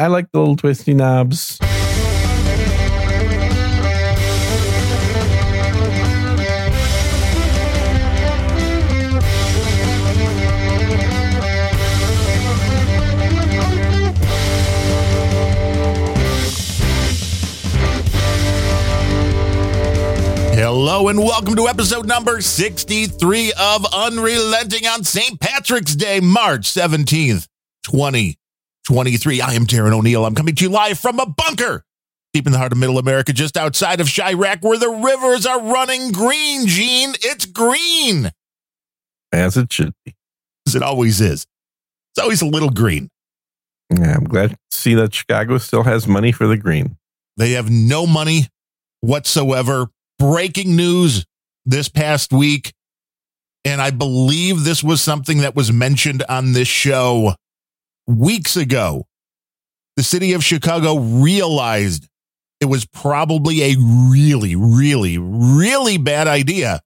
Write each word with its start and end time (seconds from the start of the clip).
I 0.00 0.06
like 0.06 0.32
the 0.32 0.38
little 0.38 0.56
twisty 0.56 0.94
knobs. 0.94 1.58
Hello 20.54 21.08
and 21.08 21.18
welcome 21.18 21.56
to 21.56 21.68
episode 21.68 22.06
number 22.06 22.40
63 22.40 23.52
of 23.52 23.84
Unrelenting 23.92 24.86
on 24.86 25.04
St. 25.04 25.38
Patrick's 25.38 25.94
Day, 25.94 26.20
March 26.20 26.72
17th, 26.72 27.46
2023. 28.90 29.40
I 29.40 29.52
am 29.52 29.66
Darren 29.66 29.92
O'Neill. 29.92 30.26
I'm 30.26 30.34
coming 30.34 30.56
to 30.56 30.64
you 30.64 30.68
live 30.68 30.98
from 30.98 31.20
a 31.20 31.26
bunker 31.26 31.84
deep 32.32 32.44
in 32.46 32.50
the 32.50 32.58
heart 32.58 32.72
of 32.72 32.78
middle 32.78 32.98
America, 32.98 33.32
just 33.32 33.56
outside 33.56 34.00
of 34.00 34.08
Chiraq, 34.08 34.62
where 34.62 34.78
the 34.78 34.90
rivers 34.90 35.46
are 35.46 35.62
running 35.62 36.10
green, 36.10 36.66
Gene. 36.66 37.14
It's 37.22 37.44
green. 37.44 38.32
As 39.30 39.56
it 39.56 39.72
should 39.72 39.92
be. 40.04 40.16
As 40.66 40.74
it 40.74 40.82
always 40.82 41.20
is. 41.20 41.46
It's 42.12 42.20
always 42.20 42.42
a 42.42 42.46
little 42.46 42.70
green. 42.70 43.08
Yeah, 43.90 44.16
I'm 44.16 44.24
glad 44.24 44.50
to 44.50 44.56
see 44.72 44.94
that 44.94 45.14
Chicago 45.14 45.58
still 45.58 45.84
has 45.84 46.08
money 46.08 46.32
for 46.32 46.48
the 46.48 46.56
green. 46.56 46.96
They 47.36 47.52
have 47.52 47.70
no 47.70 48.08
money 48.08 48.48
whatsoever 49.02 49.90
breaking 50.18 50.74
news 50.74 51.24
this 51.64 51.88
past 51.88 52.32
week. 52.32 52.72
And 53.64 53.80
I 53.80 53.92
believe 53.92 54.64
this 54.64 54.82
was 54.82 55.00
something 55.00 55.38
that 55.38 55.54
was 55.54 55.72
mentioned 55.72 56.24
on 56.28 56.54
this 56.54 56.66
show 56.66 57.36
weeks 58.06 58.56
ago. 58.56 59.06
The 59.96 60.02
city 60.02 60.32
of 60.32 60.42
Chicago 60.44 60.98
realized 60.98 62.08
it 62.60 62.66
was 62.66 62.86
probably 62.86 63.62
a 63.62 63.76
really, 63.78 64.54
really, 64.56 65.18
really 65.18 65.98
bad 65.98 66.26
idea 66.28 66.80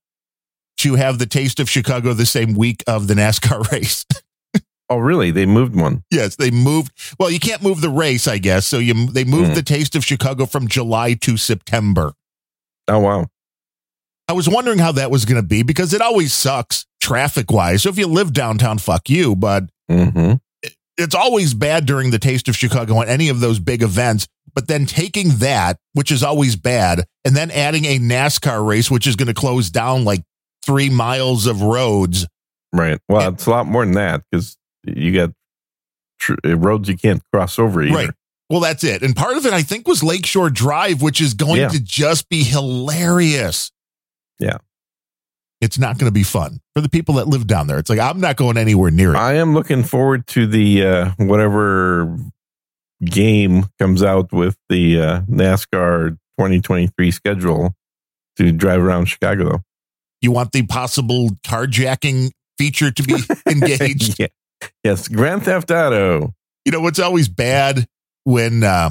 to 0.79 0.95
have 0.97 1.19
the 1.19 1.27
taste 1.27 1.61
of 1.61 1.71
Chicago 1.71 2.13
the 2.15 2.27
same 2.27 2.55
week 2.55 2.83
of 2.87 3.07
the 3.07 3.15
NASCAR 3.15 3.71
race. 3.73 4.05
oh, 4.91 4.99
really? 4.99 5.31
They 5.31 5.47
moved 5.47 5.77
one. 5.77 6.03
Yes, 6.11 6.37
they 6.37 6.51
moved. 6.51 6.93
Well, 7.19 7.31
you 7.31 7.39
can't 7.39 7.63
move 7.63 7.81
the 7.81 7.91
race, 7.91 8.27
I 8.27 8.39
guess. 8.39 8.67
So 8.67 8.79
you 8.79 9.07
they 9.07 9.25
moved 9.25 9.53
Mm. 9.53 9.55
the 9.55 9.63
taste 9.63 9.95
of 9.95 10.05
Chicago 10.05 10.47
from 10.47 10.67
July 10.69 11.15
to 11.23 11.37
September. 11.37 12.15
Oh, 12.89 12.99
wow. 12.99 13.27
I 14.27 14.33
was 14.33 14.49
wondering 14.49 14.79
how 14.79 14.93
that 14.93 15.11
was 15.11 15.25
going 15.27 15.41
to 15.41 15.47
be 15.47 15.63
because 15.63 15.93
it 15.93 16.01
always 16.01 16.33
sucks 16.33 16.87
traffic 17.01 17.51
wise. 17.51 17.83
So 17.83 17.91
if 17.91 17.99
you 17.99 18.07
live 18.07 18.33
downtown, 18.33 18.79
fuck 18.79 19.09
you. 19.11 19.37
But 19.37 19.65
hmm 19.89 20.35
it's 20.97 21.15
always 21.15 21.55
bad 21.55 21.87
during 21.87 22.11
the 22.11 22.19
Taste 22.19 22.49
of 22.49 22.57
Chicago 22.57 23.01
and 23.01 23.11
any 23.11 23.29
of 23.29 23.41
those 23.41 23.59
big 23.59 23.83
events. 23.83 24.27
But 24.55 24.69
then 24.69 24.87
taking 24.87 25.31
that, 25.39 25.79
which 25.95 26.13
is 26.13 26.23
always 26.23 26.55
bad, 26.55 27.05
and 27.25 27.35
then 27.37 27.51
adding 27.51 27.85
a 27.87 27.99
NASCAR 27.99 28.65
race, 28.65 28.89
which 28.91 29.07
is 29.07 29.17
going 29.17 29.27
to 29.29 29.35
close 29.35 29.69
down 29.71 30.05
like 30.05 30.23
three 30.65 30.89
miles 30.91 31.47
of 31.47 31.63
roads. 31.63 32.27
Right. 32.73 33.01
Well, 33.09 33.31
it's 33.33 33.47
a 33.47 33.51
lot 33.51 33.67
more 33.67 33.85
than 33.85 33.95
that 33.95 34.23
because 34.31 34.57
you 34.85 35.13
got 35.13 35.31
tr- 36.21 36.35
uh, 36.45 36.57
roads 36.57 36.89
you 36.89 36.97
can't 36.97 37.23
cross 37.33 37.59
over 37.59 37.83
either. 37.83 37.95
Right. 37.95 38.11
Well, 38.49 38.61
that's 38.61 38.85
it. 38.85 39.03
And 39.03 39.17
part 39.17 39.37
of 39.37 39.47
it, 39.47 39.53
I 39.53 39.63
think, 39.63 39.89
was 39.89 40.03
Lakeshore 40.05 40.51
Drive, 40.51 41.03
which 41.03 41.21
is 41.21 41.35
going 41.35 41.61
Yeah. 41.63 41.69
to 41.69 41.81
just 41.83 42.29
be 42.29 42.45
hilarious. 42.45 43.73
Yeah. 44.39 44.59
It's 45.61 45.79
not 45.79 45.99
going 45.99 46.09
to 46.11 46.13
be 46.15 46.25
fun 46.25 46.61
for 46.75 46.81
the 46.83 46.89
people 46.89 47.15
that 47.15 47.27
live 47.29 47.47
down 47.47 47.67
there. 47.69 47.79
It's 47.79 47.89
like, 47.89 47.99
I'm 47.99 48.21
not 48.21 48.37
going 48.37 48.57
anywhere 48.59 48.91
near 48.91 49.13
it. 49.15 49.17
I 49.17 49.35
am 49.35 49.55
looking 49.55 49.83
forward 49.83 50.27
to 50.29 50.47
the 50.47 50.85
uh, 50.87 51.11
whatever 51.17 52.19
game 53.05 53.67
comes 53.79 54.03
out 54.03 54.33
with 54.33 54.57
the 54.69 55.01
uh, 55.01 55.21
NASCAR 55.23 56.11
2023 56.39 57.11
schedule 57.11 57.75
to 58.37 58.53
drive 58.53 58.81
around 58.83 59.07
Chicago. 59.07 59.45
Though. 59.49 59.63
you 60.21 60.33
want 60.33 60.53
the 60.53 60.63
possible 60.67 61.31
carjacking 61.47 62.31
feature 62.59 62.91
to 62.91 63.03
be 63.03 63.17
engaged. 63.49 64.19
yeah. 64.19 64.27
Yes, 64.83 65.09
Grand 65.09 65.45
Theft 65.45 65.71
Auto. 65.71 66.33
you 66.65 66.73
know, 66.73 66.81
what's 66.81 66.99
always 66.99 67.29
bad 67.29 67.87
when 68.25 68.65
uh, 68.65 68.91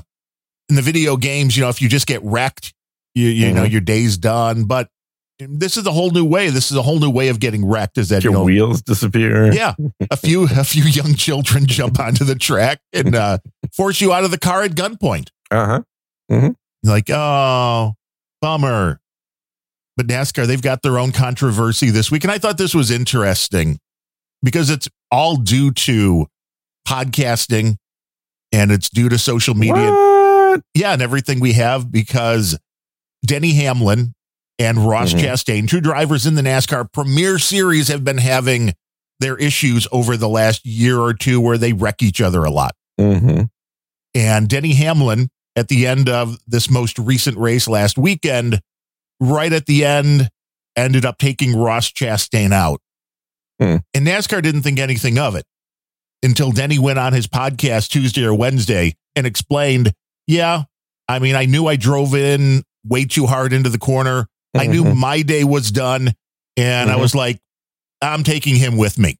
in 0.69 0.75
the 0.75 0.81
video 0.81 1.18
games, 1.18 1.56
you 1.57 1.63
know, 1.63 1.69
if 1.69 1.81
you 1.81 1.90
just 1.90 2.06
get 2.07 2.22
wrecked, 2.24 2.74
you, 3.16 3.28
you 3.28 3.51
know, 3.51 3.63
Mhm. 3.66 3.72
your 3.72 3.81
day's 3.81 4.18
done. 4.18 4.66
But 4.66 4.90
this 5.39 5.77
is 5.77 5.85
a 5.85 5.91
whole 5.91 6.11
new 6.11 6.25
way. 6.25 6.49
This 6.49 6.71
is 6.71 6.77
a 6.77 6.81
whole 6.81 6.99
new 6.99 7.09
way 7.09 7.29
of 7.29 7.39
getting 7.39 7.66
wrecked. 7.66 7.97
Is 7.97 8.09
that, 8.09 8.23
you 8.23 8.31
Your 8.31 8.39
know, 8.39 8.45
wheels 8.45 8.81
disappear. 8.81 9.51
yeah, 9.53 9.73
a 10.11 10.17
few, 10.17 10.44
a 10.45 10.63
few 10.63 10.83
young 10.83 11.16
children 11.16 11.66
jump 11.67 11.99
onto 11.99 12.23
the 12.23 12.35
track 12.35 12.79
and 12.94 13.16
uh, 13.16 13.38
force 13.75 13.99
you 14.01 14.13
out 14.13 14.23
of 14.23 14.31
the 14.31 14.38
car 14.38 14.63
at 14.63 14.71
gunpoint. 14.71 15.29
Uh 15.51 15.83
huh. 16.29 16.51
Like, 16.83 17.09
oh, 17.09 17.94
bummer. 18.41 18.99
But 19.95 20.07
NASCAR, 20.07 20.47
they've 20.47 20.61
got 20.61 20.81
their 20.81 20.97
own 20.97 21.11
controversy 21.11 21.91
this 21.91 22.09
week. 22.09 22.23
And 22.23 22.31
I 22.31 22.39
thought 22.39 22.57
this 22.57 22.73
was 22.73 22.89
interesting 22.89 23.79
because 24.41 24.69
it's 24.69 24.89
all 25.11 25.35
due 25.35 25.71
to 25.71 26.27
podcasting 26.88 27.77
and 28.51 28.71
it's 28.71 28.89
due 28.89 29.07
to 29.09 29.17
social 29.17 29.53
media. 29.53 29.91
What? 29.91 30.61
Yeah, 30.73 30.94
and 30.94 31.01
everything 31.01 31.39
we 31.39 31.53
have 31.53 31.91
because 31.91 32.57
Denny 33.25 33.53
Hamlin 33.53 34.13
and 34.59 34.86
Ross 34.88 35.14
Mhm. 35.14 35.22
Chastain, 35.22 35.69
two 35.69 35.81
drivers 35.81 36.25
in 36.25 36.36
the 36.36 36.41
NASCAR 36.41 36.91
Premier 36.91 37.40
Series, 37.40 37.88
have 37.88 38.03
been 38.03 38.18
having 38.19 38.74
their 39.19 39.38
issues 39.38 39.88
over 39.91 40.18
the 40.18 40.30
last 40.30 40.66
year 40.66 41.00
or 41.00 41.14
two 41.14 41.40
where 41.40 41.58
they 41.58 41.74
wreck 41.74 42.02
each 42.02 42.22
other 42.22 42.44
a 42.44 42.52
lot. 42.52 42.75
Mm-hmm. 43.00 43.44
And 44.16 44.47
Denny 44.50 44.74
Hamlin, 44.74 45.30
at 45.56 45.68
the 45.68 45.88
end 45.88 46.09
of 46.09 46.38
this 46.47 46.69
most 46.69 47.00
recent 47.00 47.38
race 47.38 47.68
last 47.68 47.97
weekend, 47.97 48.59
right 49.19 49.52
at 49.53 49.66
the 49.66 49.86
end, 49.86 50.30
ended 50.75 51.06
up 51.06 51.18
taking 51.18 51.56
Ross 51.56 51.92
Chastain 51.92 52.52
out. 52.52 52.81
Hmm. 53.59 53.78
And 53.94 54.08
NASCAR 54.08 54.42
didn't 54.42 54.63
think 54.63 54.80
anything 54.80 55.18
of 55.19 55.36
it 55.36 55.46
until 56.24 56.52
Denny 56.52 56.80
went 56.80 57.00
on 57.00 57.13
his 57.13 57.28
podcast 57.28 57.90
Tuesday 57.90 58.24
or 58.24 58.34
Wednesday 58.34 58.96
and 59.16 59.28
explained, 59.28 59.94
yeah, 60.28 60.63
I 61.08 61.19
mean, 61.19 61.36
I 61.36 61.46
knew 61.46 61.68
I 61.68 61.75
drove 61.75 62.16
in 62.16 62.63
way 62.86 63.06
too 63.06 63.25
hard 63.28 63.53
into 63.53 63.69
the 63.69 63.78
corner. 63.78 64.28
I 64.56 64.68
knew 64.68 64.84
my 64.96 65.22
day 65.22 65.44
was 65.44 65.72
done. 65.72 66.14
And 66.58 66.91
I 66.91 66.96
Mhm. 66.96 67.02
was 67.02 67.16
like, 67.16 67.40
I'm 68.02 68.24
taking 68.24 68.56
him 68.56 68.78
with 68.78 68.97
me. 69.00 69.18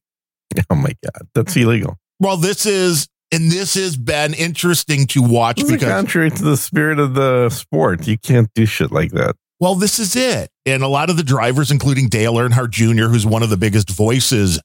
Oh 0.70 0.76
my 0.76 0.92
God, 1.02 1.26
that's 1.34 1.56
illegal. 1.56 1.96
Well, 2.20 2.36
this 2.36 2.64
is, 2.64 3.08
and 3.32 3.50
this 3.50 3.74
has 3.74 3.96
been 3.96 4.34
interesting 4.34 5.06
to 5.08 5.22
watch 5.22 5.56
This 5.60 5.68
because 5.72 5.88
contrary 5.88 6.30
to 6.30 6.42
the 6.44 6.56
spirit 6.56 7.00
of 7.00 7.14
the 7.14 7.48
sport. 7.50 8.06
You 8.06 8.16
can't 8.18 8.48
do 8.54 8.64
shit 8.66 8.92
like 8.92 9.10
that. 9.12 9.34
Well, 9.58 9.74
this 9.74 9.98
is 9.98 10.14
it. 10.14 10.50
And 10.64 10.82
a 10.84 10.88
lot 10.88 11.10
of 11.10 11.16
the 11.16 11.24
drivers, 11.24 11.72
including 11.72 12.08
Dale 12.08 12.34
Earnhardt 12.34 12.70
Jr., 12.70 13.06
who's 13.06 13.26
one 13.26 13.42
of 13.42 13.50
the 13.50 13.56
biggest 13.56 13.90
voices 13.90 14.60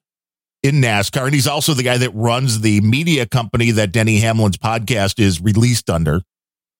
in 0.62 0.76
NASCAR, 0.76 1.26
and 1.26 1.34
he's 1.34 1.48
also 1.48 1.74
the 1.74 1.84
guy 1.84 1.98
that 1.98 2.12
runs 2.14 2.60
the 2.62 2.82
media 2.82 3.26
company 3.26 3.72
that 3.72 3.92
Denny 3.92 4.20
Hamlin's 4.20 4.58
podcast 4.58 5.20
is 5.20 5.42
released 5.42 5.90
under. 5.90 6.22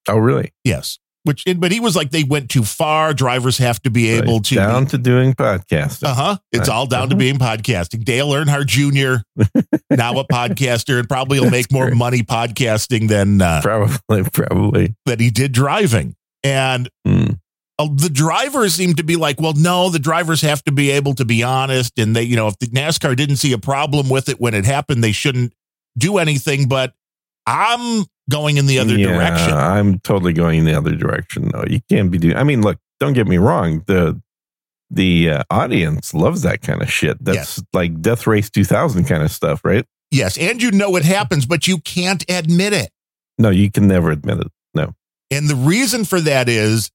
Oh, 0.08 0.18
really? 0.18 0.52
Yes. 0.64 1.00
Which, 1.26 1.44
but 1.58 1.72
he 1.72 1.80
was 1.82 1.96
like, 1.98 2.12
they 2.12 2.24
went 2.24 2.50
too 2.50 2.64
far. 2.64 3.14
Drivers 3.14 3.58
have 3.58 3.82
to 3.82 3.90
be 3.92 4.10
able 4.10 4.40
to. 4.44 4.56
down 4.56 4.86
to 4.88 4.98
doing 4.98 5.34
podcasting. 5.34 6.04
Uh 6.08 6.14
huh. 6.14 6.38
It's 6.52 6.70
Right. 6.70 6.70
all 6.76 6.86
down 6.86 7.10
to 7.10 7.16
Uh-huh. 7.16 7.20
being 7.20 7.38
podcasting. 7.38 8.06
Dale 8.06 8.30
Earnhardt 8.30 8.68
Jr., 8.68 9.22
now 9.92 10.18
a 10.20 10.26
podcaster, 10.26 10.98
and 10.98 11.10
probably 11.10 11.40
will 11.42 11.50
make 11.52 11.72
more 11.72 11.88
great. 11.88 11.98
money 11.98 12.24
podcasting 12.24 13.10
than 13.10 13.42
uh, 13.42 13.60
Probably, 13.62 14.24
probably. 14.32 14.96
that 15.06 15.20
he 15.20 15.30
did 15.30 15.52
driving. 15.52 16.16
And 16.44 16.90
Hmm. 17.06 17.26
uh, 17.78 17.90
the 17.94 18.10
drivers 18.10 18.76
seem 18.76 18.94
to 18.96 19.04
be 19.04 19.18
like, 19.18 19.42
well, 19.42 19.54
no, 19.56 19.90
the 19.90 20.00
drivers 20.00 20.40
have 20.42 20.64
to 20.64 20.72
be 20.72 20.90
able 20.92 21.16
to 21.16 21.26
be 21.26 21.44
honest. 21.44 22.00
And 22.00 22.16
they, 22.16 22.24
you 22.24 22.38
know, 22.38 22.48
if 22.48 22.58
the 22.60 22.68
NASCAR 22.68 23.16
didn't 23.18 23.38
see 23.38 23.52
a 23.52 23.58
problem 23.60 24.08
with 24.10 24.30
it 24.30 24.40
when 24.40 24.54
it 24.54 24.64
happened, 24.64 25.04
they 25.04 25.12
shouldn't 25.12 25.52
do 25.98 26.18
anything. 26.18 26.70
But 26.70 26.94
I'm 27.46 28.06
going 28.30 28.58
in 28.58 28.66
the 28.68 28.80
other 28.80 28.96
Yeah, 28.98 29.14
direction. 29.14 29.54
I'm 29.54 30.00
totally 30.00 30.34
going 30.34 30.60
in 30.60 30.66
the 30.66 30.76
other 30.76 30.96
direction. 30.96 31.50
No, 31.54 31.64
you 31.68 31.80
can't 31.90 32.10
be 32.12 32.18
doing. 32.18 32.36
I 32.36 32.44
mean, 32.44 32.62
look, 32.62 32.78
don't 33.00 33.14
get 33.14 33.28
me 33.28 33.38
wrong. 33.38 33.84
The 33.88 34.22
the 34.92 35.30
uh, 35.30 35.44
audience 35.52 36.14
loves 36.14 36.42
that 36.42 36.62
kind 36.62 36.82
of 36.82 36.92
shit. 36.92 37.24
That's 37.24 37.58
Yes. 37.58 37.64
like 37.74 38.02
Death 38.02 38.26
Race 38.26 38.50
2000 38.50 39.06
kind 39.06 39.22
of 39.22 39.32
stuff, 39.32 39.62
right? 39.64 39.86
Yes. 40.12 40.38
And 40.38 40.62
you 40.64 40.72
know 40.72 40.96
it 40.96 41.06
happens, 41.06 41.46
but 41.46 41.68
you 41.68 41.78
can't 41.80 42.24
admit 42.28 42.74
it. 42.74 42.90
No, 43.38 43.50
you 43.52 43.70
can 43.70 43.88
never 43.88 44.10
admit 44.10 44.40
it. 44.40 44.48
No. 44.74 44.94
And 45.30 45.48
the 45.48 45.56
reason 45.56 46.06
for 46.06 46.20
that 46.22 46.50
is 46.50 46.90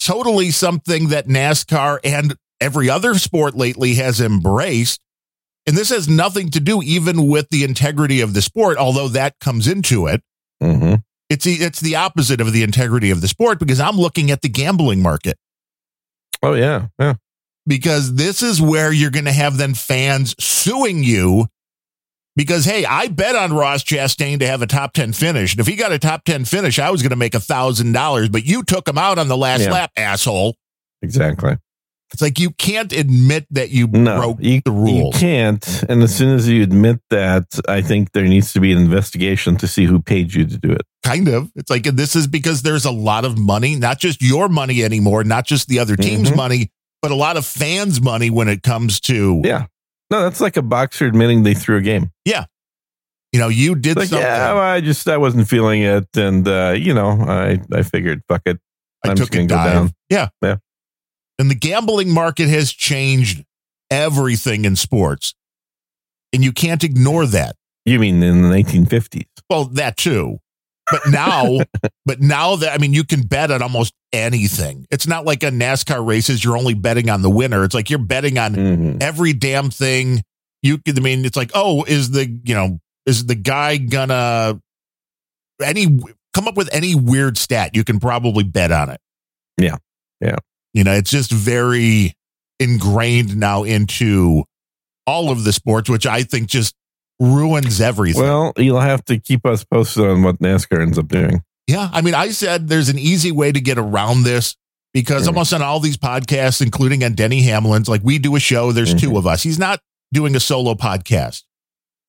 totally 0.00 0.50
something 0.50 1.08
that 1.08 1.26
NASCAR 1.26 1.98
and 2.02 2.36
every 2.60 2.88
other 2.88 3.14
sport 3.16 3.54
lately 3.54 3.94
has 3.96 4.20
embraced. 4.20 5.00
And 5.66 5.76
this 5.76 5.90
has 5.90 6.08
nothing 6.08 6.50
to 6.52 6.60
do 6.60 6.82
even 6.82 7.26
with 7.26 7.48
the 7.50 7.64
integrity 7.64 8.20
of 8.22 8.32
the 8.32 8.40
sport, 8.40 8.78
although 8.78 9.08
that 9.08 9.38
comes 9.40 9.68
into 9.68 10.06
it. 10.06 10.22
Hmm 10.60 10.94
It's 11.28 11.44
the, 11.44 11.54
it's 11.54 11.80
the 11.80 11.96
opposite 11.96 12.40
of 12.40 12.52
the 12.52 12.62
integrity 12.62 13.10
of 13.10 13.20
the 13.20 13.28
sport 13.28 13.58
because 13.58 13.80
I'm 13.80 13.96
looking 13.96 14.30
at 14.30 14.42
the 14.42 14.48
gambling 14.48 15.02
market 15.02 15.36
Oh 16.42 16.54
yeah, 16.54 16.88
yeah. 16.98 17.14
because 17.66 18.14
this 18.14 18.42
is 18.42 18.60
where 18.60 18.92
you're 18.92 19.10
going 19.10 19.24
to 19.24 19.32
have 19.32 19.56
then 19.56 19.74
fans 19.74 20.34
suing 20.38 21.02
you 21.02 21.46
Because 22.36 22.64
hey, 22.66 22.84
I 22.84 23.08
bet 23.08 23.34
on 23.34 23.52
Ross 23.54 23.82
Chastain 23.82 24.38
to 24.40 24.46
have 24.46 24.60
a 24.60 24.66
top 24.66 24.92
10 24.92 25.14
finish. 25.14 25.52
And 25.54 25.60
if 25.60 25.66
he 25.66 25.74
got 25.76 25.92
a 25.92 25.98
top 25.98 26.24
10 26.24 26.44
finish, 26.44 26.78
I 26.78 26.90
was 26.90 27.00
going 27.02 27.10
to 27.10 27.16
make 27.16 27.34
a 27.34 27.40
thousand 27.40 27.92
dollars, 27.92 28.28
but 28.28 28.44
you 28.44 28.62
took 28.62 28.86
him 28.86 28.98
out 28.98 29.18
on 29.18 29.28
the 29.28 29.36
last 29.36 29.62
Yeah. 29.62 29.72
lap, 29.72 29.90
asshole. 29.96 30.54
Exactly. 31.00 31.56
It's 32.12 32.22
like 32.22 32.38
you 32.38 32.50
can't 32.52 32.92
admit 32.92 33.46
that 33.50 33.70
you 33.70 33.88
No, 33.88 34.16
broke 34.18 34.38
you, 34.40 34.60
the 34.64 34.70
rule. 34.70 35.10
you 35.12 35.18
can't. 35.18 35.82
And 35.88 36.02
as 36.02 36.14
soon 36.14 36.34
as 36.36 36.48
you 36.48 36.62
admit 36.62 37.00
that, 37.10 37.46
I 37.68 37.82
think 37.82 38.12
there 38.12 38.22
needs 38.24 38.52
to 38.52 38.60
be 38.60 38.70
an 38.72 38.78
investigation 38.78 39.56
to 39.56 39.66
see 39.66 39.84
who 39.86 40.00
paid 40.00 40.32
you 40.32 40.46
to 40.46 40.56
do 40.56 40.70
it. 40.70 40.82
Kind 41.02 41.26
of. 41.28 41.50
It's 41.56 41.68
like 41.70 41.82
this 41.82 42.14
is 42.14 42.26
because 42.28 42.62
there's 42.62 42.84
a 42.84 42.92
lot 42.92 43.24
of 43.24 43.36
money, 43.36 43.74
not 43.74 43.98
just 43.98 44.22
your 44.22 44.48
money 44.48 44.84
anymore, 44.84 45.24
not 45.24 45.46
just 45.46 45.66
the 45.68 45.78
other 45.80 45.96
team's 45.96 46.30
Mhm. 46.30 46.36
money, 46.36 46.70
but 47.02 47.10
a 47.10 47.16
lot 47.16 47.36
of 47.36 47.44
fans' 47.44 48.00
money 48.00 48.30
when 48.30 48.48
it 48.48 48.62
comes 48.62 49.00
to, 49.00 49.40
Yeah. 49.44 49.66
No, 50.10 50.22
that's 50.22 50.40
like 50.40 50.56
a 50.56 50.62
boxer 50.62 51.06
admitting 51.06 51.42
they 51.42 51.54
threw 51.54 51.78
a 51.78 51.82
game. 51.82 52.12
Yeah. 52.24 52.44
You 53.32 53.40
know, 53.40 53.48
you 53.48 53.74
did 53.74 53.96
Like, 53.96 54.08
something. 54.08 54.24
yeah, 54.24 54.52
well, 54.54 54.62
I 54.62 54.80
just 54.80 55.08
I 55.08 55.16
wasn't 55.16 55.48
feeling 55.48 55.82
it, 55.82 56.06
and 56.16 56.46
uh, 56.46 56.74
you 56.78 56.94
know, 56.94 57.10
I 57.28 57.58
I 57.72 57.82
figured, 57.82 58.22
fuck 58.28 58.42
it. 58.46 58.58
I 59.04 59.08
I'm 59.10 59.16
took 59.16 59.32
just 59.32 59.34
a 59.34 59.36
gonna 59.38 59.48
go 59.48 59.56
dive. 59.56 59.72
down. 59.72 59.92
Yeah. 60.08 60.28
Yeah. 60.40 60.56
And 61.38 61.50
the 61.50 61.54
gambling 61.54 62.12
market 62.12 62.48
has 62.48 62.72
changed 62.72 63.44
everything 63.90 64.64
in 64.64 64.76
sports. 64.76 65.34
And 66.32 66.42
you 66.44 66.52
can't 66.52 66.82
ignore 66.82 67.26
that. 67.26 67.56
You 67.84 67.98
mean 67.98 68.22
in 68.22 68.42
the 68.42 68.48
1950s? 68.48 69.26
Well, 69.48 69.66
that 69.66 69.96
too. 69.96 70.38
But 70.90 71.02
now, 71.08 71.58
but 72.06 72.20
now 72.20 72.56
that 72.56 72.72
I 72.72 72.78
mean, 72.78 72.92
you 72.92 73.04
can 73.04 73.22
bet 73.22 73.50
on 73.50 73.62
almost 73.62 73.92
anything. 74.12 74.86
It's 74.90 75.06
not 75.06 75.24
like 75.24 75.42
a 75.42 75.50
NASCAR 75.50 76.04
races. 76.06 76.42
You're 76.42 76.56
only 76.56 76.74
betting 76.74 77.10
on 77.10 77.22
the 77.22 77.30
winner. 77.30 77.64
It's 77.64 77.74
like 77.74 77.90
you're 77.90 77.98
betting 77.98 78.38
on 78.38 78.54
Mhm. 78.54 79.02
every 79.02 79.32
damn 79.32 79.70
thing. 79.70 80.22
You 80.62 80.78
could. 80.78 80.98
I 80.98 81.02
mean, 81.02 81.24
it's 81.24 81.36
like, 81.36 81.50
oh, 81.54 81.84
is 81.84 82.10
the 82.10 82.26
you 82.44 82.54
know 82.54 82.80
is 83.04 83.26
the 83.26 83.34
guy 83.34 83.76
gonna 83.76 84.60
any 85.62 85.98
come 86.34 86.48
up 86.48 86.56
with 86.56 86.68
any 86.72 86.94
weird 86.94 87.38
stat? 87.38 87.74
You 87.74 87.84
can 87.84 88.00
probably 88.00 88.44
bet 88.44 88.72
on 88.72 88.90
it. 88.90 89.00
Yeah. 89.58 89.76
Yeah. 90.20 90.36
You 90.76 90.84
know, 90.84 90.92
it's 90.92 91.10
just 91.10 91.30
very 91.32 92.12
ingrained 92.60 93.34
now 93.34 93.62
into 93.64 94.44
all 95.06 95.30
of 95.30 95.42
the 95.44 95.52
sports, 95.54 95.88
which 95.88 96.06
I 96.06 96.22
think 96.22 96.48
just 96.48 96.74
ruins 97.18 97.80
everything. 97.80 98.22
Well, 98.22 98.52
you'll 98.58 98.80
have 98.80 99.02
to 99.06 99.18
keep 99.18 99.46
us 99.46 99.64
posted 99.64 100.04
on 100.04 100.22
what 100.22 100.38
NASCAR 100.38 100.82
ends 100.82 100.98
up 100.98 101.08
doing. 101.08 101.42
Yeah, 101.66 101.88
I 101.94 102.02
mean, 102.02 102.14
I 102.14 102.28
said 102.28 102.68
there's 102.68 102.90
an 102.90 102.98
easy 102.98 103.32
way 103.32 103.52
to 103.52 103.60
get 103.60 103.78
around 103.78 104.24
this 104.24 104.54
because 104.92 105.24
Mm. 105.24 105.28
almost 105.28 105.54
on 105.54 105.62
all 105.62 105.80
these 105.80 105.96
podcasts, 105.96 106.60
including 106.60 107.02
on 107.04 107.14
Denny 107.14 107.40
Hamlin's, 107.42 107.88
like 107.88 108.02
we 108.04 108.18
do 108.18 108.36
a 108.36 108.40
show, 108.40 108.70
there's 108.70 108.92
two 108.94 109.12
Mhm. 109.12 109.18
of 109.18 109.26
us. 109.26 109.42
He's 109.42 109.58
not 109.58 109.80
doing 110.12 110.36
a 110.36 110.40
solo 110.40 110.74
podcast. 110.74 111.42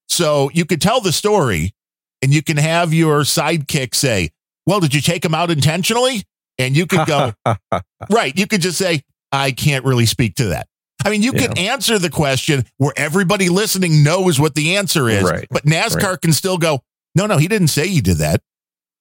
So 0.10 0.52
you 0.54 0.66
could 0.66 0.82
tell 0.82 1.00
the 1.00 1.14
story 1.14 1.74
and 2.22 2.34
you 2.34 2.44
can 2.44 2.58
have 2.58 2.94
your 2.94 3.22
sidekick 3.22 3.96
say, 3.96 4.32
Well, 4.66 4.82
did 4.82 4.94
you 4.94 5.00
take 5.00 5.24
him 5.24 5.34
out 5.34 5.50
intentionally? 5.50 6.24
And 6.60 6.76
you 6.76 6.86
could 6.88 7.06
go, 7.08 7.34
Right. 8.10 8.38
You 8.38 8.48
could 8.48 8.62
just 8.62 8.78
say, 8.78 9.02
I 9.32 9.52
can't 9.52 9.86
really 9.86 10.06
speak 10.06 10.36
to 10.36 10.46
that. 10.50 10.68
I 11.06 11.10
mean, 11.12 11.22
you 11.22 11.32
can 11.32 11.58
answer 11.58 12.00
the 12.00 12.10
question 12.10 12.66
where 12.78 12.94
everybody 12.98 13.50
listening 13.50 14.04
knows 14.04 14.40
what 14.40 14.56
the 14.56 14.78
answer 14.78 15.08
is, 15.10 15.24
Right. 15.24 15.48
but 15.52 15.64
NASCAR 15.64 16.20
can 16.20 16.34
still 16.34 16.58
go, 16.58 16.82
No, 17.16 17.28
no, 17.28 17.38
he 17.38 17.48
didn't 17.48 17.68
say 17.68 17.88
he 17.88 18.02
did 18.02 18.18
that 18.18 18.42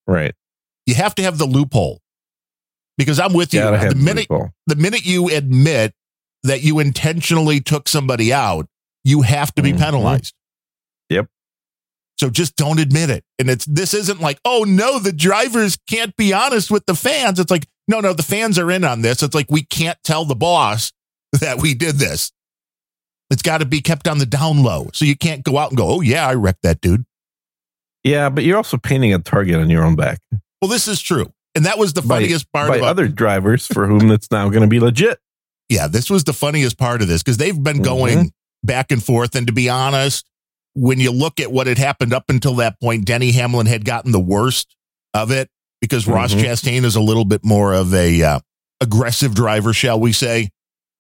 right. 0.07 0.35
you 0.85 0.95
have 0.95 1.15
to 1.17 1.23
have 1.23 1.39
the 1.39 1.47
loophole 1.47 2.01
because 2.99 3.19
I'm 3.19 3.33
with 3.33 3.53
you. 3.55 3.61
The 3.61 3.91
the 3.91 3.95
minute 3.95 4.31
loophole. 4.31 4.51
the 4.67 4.77
minute 4.77 5.05
you 5.07 5.29
admit 5.29 5.95
that 6.43 6.63
you 6.63 6.79
intentionally 6.79 7.61
took 7.61 7.89
somebody 7.89 8.33
out, 8.33 8.67
you 9.05 9.23
have 9.23 9.55
to 9.55 9.63
be 9.63 9.73
Mhm. 9.73 9.79
penalized. 9.79 10.35
So 12.19 12.31
just 12.31 12.57
don't 12.57 12.79
admit 12.81 13.11
it. 13.11 13.25
And 13.39 13.51
it's 13.51 13.65
this 13.67 13.93
isn't 13.95 14.21
like, 14.21 14.41
oh 14.45 14.65
no, 14.67 14.99
the 14.99 15.13
drivers 15.13 15.77
can't 15.89 16.17
be 16.17 16.33
honest 16.33 16.71
with 16.71 16.87
the 16.87 16.95
fans. 16.95 17.39
It's 17.39 17.51
like, 17.51 17.67
no, 17.89 18.01
no, 18.01 18.13
the 18.15 18.23
fans 18.23 18.59
are 18.59 18.71
in 18.71 18.85
on 18.85 19.03
this. 19.03 19.23
It's 19.23 19.35
like 19.35 19.51
we 19.51 19.63
can't 19.63 19.99
tell 20.03 20.25
the 20.25 20.35
boss 20.35 20.93
that 21.41 21.61
we 21.61 21.75
did 21.75 21.97
this. 21.97 22.33
It's 23.31 23.43
got 23.43 23.59
to 23.59 23.65
be 23.67 23.81
kept 23.81 24.07
on 24.09 24.19
the 24.19 24.27
down 24.27 24.63
low. 24.63 24.89
So 24.95 25.05
you 25.05 25.17
can't 25.17 25.45
go 25.45 25.59
out 25.59 25.71
and 25.71 25.77
go, 25.79 25.89
oh 25.89 26.01
yeah, 26.01 26.27
I 26.27 26.35
wrecked 26.35 26.63
that 26.63 26.81
dude. 26.81 27.05
Yeah, 28.05 28.29
but 28.31 28.45
you're 28.45 28.57
also 28.57 28.77
painting 28.79 29.13
a 29.13 29.19
target 29.19 29.57
on 29.57 29.69
your 29.69 29.83
own 29.85 29.97
back 29.97 30.21
Well, 30.63 30.69
this 30.71 30.87
is 30.89 31.03
true. 31.03 31.33
And 31.55 31.67
that 31.67 31.77
was 31.79 31.93
the 31.93 32.03
By- 32.03 32.21
funniest 32.21 32.53
part 32.53 32.69
by 32.69 32.77
about 32.77 32.89
other 32.89 33.09
drivers 33.09 33.67
for 33.67 33.87
whom 33.87 34.11
it's 34.11 34.31
now 34.31 34.49
going 34.49 34.63
to 34.63 34.69
be 34.69 34.79
legit. 34.81 35.19
yeah, 35.69 35.87
this 35.89 36.09
was 36.09 36.23
the 36.25 36.33
funniest 36.33 36.79
part 36.79 37.03
of 37.03 37.09
this 37.09 37.23
because 37.23 37.37
they've 37.39 37.61
been 37.61 37.79
Mhm. 37.81 37.85
going 37.85 38.33
back 38.63 38.93
and 38.93 39.03
forth. 39.03 39.35
And 39.35 39.47
to 39.49 39.53
be 39.53 39.69
honest, 39.69 40.25
when 40.77 41.01
you 41.01 41.11
look 41.11 41.41
at 41.41 41.51
what 41.51 41.67
had 41.67 41.79
happened 41.79 42.13
up 42.13 42.25
until 42.29 42.55
that 42.57 42.79
point, 42.81 43.05
Denny 43.07 43.33
Hamlin 43.33 43.67
had 43.67 43.85
gotten 43.85 44.13
the 44.13 44.21
worst 44.21 44.77
of 45.15 45.31
it 45.31 45.49
because 45.81 46.07
Ross 46.07 46.35
Mhm. 46.35 46.43
Chastain 46.45 46.85
is 46.85 46.95
a 46.97 47.01
little 47.01 47.25
bit 47.25 47.45
more 47.45 47.73
of 47.73 47.93
a 47.95 48.23
uh, 48.23 48.41
aggressive 48.81 49.35
driver, 49.35 49.73
shall 49.73 49.99
we 49.99 50.13
say? 50.13 50.51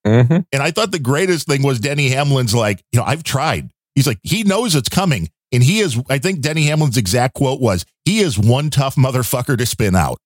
hmm 0.05 0.20
And 0.52 0.62
I 0.62 0.70
thought 0.70 0.93
the 0.93 0.99
greatest 0.99 1.46
thing 1.46 1.62
was 1.62 1.78
Denny 1.78 2.08
Hamlin's 2.08 2.55
like, 2.55 2.82
you 2.93 2.99
know, 2.99 3.05
I've 3.05 3.23
tried. 3.23 3.70
He's 3.94 4.06
like, 4.06 4.19
he 4.23 4.43
knows 4.44 4.75
it's 4.75 4.88
coming. 4.88 5.28
And 5.52 5.62
he 5.62 5.81
is, 5.81 6.00
I 6.08 6.19
think 6.19 6.40
Denny 6.40 6.64
Hamlin's 6.64 6.96
exact 6.96 7.34
quote 7.34 7.61
was, 7.61 7.84
he 8.05 8.20
is 8.20 8.38
one 8.38 8.70
tough 8.70 8.96
motherfucker 8.96 9.56
to 9.58 9.67
spin 9.67 9.94
out. 9.94 10.19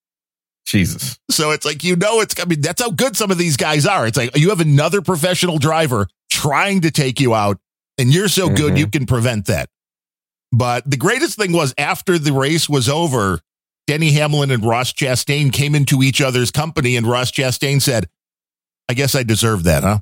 Jesus. 0.67 1.19
So 1.31 1.51
it's 1.51 1.65
like, 1.67 1.83
you 1.83 1.97
know, 1.97 2.21
it's, 2.21 2.39
I 2.41 2.45
mean, 2.45 2.61
that's 2.61 2.81
how 2.83 2.91
good 2.91 3.17
some 3.17 3.31
of 3.31 3.39
these 3.39 3.57
guys 3.57 3.87
are. 3.87 4.07
It's 4.07 4.17
like 4.17 4.37
you 4.37 4.51
have 4.51 4.61
another 4.61 5.03
professional 5.03 5.59
driver 5.59 6.07
trying 6.31 6.83
to 6.83 6.91
take 6.91 7.19
you 7.21 7.35
out, 7.35 7.59
and 8.01 8.13
you're 8.13 8.29
so 8.29 8.49
good, 8.49 8.75
Mhm. 8.75 8.79
you 8.79 8.87
can 8.89 9.07
prevent 9.07 9.47
that. 9.47 9.69
But 10.53 10.89
the 10.91 10.97
greatest 10.97 11.37
thing 11.39 11.53
was 11.53 11.73
after 11.79 12.19
the 12.19 12.33
race 12.33 12.69
was 12.69 12.89
over, 12.89 13.41
Denny 13.87 14.13
Hamlin 14.13 14.51
and 14.51 14.65
Ross 14.65 14.93
Chastain 14.93 15.53
came 15.53 15.75
into 15.75 16.03
each 16.03 16.21
other's 16.21 16.51
company, 16.51 16.97
and 16.97 17.07
Ross 17.07 17.31
Chastain 17.31 17.81
said, 17.81 18.09
I 18.89 18.95
guess 18.95 19.15
I 19.15 19.23
deserve 19.23 19.63
that, 19.65 19.83
huh? 19.85 19.99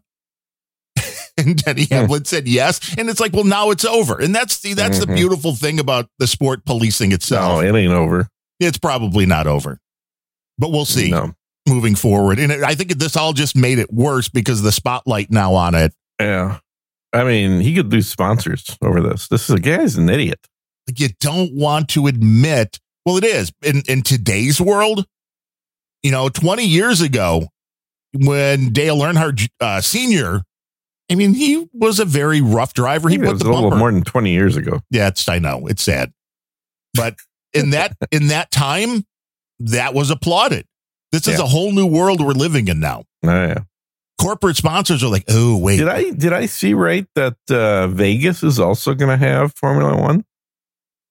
and 1.37 1.63
Denny 1.63 1.85
Hmm. 1.85 1.95
Hamlin 1.95 2.25
said 2.25 2.49
yes. 2.49 2.81
And 2.97 3.09
it's 3.11 3.21
like, 3.21 3.33
well, 3.33 3.45
now 3.45 3.71
it's 3.71 3.85
over. 3.85 4.19
And 4.19 4.35
that's 4.35 4.61
the 4.61 4.75
that's 4.75 4.99
the 4.99 5.07
Mhm. 5.07 5.17
beautiful 5.17 5.55
thing 5.55 5.79
about 5.79 6.09
the 6.19 6.27
sport 6.27 6.65
policing 6.65 7.13
itself. 7.13 7.63
No, 7.63 7.69
it 7.69 7.79
ain't 7.79 7.93
over. 7.93 8.29
It's 8.61 8.79
probably 8.79 9.27
not 9.27 9.47
over. 9.47 9.79
But 10.59 10.73
we'll 10.73 10.85
see 10.87 11.11
No. 11.11 11.35
moving 11.69 11.95
forward. 11.95 12.39
And 12.41 12.51
it, 12.51 12.65
I 12.65 12.75
think 12.75 12.99
this 12.99 13.17
all 13.17 13.33
just 13.33 13.55
made 13.55 13.79
it 13.79 13.93
worse 13.93 14.29
because 14.29 14.59
of 14.59 14.65
the 14.65 14.73
spotlight 14.73 15.31
now 15.31 15.55
on 15.55 15.75
it. 15.77 15.93
Yeah. 16.21 16.59
I 17.13 17.25
mean, 17.25 17.61
he 17.61 17.75
could 17.75 17.91
lose 17.93 18.09
sponsors 18.09 18.77
over 18.83 19.01
this. 19.01 19.29
This 19.29 19.49
is 19.49 19.57
a 19.57 19.61
guy's 19.61 19.97
an 19.97 20.09
idiot. 20.11 20.47
Like 20.87 21.01
you 21.01 21.09
don't 21.21 21.55
want 21.55 21.89
to 21.91 22.07
admit. 22.07 22.79
Well, 23.07 23.17
it 23.17 23.25
is 23.25 23.53
in 23.63 23.83
in 23.89 24.03
today's 24.03 24.61
world. 24.61 25.07
You 26.03 26.11
know, 26.11 26.29
twenty 26.29 26.65
years 26.67 27.01
ago, 27.01 27.49
when 28.15 28.73
Dale 28.73 28.99
Earnhardt 28.99 29.49
uh, 29.61 29.81
Senior, 29.81 30.43
I 31.11 31.15
mean, 31.15 31.35
he 31.35 31.67
was 31.73 31.99
a 31.99 32.05
very 32.05 32.41
rough 32.41 32.75
driver. 32.75 33.09
He 33.09 33.17
it 33.17 33.23
put 33.23 33.33
was 33.33 33.41
the 33.41 33.49
a 33.49 33.53
little 33.53 33.71
bumper. 33.71 33.79
more 33.79 33.91
than 33.93 34.03
20 34.05 34.31
years 34.31 34.57
ago. 34.57 34.81
Yeah, 34.91 35.09
it's 35.09 35.29
I 35.29 35.39
know 35.39 35.67
it's 35.67 35.83
sad, 35.83 36.13
but 36.95 37.17
in 37.55 37.71
that 37.71 37.97
in 38.13 38.29
that 38.29 38.51
time, 38.51 39.05
that 39.59 39.95
was 39.95 40.11
applauded. 40.11 40.67
This 41.13 41.27
is 41.27 41.39
Yeah. 41.39 41.45
a 41.45 41.49
whole 41.49 41.73
new 41.73 41.87
world 41.87 42.21
we're 42.25 42.33
living 42.33 42.69
in 42.69 42.81
now. 42.81 43.05
Oh, 43.25 43.29
yeah. 43.29 43.59
Corporate 44.21 44.57
sponsors 44.57 45.03
are 45.05 45.09
like, 45.09 45.25
oh 45.29 45.57
wait, 45.57 45.77
Did 45.77 45.89
I 45.89 46.11
did 46.11 46.33
I 46.33 46.47
see 46.47 46.75
right 46.75 47.07
that 47.15 47.37
uh, 47.51 47.87
Vegas 47.89 48.43
is 48.43 48.59
also 48.59 48.95
going 48.95 49.11
to 49.11 49.17
have 49.27 49.55
Formula 49.55 49.97
One? 49.97 50.25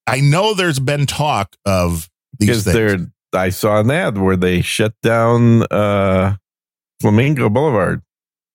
I 0.05 0.19
know 0.19 0.53
there's 0.53 0.79
been 0.79 1.05
talk 1.05 1.55
of 1.65 2.09
these 2.39 2.63
things. 2.63 3.07
I 3.33 3.49
saw 3.49 3.79
an 3.79 3.91
ad 3.91 4.17
where 4.17 4.35
they 4.37 4.61
shut 4.61 4.93
down 5.03 5.63
uh, 5.63 6.35
Flamingo 7.01 7.49
Boulevard. 7.49 8.01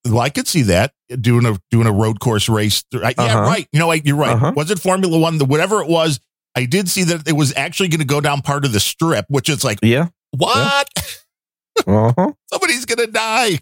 Well, 0.07 0.21
I 0.21 0.31
could 0.31 0.49
see 0.49 0.63
that 0.63 0.93
doing 1.21 1.47
a 1.47 1.59
doing 1.71 1.87
a 1.87 1.93
road 1.93 2.21
course 2.21 2.49
race. 2.49 2.83
I, 2.95 3.15
Yeah, 3.17 3.25
Uh-huh. 3.25 3.41
right. 3.43 3.69
You 3.73 3.79
know, 3.79 3.91
I, 3.91 4.01
you're 4.05 4.17
right. 4.17 4.33
Uh-huh. 4.33 4.53
Was 4.57 4.71
it 4.71 4.79
Formula 4.79 5.17
One? 5.19 5.39
The 5.39 5.45
whatever 5.45 5.81
it 5.83 5.89
was, 5.89 6.21
I 6.57 6.65
did 6.67 6.89
see 6.89 7.05
that 7.05 7.29
it 7.29 7.33
was 7.35 7.55
actually 7.57 7.89
going 7.89 8.01
to 8.01 8.07
go 8.07 8.21
down 8.21 8.41
part 8.43 8.65
of 8.65 8.73
the 8.73 8.81
strip, 8.81 9.27
which 9.29 9.49
is 9.49 9.63
like, 9.65 9.79
Yeah. 9.83 10.09
what? 10.37 10.89
Uh-huh. 11.87 12.33
Somebody's 12.53 12.85
going 12.85 13.07
to 13.07 13.11
die. 13.13 13.59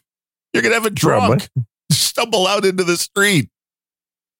You're 0.52 0.62
to 0.62 0.70
have 0.72 0.86
a 0.86 0.90
drunk 0.90 1.48
stumble 1.92 2.46
out 2.46 2.64
into 2.64 2.84
the 2.84 2.96
street. 2.96 3.50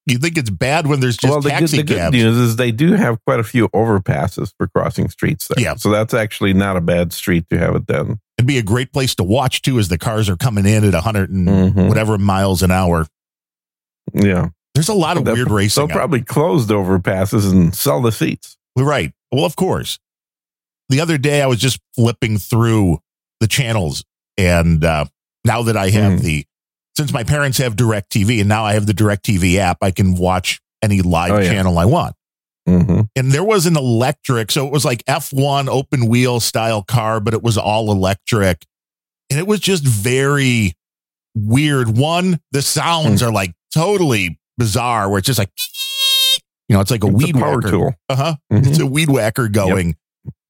You 0.07 0.19
think 0.19 0.39
it's 0.39 0.51
bad 0.51 0.87
when 0.87 0.99
there's 1.01 1.17
just 1.17 1.31
well, 1.31 1.41
the, 1.41 1.51
good, 1.51 1.59
taxi 1.59 1.77
the 1.77 1.83
good 1.85 2.13
news 2.13 2.37
is 2.37 2.57
they 2.57 2.73
do 2.73 2.93
have 2.95 3.23
quite 3.27 3.39
a 3.39 3.45
few 3.45 3.69
overpasses 3.69 4.53
for 4.59 4.67
crossing 4.67 5.09
streets 5.09 5.47
there. 5.49 5.63
Yeah. 5.63 5.75
So 5.77 5.91
that's 5.91 6.15
actually 6.15 6.53
not 6.53 6.77
a 6.77 6.81
bad 6.81 7.13
street 7.13 7.45
to 7.51 7.59
have 7.59 7.77
it 7.77 7.87
done. 7.87 8.19
It'd 8.39 8.47
be 8.49 8.59
a 8.59 8.63
great 8.63 8.93
place 8.93 9.15
to 9.17 9.23
watch 9.23 9.63
too, 9.63 9.79
as 9.79 9.89
the 9.89 9.99
cars 9.99 10.29
are 10.29 10.37
coming 10.37 10.67
in 10.67 10.85
at 10.85 10.95
100 10.95 11.31
and 11.31 11.47
Mhm. 11.47 11.89
whatever 11.89 12.19
miles 12.19 12.63
an 12.63 12.71
hour. 12.71 13.07
Yeah. 14.13 14.49
There's 14.75 14.89
a 14.89 14.95
lot 14.95 15.17
of 15.17 15.25
They'll- 15.25 15.35
weird 15.35 15.51
racing. 15.51 15.83
They'll 15.87 15.93
out 15.93 15.97
probably 15.97 16.23
close 16.23 16.67
the 16.67 16.75
overpasses 16.75 17.49
and 17.51 17.75
sell 17.75 18.01
the 18.01 18.11
seats. 18.13 18.57
Right. 18.77 19.13
Well, 19.31 19.45
of 19.45 19.55
course. 19.55 19.99
The 20.89 21.01
other 21.01 21.19
day 21.19 21.43
I 21.43 21.47
was 21.47 21.61
just 21.61 21.79
flipping 21.95 22.39
through 22.39 22.99
the 23.39 23.47
channels 23.47 24.05
and 24.37 24.83
uh 24.85 25.05
now 25.45 25.63
that 25.63 25.77
I 25.77 25.91
have 25.91 26.15
Mhm. 26.15 26.23
the 26.23 26.45
since 26.97 27.13
my 27.13 27.23
parents 27.25 27.59
have 27.59 27.77
DirecTV 27.77 28.41
and 28.41 28.49
now 28.49 28.65
I 28.67 28.75
have 28.75 28.85
the 28.87 28.93
DirecTV 28.93 29.57
app, 29.57 29.79
I 29.81 29.91
can 29.91 30.17
watch 30.17 30.61
any 30.83 31.01
live 31.03 31.33
Oh, 31.33 31.39
yeah. 31.41 31.51
channel 31.53 31.79
I 31.79 31.85
want. 31.87 32.15
hmm 32.67 33.01
and 33.17 33.33
there 33.33 33.43
was 33.45 33.65
an 33.67 33.77
electric. 33.77 34.51
So 34.51 34.67
it 34.67 34.73
was 34.73 34.85
like 34.85 35.03
F1 35.07 35.69
open 35.69 36.07
wheel 36.09 36.41
style 36.41 36.83
car, 36.83 37.19
but 37.21 37.33
it 37.35 37.43
was 37.43 37.57
all 37.57 37.91
electric. 37.91 38.65
And 39.31 39.39
it 39.39 39.47
was 39.47 39.61
just 39.61 39.83
very 39.85 40.75
weird. 41.35 41.97
One, 41.97 42.39
the 42.53 42.61
sounds 42.63 43.23
are 43.23 43.33
like 43.33 43.53
totally 43.73 44.39
bizarre, 44.59 45.09
where 45.09 45.19
it's 45.19 45.27
just 45.27 45.39
like, 45.39 45.51
you 46.69 46.75
know, 46.75 46.81
it's 46.81 46.91
like 46.91 47.03
a 47.05 47.07
It's 47.09 47.17
weed 47.17 47.37
a 47.37 47.39
power 47.39 47.57
whacker. 47.57 47.71
tool. 47.71 47.95
Uh 48.09 48.17
huh. 48.17 48.35
Mhm. 48.53 48.67
It's 48.67 48.79
a 48.79 48.87
weed 48.87 49.09
whacker 49.09 49.49
going. 49.49 49.97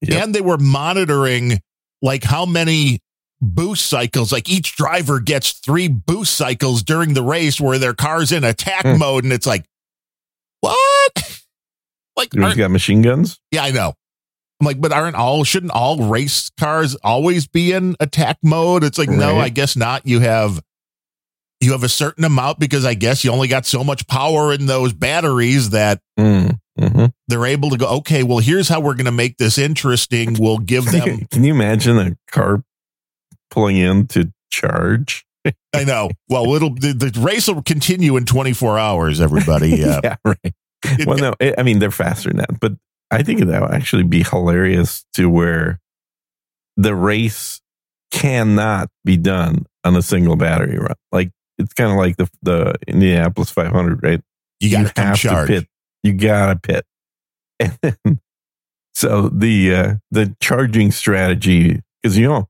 Yep. 0.03 0.23
And 0.25 0.35
they 0.35 0.41
were 0.41 0.59
monitoring 0.59 1.61
like 2.03 2.25
how 2.25 2.45
many 2.47 3.01
boost 3.41 3.87
cycles, 3.87 4.33
like 4.33 4.49
each 4.51 4.77
driver 4.77 5.19
gets 5.21 5.53
three 5.53 5.89
boost 5.89 6.35
cycles 6.35 6.83
during 6.83 7.15
the 7.15 7.23
race 7.23 7.61
where 7.61 7.79
their 7.79 7.95
car's 7.95 8.33
in 8.33 8.45
attack 8.45 8.85
Hmm. 8.85 8.99
mode. 8.99 9.25
And 9.25 9.33
it's 9.33 9.47
like, 9.47 9.65
what? 10.61 11.41
like, 12.17 12.29
aren't- 12.37 12.57
got 12.59 12.71
machine 12.71 13.03
guns. 13.03 13.39
yeah, 13.51 13.65
I 13.65 13.71
know. 13.71 13.95
I'm 14.61 14.67
like, 14.67 14.81
but 14.81 14.93
aren't 14.93 15.17
all, 15.17 15.43
shouldn't 15.45 15.73
all 15.73 15.97
race 16.09 16.51
cars 16.59 16.95
always 16.97 17.47
be 17.47 17.73
in 17.73 17.97
attack 17.99 18.37
mode? 18.43 18.85
It's 18.85 18.99
like, 18.99 19.09
no, 19.09 19.39
I 19.39 19.49
guess 19.49 19.75
not. 19.75 20.07
You 20.07 20.21
have, 20.21 20.61
you 21.63 21.73
have 21.73 21.83
a 21.83 21.89
certain 21.89 22.25
amount 22.25 22.59
because 22.59 22.85
I 22.85 22.93
guess 22.93 23.25
you 23.25 23.31
only 23.33 23.49
got 23.49 23.65
so 23.65 23.83
much 23.83 24.07
power 24.07 24.53
in 24.53 24.67
those 24.67 24.93
batteries 24.93 25.71
that 25.71 26.01
Mm. 26.19 26.59
hmm 26.79 27.07
they're 27.29 27.47
able 27.47 27.71
to 27.71 27.79
go, 27.79 27.87
okay, 27.99 28.23
well, 28.23 28.39
here's 28.39 28.69
how 28.69 28.81
we're 28.81 28.95
going 28.95 29.05
to 29.07 29.13
make 29.13 29.39
this 29.39 29.57
interesting. 29.57 30.37
We'll 30.39 30.59
give 30.59 30.85
them, 30.93 31.27
Can 31.31 31.43
you 31.45 31.55
imagine 31.55 31.97
a 31.99 32.17
car 32.31 32.63
pulling 33.51 33.77
in 33.77 34.07
to 34.09 34.33
charge? 34.51 35.25
I 35.75 35.85
know. 35.85 36.11
Well, 36.29 36.55
it'll, 36.55 36.75
the, 36.75 36.93
the 36.93 37.21
race 37.21 37.49
will 37.49 37.63
continue 37.63 38.17
in 38.17 38.25
24 38.27 38.79
hours, 38.79 39.21
everybody. 39.21 39.71
Yeah. 39.77 40.01
yeah, 40.03 40.17
right. 40.25 40.55
Well, 41.07 41.19
no, 41.19 41.35
I 41.41 41.55
I 41.59 41.63
mean 41.63 41.79
they're 41.79 41.91
faster 41.91 42.31
than 42.31 42.39
that, 42.39 42.59
but 42.59 42.73
I 43.11 43.23
think 43.23 43.41
that 43.41 43.61
would 43.61 43.71
actually 43.71 44.05
be 44.05 44.23
hilarious 44.23 45.05
to 45.15 45.29
where 45.29 45.79
the 46.79 46.95
race 46.95 47.61
cannot 48.11 48.89
be 49.05 49.19
done 49.19 49.67
on 49.85 49.95
a 49.95 50.01
single 50.01 50.37
battery 50.37 50.79
run. 50.79 50.95
Like 51.13 51.33
it's 51.59 51.75
kind 51.75 51.91
of 51.91 51.99
like 51.99 52.17
the 52.17 52.31
the 52.43 52.75
Indianapolis 52.89 53.51
500, 53.51 54.03
right? 54.03 54.23
you 54.61 54.71
got 54.71 54.95
to 54.95 55.15
charge. 55.17 55.49
pit. 55.49 55.67
You 56.03 56.13
gotta 56.13 56.59
pit. 56.59 56.85
And 57.59 57.79
then, 57.83 58.21
so 58.95 59.29
the 59.29 59.75
uh, 59.75 59.95
the 60.11 60.35
charging 60.41 60.91
strategy, 60.91 61.81
because 62.03 62.17
you 62.17 62.29
know, 62.29 62.49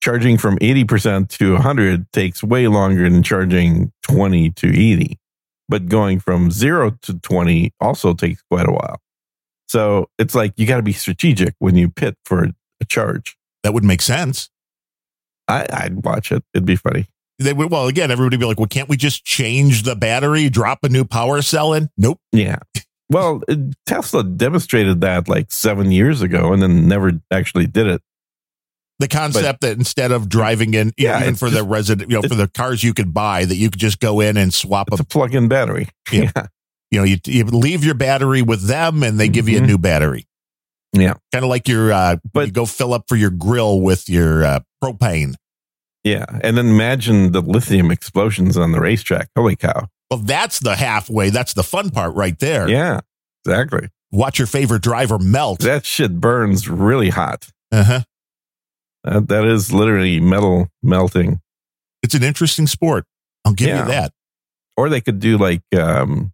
charging 0.00 0.38
from 0.38 0.58
eighty 0.60 0.84
percent 0.84 1.28
to 1.30 1.56
hundred 1.56 2.10
takes 2.12 2.42
way 2.42 2.68
longer 2.68 3.08
than 3.08 3.22
charging 3.22 3.92
twenty 4.02 4.50
to 4.50 4.68
eighty. 4.68 5.18
But 5.68 5.86
going 5.86 6.20
from 6.20 6.50
zero 6.50 6.96
to 7.02 7.18
twenty 7.18 7.72
also 7.80 8.14
takes 8.14 8.42
quite 8.50 8.68
a 8.68 8.72
while. 8.72 9.00
So 9.68 10.08
it's 10.18 10.34
like 10.34 10.54
you 10.56 10.66
got 10.66 10.78
to 10.78 10.82
be 10.82 10.94
strategic 10.94 11.54
when 11.58 11.76
you 11.76 11.90
pit 11.90 12.16
for 12.24 12.44
a 12.80 12.84
charge. 12.86 13.36
That 13.62 13.74
would 13.74 13.84
make 13.84 14.00
sense. 14.00 14.48
I, 15.46 15.66
I'd 15.70 16.04
watch 16.04 16.32
it. 16.32 16.42
It'd 16.54 16.64
be 16.64 16.76
funny. 16.76 17.06
They 17.38 17.52
would, 17.52 17.70
well, 17.70 17.86
again, 17.86 18.10
everybody 18.10 18.36
would 18.36 18.40
be 18.40 18.46
like, 18.46 18.58
well, 18.58 18.66
can't 18.66 18.88
we 18.88 18.96
just 18.96 19.24
change 19.24 19.82
the 19.82 19.94
battery, 19.94 20.48
drop 20.48 20.80
a 20.84 20.88
new 20.88 21.04
power 21.04 21.42
cell 21.42 21.72
in? 21.72 21.90
Nope. 21.96 22.18
Yeah. 22.32 22.58
Well, 23.10 23.42
Tesla 23.86 24.24
demonstrated 24.24 25.00
that 25.02 25.28
like 25.28 25.52
seven 25.52 25.92
years 25.92 26.20
ago 26.20 26.52
and 26.52 26.62
then 26.62 26.88
never 26.88 27.12
actually 27.30 27.66
did 27.66 27.86
it. 27.86 28.02
The 28.98 29.08
concept 29.08 29.60
that 29.60 29.76
instead 29.76 30.10
of 30.10 30.28
driving 30.28 30.74
in, 30.74 30.92
Yeah, 30.98 31.20
even 31.20 31.36
for 31.36 31.50
the 31.50 31.62
resident, 31.62 32.10
you 32.10 32.20
know, 32.20 32.28
for 32.28 32.34
the 32.34 32.48
cars 32.48 32.82
you 32.82 32.92
could 32.94 33.14
buy, 33.14 33.44
that 33.44 33.54
you 33.56 33.70
could 33.70 33.78
just 33.80 34.00
go 34.00 34.18
in 34.20 34.36
and 34.36 34.52
swap 34.52 34.88
a, 34.90 34.96
a 34.96 35.04
plug-in 35.04 35.46
battery. 35.48 35.88
Yeah. 36.10 36.30
Yeah. 36.34 36.46
you 36.90 36.98
know, 37.00 37.04
you, 37.04 37.16
you 37.26 37.44
leave 37.44 37.84
your 37.84 37.94
battery 37.94 38.42
with 38.42 38.66
them 38.66 39.02
and 39.02 39.20
they 39.20 39.28
give 39.28 39.48
you 39.48 39.58
a 39.58 39.60
Mhm. 39.60 39.66
new 39.66 39.78
battery. 39.78 40.24
Yeah. 40.94 41.14
Kind 41.32 41.44
of 41.44 41.48
like 41.50 41.68
your, 41.68 41.92
uh, 41.92 42.16
But- 42.32 42.46
you 42.46 42.52
go 42.52 42.64
fill 42.66 42.92
up 42.94 43.04
for 43.08 43.14
your 43.16 43.30
grill 43.30 43.80
with 43.80 44.08
your 44.08 44.42
uh, 44.44 44.60
propane. 44.82 45.34
Yeah. 46.02 46.24
And 46.42 46.56
then 46.56 46.66
imagine 46.68 47.32
the 47.32 47.42
lithium 47.42 47.90
explosions 47.90 48.56
on 48.56 48.72
the 48.72 48.80
racetrack. 48.80 49.28
Holy 49.36 49.54
cow. 49.54 49.86
Well, 50.10 50.20
that's 50.20 50.58
the 50.60 50.74
halfway. 50.76 51.28
That's 51.30 51.52
the 51.52 51.62
fun 51.62 51.90
part 51.90 52.14
right 52.14 52.38
there. 52.38 52.68
Yeah. 52.68 53.00
Exactly. 53.44 53.90
Watch 54.10 54.38
your 54.38 54.46
favorite 54.46 54.82
driver 54.82 55.18
melt. 55.18 55.60
That 55.60 55.84
shit 55.84 56.18
burns 56.18 56.68
really 56.68 57.10
hot. 57.10 57.48
Uh-huh. 57.70 58.00
That, 59.04 59.28
that 59.28 59.44
is 59.44 59.72
literally 59.72 60.20
metal 60.20 60.68
melting. 60.82 61.40
It's 62.02 62.14
an 62.14 62.22
interesting 62.22 62.66
sport. 62.66 63.04
I'll 63.44 63.52
give 63.54 63.68
Yeah. 63.68 63.82
you 63.82 63.88
that. 63.88 64.12
Or 64.76 64.88
they 64.88 65.00
could 65.00 65.18
do 65.20 65.38
like 65.38 65.62
um, 65.76 66.32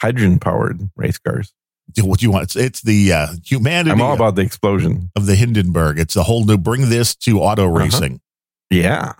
hydrogen 0.00 0.38
powered 0.38 0.80
race 0.96 1.18
cars. 1.18 1.52
What 2.00 2.20
do 2.20 2.26
you 2.26 2.30
want? 2.32 2.44
It's, 2.44 2.56
it's 2.56 2.80
the 2.82 3.12
uh, 3.12 3.26
humanity 3.44 3.90
I'm 3.90 4.02
all 4.02 4.12
about 4.14 4.34
the 4.36 4.42
explosion. 4.42 5.10
of 5.16 5.26
the 5.26 5.34
Hindenburg. 5.34 5.98
It's 5.98 6.16
a 6.16 6.22
whole 6.22 6.44
new. 6.44 6.58
Bring 6.58 6.90
this 6.90 7.16
to 7.16 7.40
auto 7.40 7.64
Uh-huh. 7.68 7.78
racing. 7.78 8.20
Yeah. 8.70 9.14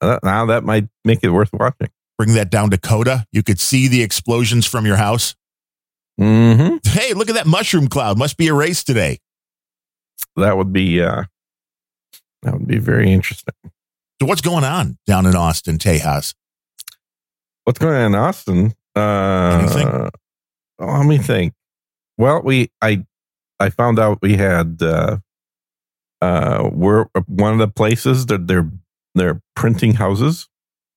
Uh, 0.00 0.18
now 0.24 0.44
that 0.46 0.64
might 0.64 0.88
make 1.04 1.20
it 1.22 1.30
worth 1.30 1.50
watching. 1.52 1.88
Bring 2.18 2.34
that 2.34 2.50
down 2.50 2.70
to 2.70 2.78
COTA. 2.78 3.26
You 3.32 3.42
could 3.44 3.60
see 3.60 3.86
the 3.88 4.02
explosions 4.02 4.66
from 4.66 4.84
your 4.86 4.96
house. 4.96 5.36
hmm 6.18 6.76
Hey, 6.84 7.14
look 7.14 7.28
at 7.30 7.36
that 7.36 7.46
mushroom 7.46 7.86
cloud. 7.88 8.18
Must 8.18 8.36
be 8.36 8.48
a 8.48 8.54
race 8.54 8.82
today. 8.82 9.18
That 10.36 10.56
would 10.56 10.72
be 10.72 11.00
uh, 11.00 11.22
that 12.42 12.54
would 12.54 12.66
be 12.66 12.78
very 12.78 13.12
interesting. 13.12 13.54
So 14.20 14.26
what's 14.26 14.40
going 14.40 14.64
on 14.64 14.98
down 15.06 15.26
in 15.26 15.34
Austin, 15.36 15.78
Tejas? 15.78 16.34
What's 17.64 17.78
going 17.78 17.94
on 17.94 18.06
in 18.06 18.14
Austin? 18.14 18.74
Uh, 18.96 19.58
Anything? 19.62 19.88
oh, 19.88 20.10
let 20.80 21.06
me 21.06 21.18
think. 21.18 21.52
Well, 22.16 22.42
we 22.42 22.70
I 22.82 23.04
I 23.60 23.70
found 23.70 23.98
out 23.98 24.20
we 24.22 24.36
had 24.36 24.82
uh, 24.82 25.18
uh, 26.20 26.68
we're 26.72 27.06
one 27.26 27.52
of 27.52 27.58
the 27.58 27.68
places 27.68 28.26
that 28.26 28.46
they're 28.48 28.70
they're 29.14 29.40
printing 29.54 29.94
houses. 29.94 30.48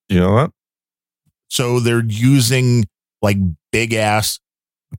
Do 0.09 0.15
you 0.15 0.21
know 0.21 0.35
that 0.37 0.51
So 1.49 1.79
they're 1.79 2.03
using 2.03 2.85
like 3.21 3.37
big 3.71 3.93
ass 3.93 4.39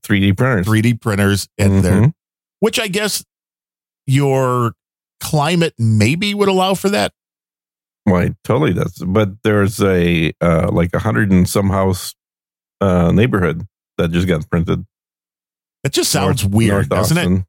3D 0.04 0.36
printers? 0.36 0.66
3D 0.66 1.00
printers, 1.00 1.48
and 1.58 1.82
they're 1.84 2.02
Mhm. 2.02 2.14
which 2.60 2.78
I 2.78 2.86
guess 2.88 3.24
your 4.06 4.74
climate 5.22 5.74
maybe 5.78 6.34
would 6.34 6.48
allow 6.48 6.74
for 6.74 6.90
that. 6.90 7.12
Well, 8.04 8.30
totally 8.44 8.74
does. 8.74 8.94
But 9.06 9.42
there's 9.44 9.80
a 9.80 10.32
uh, 10.40 10.70
like 10.72 10.90
a 10.94 10.98
hundred 10.98 11.30
and 11.30 11.48
some 11.48 11.70
house 11.70 12.14
uh, 12.80 13.12
neighborhood 13.12 13.66
that 13.98 14.10
just 14.10 14.26
got 14.26 14.48
printed. 14.50 14.84
That 15.84 15.92
just 15.92 16.10
sounds 16.10 16.42
North- 16.42 16.54
weird, 16.54 16.72
North 16.74 16.88
doesn't 16.88 17.18
it? 17.18 17.44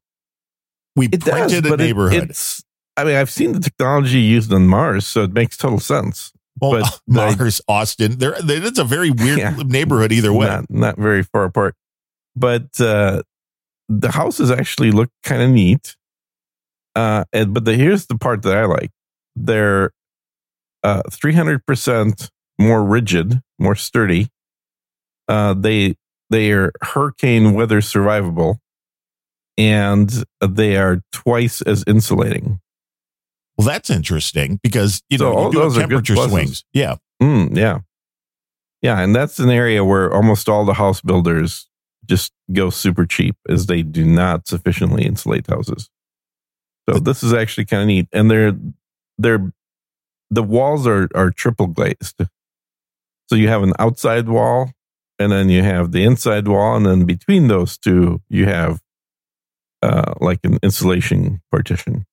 We 0.96 1.06
It 1.06 1.20
does, 1.20 1.28
printed 1.30 1.66
a 1.66 1.68
but 1.70 1.80
it- 1.80 1.84
neighborhood. 1.84 2.30
it's. 2.30 2.62
I 2.96 3.02
mean, 3.02 3.16
I've 3.16 3.30
seen 3.30 3.50
the 3.50 3.58
technology 3.58 4.20
used 4.20 4.52
on 4.52 4.68
Mars, 4.68 5.04
so 5.04 5.24
it 5.24 5.32
makes 5.32 5.56
total 5.56 5.80
sense. 5.80 6.32
well, 6.60 6.80
but 6.80 7.00
Mars, 7.08 7.60
Austin, 7.66 8.18
there. 8.18 8.34
It's 8.38 8.78
a 8.78 8.84
very 8.84 9.10
weird 9.10 9.38
Yeah. 9.40 9.56
neighborhood 9.66 10.12
either 10.12 10.32
way. 10.32 10.46
Not, 10.46 10.70
not 10.70 10.96
very 10.96 11.24
far 11.24 11.42
apart. 11.44 11.74
But 12.36 12.80
uh, 12.80 13.22
the 13.88 14.12
houses 14.12 14.52
actually 14.52 14.92
look 14.92 15.10
kind 15.24 15.42
of 15.42 15.50
neat. 15.50 15.96
Uh, 16.94 17.24
and, 17.32 17.52
but 17.54 17.64
the, 17.64 17.74
here's 17.74 18.06
the 18.06 18.16
part 18.16 18.42
that 18.42 18.56
I 18.56 18.64
like. 18.66 18.90
They're 19.36 19.90
uh, 20.82 21.02
300% 21.10 22.30
more 22.58 22.84
rigid, 22.84 23.40
more 23.58 23.74
sturdy. 23.74 24.28
Uh, 25.28 25.54
they 25.54 25.96
they 26.30 26.52
are 26.52 26.72
hurricane 26.82 27.54
weather 27.54 27.80
survivable, 27.80 28.58
and 29.56 30.24
they 30.46 30.76
are 30.76 31.00
twice 31.12 31.62
as 31.62 31.84
insulating. 31.86 32.60
Well, 33.56 33.66
that's 33.66 33.88
interesting 33.90 34.58
because 34.62 35.02
you 35.08 35.18
So 35.18 35.30
know 35.30 35.36
all 35.36 35.44
you 35.46 35.52
do 35.52 35.58
have 35.60 35.72
those 35.72 35.78
are 35.78 35.86
good 35.86 36.04
temperature 36.04 36.28
swings. 36.28 36.64
Yeah, 36.72 36.96
Mm, 37.22 37.56
yeah. 37.56 37.80
Yeah. 38.82 39.00
And 39.00 39.14
that's 39.14 39.38
an 39.38 39.50
area 39.50 39.84
where 39.84 40.12
almost 40.12 40.48
all 40.48 40.64
the 40.64 40.74
house 40.74 41.00
builders 41.00 41.68
just 42.04 42.32
go 42.52 42.68
super 42.68 43.06
cheap 43.06 43.36
as 43.48 43.66
they 43.66 43.82
do 43.82 44.04
not 44.04 44.46
sufficiently 44.46 45.06
insulate 45.06 45.46
houses. 45.46 45.88
So 46.88 46.98
this 46.98 47.22
is 47.22 47.32
actually 47.32 47.64
kind 47.66 47.82
of 47.82 47.88
neat. 47.88 48.08
And 48.12 48.30
they're, 48.30 48.52
they're, 49.18 49.52
the 50.30 50.42
walls 50.42 50.86
are, 50.86 51.08
are 51.14 51.30
triple 51.30 51.66
glazed. 51.68 52.20
So 53.28 53.36
you 53.36 53.48
have 53.48 53.62
an 53.62 53.72
outside 53.78 54.28
wall 54.28 54.70
and 55.18 55.32
then 55.32 55.48
you 55.48 55.62
have 55.62 55.92
the 55.92 56.04
inside 56.04 56.48
wall. 56.48 56.76
And 56.76 56.84
then 56.84 57.04
between 57.04 57.48
those 57.48 57.78
two, 57.78 58.20
you 58.28 58.46
have 58.46 58.80
uh, 59.82 60.14
like 60.20 60.40
an 60.44 60.58
insulation 60.62 61.40
partition. 61.50 62.04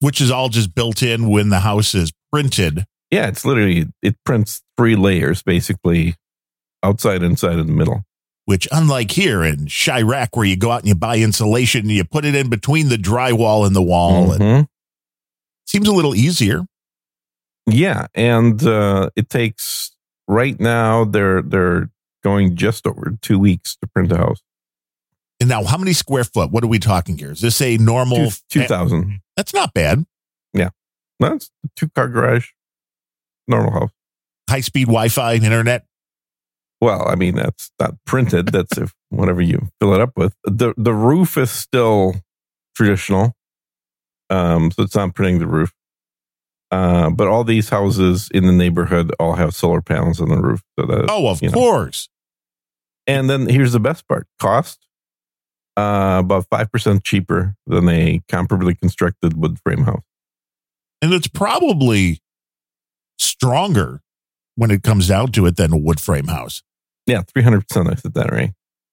which 0.00 0.20
is 0.20 0.30
all 0.30 0.48
just 0.48 0.74
built 0.74 1.02
in 1.02 1.28
when 1.28 1.50
the 1.50 1.60
house 1.60 1.94
is 1.94 2.12
printed. 2.32 2.84
Yeah, 3.10 3.28
it's 3.28 3.44
literally 3.44 3.86
it 4.02 4.16
prints 4.24 4.62
three 4.76 4.96
layers 4.96 5.42
basically, 5.42 6.16
outside, 6.82 7.22
inside, 7.22 7.58
and 7.58 7.68
the 7.68 7.72
middle. 7.72 8.04
Which, 8.50 8.66
unlike 8.72 9.12
here 9.12 9.44
in 9.44 9.66
Chiraq, 9.66 10.30
where 10.32 10.44
you 10.44 10.56
go 10.56 10.72
out 10.72 10.80
and 10.80 10.88
you 10.88 10.96
buy 10.96 11.18
insulation 11.18 11.82
and 11.82 11.92
you 11.92 12.02
put 12.02 12.24
it 12.24 12.34
in 12.34 12.50
between 12.50 12.88
the 12.88 12.96
drywall 12.96 13.64
and 13.64 13.76
the 13.76 13.82
wall, 13.82 14.32
and 14.32 14.40
Mhm. 14.42 14.68
seems 15.66 15.86
a 15.86 15.92
little 15.92 16.16
easier. 16.16 16.66
Yeah, 17.68 18.08
and 18.12 18.60
uh, 18.66 19.10
it 19.14 19.30
takes 19.30 19.92
right 20.26 20.58
now 20.58 21.04
they're 21.04 21.42
they're 21.42 21.90
going 22.24 22.56
just 22.56 22.88
over 22.88 23.16
two 23.22 23.38
weeks 23.38 23.76
to 23.76 23.86
print 23.86 24.10
a 24.10 24.16
house. 24.16 24.42
And 25.38 25.48
now, 25.48 25.62
how 25.62 25.78
many 25.78 25.92
square 25.92 26.24
foot? 26.24 26.50
What 26.50 26.64
are 26.64 26.66
we 26.66 26.80
talking 26.80 27.18
here? 27.18 27.30
Is 27.30 27.40
this 27.42 27.60
a 27.62 27.76
normal? 27.76 28.32
Two 28.48 28.64
thousand. 28.64 29.20
That's 29.36 29.54
not 29.54 29.72
bad. 29.74 30.04
Yeah, 30.52 30.70
that's 31.20 31.52
a 31.64 31.68
two 31.76 31.88
car 31.90 32.08
garage, 32.08 32.48
normal 33.46 33.70
house. 33.70 33.90
High 34.48 34.62
speed 34.62 34.86
Wi 34.88 35.08
Fi 35.08 35.34
internet. 35.36 35.84
Well, 36.80 37.06
I 37.08 37.14
mean 37.14 37.34
that's 37.34 37.70
not 37.80 37.94
printed. 38.06 38.48
That's 38.48 38.78
if 38.78 38.94
whatever 39.10 39.40
you 39.42 39.68
fill 39.80 39.94
it 39.94 40.00
up 40.00 40.12
with. 40.16 40.34
the 40.44 40.72
The 40.76 40.94
roof 40.94 41.36
is 41.36 41.50
still 41.50 42.14
traditional, 42.74 43.34
um, 44.30 44.70
so 44.70 44.82
it's 44.82 44.94
not 44.94 45.14
printing 45.14 45.38
the 45.40 45.46
roof. 45.46 45.72
Uh, 46.70 47.10
but 47.10 47.26
all 47.26 47.42
these 47.44 47.68
houses 47.68 48.28
in 48.32 48.46
the 48.46 48.52
neighborhood 48.52 49.12
all 49.18 49.34
have 49.34 49.54
solar 49.54 49.82
panels 49.82 50.20
on 50.20 50.28
the 50.28 50.40
roof. 50.40 50.62
So 50.78 50.86
that 50.86 51.06
Oh, 51.10 51.26
of 51.28 51.42
you 51.42 51.48
know. 51.48 51.54
course. 51.54 52.08
And 53.06 53.28
then 53.28 53.48
here's 53.48 53.72
the 53.72 53.80
best 53.80 54.06
part: 54.08 54.26
cost 54.38 54.86
uh, 55.76 56.20
about 56.24 56.46
five 56.50 56.70
percent 56.72 57.02
cheaper 57.04 57.56
than 57.66 57.88
a 57.88 58.20
comparably 58.30 58.78
constructed 58.78 59.36
wood 59.36 59.58
frame 59.64 59.84
house. 59.84 60.04
And 61.02 61.12
it's 61.12 61.26
probably 61.28 62.20
stronger 63.18 64.00
when 64.54 64.70
it 64.70 64.82
comes 64.82 65.08
down 65.08 65.32
to 65.32 65.46
it 65.46 65.56
than 65.56 65.72
a 65.72 65.76
wood 65.78 66.00
frame 66.00 66.26
house. 66.28 66.62
Yeah, 67.06 67.22
three 67.22 67.42
hundred 67.42 67.66
percent. 67.68 67.88
I 67.90 67.94
said 67.94 68.14
that 68.14 68.30
right. 68.32 68.52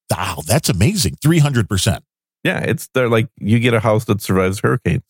Wow, 0.09 0.37
that's 0.47 0.69
amazing. 0.69 1.15
300%, 1.23 1.99
Yeah, 2.45 2.59
it's 2.61 2.87
they're 2.93 3.09
like 3.09 3.27
you 3.39 3.59
get 3.59 3.73
a 3.73 3.81
house 3.81 4.05
that 4.05 4.21
survives 4.21 4.61
hurricanes 4.61 5.03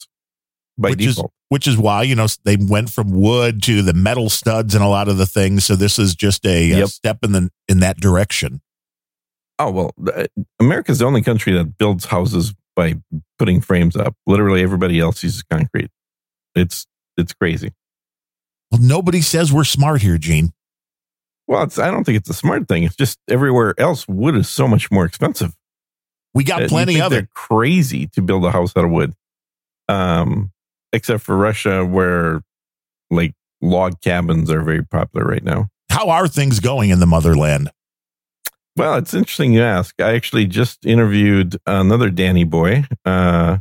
by 0.77 0.89
Which 0.91 1.05
is- 1.05 1.21
which 1.49 1.65
is 1.67 1.77
why, 1.77 2.01
you 2.03 2.13
know, 2.15 2.27
they 2.43 2.57
went 2.57 2.89
from 2.89 3.11
wood 3.11 3.61
to 3.63 3.81
the 3.81 3.93
metal 3.93 4.29
studs 4.29 4.75
and 4.75 4.83
a 4.83 4.87
lot 4.87 5.07
of 5.07 5.17
the 5.17 5.25
things. 5.27 5.63
So 5.63 5.75
this 5.77 5.97
is 5.97 6.13
just 6.13 6.45
a, 6.45 6.71
a 6.81 6.87
step 6.87 7.19
in 7.23 7.31
the 7.31 7.49
in 7.69 7.79
that 7.79 7.97
direction. 7.97 8.61
Oh 9.59 9.71
well, 9.71 9.91
uh, 10.13 10.25
America's 10.59 10.99
the 10.99 11.05
only 11.05 11.21
country 11.21 11.53
that 11.53 11.77
builds 11.77 12.05
houses 12.05 12.53
by 12.75 12.95
putting 13.39 13.61
frames 13.61 13.95
up. 13.95 14.15
Literally, 14.25 14.61
everybody 14.61 14.99
else 14.99 15.23
uses 15.23 15.41
concrete. 15.43 15.89
It's 16.55 16.85
it's 17.17 17.33
crazy. 17.33 17.71
Well, 18.71 18.81
nobody 18.81 19.21
says 19.21 19.53
we're 19.53 19.63
smart 19.63 20.01
here, 20.01 20.17
Gene. 20.17 20.51
Well, 21.47 21.63
it's 21.63 21.79
I 21.79 21.89
don't 21.91 22.03
think 22.03 22.17
it's 22.17 22.29
a 22.29 22.33
smart 22.33 22.67
thing. 22.67 22.83
It's 22.83 22.95
just 22.95 23.19
everywhere 23.29 23.73
else, 23.77 24.07
wood 24.07 24.35
is 24.35 24.49
so 24.49 24.67
much 24.67 24.91
more 24.91 25.05
expensive. 25.05 25.55
We 26.33 26.43
Uh, 26.43 26.47
got 26.47 26.61
you 26.63 26.67
plenty 26.67 27.01
of 27.01 27.13
it. 27.13 27.33
Crazy 27.33 28.07
to 28.07 28.21
build 28.21 28.43
a 28.45 28.51
house 28.51 28.73
out 28.75 28.83
of 28.85 28.91
wood, 28.91 29.13
um, 29.87 30.51
except 30.93 31.23
for 31.23 31.37
Russia, 31.37 31.85
where 31.85 32.41
like 33.09 33.33
log 33.61 34.01
cabins 34.01 34.51
are 34.51 34.61
very 34.61 34.83
popular 34.83 35.25
right 35.25 35.43
now. 35.43 35.69
How 35.89 36.09
are 36.09 36.27
things 36.27 36.59
going 36.59 36.89
in 36.89 36.99
the 36.99 37.07
motherland? 37.07 37.71
Well, 38.75 38.95
it's 38.97 39.13
interesting 39.15 39.53
you 39.53 39.63
ask. 39.63 39.99
I 39.99 40.13
actually 40.13 40.45
just 40.45 40.85
interviewed 40.85 41.57
another 41.65 42.09
Danny 42.09 42.43
boy. 42.43 42.85
Uh, 43.05 43.57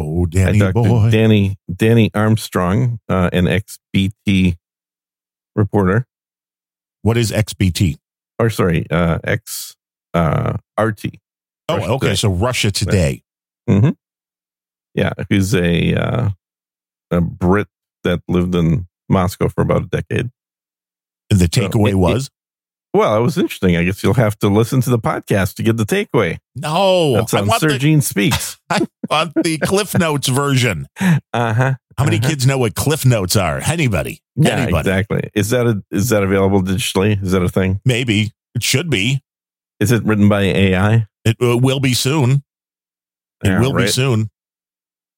Oh, 0.00 0.26
Danny 0.26 0.60
boy. 0.70 1.10
Danny 1.10 1.56
Danny 1.74 2.08
Armstrong, 2.14 3.00
uh, 3.08 3.30
an 3.32 3.48
ex 3.48 3.80
BT 3.92 4.56
reporter, 5.56 6.06
what 7.08 7.16
is 7.16 7.32
XBT? 7.32 7.96
or 8.38 8.50
sorry, 8.50 8.86
uh, 8.90 9.18
ex 9.24 9.74
uh, 10.14 10.52
RT. 10.80 11.06
Oh, 11.68 11.76
Russia 11.76 11.90
okay. 11.92 12.06
Today. 12.06 12.14
So 12.14 12.28
Russia 12.30 12.70
Today. 12.70 13.22
Yeah, 14.94 15.12
who's 15.30 15.54
a 15.54 15.94
uh, 15.94 16.28
a 17.10 17.20
Brit 17.20 17.68
that 18.04 18.20
lived 18.28 18.54
in 18.54 18.86
Moscow 19.08 19.48
for 19.48 19.62
about 19.62 19.82
a 19.84 19.86
decade. 19.86 20.30
And 21.30 21.38
the 21.40 21.48
So, 21.52 21.60
takeaway 21.68 21.90
it- 21.90 21.94
was 21.94 22.30
Well, 22.94 23.16
it 23.16 23.20
was 23.20 23.36
interesting. 23.38 23.76
I 23.76 23.84
guess 23.84 24.02
you'll 24.02 24.14
have 24.14 24.38
to 24.38 24.48
listen 24.48 24.80
to 24.82 24.90
the 24.90 24.98
podcast 24.98 25.54
to 25.56 25.62
get 25.62 25.76
the 25.76 25.84
takeaway. 25.84 26.38
no. 26.56 27.14
That's 27.14 27.34
I 27.34 27.40
on 27.40 27.46
want, 27.48 27.60
Sir 27.60 27.72
the, 27.72 27.78
Gene 27.78 28.00
Speaks. 28.00 28.58
I 28.70 28.86
want 29.10 29.32
the 29.42 29.58
Cliff 29.58 29.96
Notes 29.98 30.28
version. 30.28 30.86
Uh 31.32 31.52
huh. 31.54 31.74
How 31.98 32.04
many 32.04 32.18
Uh-huh. 32.18 32.28
kids 32.28 32.46
know 32.46 32.58
what 32.58 32.74
Cliff 32.76 33.04
Notes 33.04 33.34
are? 33.36 33.60
Anybody? 33.66 34.20
Yeah, 34.36 34.50
Anybody? 34.60 34.88
exactly. 34.88 35.30
Is 35.34 35.50
that 35.50 35.66
a, 35.66 35.82
is 35.90 36.08
that 36.10 36.22
available 36.22 36.62
digitally? 36.62 37.20
Is 37.22 37.32
that 37.32 37.42
a 37.42 37.48
thing? 37.48 37.80
Maybe 37.84 38.32
it 38.54 38.62
should 38.62 38.88
be. 38.88 39.20
Is 39.80 39.90
it 39.92 40.04
written 40.04 40.28
by 40.28 40.42
AI? 40.42 41.08
It 41.24 41.36
uh, 41.42 41.58
will 41.58 41.80
be 41.80 41.94
soon. 41.94 42.44
It 43.42 43.48
Yeah, 43.48 43.60
will 43.60 43.72
be 43.74 43.88
soon. 43.88 44.30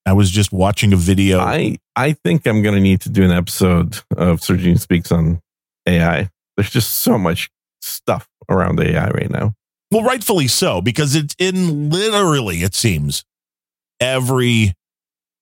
I 0.06 0.14
was 0.14 0.30
just 0.30 0.52
watching 0.52 0.92
a 0.94 0.96
video. 0.96 1.38
I 1.38 1.76
I 1.94 2.12
think 2.14 2.46
I'm 2.46 2.62
going 2.62 2.74
to 2.74 2.80
need 2.80 3.02
to 3.02 3.10
do 3.10 3.22
an 3.24 3.30
episode 3.30 3.98
of 4.16 4.42
Sir 4.42 4.56
Gene 4.56 4.78
Speaks 4.78 5.12
on 5.12 5.40
AI. 5.86 6.30
There's 6.56 6.70
just 6.70 6.92
so 6.96 7.18
much 7.18 7.50
stuff 7.82 8.26
around 8.48 8.80
AI 8.80 9.08
right 9.10 9.30
now. 9.30 9.54
well, 9.90 10.02
rightfully 10.02 10.48
so, 10.48 10.80
because 10.80 11.14
it's 11.14 11.34
in 11.38 11.90
literally, 11.90 12.62
it 12.62 12.74
seems, 12.74 13.24
every 14.00 14.74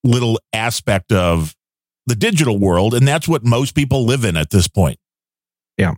little 0.04 0.38
aspect 0.52 1.12
of 1.12 1.54
the 2.06 2.14
digital 2.14 2.58
world, 2.58 2.94
and 2.94 3.06
that's 3.06 3.28
what 3.28 3.44
most 3.44 3.74
people 3.74 4.04
live 4.04 4.24
in 4.24 4.36
at 4.36 4.50
this 4.50 4.68
point. 4.68 4.98
Yeah. 5.76 5.94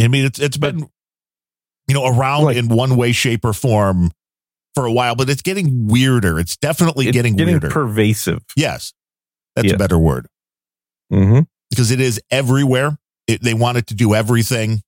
I 0.00 0.08
mean, 0.08 0.24
it's 0.26 0.38
it's 0.38 0.56
been 0.56 0.88
you 1.88 1.94
know 1.94 2.06
around 2.06 2.44
Like- 2.44 2.56
in 2.56 2.68
one 2.68 2.96
way, 2.96 3.12
shape, 3.12 3.44
or 3.44 3.52
form 3.52 4.10
for 4.74 4.84
a 4.86 4.92
while, 4.92 5.14
but 5.16 5.28
it's 5.30 5.42
getting 5.42 5.88
weirder. 5.88 6.38
It's 6.38 6.56
definitely 6.56 7.06
It's 7.08 7.14
getting, 7.14 7.36
weirder. 7.36 7.68
pervasive. 7.70 8.44
yes, 8.56 8.92
that's 9.56 9.72
a 9.72 9.76
better 9.76 9.98
word 9.98 10.26
hmm 11.10 11.40
because 11.70 11.90
it 11.90 12.00
is 12.00 12.20
everywhere. 12.30 12.96
It, 13.26 13.42
they 13.42 13.54
want 13.54 13.76
it 13.78 13.86
to 13.88 13.94
do 13.94 14.14
everything. 14.14 14.82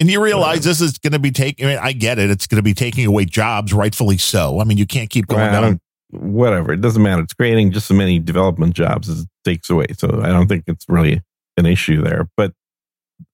And 0.00 0.08
you 0.10 0.22
realize 0.22 0.62
this 0.64 0.80
is 0.80 0.96
going 0.98 1.12
to 1.14 1.18
be 1.18 1.30
taking, 1.32 1.66
I 1.66 1.68
mean, 1.70 1.78
I 1.82 1.92
get 1.92 2.18
it. 2.18 2.30
It's 2.30 2.46
going 2.46 2.56
to 2.56 2.62
be 2.62 2.72
taking 2.72 3.04
away 3.06 3.24
jobs, 3.24 3.72
rightfully 3.74 4.16
so. 4.16 4.60
I 4.60 4.64
mean, 4.64 4.78
you 4.78 4.86
can't 4.86 5.10
keep 5.10 5.26
going 5.26 5.40
Well, 5.50 5.62
down. 5.62 5.80
Whatever. 6.10 6.72
It 6.72 6.80
doesn't 6.80 7.02
matter. 7.02 7.22
It's 7.22 7.34
creating 7.34 7.72
just 7.72 7.90
as 7.90 7.96
many 7.96 8.18
development 8.18 8.74
jobs 8.74 9.08
as 9.08 9.22
it 9.22 9.28
takes 9.44 9.70
away. 9.70 9.86
So 9.96 10.20
I 10.22 10.28
don't 10.28 10.46
think 10.46 10.64
it's 10.66 10.86
really 10.88 11.22
an 11.56 11.66
issue 11.66 12.02
there. 12.02 12.28
But 12.36 12.52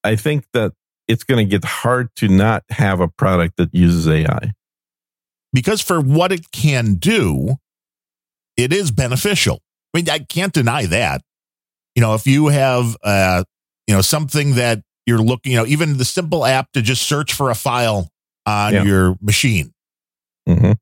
I 0.02 0.16
think 0.16 0.46
that 0.52 0.72
it's 1.06 1.24
going 1.24 1.44
to 1.46 1.50
get 1.50 1.64
hard 1.64 2.08
to 2.16 2.28
not 2.28 2.64
have 2.70 3.00
a 3.00 3.08
product 3.08 3.56
that 3.58 3.74
uses 3.74 4.08
AI. 4.08 4.52
Because 5.52 5.80
for 5.80 6.00
what 6.00 6.32
it 6.32 6.50
can 6.50 6.94
do, 6.94 7.56
it 8.56 8.72
is 8.72 8.90
beneficial. 8.90 9.60
I 9.94 9.98
mean, 9.98 10.10
I 10.10 10.18
can't 10.20 10.52
deny 10.52 10.86
that. 10.86 11.22
You 11.94 12.00
know, 12.00 12.14
if 12.14 12.26
you 12.26 12.48
have, 12.48 12.96
uh, 13.04 13.44
you 13.86 13.94
know, 13.94 14.00
something 14.00 14.54
that 14.54 14.82
you're 15.06 15.18
looking, 15.18 15.52
you 15.52 15.58
know, 15.58 15.66
even 15.66 15.98
the 15.98 16.04
simple 16.04 16.44
app 16.44 16.72
to 16.72 16.82
just 16.82 17.02
search 17.02 17.32
for 17.32 17.50
a 17.50 17.54
file 17.54 18.08
on 18.46 18.72
Yeah. 18.74 18.82
your 18.82 19.16
machine, 19.20 19.72
hmm 20.48 20.72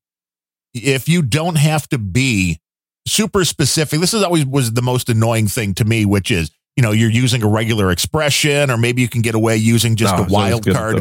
if 0.75 1.09
you 1.09 1.23
don't 1.23 1.57
have 1.57 1.89
to 1.89 1.99
be 1.99 2.59
super 3.07 3.45
specific, 3.45 4.01
this 4.01 4.15
is 4.15 4.23
always 4.23 4.47
was 4.47 4.73
the 4.73 4.83
most 4.83 5.09
annoying 5.09 5.49
thing 5.49 5.75
to 5.75 5.85
me, 5.85 6.05
which 6.05 6.31
is, 6.31 6.51
you 6.77 6.83
know, 6.83 6.93
you're 6.93 7.11
using 7.11 7.43
a 7.43 7.49
regular 7.49 7.91
expression, 7.91 8.71
or 8.71 8.77
maybe 8.79 9.03
you 9.03 9.09
can 9.09 9.23
get 9.23 9.35
away 9.35 9.57
using 9.57 9.97
just 9.97 10.15
a 10.15 10.27
wild 10.33 10.65
card, 10.65 10.97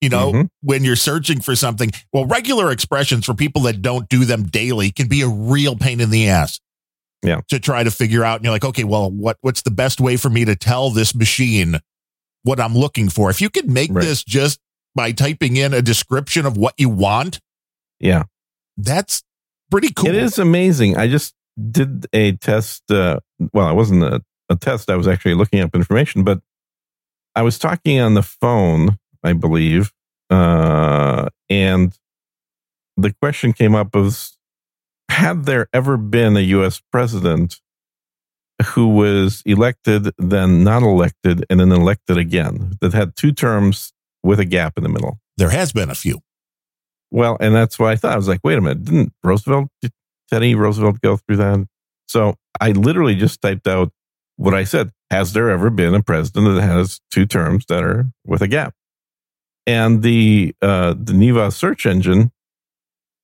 you 0.00 0.08
know, 0.08 0.32
Mhm. 0.32 0.48
when 0.62 0.84
you're 0.84 0.96
searching 0.96 1.40
for 1.40 1.54
something. 1.54 1.90
Well, 2.12 2.26
regular 2.26 2.70
expressions 2.72 3.24
for 3.24 3.34
people 3.34 3.62
that 3.62 3.82
don't 3.82 4.08
do 4.08 4.24
them 4.24 4.44
daily 4.44 4.90
can 4.90 5.06
be 5.08 5.20
a 5.22 5.28
real 5.28 5.76
pain 5.76 6.00
in 6.00 6.10
the 6.10 6.28
ass. 6.28 6.60
Yeah. 7.22 7.40
To 7.48 7.58
try 7.58 7.84
to 7.84 7.90
figure 7.90 8.22
out. 8.24 8.36
And 8.36 8.44
you're 8.44 8.52
like, 8.52 8.64
okay, 8.66 8.84
well, 8.84 9.10
what 9.10 9.38
what's 9.40 9.62
the 9.62 9.70
best 9.70 10.00
way 10.00 10.16
for 10.16 10.28
me 10.28 10.44
to 10.44 10.54
tell 10.56 10.90
this 10.90 11.14
machine 11.14 11.78
what 12.42 12.60
I'm 12.60 12.74
looking 12.76 13.08
for? 13.08 13.30
If 13.30 13.40
you 13.40 13.48
could 13.48 13.70
make 13.70 13.90
Right. 13.92 14.04
this 14.04 14.22
just 14.24 14.58
by 14.94 15.12
typing 15.12 15.56
in 15.56 15.72
a 15.72 15.80
description 15.80 16.44
of 16.46 16.56
what 16.56 16.74
you 16.76 16.88
want, 16.90 17.40
Yeah. 18.00 18.24
That's 18.76 19.22
pretty 19.70 19.92
cool. 19.92 20.08
It 20.08 20.16
is 20.16 20.38
amazing. 20.38 20.96
I 20.96 21.08
just 21.08 21.34
did 21.70 22.06
a 22.12 22.32
test. 22.32 22.90
Uh, 22.90 23.20
well, 23.52 23.68
it 23.70 23.74
wasn't 23.74 24.02
a, 24.02 24.22
a 24.48 24.56
test. 24.56 24.90
I 24.90 24.96
was 24.96 25.08
actually 25.08 25.34
looking 25.34 25.60
up 25.60 25.74
information, 25.74 26.24
but 26.24 26.40
I 27.34 27.42
was 27.42 27.58
talking 27.58 28.00
on 28.00 28.14
the 28.14 28.22
phone, 28.22 28.98
I 29.22 29.32
believe, 29.32 29.92
uh, 30.30 31.28
and 31.48 31.96
the 32.96 33.12
question 33.20 33.52
came 33.52 33.74
up 33.74 33.94
of 33.94 34.30
had 35.08 35.44
there 35.44 35.68
ever 35.72 35.96
been 35.96 36.36
a 36.36 36.40
U.S. 36.40 36.80
president 36.92 37.60
who 38.66 38.88
was 38.88 39.42
elected, 39.44 40.12
then 40.18 40.62
not 40.64 40.82
elected, 40.82 41.44
and 41.50 41.60
then 41.60 41.72
elected 41.72 42.16
again 42.16 42.74
that 42.80 42.94
had 42.94 43.16
two 43.16 43.32
terms 43.32 43.92
with 44.22 44.38
a 44.40 44.44
gap 44.44 44.76
in 44.76 44.82
the 44.82 44.88
middle? 44.88 45.18
There 45.36 45.50
has 45.50 45.72
been 45.72 45.90
a 45.90 45.94
few. 45.94 46.20
Well, 47.10 47.36
and 47.40 47.54
that's 47.54 47.78
what 47.78 47.90
I 47.92 47.96
thought 47.96 48.12
I 48.12 48.16
was 48.16 48.28
like, 48.28 48.40
wait 48.42 48.58
a 48.58 48.60
minute, 48.60 48.84
didn't 48.84 49.12
Roosevelt, 49.22 49.68
did 49.82 49.92
Teddy 50.30 50.54
Roosevelt 50.54 51.00
go 51.00 51.16
through 51.16 51.36
that? 51.36 51.66
So 52.06 52.34
I 52.60 52.72
literally 52.72 53.14
just 53.14 53.40
typed 53.40 53.66
out 53.66 53.92
what 54.36 54.54
I 54.54 54.64
said. 54.64 54.90
Has 55.10 55.32
there 55.32 55.48
ever 55.50 55.70
been 55.70 55.94
a 55.94 56.02
president 56.02 56.54
that 56.56 56.62
has 56.62 57.00
two 57.12 57.24
terms 57.26 57.66
that 57.66 57.84
are 57.84 58.06
with 58.26 58.42
a 58.42 58.48
gap? 58.48 58.74
And 59.66 60.02
the 60.02 60.54
uh, 60.60 60.94
the 60.98 61.12
Neeva 61.12 61.52
search 61.52 61.86
engine, 61.86 62.32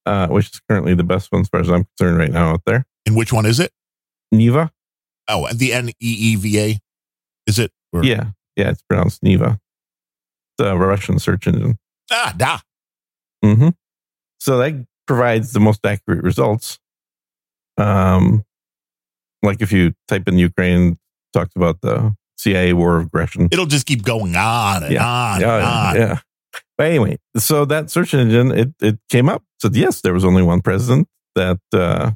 uh, 0.07 0.29
which 0.29 0.47
is 0.51 0.61
currently 0.69 0.95
the 0.95 1.03
best 1.05 1.33
one 1.33 1.43
as 1.43 1.49
far 1.49 1.61
as 1.61 1.69
I'm 1.69 1.85
concerned 1.99 2.19
right 2.19 2.31
now 2.31 2.51
out 2.53 2.63
there, 2.65 2.87
And 3.07 3.17
which 3.17 3.33
one 3.33 3.45
is 3.45 3.59
it? 3.61 3.73
Neeva. 4.33 4.71
Oh, 5.29 5.49
the 5.53 5.73
N 5.73 5.89
E 5.89 5.93
E 6.01 6.37
V 6.37 6.59
A. 6.61 6.79
Is 7.47 7.59
it? 7.59 7.73
Or- 7.93 8.05
Yeah, 8.05 8.31
yeah, 8.57 8.71
it's 8.71 8.83
pronounced 8.83 9.23
Neva. 9.23 9.59
It's 10.59 10.67
a 10.69 10.77
Russian 10.77 11.19
search 11.19 11.47
engine. 11.47 11.79
Ah, 12.13 12.33
da. 12.37 12.59
Hmm 13.43 13.69
So 14.39 14.59
that 14.59 14.87
provides 15.07 15.53
the 15.53 15.61
most 15.61 15.85
accurate 15.85 16.23
results. 16.23 16.79
Um, 17.77 18.45
like 19.43 19.61
if 19.63 19.73
you 19.73 19.95
type 20.09 20.29
in 20.29 20.39
Ukraine, 20.39 20.99
talks 21.33 21.55
about 21.57 21.81
the 21.81 22.15
CIA 22.37 22.73
war 22.73 22.97
of 22.99 23.07
aggression. 23.07 23.49
It'll 23.51 23.67
just 23.67 23.87
keep 23.87 24.03
going 24.03 24.37
on 24.37 24.83
and 24.85 24.93
Yeah. 24.93 25.07
on 25.07 25.41
yeah, 25.41 25.55
and 25.57 25.65
on. 25.65 25.97
yeah. 25.97 26.19
But 26.77 26.87
anyway, 26.89 27.19
so 27.37 27.65
that 27.67 27.91
search 27.91 28.15
engine 28.15 28.51
it 28.53 28.71
it 28.81 28.99
came 29.09 29.29
up 29.29 29.43
said 29.61 29.77
yes, 29.77 30.01
there 30.01 30.15
was 30.15 30.25
only 30.25 30.43
one 30.43 30.61
president 30.63 31.09
that 31.35 31.61
uh, 31.73 32.13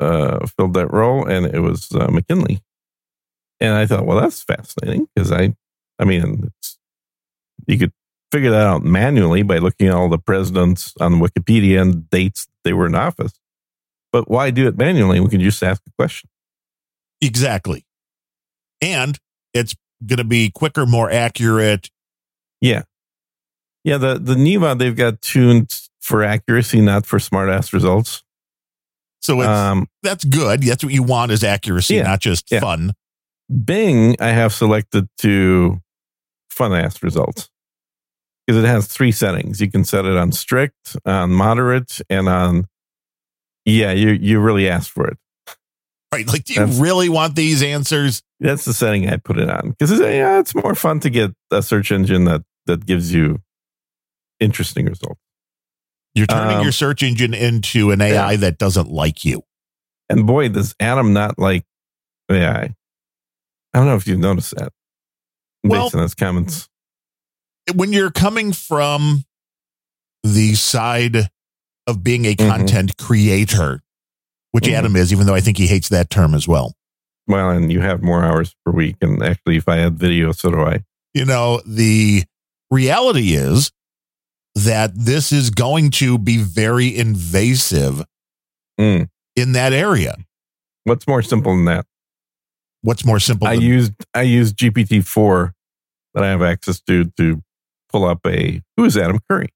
uh, 0.00 0.46
filled 0.56 0.74
that 0.74 0.92
role, 0.92 1.26
and 1.26 1.46
it 1.46 1.60
was 1.60 1.90
uh, 1.92 2.08
McKinley. 2.08 2.60
And 3.60 3.74
I 3.74 3.86
thought, 3.86 4.06
well, 4.06 4.20
that's 4.20 4.42
fascinating 4.42 5.06
because 5.14 5.30
I, 5.32 5.54
I 5.98 6.04
mean, 6.04 6.50
it's, 6.58 6.78
you 7.66 7.78
could 7.78 7.92
figure 8.34 8.50
that 8.50 8.66
out 8.66 8.82
manually 8.82 9.42
by 9.42 9.58
looking 9.58 9.86
at 9.86 9.94
all 9.94 10.08
the 10.08 10.18
presidents 10.18 10.92
on 11.00 11.14
Wikipedia 11.20 11.80
and 11.80 12.10
dates 12.10 12.48
they 12.64 12.72
were 12.72 12.86
in 12.86 12.94
office. 12.96 13.32
But 14.12 14.28
why 14.28 14.50
do 14.50 14.66
it 14.66 14.76
manually? 14.76 15.20
We 15.20 15.28
can 15.28 15.40
just 15.40 15.62
ask 15.62 15.80
a 15.86 15.90
question. 15.96 16.28
Exactly. 17.20 17.84
And 18.82 19.16
it's 19.52 19.76
going 20.04 20.18
to 20.18 20.24
be 20.24 20.50
quicker, 20.50 20.84
more 20.84 21.10
accurate. 21.10 21.90
Yeah. 22.60 22.82
Yeah, 23.84 23.98
the 23.98 24.18
the 24.18 24.34
Neeva 24.34 24.76
they've 24.76 24.96
got 24.96 25.20
tuned 25.20 25.72
for 26.00 26.24
accuracy, 26.24 26.80
not 26.80 27.06
for 27.06 27.18
smartass 27.20 27.72
results. 27.72 28.24
So 29.20 29.40
it's, 29.42 29.48
Um, 29.48 29.86
that's 30.02 30.24
good. 30.24 30.62
That's 30.62 30.82
what 30.82 30.92
you 30.92 31.02
want 31.04 31.30
is 31.30 31.44
accuracy, 31.44 31.94
Yeah. 31.96 32.02
not 32.02 32.20
just 32.20 32.50
Yeah. 32.50 32.60
fun. 32.60 32.94
Bing, 33.64 34.16
I 34.20 34.28
have 34.28 34.52
selected 34.52 35.08
to 35.18 35.80
fun 36.50 36.72
ass 36.72 37.02
results 37.02 37.48
because 38.46 38.62
it 38.62 38.66
has 38.66 38.86
three 38.86 39.12
settings. 39.12 39.60
You 39.60 39.70
can 39.70 39.84
set 39.84 40.04
it 40.04 40.16
on 40.16 40.32
strict, 40.32 40.96
on 41.06 41.32
moderate, 41.32 42.00
and 42.10 42.28
on 42.28 42.66
yeah. 43.64 43.92
You 43.92 44.10
you 44.10 44.40
really 44.40 44.68
asked 44.68 44.90
for 44.90 45.06
it. 45.08 45.18
Right. 46.12 46.26
Like, 46.28 46.44
do 46.44 46.52
you 46.54 46.60
That's- 46.60 46.78
really 46.78 47.08
want 47.08 47.34
these 47.34 47.62
answers? 47.62 48.22
That's 48.38 48.64
the 48.64 48.74
setting 48.74 49.08
I 49.08 49.16
put 49.16 49.38
it 49.38 49.48
on 49.50 49.70
because 49.70 49.90
it's, 49.90 50.00
yeah, 50.00 50.38
it's 50.38 50.54
more 50.54 50.74
fun 50.74 51.00
to 51.00 51.10
get 51.10 51.32
a 51.50 51.62
search 51.62 51.90
engine 51.90 52.24
that 52.26 52.42
that 52.66 52.84
gives 52.86 53.12
you 53.12 53.40
interesting 54.40 54.86
results. 54.86 55.20
You're 56.14 56.26
turning 56.26 56.58
Um, 56.58 56.62
your 56.62 56.72
search 56.72 57.02
engine 57.02 57.34
into 57.34 57.90
an 57.90 58.00
AI 58.00 58.36
that 58.36 58.58
doesn't 58.58 58.88
like 58.88 59.24
you. 59.24 59.42
And 60.08 60.26
boy, 60.26 60.48
does 60.50 60.74
Adam 60.78 61.12
not 61.12 61.38
like 61.38 61.64
AI. 62.30 62.62
I 62.64 62.74
don't 63.78 63.86
know 63.86 63.96
if 63.96 64.06
you've 64.06 64.20
noticed 64.20 64.54
that 64.56 64.72
Well- 65.64 65.84
based 65.86 65.94
on 65.96 66.02
his 66.02 66.14
comments. 66.14 66.68
When 67.74 67.92
you're 67.92 68.10
coming 68.10 68.52
from 68.52 69.24
the 70.22 70.54
side 70.54 71.28
of 71.86 72.02
being 72.02 72.24
a 72.26 72.34
Mhm. 72.34 72.48
content 72.48 72.96
creator, 72.96 73.82
which 74.52 74.64
Mhm. 74.64 74.72
Adam 74.74 74.96
is, 74.96 75.12
even 75.12 75.26
though 75.26 75.34
I 75.34 75.40
think 75.40 75.58
he 75.58 75.66
hates 75.66 75.88
that 75.90 76.10
term 76.10 76.34
as 76.34 76.48
well. 76.48 76.74
Well, 77.26 77.50
and 77.50 77.72
you 77.72 77.80
have 77.80 78.02
more 78.02 78.24
hours 78.24 78.54
per 78.64 78.72
week. 78.72 78.96
And 79.00 79.22
actually, 79.22 79.56
if 79.56 79.68
I 79.68 79.76
had 79.76 79.98
video, 79.98 80.32
so 80.32 80.50
do 80.50 80.60
I. 80.60 80.84
you 81.16 81.24
know, 81.24 81.62
the 81.64 82.24
reality 82.72 83.34
is 83.34 83.70
that 84.56 84.90
this 84.96 85.30
is 85.30 85.50
going 85.50 85.90
to 85.90 86.18
be 86.18 86.38
very 86.38 86.94
invasive 86.96 88.04
Mm. 88.80 89.08
in 89.36 89.52
that 89.52 89.72
area. 89.72 90.16
What's 90.82 91.06
more 91.06 91.22
simple 91.22 91.54
than 91.54 91.66
that? 91.66 91.86
What's 92.82 93.04
more 93.04 93.20
simple? 93.20 93.46
I 93.46 93.52
used 93.52 93.92
I 94.12 94.22
used 94.22 94.56
GPT 94.56 95.00
four 95.00 95.54
that 96.14 96.24
I 96.24 96.28
have 96.30 96.42
access 96.42 96.80
to 96.88 97.04
to 97.16 97.43
pull 97.94 98.04
up 98.04 98.18
a 98.26 98.60
who 98.76 98.84
is 98.84 98.96
Adam 98.96 99.20
Curry, 99.30 99.48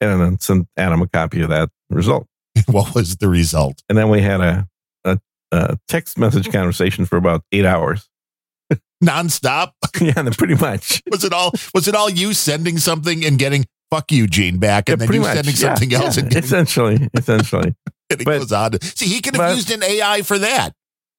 and 0.00 0.18
then 0.20 0.40
send 0.40 0.66
Adam 0.78 1.02
a 1.02 1.06
copy 1.08 1.42
of 1.42 1.50
that 1.50 1.68
result. 1.90 2.26
what 2.66 2.94
was 2.94 3.16
the 3.18 3.28
result? 3.28 3.82
And 3.90 3.98
then 3.98 4.08
we 4.08 4.22
had 4.22 4.40
a 4.40 4.66
a, 5.04 5.18
a 5.52 5.78
text 5.88 6.16
message 6.18 6.50
conversation 6.52 7.04
for 7.04 7.16
about 7.16 7.42
eight 7.52 7.66
hours. 7.66 8.08
Nonstop? 9.04 9.72
yeah, 10.00 10.28
pretty 10.36 10.54
much. 10.54 11.02
Was 11.10 11.22
it 11.24 11.32
all? 11.34 11.52
Was 11.74 11.86
it 11.86 11.94
all 11.94 12.08
you 12.08 12.32
sending 12.32 12.78
something 12.78 13.24
and 13.26 13.38
getting 13.38 13.66
"fuck 13.90 14.10
you, 14.10 14.26
Gene" 14.26 14.56
back, 14.58 14.88
and 14.88 14.98
Yeah, 15.00 15.06
then 15.06 15.14
you 15.14 15.20
much. 15.20 15.34
sending 15.34 15.52
Yeah, 15.54 15.58
something 15.58 15.92
else 15.94 16.16
yeah, 16.16 16.22
and 16.22 16.30
getting, 16.32 16.44
essentially, 16.44 17.08
essentially. 17.14 17.74
it 18.08 18.24
but- 18.24 18.38
goes 18.38 18.52
on? 18.52 18.80
See, 18.80 19.06
he 19.06 19.20
could 19.20 19.34
have 19.36 19.50
but- 19.50 19.54
used 19.56 19.70
an 19.70 19.82
AI 19.82 20.22
for 20.22 20.38
that. 20.38 20.70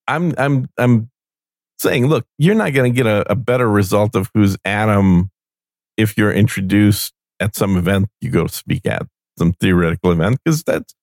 I'm 0.08 0.34
I'm 0.38 0.68
I'm 0.76 1.08
saying, 1.78 2.06
look, 2.06 2.26
you're 2.38 2.54
not 2.56 2.72
going 2.72 2.92
to 2.92 2.96
get 2.96 3.06
a, 3.06 3.30
a 3.30 3.34
better 3.36 3.68
result 3.68 4.16
of 4.16 4.30
who's 4.34 4.56
Adam 4.64 5.30
if 5.96 6.16
you're 6.16 6.32
introduced 6.32 7.12
at 7.40 7.54
some 7.54 7.76
event 7.76 8.08
you 8.20 8.30
go 8.30 8.46
to 8.46 8.52
speak 8.52 8.86
at 8.86 9.06
some 9.38 9.52
theoretical 9.52 10.10
event 10.12 10.38
because 10.44 10.62
that's 10.62 10.94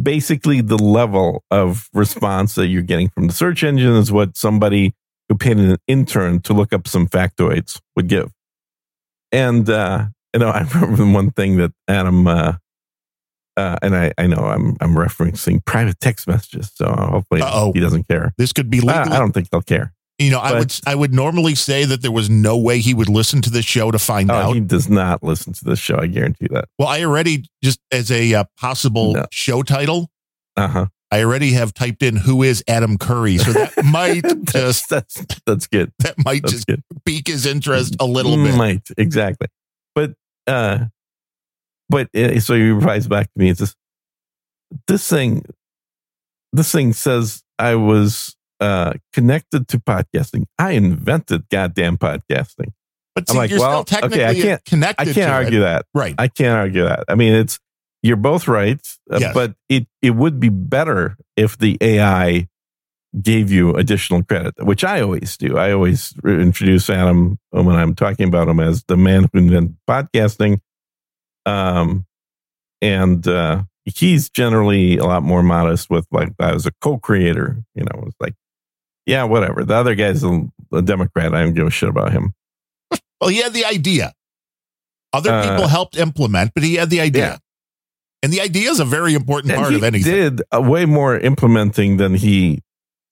basically 0.00 0.60
the 0.60 0.76
level 0.76 1.42
of 1.50 1.88
response 1.92 2.54
that 2.54 2.66
you're 2.66 2.82
getting 2.82 3.08
from 3.08 3.26
the 3.26 3.32
search 3.32 3.62
engine 3.62 3.94
is 3.94 4.12
what 4.12 4.36
somebody 4.36 4.94
who 5.28 5.36
paid 5.36 5.58
an 5.58 5.76
intern 5.86 6.40
to 6.40 6.52
look 6.52 6.72
up 6.72 6.86
some 6.86 7.08
factoids 7.08 7.80
would 7.96 8.08
give. 8.08 8.30
And 9.32 9.68
uh, 9.68 10.06
you 10.34 10.40
know, 10.40 10.48
I 10.50 10.60
remember 10.74 10.96
the 10.96 11.10
one 11.10 11.30
thing 11.30 11.56
that 11.56 11.72
Adam 11.88 12.26
uh, 12.26 12.54
uh, 13.56 13.76
and 13.80 13.96
I, 13.96 14.12
I 14.18 14.26
know 14.26 14.44
I'm 14.44 14.76
I'm 14.80 14.94
referencing 14.94 15.64
private 15.64 15.98
text 16.00 16.28
messages, 16.28 16.70
so 16.74 16.86
hopefully 16.86 17.40
Uh-oh. 17.40 17.72
he 17.72 17.80
doesn't 17.80 18.06
care. 18.06 18.34
This 18.36 18.52
could 18.52 18.70
be 18.70 18.78
I, 18.78 19.00
legal. 19.02 19.14
I 19.14 19.18
don't 19.18 19.32
think 19.32 19.50
they'll 19.50 19.62
care. 19.62 19.94
You 20.18 20.30
know, 20.30 20.38
I 20.38 20.58
would 20.58 20.74
I 20.86 20.94
would 20.94 21.12
normally 21.12 21.54
say 21.54 21.84
that 21.84 22.00
there 22.02 22.12
was 22.12 22.30
no 22.30 22.56
way 22.56 22.78
he 22.78 22.94
would 22.94 23.08
listen 23.08 23.42
to 23.42 23.50
this 23.50 23.64
show 23.66 23.90
to 23.90 23.98
find 23.98 24.30
Oh, 24.30 24.34
out. 24.34 24.52
he 24.54 24.60
does 24.60 24.88
not 24.88 25.22
listen 25.22 25.52
to 25.52 25.64
this 25.64 25.78
show. 25.78 25.98
I 25.98 26.06
guarantee 26.06 26.48
that. 26.50 26.66
well, 26.78 26.88
I 26.88 27.02
already 27.04 27.44
just 27.62 27.80
as 27.92 28.10
a 28.10 28.34
uh, 28.34 28.44
possible 28.58 29.12
No. 29.14 29.26
show 29.30 29.62
title, 29.62 30.10
Uh 30.56 30.68
huh. 30.68 30.86
I 31.10 31.22
already 31.22 31.52
have 31.52 31.72
typed 31.74 32.02
in 32.02 32.16
who 32.16 32.42
is 32.42 32.64
Adam 32.66 32.98
Curry, 32.98 33.38
so 33.38 33.52
that 33.52 33.72
might 33.84 34.22
that's, 34.22 34.52
just 34.52 34.88
that's 34.88 35.24
that's 35.46 35.66
good. 35.66 35.92
that 36.00 36.14
might 36.24 36.42
That's 36.42 36.52
just 36.54 36.66
good. 36.66 36.82
pique 37.04 37.28
his 37.28 37.46
interest 37.46 37.94
a 38.00 38.06
little 38.06 38.36
bit. 38.36 38.54
Might 38.56 38.88
exactly, 38.98 39.46
but 39.94 40.14
uh, 40.46 40.86
but 41.88 42.08
uh, 42.16 42.40
so 42.40 42.54
he 42.54 42.70
replies 42.70 43.06
back 43.06 43.26
to 43.32 43.38
me. 43.38 43.50
It's 43.50 43.60
this 43.60 43.74
this 44.88 45.08
thing. 45.08 45.44
This 46.52 46.72
thing 46.72 46.92
says 46.92 47.42
I 47.58 47.74
was 47.76 48.35
uh 48.60 48.92
connected 49.12 49.68
to 49.68 49.78
podcasting. 49.78 50.44
I 50.58 50.72
invented 50.72 51.48
goddamn 51.50 51.98
podcasting. 51.98 52.72
But 53.14 53.30
I'm 53.30 53.36
like, 53.36 53.50
you're 53.50 53.60
well, 53.60 53.86
still 53.86 54.04
okay, 54.04 54.26
I 54.26 54.34
can't- 54.34 54.64
connected. 54.64 55.08
I 55.08 55.12
can't 55.12 55.30
argue 55.32 55.60
it. 55.60 55.64
that. 55.64 55.86
Right. 55.94 56.14
I 56.18 56.28
can't 56.28 56.56
argue 56.56 56.84
that. 56.84 57.04
I 57.08 57.14
mean, 57.14 57.32
it's 57.34 57.58
you're 58.02 58.16
both 58.16 58.46
right, 58.46 58.78
uh, 59.10 59.18
Yes. 59.20 59.34
but 59.34 59.54
it 59.68 59.86
it 60.02 60.10
would 60.10 60.38
be 60.38 60.48
better 60.50 61.16
if 61.36 61.56
the 61.58 61.78
AI 61.80 62.48
gave 63.22 63.50
you 63.50 63.70
additional 63.74 64.22
credit, 64.22 64.52
which 64.64 64.84
I 64.84 65.00
always 65.00 65.36
do. 65.38 65.56
I 65.56 65.72
always 65.72 66.12
introduce 66.26 66.90
Adam 66.90 67.38
when 67.50 67.74
I'm 67.74 67.94
talking 67.94 68.28
about 68.28 68.48
him 68.48 68.60
as 68.60 68.84
the 68.86 68.96
man 68.98 69.28
who 69.32 69.38
invented 69.38 69.76
podcasting. 69.88 70.60
Um, 71.46 72.04
and 72.82 73.26
uh, 73.26 73.62
he's 73.86 74.28
generally 74.28 74.98
a 74.98 75.04
lot 75.04 75.22
more 75.22 75.42
modest 75.42 75.88
with 75.88 76.06
like 76.10 76.32
I 76.38 76.52
was 76.52 76.66
a 76.66 76.72
co-creator. 76.82 77.56
You 77.74 77.84
know, 77.84 78.04
it's 78.06 78.16
like, 78.20 78.34
yeah, 79.06 79.24
whatever. 79.24 79.64
The 79.64 79.74
other 79.74 79.94
guy's 79.94 80.22
a, 80.24 80.46
a 80.72 80.82
Democrat. 80.82 81.34
I 81.34 81.42
don't 81.42 81.54
give 81.54 81.66
a 81.66 81.70
shit 81.70 81.88
about 81.88 82.12
him. 82.12 82.34
Well, 83.20 83.30
he 83.30 83.38
had 83.38 83.54
the 83.54 83.64
idea. 83.64 84.12
Other 85.12 85.32
Uh, 85.32 85.48
people 85.48 85.68
helped 85.68 85.96
implement, 85.96 86.52
but 86.54 86.62
he 86.62 86.74
had 86.74 86.90
the 86.90 87.00
idea. 87.00 87.26
Yeah. 87.26 87.36
And 88.22 88.32
the 88.32 88.40
idea 88.40 88.70
is 88.70 88.80
a 88.80 88.84
very 88.84 89.14
important 89.14 89.52
And 89.52 89.62
part 89.62 89.74
of 89.74 89.84
anything. 89.84 90.12
He 90.12 90.18
did 90.18 90.42
a 90.50 90.60
way 90.60 90.84
more 90.84 91.16
implementing 91.16 91.96
than 91.96 92.14
he 92.14 92.62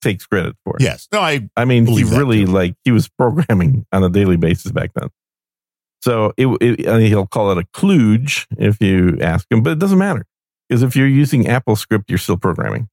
takes 0.01 0.25
credit 0.25 0.55
for. 0.63 0.75
Yes. 0.79 1.07
No, 1.11 1.19
I 1.19 1.49
I 1.55 1.65
mean, 1.65 1.87
he 1.87 2.03
really 2.03 2.45
too. 2.45 2.51
like 2.51 2.75
he 2.83 2.91
was 2.91 3.07
programming 3.07 3.85
on 3.91 4.03
a 4.03 4.09
daily 4.09 4.37
basis 4.37 4.71
back 4.71 4.91
then. 4.93 5.09
So 6.01 6.33
it, 6.37 6.47
it 6.61 6.87
I 6.87 6.97
mean, 6.97 7.07
he'll 7.07 7.25
call 7.25 7.51
it 7.51 7.57
a 7.57 7.63
kludge 7.63 8.45
if 8.59 8.79
you 8.81 9.17
ask 9.21 9.49
him, 9.49 9.63
but 9.63 9.71
it 9.71 9.79
doesn't 9.79 9.97
matter 9.97 10.25
because 10.67 10.83
if 10.83 10.95
you're 10.95 11.07
using 11.07 11.47
Apple 11.47 11.75
script, 11.75 12.09
you're 12.09 12.19
still 12.19 12.37
programming. 12.37 12.89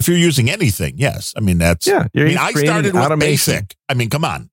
If 0.00 0.08
you're 0.08 0.16
using 0.16 0.48
anything, 0.50 0.94
yes. 0.96 1.34
I 1.36 1.40
mean 1.40 1.58
that's 1.58 1.86
Yeah, 1.86 2.06
I 2.16 2.18
mean, 2.20 2.38
I 2.38 2.52
started 2.52 2.94
with 2.94 3.02
automation. 3.02 3.54
basic. 3.54 3.76
I 3.88 3.94
mean, 3.94 4.10
come 4.10 4.24
on. 4.24 4.50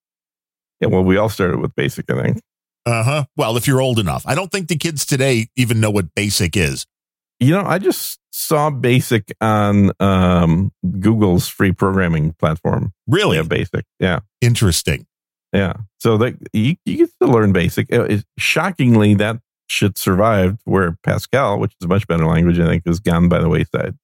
Yeah, 0.81 0.89
well, 0.89 1.03
we 1.03 1.17
all 1.17 1.29
started 1.29 1.59
with 1.59 1.73
basic, 1.75 2.09
I 2.11 2.21
think. 2.21 2.41
Uh-huh. 2.85 3.25
Well, 3.35 3.57
if 3.57 3.65
you're 3.67 3.81
old 3.81 3.97
enough. 3.97 4.23
I 4.27 4.35
don't 4.35 4.51
think 4.51 4.67
the 4.67 4.75
kids 4.75 5.05
today 5.05 5.47
even 5.55 5.79
know 5.79 5.89
what 5.89 6.13
basic 6.15 6.55
is. 6.57 6.85
You 7.39 7.51
know, 7.51 7.63
I 7.65 7.79
just 7.79 8.19
saw 8.31 8.69
basic 8.69 9.33
on 9.41 9.91
um, 9.99 10.71
Google's 10.99 11.47
free 11.47 11.71
programming 11.71 12.33
platform. 12.33 12.93
Really 13.07 13.37
Yeah, 13.37 13.43
basic. 13.43 13.85
Yeah. 13.99 14.19
interesting. 14.41 15.07
Yeah. 15.53 15.73
So 15.99 16.17
that 16.17 16.35
you, 16.53 16.75
you 16.85 16.97
get 16.97 17.09
to 17.21 17.27
learn 17.27 17.53
basic. 17.53 17.91
Uh, 17.91 18.03
it- 18.03 18.25
shockingly, 18.37 19.15
that 19.15 19.39
shit 19.67 19.97
survived 19.97 20.59
where 20.65 20.97
Pascal, 21.03 21.59
which 21.59 21.73
is 21.79 21.85
a 21.85 21.87
much 21.87 22.05
better 22.07 22.25
language, 22.25 22.59
I 22.59 22.67
think, 22.67 22.83
has 22.85 22.99
gone 22.99 23.29
by 23.29 23.39
the 23.39 23.49
wayside. 23.49 23.95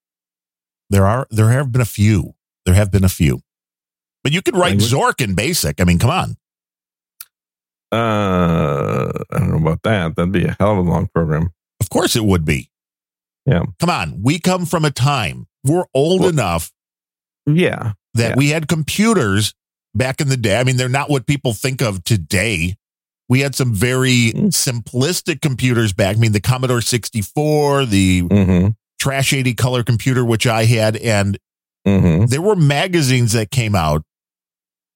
There 0.92 1.08
are 1.08 1.26
there 1.32 1.50
have 1.50 1.72
been 1.72 1.82
a 1.82 1.86
few. 1.86 2.34
There 2.66 2.76
have 2.76 2.92
been 2.92 3.04
a 3.06 3.10
few. 3.10 3.42
But 4.24 4.34
you 4.34 4.42
could 4.44 4.56
write 4.56 4.78
Language? 4.80 4.92
Zork 4.92 5.22
in 5.22 5.34
basic. 5.34 5.82
I 5.82 5.86
mean, 5.86 5.98
come 5.98 6.12
on. 6.12 6.36
Uh, 7.92 9.12
I 9.32 9.40
don't 9.40 9.50
know 9.52 9.58
about 9.58 9.82
that. 9.84 10.16
That'd 10.16 10.32
be 10.32 10.46
a 10.46 10.56
hell 10.60 10.74
of 10.80 10.86
a 10.86 10.90
long 10.90 11.08
program. 11.08 11.50
Of 11.80 11.90
course 11.90 12.16
it 12.16 12.24
would 12.24 12.46
be. 12.46 12.70
Yeah. 13.46 13.64
Come 13.80 13.90
on. 13.90 14.22
We 14.22 14.40
come 14.40 14.66
from 14.66 14.86
a 14.86 14.92
time, 14.92 15.48
we're 15.64 15.86
old 15.94 16.22
Well- 16.22 16.30
enough 16.30 16.72
Yeah. 17.46 17.94
that 18.14 18.30
Yeah. 18.32 18.36
we 18.38 18.50
had 18.50 18.68
computers 18.68 19.54
back 19.96 20.22
in 20.22 20.30
the 20.30 20.38
day. 20.38 20.60
I 20.60 20.64
mean, 20.64 20.78
they're 20.78 20.88
not 20.90 21.10
what 21.10 21.26
people 21.26 21.54
think 21.54 21.82
of 21.82 22.04
today. 22.04 22.76
We 23.28 23.40
had 23.40 23.56
some 23.56 23.74
very 23.74 24.32
Mm. 24.34 24.52
simplistic 24.52 25.42
computers 25.42 25.92
back. 25.94 26.16
I 26.18 26.20
mean, 26.20 26.34
the 26.34 26.40
Commodore 26.42 26.82
64, 26.82 27.86
the 27.86 28.22
Mm-hmm. 28.24 28.68
Trash 29.02 29.34
80 29.34 29.56
color 29.56 29.84
computer, 29.84 30.24
which 30.24 30.46
I 30.46 30.66
had, 30.66 30.96
and 30.98 31.40
Mm-hmm. 31.88 32.28
there 32.28 32.44
were 32.44 32.56
magazines 32.56 33.32
that 33.32 33.50
came 33.50 33.74
out 33.74 34.04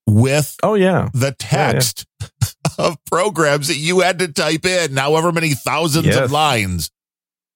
with 0.05 0.55
Oh 0.61 0.75
yeah. 0.75 1.09
the 1.15 1.31
text 1.31 2.05
of 2.77 2.97
programs 3.05 3.69
that 3.69 3.77
you 3.77 4.01
had 4.01 4.19
to 4.19 4.27
type 4.31 4.65
in, 4.65 4.95
however 4.95 5.31
many 5.31 5.55
thousands 5.55 6.05
Yes. 6.05 6.17
of 6.17 6.31
lines. 6.31 6.91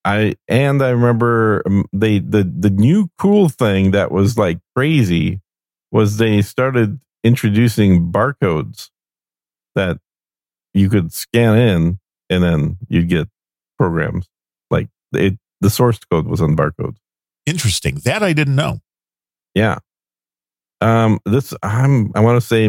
I 0.03 0.35
and 0.47 0.81
I 0.81 0.89
remember 0.89 1.61
um, 1.67 1.85
they 1.93 2.17
the 2.17 2.43
the 2.43 2.71
new 2.71 3.09
cool 3.19 3.49
thing 3.49 3.91
that 3.91 4.11
was 4.11 4.35
like 4.35 4.57
crazy 4.75 5.41
was 5.91 6.17
they 6.17 6.41
started 6.41 6.99
introducing 7.23 8.11
barcodes 8.11 8.89
that 9.75 9.99
you 10.73 10.89
could 10.89 11.13
scan 11.13 11.55
in 11.57 11.99
and 12.31 12.43
then 12.43 12.77
you'd 12.87 13.09
get 13.09 13.27
programs 13.77 14.27
like 14.71 14.87
it 15.13 15.37
the 15.61 15.69
source 15.69 15.99
code 16.11 16.27
was 16.27 16.41
on 16.41 16.55
barcodes. 16.55 16.97
Interesting. 17.45 17.95
That 18.05 18.23
I 18.23 18.33
didn't 18.33 18.55
know. 18.55 18.79
Yeah. 19.55 19.79
Um 20.81 21.19
this 21.25 21.53
I'm 21.61 22.11
I 22.15 22.21
want 22.21 22.41
to 22.41 22.45
say 22.45 22.67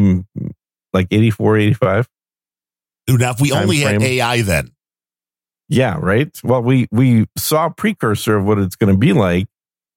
like 0.92 1.08
84 1.10 1.58
85. 1.58 2.08
Now, 3.08 3.30
if 3.30 3.40
we 3.40 3.52
only 3.52 3.78
had. 3.78 4.02
AI 4.02 4.42
then, 4.42 4.70
Yeah, 5.68 5.96
right. 6.00 6.30
Well, 6.44 6.62
we 6.62 6.86
we 6.90 7.26
saw 7.36 7.66
a 7.66 7.70
precursor 7.70 8.36
of 8.36 8.44
what 8.44 8.58
it's 8.58 8.76
going 8.76 8.92
to 8.92 8.98
be 8.98 9.12
like 9.12 9.46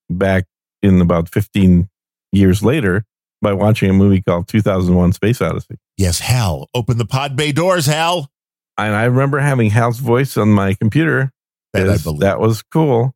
back 0.10 0.46
in 0.82 1.00
about 1.00 1.30
15 1.30 1.90
years 2.32 2.64
later 2.64 3.06
by 3.42 3.54
watching 3.54 3.90
a 3.90 3.94
movie 3.94 4.22
called 4.22 4.48
2001: 4.48 5.14
Space 5.14 5.42
Odyssey. 5.42 5.78
yes, 5.98 6.20
Hal, 6.20 6.70
open 6.74 6.98
the 6.98 7.06
pod 7.06 7.36
bay 7.36 7.52
doors, 7.52 7.86
Hal. 7.86 8.30
And 8.78 8.96
I 8.96 9.04
remember 9.04 9.40
having 9.40 9.70
Hal's 9.70 10.00
voice 10.00 10.36
on 10.38 10.50
my 10.50 10.74
computer. 10.74 11.32
That 11.74 11.90
I 11.90 11.94
'cause 11.94 12.04
believe. 12.04 12.20
that 12.22 12.40
was 12.40 12.62
cool. 12.62 13.16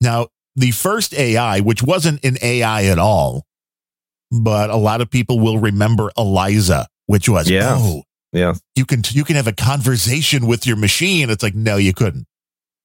Now, 0.00 0.28
the 0.56 0.72
first 0.72 1.14
AI, 1.14 1.60
which 1.60 1.82
wasn't 1.82 2.24
an 2.24 2.36
AI 2.42 2.84
at 2.86 2.98
all, 2.98 3.46
but 4.30 4.70
a 4.70 4.76
lot 4.76 5.00
of 5.00 5.10
people 5.10 5.38
will 5.38 5.58
remember 5.58 6.10
Eliza, 6.16 6.88
which 7.06 7.28
was 7.28 7.48
Yes. 7.48 7.78
oh, 7.80 8.02
Yeah, 8.32 8.54
you 8.74 8.84
can 8.84 9.02
you 9.10 9.24
can 9.24 9.36
have 9.36 9.46
a 9.46 9.52
conversation 9.52 10.46
with 10.46 10.66
your 10.66 10.76
machine. 10.76 11.30
It's 11.30 11.42
like 11.42 11.54
no, 11.54 11.76
you 11.76 11.92
couldn't. 11.92 12.26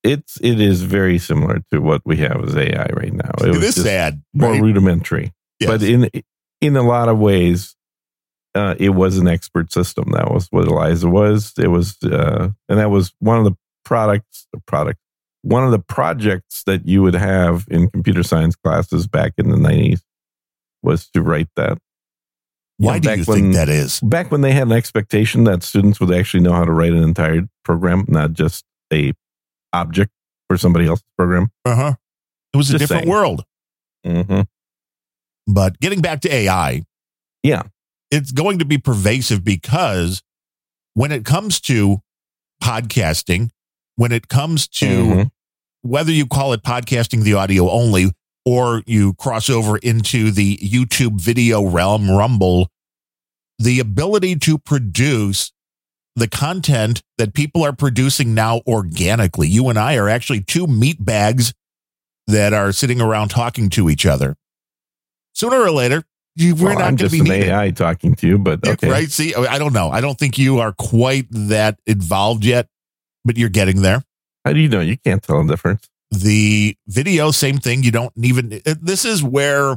it's 0.03 0.37
it 0.41 0.59
is 0.61 0.83
very 0.83 1.17
similar 1.17 1.61
to 1.71 1.79
what 1.79 2.01
we 2.05 2.17
have 2.17 2.43
as 2.47 2.55
AI 2.55 2.87
right 2.93 3.13
now. 3.13 3.31
It 3.41 3.47
It 3.47 3.57
was 3.57 3.77
is 3.77 3.83
sad, 3.83 4.21
more 4.33 4.51
right? 4.51 4.61
rudimentary, 4.61 5.33
Yes. 5.59 5.69
but 5.69 5.81
in 5.83 6.09
in 6.61 6.75
a 6.75 6.83
lot 6.83 7.07
of 7.09 7.17
ways, 7.17 7.75
uh, 8.55 8.75
it 8.79 8.89
was 8.89 9.17
an 9.17 9.27
expert 9.27 9.71
system. 9.71 10.11
That 10.11 10.31
was 10.31 10.47
what 10.51 10.67
Eliza 10.67 11.07
was. 11.09 11.53
It 11.57 11.67
was, 11.67 11.97
uh, 12.03 12.49
and 12.69 12.79
that 12.79 12.89
was 12.89 13.13
one 13.19 13.37
of 13.39 13.45
the 13.45 13.55
products. 13.88 14.47
The 14.54 14.60
product, 14.67 15.00
one 15.43 15.63
of 15.63 15.71
the 15.71 15.80
projects 15.80 16.63
that 16.65 16.86
you 16.88 17.02
would 17.02 17.13
have 17.15 17.65
in 17.69 17.89
computer 17.89 18.21
science 18.23 18.56
classes 18.56 19.08
back 19.08 19.34
in 19.38 19.50
the 19.50 19.58
nineties 19.58 20.04
was 20.84 21.08
to 21.12 21.21
write 21.21 21.47
that. 21.56 21.78
Why 22.78 22.95
know, 22.95 23.00
do 23.00 23.10
you 23.19 23.23
when- 23.26 23.41
think 23.41 23.54
that 23.56 23.69
is? 23.69 24.00
Back 24.02 24.32
when 24.32 24.41
they 24.41 24.52
had 24.52 24.67
an 24.67 24.73
expectation 24.73 25.45
that 25.45 25.63
students 25.63 26.00
would 26.00 26.12
actually 26.13 26.41
know 26.43 26.54
how 26.54 26.65
to 26.65 26.71
write 26.71 26.91
an 26.93 27.02
entire 27.02 27.47
program, 27.63 28.06
not 28.08 28.34
just 28.34 28.65
a 28.93 29.13
object 29.73 30.12
for 30.50 30.58
somebody 30.58 30.86
else's 30.88 31.06
program. 31.17 31.50
Uh 31.65 31.76
huh. 31.76 31.93
It 32.54 32.58
was 32.58 32.69
a 32.69 32.78
different 32.78 33.04
saying. 33.04 33.10
world. 33.10 33.43
Mm-hmm. 34.06 34.41
But 35.52 35.80
getting 35.80 36.02
back 36.02 36.21
to 36.21 36.34
AI, 36.34 36.84
Yeah. 37.43 37.63
it's 38.12 38.32
going 38.32 38.60
to 38.60 38.65
be 38.65 38.78
pervasive 38.78 39.43
because 39.43 40.21
when 40.93 41.12
it 41.12 41.26
comes 41.26 41.60
to 41.62 42.02
podcasting, 42.63 43.50
when 43.97 44.12
it 44.13 44.29
comes 44.29 44.67
to 44.67 44.86
Mhm. 44.88 45.31
whether 45.81 46.12
you 46.12 46.25
call 46.25 46.53
it 46.53 46.63
podcasting 46.63 47.23
the 47.23 47.33
audio 47.33 47.69
only 47.69 48.12
or 48.45 48.81
you 48.88 49.13
cross 49.15 49.49
over 49.49 49.77
into 49.79 50.31
the 50.31 50.57
YouTube 50.57 51.19
video 51.19 51.62
realm, 51.65 52.10
Rumble, 52.10 52.69
the 53.60 53.79
ability 53.81 54.38
to 54.38 54.57
produce 54.57 55.51
the 56.15 56.27
content 56.27 57.01
that 57.17 57.33
people 57.33 57.63
are 57.63 57.73
producing 57.73 58.33
now 58.33 58.62
organically. 58.65 59.47
You 59.49 59.67
and 59.69 59.77
I 59.77 59.95
are 59.97 60.07
actually 60.10 60.41
two 60.41 60.65
meat 60.65 61.03
bags 61.03 61.53
that 62.27 62.53
are 62.53 62.71
sitting 62.71 63.01
around 63.01 63.29
talking 63.29 63.69
to 63.71 63.89
each 63.89 64.05
other. 64.05 64.36
Sooner 65.33 65.57
or 65.57 65.71
later, 65.71 66.03
you- 66.36 66.55
we're 66.55 66.69
Well, 66.69 66.75
not 66.79 66.83
going 66.86 66.97
to 66.97 67.03
just 67.03 67.12
be 67.13 67.19
an 67.19 67.25
needed. 67.25 67.49
AI 67.49 67.71
talking 67.71 68.15
to 68.15 68.27
you, 68.27 68.38
but 68.39 68.65
okay. 68.67 68.89
Right? 68.89 69.12
See, 69.12 69.33
I 69.36 69.57
don't 69.60 69.73
know. 69.73 69.91
I 69.91 70.01
don't 70.01 70.17
think 70.17 70.38
you 70.38 70.60
are 70.60 70.71
quite 70.73 71.27
that 71.31 71.79
involved 71.86 72.43
yet, 72.45 72.67
but 73.27 73.37
you're 73.37 73.49
getting 73.49 73.81
there. 73.83 74.03
How 74.43 74.53
do 74.53 74.59
you 74.59 74.69
know? 74.69 74.79
You 74.79 74.97
can't 74.97 75.21
tell 75.21 75.43
the 75.43 75.53
difference. 75.53 75.87
The 76.09 76.75
video, 76.87 77.31
same 77.31 77.57
thing. 77.57 77.83
You 77.83 77.91
don't 77.91 78.13
even, 78.17 78.61
this 78.81 79.03
is 79.05 79.21
where 79.21 79.75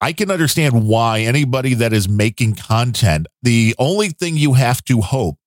I 0.00 0.12
can 0.12 0.30
understand 0.30 0.86
why 0.86 1.20
anybody 1.20 1.74
that 1.74 1.92
is 1.94 2.08
making 2.08 2.56
content, 2.56 3.26
the 3.42 3.74
only 3.78 4.10
thing 4.10 4.36
you 4.36 4.52
have 4.52 4.84
to 4.84 5.00
hope, 5.00 5.38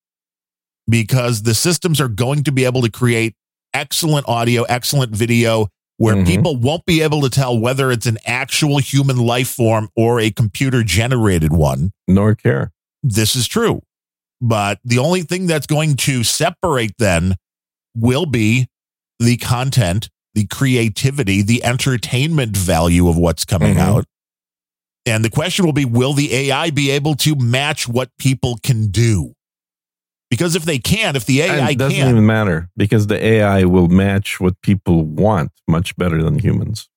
because 0.89 1.43
the 1.43 1.53
systems 1.53 2.01
are 2.01 2.07
going 2.07 2.43
to 2.43 2.51
be 2.51 2.65
able 2.65 2.81
to 2.81 2.89
create 2.89 3.35
excellent 3.73 4.27
audio, 4.27 4.63
excellent 4.63 5.15
video, 5.15 5.67
where 5.97 6.15
Mhm. 6.15 6.25
people 6.25 6.55
won't 6.55 6.85
be 6.85 7.01
able 7.03 7.21
to 7.21 7.29
tell 7.29 7.57
whether 7.59 7.91
it's 7.91 8.07
an 8.07 8.17
actual 8.25 8.79
human 8.79 9.17
life 9.17 9.49
form 9.49 9.89
or 9.95 10.19
a 10.19 10.31
computer 10.31 10.81
generated 10.83 11.51
one 11.53 11.91
Nor 12.07 12.33
care. 12.35 12.71
this 13.03 13.35
is 13.35 13.47
true. 13.47 13.81
But 14.41 14.80
the 14.84 14.99
only 14.99 15.21
thing 15.23 15.47
that's 15.47 15.67
going 15.67 15.95
to 15.97 16.23
separate 16.23 16.93
then 16.97 17.36
will 17.95 18.25
be 18.25 18.67
the 19.19 19.38
content, 19.38 20.10
the 20.34 20.45
creativity, 20.47 21.41
the 21.41 21.63
entertainment 21.63 22.56
value 22.56 23.10
of 23.10 23.17
what's 23.17 23.43
coming 23.45 23.75
Mhm. 23.75 23.80
out. 23.80 24.06
And 25.06 25.25
the 25.25 25.30
question 25.30 25.65
will 25.65 25.73
be 25.73 25.86
will 25.86 26.13
the 26.13 26.34
AI 26.34 26.69
be 26.69 26.89
able 26.91 27.15
to 27.15 27.36
match 27.36 27.88
what 27.88 28.10
people 28.17 28.58
can 28.63 28.88
do? 28.91 29.34
Because 30.30 30.56
if 30.56 30.63
they 30.63 30.78
can, 30.78 31.15
if 31.15 31.25
the 31.25 31.41
And 31.41 31.52
AI 31.62 31.69
it 31.71 31.78
doesn't 31.80 31.97
can, 31.97 32.10
even 32.10 32.25
matter 32.25 32.69
because 32.78 33.08
the 33.08 33.21
AI 33.23 33.63
will 33.65 33.88
match 33.88 34.39
what 34.39 34.62
people 34.62 35.04
want 35.04 35.52
much 35.67 35.95
better 35.97 36.21
than 36.23 36.39
humans. 36.39 36.88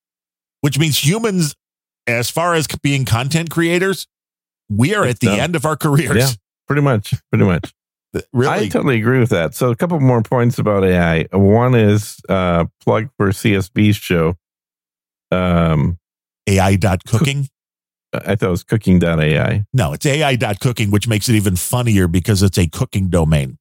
which 0.61 0.79
means 0.79 1.05
humans, 1.05 1.57
as 2.07 2.31
far 2.31 2.55
as 2.55 2.69
being 2.85 3.05
content 3.05 3.51
creators, 3.51 4.07
we 4.71 4.95
are 4.95 5.05
It's 5.05 5.15
at 5.17 5.21
the 5.21 5.27
done. 5.27 5.41
end 5.41 5.57
of 5.57 5.65
our 5.65 5.77
careers. 5.77 6.17
Yeah. 6.17 6.31
Pretty 6.73 6.85
much. 6.85 7.15
Pretty 7.31 7.45
much. 7.45 7.75
Really? 8.33 8.67
I 8.67 8.69
totally 8.69 8.99
agree 8.99 9.21
with 9.21 9.31
that. 9.31 9.55
So 9.55 9.71
a 9.71 9.77
couple 9.77 9.99
more 10.01 10.23
points 10.23 10.59
about 10.59 10.85
AI. 10.85 11.25
One 11.33 11.75
is 11.75 12.21
uh 12.29 12.67
plug 12.85 13.09
for 13.17 13.29
CSB's 13.29 13.97
show. 13.97 14.35
Um 15.31 15.99
AI 16.47 16.77
dot 16.77 17.05
cooking. 17.05 17.49
I 18.13 18.37
thought 18.37 18.49
it 18.49 18.51
was 18.51 18.65
cooking.ai. 18.65 19.65
No, 19.73 19.95
it's 19.95 20.05
AI.cooking, 20.05 20.91
which 20.91 21.09
makes 21.09 21.31
it 21.31 21.35
even 21.35 21.57
funnier 21.57 22.09
because 22.09 22.43
it's 22.43 22.59
a 22.59 22.69
cooking 22.69 23.09
domain. 23.09 23.59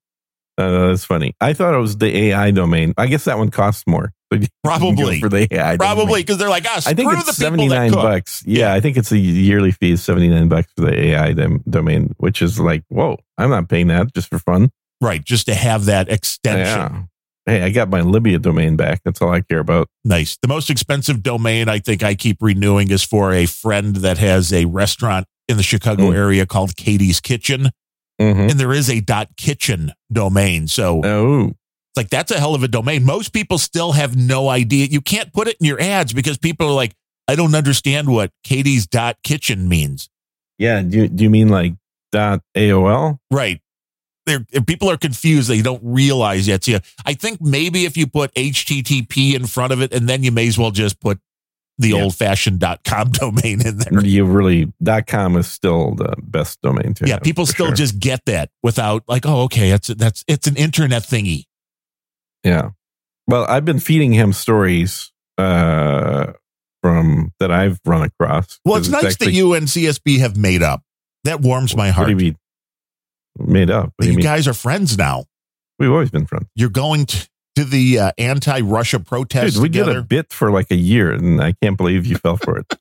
Uh, 0.62 0.88
that's 0.90 1.06
funny. 1.06 1.36
I 1.42 1.54
thought 1.54 1.74
it 1.74 1.78
was 1.78 1.98
the 1.98 2.16
AI 2.16 2.52
domain. 2.52 2.94
I 2.98 3.08
guess 3.08 3.26
that 3.26 3.38
one 3.38 3.50
costs 3.52 3.84
more. 3.88 4.12
So 4.32 4.38
you 4.40 4.48
can 4.48 4.50
go 4.64 4.78
Probably. 4.96 5.20
for 5.20 5.28
the 5.28 5.46
AI. 5.54 5.76
Probably 5.76 6.22
because 6.22 6.38
they're 6.38 6.48
like, 6.50 6.64
ah, 6.66 6.82
I 6.86 6.94
think 6.94 7.12
it's 7.12 7.36
seventy 7.36 7.68
nine 7.68 7.92
bucks. 7.92 8.42
Yeah, 8.46 8.68
Yeah. 8.70 8.74
I 8.74 8.80
think 8.80 8.96
it's 8.96 9.12
a 9.12 9.18
yearly 9.18 9.72
fee 9.74 9.92
is 9.92 10.02
seventy 10.02 10.30
nine 10.30 10.48
bucks 10.48 10.72
for 10.78 10.86
the 10.86 10.98
AI 10.98 11.34
dom- 11.34 11.62
domain, 11.70 12.14
which 12.18 12.42
is 12.42 12.58
like, 12.58 12.84
whoa, 12.88 13.18
I'm 13.38 13.50
not 13.50 13.68
paying 13.68 13.88
that 13.88 14.14
just 14.14 14.30
for 14.30 14.40
fun. 14.40 14.70
Right, 15.02 15.22
just 15.22 15.48
to 15.48 15.54
have 15.54 15.84
that 15.86 16.08
extension. 16.10 16.64
Yeah. 16.66 17.02
Hey, 17.46 17.62
I 17.64 17.72
got 17.72 17.90
my 17.90 18.00
Libya 18.02 18.40
domain 18.40 18.78
back. 18.78 19.02
That's 19.04 19.22
all 19.22 19.32
I 19.34 19.42
care 19.42 19.60
about. 19.60 19.90
Nice. 20.06 20.38
The 20.42 20.48
most 20.48 20.70
expensive 20.70 21.22
domain 21.24 21.68
I 21.68 21.80
think 21.80 22.02
I 22.02 22.16
keep 22.16 22.38
renewing 22.40 22.90
is 22.92 23.04
for 23.04 23.34
a 23.34 23.48
friend 23.48 23.98
that 23.98 24.18
has 24.20 24.54
a 24.54 24.64
restaurant 24.64 25.26
in 25.50 25.58
the 25.58 25.64
Chicago 25.64 26.12
Mm. 26.12 26.16
area 26.16 26.46
called 26.46 26.78
Katie's 26.78 27.20
Kitchen. 27.20 27.72
Mm-hmm. 28.20 28.50
And 28.50 28.60
there 28.60 28.74
is 28.74 28.90
a 28.90 29.00
dot 29.00 29.30
kitchen 29.38 29.92
domain. 30.12 30.68
So 30.68 31.02
Oh, 31.04 31.46
it's 31.48 31.98
like 31.98 32.10
that's 32.10 32.32
a 32.32 32.40
hell 32.40 32.56
of 32.56 32.64
a 32.64 32.68
domain. 32.68 33.04
Most 33.04 33.34
people 33.34 33.58
still 33.58 33.94
have 33.94 34.16
no 34.16 34.50
idea. 34.50 34.86
You 34.88 35.02
can't 35.02 35.32
put 35.34 35.48
it 35.48 35.58
in 35.60 35.66
your 35.66 35.82
ads 35.82 36.14
because 36.14 36.38
people 36.38 36.68
are 36.68 36.74
like, 36.74 36.94
I 37.28 37.36
don't 37.36 37.56
understand 37.56 38.10
what 38.10 38.32
Katie's 38.44 38.88
dot 38.88 39.18
kitchen 39.24 39.68
means. 39.70 40.10
yeah. 40.58 40.82
Do 40.82 40.98
you, 40.98 41.08
do 41.08 41.24
you 41.24 41.30
mean 41.30 41.50
like 41.50 41.74
dot 42.12 42.42
AOL? 42.56 43.18
Right. 43.32 43.62
They're, 44.28 44.46
people 44.68 44.90
are 44.92 44.98
confused, 44.98 45.50
they 45.50 45.64
don't 45.64 45.82
realize 45.84 46.48
yet. 46.48 46.64
So 46.64 46.74
yeah, 46.74 46.80
I 47.06 47.16
think 47.16 47.42
maybe 47.42 47.86
if 47.86 47.98
you 47.98 48.06
put 48.06 48.32
HTTP 48.36 49.34
in 49.34 49.48
front 49.48 49.74
of 49.74 49.82
it, 49.82 49.92
and 49.92 50.08
then 50.08 50.22
you 50.24 50.32
may 50.32 50.48
as 50.48 50.60
well 50.60 50.70
just 50.70 51.00
put 51.00 51.20
the 51.82 51.90
Yeah. 51.90 52.04
old 52.04 52.16
fashioned 52.16 52.64
.com 52.86 53.12
domain 53.12 53.66
in 53.66 53.78
there. 53.78 54.06
You 54.06 54.26
really 54.26 54.72
dot 54.82 55.08
com 55.08 55.36
is 55.38 55.48
still 55.48 55.96
the 55.96 56.16
best 56.22 56.62
domain 56.62 56.94
to 56.96 57.06
Yeah, 57.08 57.16
have, 57.16 57.24
people 57.24 57.46
still 57.46 57.68
sure. 57.68 57.76
just 57.76 58.00
get 58.00 58.24
that 58.26 58.50
without 58.64 59.04
like, 59.08 59.26
oh, 59.26 59.42
okay, 59.44 59.70
that's 59.72 59.88
that's 59.90 60.24
it's 60.28 60.48
an 60.48 60.56
internet 60.56 61.04
thingy. 61.04 61.46
yeah. 62.44 62.70
Well, 63.28 63.46
I've 63.48 63.64
been 63.66 63.80
feeding 63.80 64.12
him 64.14 64.34
stories 64.34 65.12
uh, 65.38 66.34
from 66.82 67.32
that 67.40 67.52
I've 67.52 67.80
run 67.86 68.02
across. 68.04 68.60
Well, 68.66 68.78
it's 68.78 68.90
nice 68.90 69.16
that 69.18 69.32
you 69.32 69.54
and 69.54 69.68
CSB 69.68 70.20
have 70.20 70.36
made 70.36 70.64
up. 70.64 70.82
That 71.24 71.40
warms 71.42 71.76
my 71.76 71.88
What 71.88 71.96
heart. 71.96 72.08
do 72.08 72.12
you 72.12 72.18
mean? 72.18 72.38
Made 73.38 73.70
up. 73.70 73.94
What 73.96 74.08
you 74.08 74.14
you 74.16 74.22
guys 74.22 74.48
are 74.48 74.54
friends 74.54 74.98
now. 74.98 75.26
We've 75.80 75.92
always 75.92 76.10
been 76.12 76.26
friends. 76.26 76.48
You're 76.56 76.70
going 76.70 77.06
to, 77.06 77.30
to 77.64 77.70
the 77.70 78.00
uh, 78.00 78.12
anti-Russia 78.18 79.00
protest 79.00 79.56
Dude, 79.56 79.64
we 79.64 79.70
did 79.70 79.88
a 79.88 80.02
bit 80.02 80.32
for 80.34 80.52
like 80.52 80.72
a 80.72 80.76
year, 80.76 81.12
and 81.12 81.42
I 81.42 81.54
can't 81.62 81.78
believe 81.78 82.06
you 82.06 82.18
fell 82.18 82.38
for 82.38 82.58
it. 82.58 82.74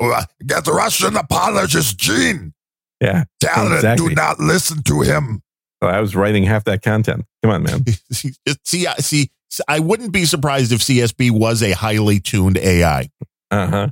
Get 0.46 0.66
Russian 0.66 1.16
apologist 1.16 1.98
Gene. 1.98 2.54
Yeah, 3.00 3.24
Tell 3.40 3.70
it, 3.72 3.76
Exactly. 3.76 4.08
do 4.10 4.14
not 4.14 4.38
listen 4.40 4.82
to 4.84 5.02
him. 5.02 5.42
I 5.80 6.00
was 6.00 6.16
writing 6.16 6.42
half 6.44 6.64
that 6.64 6.82
content. 6.82 7.24
Come 7.42 7.52
on, 7.52 7.62
man. 7.62 7.84
see, 8.64 8.86
I- 8.86 8.94
see, 8.96 9.30
I 9.68 9.78
wouldn't 9.80 10.12
be 10.12 10.24
surprised 10.24 10.72
if 10.72 10.80
CSB 10.80 11.30
was 11.30 11.62
a 11.62 11.72
highly 11.72 12.20
tuned 12.20 12.58
AI. 12.58 13.08
Uh 13.50 13.66
huh. 13.66 13.88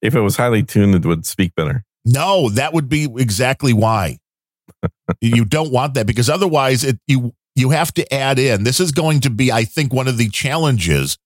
If 0.00 0.14
it 0.14 0.20
was 0.20 0.36
highly 0.36 0.62
tuned, 0.62 0.94
it 0.94 1.04
would 1.04 1.26
speak 1.26 1.54
better. 1.54 1.84
No, 2.04 2.48
that 2.50 2.72
would 2.72 2.88
be 2.88 3.04
exactly 3.04 3.72
why. 3.72 4.18
you 5.20 5.44
don't 5.44 5.72
want 5.72 5.94
that 5.94 6.06
because 6.06 6.30
otherwise 6.30 6.84
it 6.84 6.98
you 7.06 7.34
you 7.58 7.70
have 7.70 7.92
to 7.94 8.14
add 8.14 8.38
in. 8.38 8.64
This 8.64 8.80
is 8.80 8.92
going 8.92 9.20
to 9.20 9.30
be 9.30 9.50
I 9.52 9.64
think 9.64 9.92
one 9.92 10.08
of 10.08 10.16
the 10.18 10.28
challenges 10.28 11.18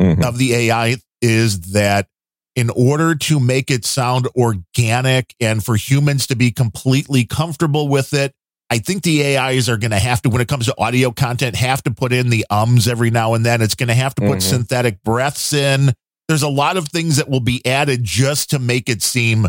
Mhm. 0.00 0.24
of 0.24 0.36
the 0.38 0.54
AI 0.54 0.96
is 1.22 1.60
that 1.72 2.08
in 2.54 2.70
order 2.70 3.14
to 3.14 3.38
make 3.40 3.70
it 3.70 3.84
sound 3.84 4.28
organic 4.36 5.34
and 5.40 5.64
for 5.64 5.76
humans 5.76 6.26
to 6.28 6.36
be 6.36 6.50
completely 6.50 7.24
comfortable 7.24 7.88
with 7.88 8.12
it, 8.14 8.32
I 8.68 8.78
think 8.78 9.02
the 9.04 9.22
AIs 9.36 9.68
are 9.68 9.76
going 9.76 9.90
to 9.92 9.98
have 9.98 10.20
to, 10.22 10.28
when 10.28 10.40
it 10.40 10.48
comes 10.48 10.66
to 10.66 10.74
audio 10.78 11.12
content, 11.12 11.54
have 11.56 11.82
to 11.84 11.90
put 11.90 12.12
in 12.12 12.30
the 12.30 12.44
ums 12.50 12.88
every 12.88 13.10
now 13.10 13.34
and 13.34 13.46
then. 13.46 13.62
It's 13.62 13.74
going 13.74 13.88
to 13.88 13.94
have 13.94 14.14
to 14.16 14.22
put 14.22 14.38
Mhm. 14.38 14.42
synthetic 14.42 15.02
breaths 15.04 15.52
in. 15.52 15.92
There's 16.28 16.42
a 16.42 16.48
lot 16.48 16.76
of 16.76 16.88
things 16.88 17.16
that 17.16 17.28
will 17.28 17.40
be 17.40 17.64
added 17.64 18.02
just 18.02 18.50
to 18.50 18.58
make 18.58 18.88
it 18.88 19.02
seem 19.02 19.46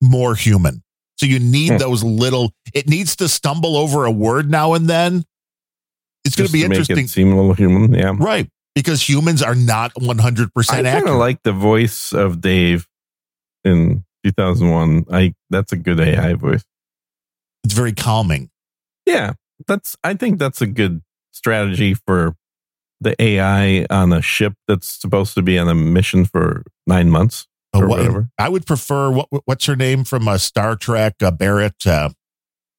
more 0.00 0.34
human. 0.34 0.82
So 1.18 1.26
you 1.26 1.38
need 1.40 1.72
Hmm. 1.72 1.78
those 1.78 2.02
little, 2.04 2.52
it 2.72 2.88
needs 2.88 3.16
to 3.16 3.28
stumble 3.28 3.76
over 3.76 4.04
a 4.04 4.10
word 4.10 4.50
now 4.50 4.74
and 4.74 4.88
then. 4.88 5.24
It's 6.24 6.36
going 6.36 6.46
to 6.46 6.52
be 6.52 6.60
make 6.68 6.78
interesting. 6.78 7.04
it 7.06 7.08
seem 7.08 7.32
a 7.32 7.36
little 7.36 7.54
human. 7.54 7.94
Yeah. 7.94 8.12
Right. 8.16 8.48
Because 8.74 9.06
humans 9.06 9.42
are 9.42 9.54
not 9.54 9.92
100% 9.94 10.50
I 10.70 10.82
kind 10.82 11.08
of 11.08 11.16
like 11.16 11.42
the 11.42 11.52
voice 11.52 12.12
of 12.12 12.40
Dave 12.40 12.86
in 13.64 14.04
2001. 14.24 15.06
I 15.12 15.34
that's 15.50 15.72
a 15.72 15.76
good 15.76 16.00
AI 16.00 16.34
voice. 16.34 16.64
it's 17.64 17.74
very 17.74 17.92
calming. 17.92 18.50
Yeah, 19.04 19.32
that's. 19.66 19.96
I 20.04 20.14
think 20.14 20.38
that's 20.38 20.60
a 20.62 20.66
good 20.66 21.02
strategy 21.32 21.92
for 21.94 22.34
the 23.00 23.20
AI 23.20 23.84
on 23.90 24.12
a 24.12 24.22
ship 24.22 24.54
that's 24.68 24.86
supposed 24.86 25.34
to 25.34 25.42
be 25.42 25.58
on 25.58 25.68
a 25.68 25.74
mission 25.74 26.24
for 26.24 26.62
nine 26.86 27.10
months 27.10 27.46
Uh, 27.74 27.80
or 27.80 27.88
what- 27.88 27.98
whatever. 27.98 28.28
I 28.38 28.48
would 28.48 28.64
prefer 28.64 29.10
what 29.10 29.28
what's 29.44 29.66
her 29.66 29.76
name 29.76 30.04
from 30.04 30.28
uh, 30.28 30.38
Star 30.38 30.76
Trek 30.76 31.16
uh, 31.22 31.30
Barrett. 31.32 31.84
Uh, 31.86 32.10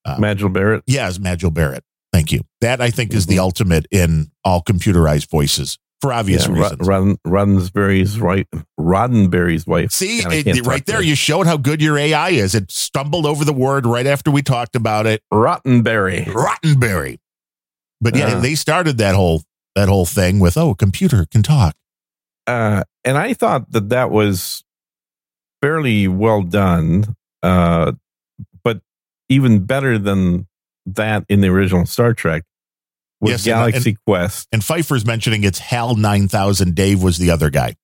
Uh, 0.05 0.17
Majel 0.19 0.49
Barrett. 0.49 0.83
yes, 0.87 1.19
Majel 1.19 1.51
Barrett. 1.51 1.83
Thank 2.13 2.31
you. 2.31 2.41
That 2.61 2.79
I 2.79 2.91
think 2.91 3.13
is 3.13 3.25
the 3.25 3.37
Mhm. 3.37 3.41
ultimate 3.41 3.87
in 3.91 4.31
all 4.45 4.61
computerized 4.61 5.29
voices 5.29 5.79
for 5.99 6.13
obvious 6.13 6.45
Yeah, 6.47 6.53
reasons. 6.53 6.87
Rodden, 6.87 7.17
Roddenberry's 7.25 8.19
wife. 8.19 8.45
Roddenberry's 8.79 9.65
wife. 9.65 9.91
See, 9.91 10.19
it- 10.19 10.65
right 10.67 10.85
there, 10.85 11.01
you 11.01 11.15
showed 11.15 11.47
how 11.47 11.57
good 11.57 11.81
your 11.81 11.97
AI 11.97 12.29
is. 12.29 12.53
It 12.53 12.71
stumbled 12.71 13.25
over 13.25 13.43
the 13.43 13.53
word 13.53 13.85
right 13.87 14.05
after 14.05 14.29
we 14.29 14.43
talked 14.43 14.75
about 14.75 15.07
it. 15.07 15.23
Rottenberry. 15.33 16.25
Rottenberry. 16.27 17.17
But 17.99 18.15
yeah, 18.15 18.35
Uh. 18.35 18.39
they 18.41 18.55
started 18.55 18.97
that 18.99 19.15
whole 19.15 19.43
that 19.75 19.89
whole 19.89 20.05
thing 20.05 20.39
with 20.39 20.55
oh, 20.55 20.69
a 20.71 20.75
computer 20.75 21.25
can 21.25 21.41
talk. 21.41 21.75
uh, 22.45 22.83
and 23.03 23.17
I 23.17 23.33
thought 23.33 23.71
that 23.71 23.89
that 23.89 24.11
was 24.11 24.63
fairly 25.63 26.07
well 26.07 26.43
done, 26.43 27.15
uh, 27.41 27.93
but 28.63 28.81
even 29.29 29.65
better 29.65 29.97
than 29.97 30.45
that 30.85 31.23
in 31.29 31.41
the 31.41 31.47
original 31.49 31.85
Star 31.85 32.13
Trek 32.13 32.43
was 33.21 33.31
Yes, 33.31 33.39
and- 33.47 33.51
Galaxy 33.71 33.97
Quest. 34.05 34.47
And 34.51 34.63
Phifer's 34.63 35.05
mentioning 35.05 35.43
it's 35.43 35.59
Hal 35.59 35.95
nine 35.95 36.27
thousand. 36.27 36.75
Dave 36.75 37.01
was 37.01 37.17
the 37.17 37.31
other 37.31 37.49
guy. 37.49 37.75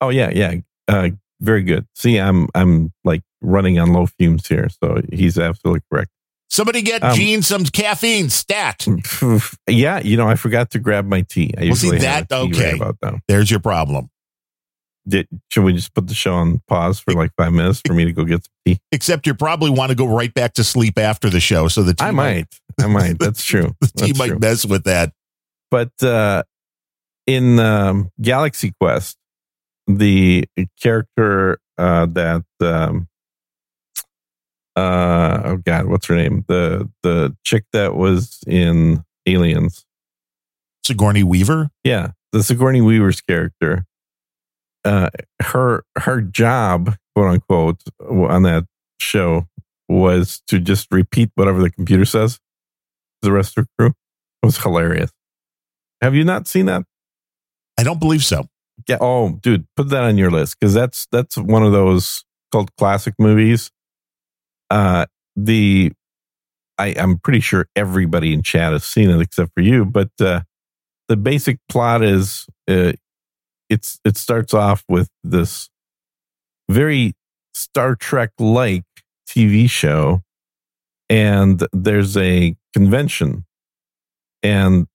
Oh 0.00 0.08
yeah, 0.10 0.30
yeah, 0.30 0.54
uh, 0.88 1.10
very 1.40 1.62
good. 1.62 1.86
See, 1.94 2.18
I'm 2.18 2.48
I'm 2.54 2.92
like 3.04 3.22
running 3.40 3.78
on 3.78 3.92
low 3.92 4.06
fumes 4.06 4.46
here, 4.46 4.68
so 4.82 5.00
he's 5.12 5.38
absolutely 5.38 5.82
correct. 5.90 6.10
Somebody 6.50 6.82
get 6.82 7.02
Um, 7.02 7.14
Gene 7.16 7.40
some 7.40 7.64
caffeine 7.64 8.28
stat. 8.28 8.86
yeah, 9.68 10.00
you 10.00 10.18
know, 10.18 10.28
I 10.28 10.34
forgot 10.34 10.70
to 10.72 10.78
grab 10.78 11.06
my 11.06 11.22
tea. 11.22 11.54
I 11.56 11.60
Well, 11.62 11.68
usually 11.68 11.98
have 12.00 12.28
that- 12.28 12.36
okay. 12.36 12.72
right 12.78 12.94
about. 13.00 13.20
There's 13.26 13.50
your 13.50 13.60
problem. 13.60 14.10
Did, 15.06 15.26
should 15.50 15.64
we 15.64 15.72
just 15.72 15.94
put 15.94 16.06
the 16.06 16.14
show 16.14 16.34
on 16.34 16.62
pause 16.68 17.00
for 17.00 17.12
like 17.12 17.32
five 17.36 17.52
minutes 17.52 17.82
for 17.84 17.92
me 17.92 18.04
to 18.04 18.12
go 18.12 18.24
get 18.24 18.44
some 18.44 18.52
tea? 18.64 18.78
Except 18.92 19.26
you 19.26 19.34
probably 19.34 19.70
want 19.70 19.90
to 19.90 19.96
go 19.96 20.06
right 20.06 20.32
back 20.32 20.52
to 20.54 20.64
sleep 20.64 20.98
after 20.98 21.28
the 21.28 21.40
show. 21.40 21.66
So 21.68 21.82
the 21.82 21.94
tea 21.94 22.04
I 22.04 22.10
might. 22.12 22.46
I 22.80 22.86
might. 22.86 23.18
That's 23.20 23.42
true. 23.44 23.74
the 23.80 23.86
tea 23.88 24.06
That's 24.08 24.18
might 24.18 24.28
true. 24.28 24.38
mess 24.38 24.64
with 24.64 24.84
that. 24.84 25.12
but 25.70 25.90
uh, 26.02 26.44
in 27.26 27.58
um, 27.58 28.10
Galaxy 28.20 28.72
Quest, 28.80 29.16
the 29.86 30.44
character 30.80 31.58
uh, 31.78 32.06
that 32.06 32.44
um, 32.60 33.08
uh, 34.76 35.42
oh 35.44 35.56
god, 35.58 35.86
what's 35.86 36.06
her 36.06 36.14
name? 36.14 36.44
The 36.48 36.88
the 37.02 37.36
chick 37.44 37.64
that 37.72 37.94
was 37.94 38.40
in 38.46 39.04
Aliens. 39.26 39.84
Sigourney 40.84 41.22
Weaver. 41.22 41.70
Yeah, 41.84 42.12
the 42.32 42.42
Sigourney 42.42 42.80
Weaver's 42.80 43.20
character. 43.20 43.84
Uh, 44.84 45.10
her 45.40 45.84
her 45.98 46.20
job, 46.20 46.96
quote 47.14 47.28
unquote, 47.28 47.82
on 48.00 48.42
that 48.42 48.64
show 49.00 49.46
was 49.88 50.42
to 50.48 50.58
just 50.58 50.88
repeat 50.90 51.30
whatever 51.34 51.60
the 51.60 51.70
computer 51.70 52.04
says. 52.04 52.34
to 52.34 52.40
The 53.22 53.32
rest 53.32 53.58
of 53.58 53.64
the 53.64 53.70
crew 53.78 53.94
it 54.42 54.46
was 54.46 54.58
hilarious. 54.58 55.10
Have 56.00 56.14
you 56.14 56.24
not 56.24 56.48
seen 56.48 56.66
that? 56.66 56.84
I 57.78 57.84
don't 57.84 58.00
believe 58.00 58.24
so. 58.24 58.46
Yeah. 58.88 58.98
Oh, 59.00 59.38
dude, 59.40 59.66
put 59.76 59.88
that 59.90 60.02
on 60.02 60.18
your 60.18 60.30
list 60.30 60.58
because 60.58 60.74
that's 60.74 61.06
that's 61.12 61.36
one 61.36 61.62
of 61.62 61.72
those 61.72 62.24
cult 62.50 62.70
classic 62.76 63.14
movies. 63.18 63.70
Uh, 64.70 65.06
the 65.36 65.92
I 66.78 66.94
I'm 66.98 67.18
pretty 67.18 67.40
sure 67.40 67.66
everybody 67.76 68.32
in 68.32 68.42
chat 68.42 68.72
has 68.72 68.84
seen 68.84 69.10
it 69.10 69.20
except 69.20 69.52
for 69.54 69.62
you, 69.62 69.84
but 69.84 70.10
uh, 70.20 70.40
the 71.08 71.16
basic 71.16 71.58
plot 71.68 72.02
is 72.02 72.46
uh, 72.68 72.92
it's 73.72 73.98
it 74.04 74.16
starts 74.16 74.52
off 74.52 74.84
with 74.88 75.08
this 75.24 75.70
very 76.68 77.14
Star 77.54 77.94
Trek 77.96 78.30
like 78.38 78.84
TV 79.26 79.68
show, 79.68 80.20
and 81.08 81.66
there's 81.72 82.16
a 82.16 82.54
convention, 82.74 83.44
and 84.42 84.86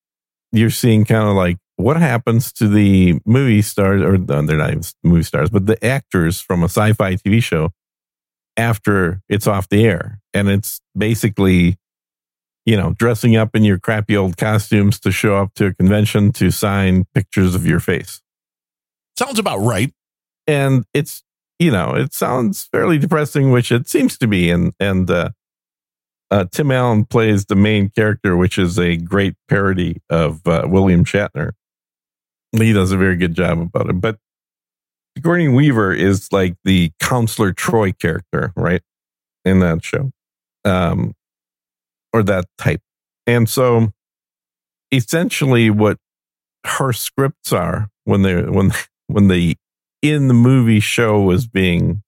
you're 0.51 0.69
seeing 0.69 1.05
kind 1.05 1.27
of 1.27 1.35
like 1.35 1.57
what 1.75 1.97
happens 1.97 2.51
to 2.53 2.67
the 2.67 3.19
movie 3.25 3.61
stars, 3.61 4.01
or 4.01 4.17
no, 4.17 4.41
they're 4.43 4.57
not 4.57 4.71
even 4.71 4.83
movie 5.03 5.23
stars, 5.23 5.49
but 5.49 5.65
the 5.65 5.83
actors 5.85 6.39
from 6.39 6.61
a 6.61 6.65
sci-fi 6.65 7.15
TV 7.15 7.41
show 7.41 7.69
after 8.57 9.21
it's 9.29 9.47
off 9.47 9.69
the 9.69 9.85
air, 9.85 10.19
and 10.33 10.49
it's 10.49 10.81
basically, 10.97 11.77
you 12.65 12.75
know, 12.77 12.93
dressing 12.97 13.35
up 13.35 13.55
in 13.55 13.63
your 13.63 13.79
crappy 13.79 14.17
old 14.17 14.37
costumes 14.37 14.99
to 14.99 15.11
show 15.11 15.35
up 15.37 15.53
to 15.55 15.67
a 15.67 15.73
convention 15.73 16.31
to 16.33 16.51
sign 16.51 17.05
pictures 17.13 17.53
of 17.53 17.65
your 17.67 17.79
face, 17.79 18.21
Sounds 19.17 19.39
about 19.39 19.59
right. 19.59 19.91
and 20.45 20.85
it's 20.93 21.23
you 21.59 21.71
know 21.71 21.95
it 21.95 22.13
sounds 22.13 22.65
fairly 22.71 22.97
depressing, 22.97 23.51
which 23.51 23.71
it 23.71 23.87
seems 23.87 24.17
to 24.19 24.27
be, 24.27 24.49
and 24.51 24.73
and 24.79 25.09
uh, 25.09 25.31
uh, 26.29 26.45
Tim 26.51 26.71
Allen 26.71 27.05
plays 27.05 27.45
the 27.45 27.55
main 27.55 27.89
character, 27.89 28.37
which 28.37 28.57
is 28.57 28.77
a 28.77 28.97
great 28.97 29.35
parody 29.49 30.01
of 30.09 30.45
uh, 30.47 30.63
William 30.65 31.03
Shatner. 31.03 31.51
He 32.51 32.73
does 32.73 32.91
a 32.91 32.97
very 32.97 33.15
good 33.15 33.35
job 33.35 33.59
about 33.59 33.89
it. 33.89 33.99
But 33.99 34.17
Gordon 35.21 35.53
Weaver 35.53 35.93
is 35.93 36.31
like 36.31 36.55
the 36.63 36.91
counselor 36.99 37.53
Troi 37.53 37.97
character, 37.97 38.53
right? 38.55 38.81
In 39.45 39.59
that 39.59 39.83
show. 39.83 40.11
Um, 40.65 41.13
or 42.13 42.23
that 42.23 42.45
type. 42.57 42.81
And 43.25 43.49
so 43.49 43.93
essentially 44.91 45.69
what 45.69 45.97
her 46.65 46.93
scripts 46.93 47.53
are 47.53 47.89
when 48.05 48.21
they 48.21 48.41
when 48.41 48.71
when 49.07 49.27
the 49.27 49.55
in 50.01 50.27
the 50.27 50.33
movie 50.33 50.79
show 50.79 51.21
was 51.21 51.47
being 51.47 52.03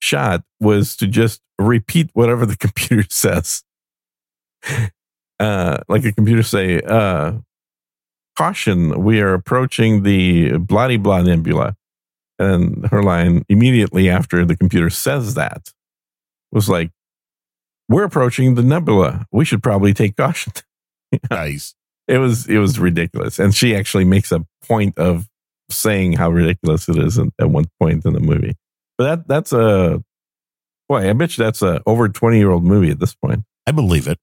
shot 0.00 0.42
was 0.60 0.96
to 0.96 1.06
just 1.06 1.40
repeat 1.58 2.10
whatever 2.12 2.44
the 2.44 2.56
computer 2.66 3.06
says. 3.08 3.62
Uh, 5.40 5.78
like 5.88 6.04
a 6.04 6.12
computer 6.12 6.42
say, 6.42 6.80
uh, 6.82 7.32
caution, 8.36 9.02
we 9.02 9.20
are 9.20 9.34
approaching 9.34 10.02
the 10.02 10.56
bloody 10.58 10.96
blah 10.96 11.22
nebula. 11.22 11.76
And 12.38 12.86
her 12.86 13.02
line 13.02 13.44
immediately 13.48 14.10
after 14.10 14.44
the 14.44 14.56
computer 14.56 14.90
says 14.90 15.34
that 15.34 15.72
was 16.50 16.68
like, 16.68 16.90
we're 17.88 18.04
approaching 18.04 18.54
the 18.54 18.62
nebula. 18.62 19.26
We 19.30 19.44
should 19.44 19.62
probably 19.62 19.94
take 19.94 20.16
caution. 20.16 20.52
Nice. 21.30 21.76
it 22.08 22.18
was 22.18 22.48
it 22.48 22.58
was 22.58 22.80
ridiculous, 22.80 23.38
and 23.38 23.54
she 23.54 23.76
actually 23.76 24.04
makes 24.04 24.32
a 24.32 24.44
point 24.66 24.98
of 24.98 25.28
saying 25.70 26.14
how 26.14 26.30
ridiculous 26.30 26.88
it 26.88 26.98
is 26.98 27.18
at, 27.18 27.26
at 27.40 27.50
one 27.50 27.66
point 27.80 28.04
in 28.04 28.12
the 28.12 28.20
movie. 28.20 28.54
But 28.98 29.04
that 29.04 29.28
that's 29.28 29.52
a 29.52 30.02
boy. 30.88 31.08
I 31.08 31.12
bet 31.14 31.36
you 31.36 31.44
that's 31.44 31.62
a 31.62 31.82
over 31.86 32.08
twenty 32.08 32.38
year 32.38 32.50
old 32.50 32.64
movie 32.64 32.90
at 32.90 33.00
this 33.00 33.14
point. 33.14 33.44
I 33.66 33.72
believe 33.72 34.06
it. 34.06 34.18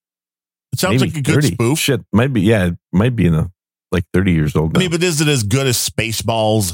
It 0.73 0.79
sounds 0.79 1.01
Maybe 1.01 1.11
like 1.11 1.19
a 1.19 1.21
good 1.23 1.35
30. 1.43 1.47
spoof. 1.55 1.79
Shit, 1.79 2.01
might 2.13 2.31
be. 2.31 2.41
Yeah, 2.41 2.67
it 2.67 2.77
might 2.93 3.15
be 3.15 3.25
in 3.25 3.35
a 3.35 3.51
like 3.91 4.05
thirty 4.13 4.31
years 4.31 4.55
old. 4.55 4.71
I 4.77 4.79
Now. 4.79 4.83
mean, 4.83 4.91
but 4.91 5.03
is 5.03 5.19
it 5.19 5.27
as 5.27 5.43
good 5.43 5.67
as 5.67 5.77
Spaceballs? 5.77 6.73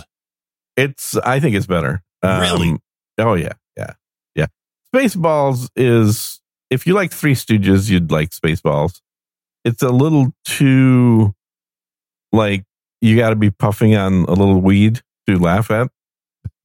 It's. 0.76 1.16
I 1.18 1.40
think 1.40 1.56
it's 1.56 1.66
better. 1.66 2.04
Um, 2.22 2.42
Really? 2.42 2.78
Oh 3.18 3.34
yeah, 3.34 3.54
yeah, 3.76 3.94
yeah. 4.36 4.46
Spaceballs 4.94 5.70
is. 5.76 6.40
If 6.70 6.86
you 6.86 6.94
like 6.94 7.12
Three 7.14 7.34
Stooges, 7.34 7.90
you'd 7.90 8.12
like 8.12 8.30
Spaceballs. 8.32 9.00
It's 9.66 9.82
a 9.82 9.90
little 9.90 10.34
too, 10.46 11.34
like 12.32 12.66
you 13.02 13.18
got 13.18 13.30
to 13.30 13.36
be 13.36 13.52
puffing 13.52 13.96
on 13.96 14.24
a 14.24 14.34
little 14.34 14.62
weed 14.62 15.02
to 15.28 15.38
laugh 15.38 15.72
at. 15.72 15.90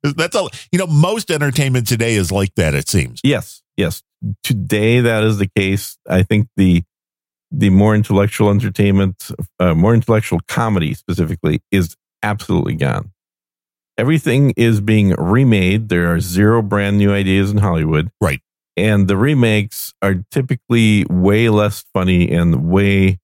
That's 0.02 0.34
all. 0.34 0.50
You 0.72 0.78
know, 0.78 0.86
most 0.86 1.30
entertainment 1.30 1.86
today 1.86 2.14
is 2.14 2.32
like 2.32 2.54
that. 2.56 2.74
It 2.74 2.88
seems. 2.88 3.20
Yes, 3.22 3.62
yes. 3.76 4.02
Today 4.42 5.00
that 5.00 5.22
is 5.22 5.38
the 5.38 5.48
case. 5.56 5.96
I 6.08 6.22
think 6.22 6.48
the 6.56 6.82
the 7.50 7.70
more 7.70 7.94
intellectual 7.94 8.50
entertainment, 8.50 9.30
uh, 9.60 9.74
more 9.74 9.94
intellectual 9.94 10.40
comedy 10.48 10.94
specifically, 10.94 11.60
is 11.70 11.96
absolutely 12.22 12.74
gone. 12.74 13.12
Everything 13.98 14.54
is 14.56 14.80
being 14.80 15.10
remade. 15.18 15.90
There 15.90 16.12
are 16.12 16.18
zero 16.18 16.62
brand 16.62 16.96
new 16.96 17.12
ideas 17.12 17.50
in 17.50 17.58
Hollywood. 17.58 18.10
Right. 18.20 18.40
And 18.76 19.06
the 19.06 19.18
remakes 19.18 19.92
are 20.00 20.24
typically 20.30 21.04
way 21.10 21.50
less 21.50 21.84
funny 21.92 22.30
and 22.30 22.70
way 22.70 23.18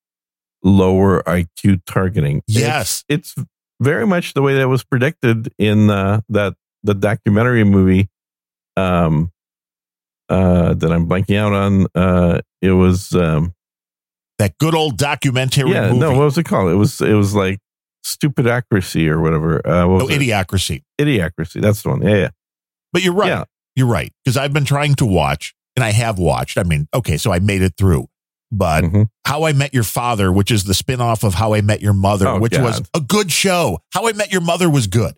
lower 0.62 1.22
IQ 1.22 1.82
targeting. 1.86 2.42
Yes. 2.46 3.04
It's, 3.08 3.34
it's 3.36 3.46
very 3.80 4.06
much 4.06 4.34
the 4.34 4.42
way 4.42 4.54
that 4.56 4.68
was 4.68 4.84
predicted 4.84 5.52
in 5.58 5.90
uh, 5.90 6.20
that 6.28 6.54
the 6.82 6.94
documentary 6.94 7.64
movie 7.64 8.08
um, 8.76 9.30
uh, 10.28 10.74
that 10.74 10.92
I'm 10.92 11.08
blanking 11.08 11.36
out 11.36 11.52
on. 11.52 11.86
Uh, 11.94 12.40
it 12.60 12.72
was 12.72 13.14
um, 13.14 13.54
That 14.38 14.56
good 14.58 14.74
old 14.74 14.96
documentary 14.96 15.70
yeah, 15.70 15.88
movie. 15.88 15.98
no, 15.98 16.12
what 16.12 16.24
was 16.24 16.38
it 16.38 16.44
called? 16.44 16.70
It 16.70 16.76
was 16.76 17.00
it 17.00 17.14
was 17.14 17.34
like 17.34 17.58
stupid 18.02 18.46
accuracy 18.46 19.08
or 19.08 19.20
whatever. 19.20 19.66
Uh, 19.66 19.86
what 19.86 20.10
it? 20.10 20.20
Idiocracy. 20.20 20.82
Idiocracy. 21.00 21.60
That's 21.60 21.82
the 21.82 21.90
one. 21.90 22.02
Yeah, 22.02 22.16
yeah. 22.16 22.28
But 22.92 23.02
you're 23.02 23.14
right. 23.14 23.28
Yeah. 23.28 23.44
You're 23.76 23.86
right. 23.86 24.12
Because 24.24 24.36
I've 24.36 24.52
been 24.52 24.64
trying 24.64 24.94
to 24.96 25.06
watch, 25.06 25.54
and 25.76 25.84
I 25.84 25.92
have 25.92 26.18
watched. 26.18 26.58
I 26.58 26.64
mean, 26.64 26.88
okay, 26.92 27.16
so 27.16 27.32
I 27.32 27.38
made 27.38 27.62
it 27.62 27.74
through. 27.78 28.08
But 28.50 28.84
Mhm. 28.84 29.08
How 29.26 29.44
I 29.44 29.52
Met 29.52 29.74
Your 29.74 29.82
Father, 29.84 30.32
which 30.32 30.50
is 30.50 30.64
the 30.64 30.72
spinoff 30.72 31.22
of 31.22 31.34
How 31.34 31.52
I 31.54 31.60
Met 31.60 31.82
Your 31.82 31.92
Mother, 31.92 32.28
Oh, 32.28 32.38
which 32.40 32.56
was 32.56 32.80
a 32.94 33.00
good 33.00 33.30
show. 33.30 33.80
How 33.92 34.06
I 34.08 34.12
Met 34.12 34.32
Your 34.32 34.40
Mother 34.40 34.70
was 34.70 34.86
good. 34.86 35.14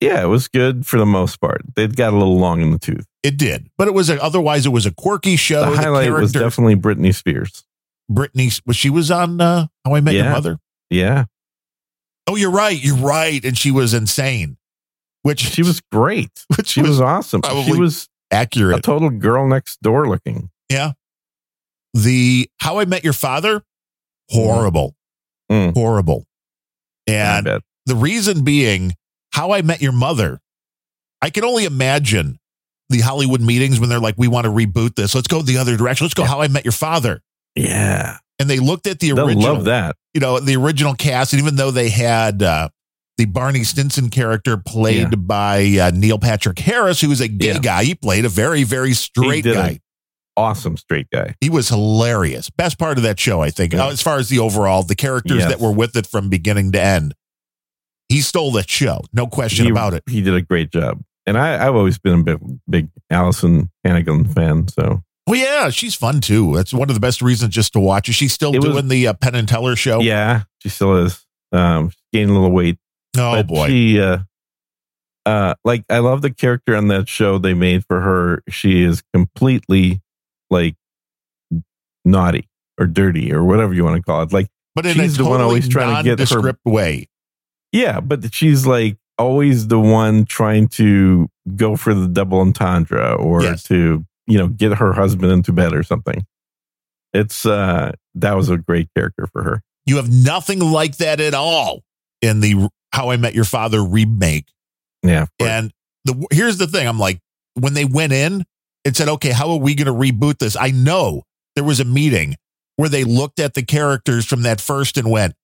Yeah, 0.00 0.22
it 0.22 0.26
was 0.26 0.48
good 0.48 0.84
for 0.86 0.98
the 0.98 1.06
most 1.06 1.40
part. 1.40 1.62
It 1.76 1.94
got 1.96 2.12
a 2.12 2.16
little 2.16 2.38
long 2.38 2.60
in 2.60 2.70
the 2.72 2.78
tooth. 2.78 3.06
It 3.22 3.36
did, 3.36 3.68
but 3.78 3.86
it 3.88 3.94
was 3.94 4.10
a, 4.10 4.20
otherwise 4.22 4.66
it 4.66 4.70
was 4.70 4.84
a 4.86 4.90
quirky 4.90 5.36
show. 5.36 5.70
the 5.70 5.76
highlight 5.76 6.10
was 6.12 6.32
definitely 6.32 6.74
Britney 6.76 7.14
Spears. 7.14 7.64
Brittany. 8.10 8.50
Was 8.66 8.76
she 8.76 8.90
was 8.90 9.10
on 9.10 9.40
uh, 9.40 9.66
How 9.84 9.94
I 9.94 10.00
Met 10.00 10.14
Your 10.14 10.24
Mother? 10.30 10.58
Yeah, 10.90 11.26
Oh, 12.26 12.36
you're 12.36 12.50
right. 12.50 12.82
You're 12.82 12.96
right, 12.96 13.44
and 13.44 13.56
she 13.58 13.70
was 13.70 13.94
insane. 13.94 14.56
Which 15.22 15.40
she 15.40 15.62
was 15.62 15.80
great. 15.92 16.44
which 16.56 16.68
She 16.68 16.82
was 16.82 17.00
awesome. 17.00 17.42
She 17.64 17.72
was 17.76 18.08
accurate. 18.30 18.78
a 18.78 18.80
total 18.80 19.10
girl 19.10 19.46
next 19.46 19.80
door 19.82 20.08
looking. 20.08 20.50
The 21.94 22.48
How 22.60 22.78
I 22.78 22.84
Met 22.84 23.04
Your 23.04 23.12
Father, 23.12 23.62
horrible, 24.30 24.94
Mm. 25.50 25.74
horrible, 25.74 26.24
and 27.06 27.46
the 27.86 27.94
reason 27.96 28.42
being 28.44 28.94
How 29.32 29.52
I 29.52 29.62
Met 29.62 29.82
Your 29.82 29.92
Mother. 29.92 30.40
I 31.20 31.30
can 31.30 31.44
only 31.44 31.64
imagine 31.64 32.38
the 32.88 33.00
Hollywood 33.00 33.40
meetings 33.40 33.78
when 33.80 33.88
they're 33.88 34.00
like, 34.00 34.14
"We 34.18 34.28
want 34.28 34.44
to 34.44 34.50
reboot 34.50 34.94
this. 34.96 35.14
Let's 35.14 35.28
go 35.28 35.42
the 35.42 35.58
other 35.58 35.76
direction. 35.76 36.04
Let's 36.04 36.14
go 36.14 36.24
How 36.24 36.40
I 36.40 36.48
Met 36.48 36.64
Your 36.64 36.72
Father." 36.72 37.20
Yeah, 37.54 38.16
And 38.38 38.48
they 38.48 38.58
looked 38.58 38.86
at 38.86 38.98
the 38.98 39.12
they'll 39.12 39.26
original, 39.26 39.54
love 39.54 39.64
that. 39.64 39.96
you 40.14 40.20
know, 40.20 40.40
the 40.40 40.56
original 40.56 40.94
cast, 40.94 41.32
and 41.34 41.40
even 41.42 41.56
though 41.56 41.70
they 41.70 41.90
had 41.90 42.42
uh, 42.42 42.70
the 43.18 43.26
Barney 43.26 43.62
Stinson 43.64 44.08
character 44.08 44.56
played 44.56 45.10
Yeah. 45.10 45.16
by 45.16 45.78
uh, 45.80 45.90
Neil 45.94 46.18
Patrick 46.18 46.58
Harris, 46.58 47.00
who 47.02 47.10
was 47.10 47.20
a 47.20 47.28
gay 47.28 47.48
Yeah. 47.52 47.58
guy, 47.58 47.84
he 47.84 47.94
played 47.94 48.24
a 48.24 48.28
very, 48.30 48.62
very 48.64 48.94
straight 48.94 49.44
guy. 49.44 49.80
Awesome 50.36 50.76
straight 50.76 51.08
guy. 51.12 51.34
He 51.40 51.50
was 51.50 51.68
hilarious. 51.68 52.48
Best 52.50 52.78
part 52.78 52.96
of 52.96 53.02
that 53.04 53.20
show, 53.20 53.42
I 53.42 53.50
think, 53.50 53.72
Yeah. 53.74 53.88
as 53.88 54.00
far 54.00 54.18
as 54.18 54.28
the 54.30 54.38
overall, 54.38 54.82
the 54.82 54.94
characters 54.94 55.40
Yes. 55.40 55.48
that 55.50 55.60
were 55.60 55.72
with 55.72 55.94
it 55.96 56.06
from 56.06 56.28
beginning 56.30 56.72
to 56.72 56.80
end. 56.80 57.14
He 58.08 58.20
stole 58.20 58.50
that 58.52 58.68
show, 58.70 59.02
no 59.12 59.26
question 59.26 59.66
he, 59.66 59.70
about 59.70 59.94
it. 59.94 60.02
He 60.08 60.20
did 60.22 60.34
a 60.34 60.40
great 60.42 60.70
job. 60.70 61.00
And 61.26 61.38
I, 61.38 61.66
I've 61.66 61.74
always 61.74 61.98
been 61.98 62.20
a 62.20 62.22
big, 62.22 62.38
big 62.68 62.88
Alyson 63.10 63.70
Hannigan 63.84 64.24
fan. 64.24 64.68
So 64.68 65.02
Oh 65.28 65.34
yeah, 65.34 65.70
she's 65.70 65.94
fun 65.94 66.20
too. 66.20 66.54
That's 66.56 66.72
one 66.72 66.88
of 66.90 66.94
the 66.94 67.00
best 67.00 67.22
reasons 67.22 67.54
just 67.54 67.72
to 67.74 67.80
watch. 67.80 68.08
Is 68.08 68.14
she 68.16 68.26
still 68.28 68.52
It 68.54 68.58
was- 68.58 68.70
doing 68.72 68.88
the 68.88 69.06
uh, 69.08 69.12
Penn 69.12 69.34
and 69.34 69.46
Teller 69.48 69.76
show? 69.76 70.00
yeah, 70.00 70.42
she 70.58 70.68
still 70.68 70.96
is. 70.96 71.24
Um, 71.52 71.90
she's 71.90 71.98
gaining 72.12 72.30
a 72.30 72.32
little 72.32 72.50
weight. 72.50 72.78
Oh 73.16 73.32
but 73.36 73.46
boy. 73.46 73.66
She, 73.68 74.00
uh, 74.00 74.18
uh, 75.24 75.54
like 75.64 75.84
I 75.88 75.98
love 75.98 76.22
the 76.22 76.30
character 76.32 76.74
on 76.74 76.88
that 76.88 77.08
show 77.08 77.38
they 77.38 77.54
made 77.54 77.84
for 77.86 78.00
her. 78.00 78.42
She 78.48 78.82
is 78.82 79.02
completely 79.14 80.00
like 80.52 80.76
naughty 82.04 82.48
or 82.78 82.86
dirty 82.86 83.32
or 83.32 83.42
whatever 83.44 83.74
you 83.74 83.84
want 83.84 83.96
to 83.96 84.02
call 84.02 84.22
it. 84.22 84.32
Like, 84.32 84.48
but 84.74 84.86
she's 84.86 85.16
the 85.16 85.24
one 85.24 85.40
always 85.40 85.68
trying 85.68 86.04
to 86.04 86.16
get 86.16 86.28
her- 86.30 86.54
way. 86.64 87.08
yeah, 87.72 88.00
but 88.00 88.32
she's 88.34 88.66
like 88.66 88.96
always 89.18 89.68
the 89.68 89.78
one 89.78 90.24
trying 90.24 90.68
to 90.68 91.28
go 91.56 91.76
for 91.76 91.94
the 91.94 92.08
double 92.08 92.40
entendre 92.40 93.14
or 93.14 93.42
Yes. 93.42 93.62
to, 93.64 94.04
you 94.26 94.38
know, 94.38 94.48
get 94.48 94.78
her 94.78 94.92
husband 94.94 95.30
into 95.32 95.52
bed 95.52 95.74
or 95.74 95.82
something. 95.82 96.24
It's, 97.12 97.44
uh, 97.44 97.92
that 98.14 98.34
was 98.36 98.48
a 98.48 98.56
great 98.56 98.88
character 98.96 99.26
for 99.32 99.42
her. 99.42 99.62
You 99.84 99.96
have 99.96 100.10
nothing 100.10 100.60
like 100.60 100.96
that 100.98 101.20
at 101.20 101.34
all 101.34 101.82
in 102.22 102.40
the 102.40 102.68
How 102.92 103.10
I 103.10 103.16
Met 103.16 103.34
Your 103.34 103.44
Father 103.44 103.82
remake. 103.84 104.46
Yeah. 105.02 105.26
And 105.40 105.72
the 106.04 106.26
here's 106.30 106.56
the 106.58 106.66
thing: 106.66 106.86
I'm 106.86 106.98
like, 106.98 107.18
when 107.54 107.74
they 107.74 107.84
went 107.84 108.12
in 108.12 108.44
and 108.84 108.96
said, 108.96 109.08
"Okay, 109.08 109.30
how 109.30 109.50
are 109.50 109.58
we 109.58 109.74
going 109.74 109.86
to 109.86 109.92
reboot 109.92 110.38
this?" 110.38 110.56
I 110.56 110.70
know 110.70 111.22
there 111.54 111.64
was 111.64 111.80
a 111.80 111.84
meeting 111.84 112.36
where 112.76 112.88
they 112.88 113.04
looked 113.04 113.38
at 113.40 113.54
the 113.54 113.62
characters 113.62 114.24
from 114.24 114.42
that 114.42 114.60
first 114.60 114.96
and 114.96 115.10
went, 115.10 115.34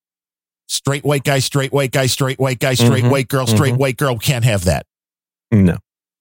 "Straight 0.68 1.04
white 1.04 1.24
guy, 1.24 1.38
straight 1.38 1.72
white 1.72 1.92
guy, 1.92 2.06
straight 2.06 2.38
white 2.38 2.58
guy, 2.58 2.74
straight 2.74 3.04
Mhm, 3.04 3.10
white 3.10 3.28
girl, 3.28 3.46
straight 3.46 3.74
mhm. 3.74 3.78
white 3.78 3.96
girl." 3.96 4.18
Can't 4.18 4.44
have 4.44 4.64
that. 4.64 4.86
no. 5.52 5.76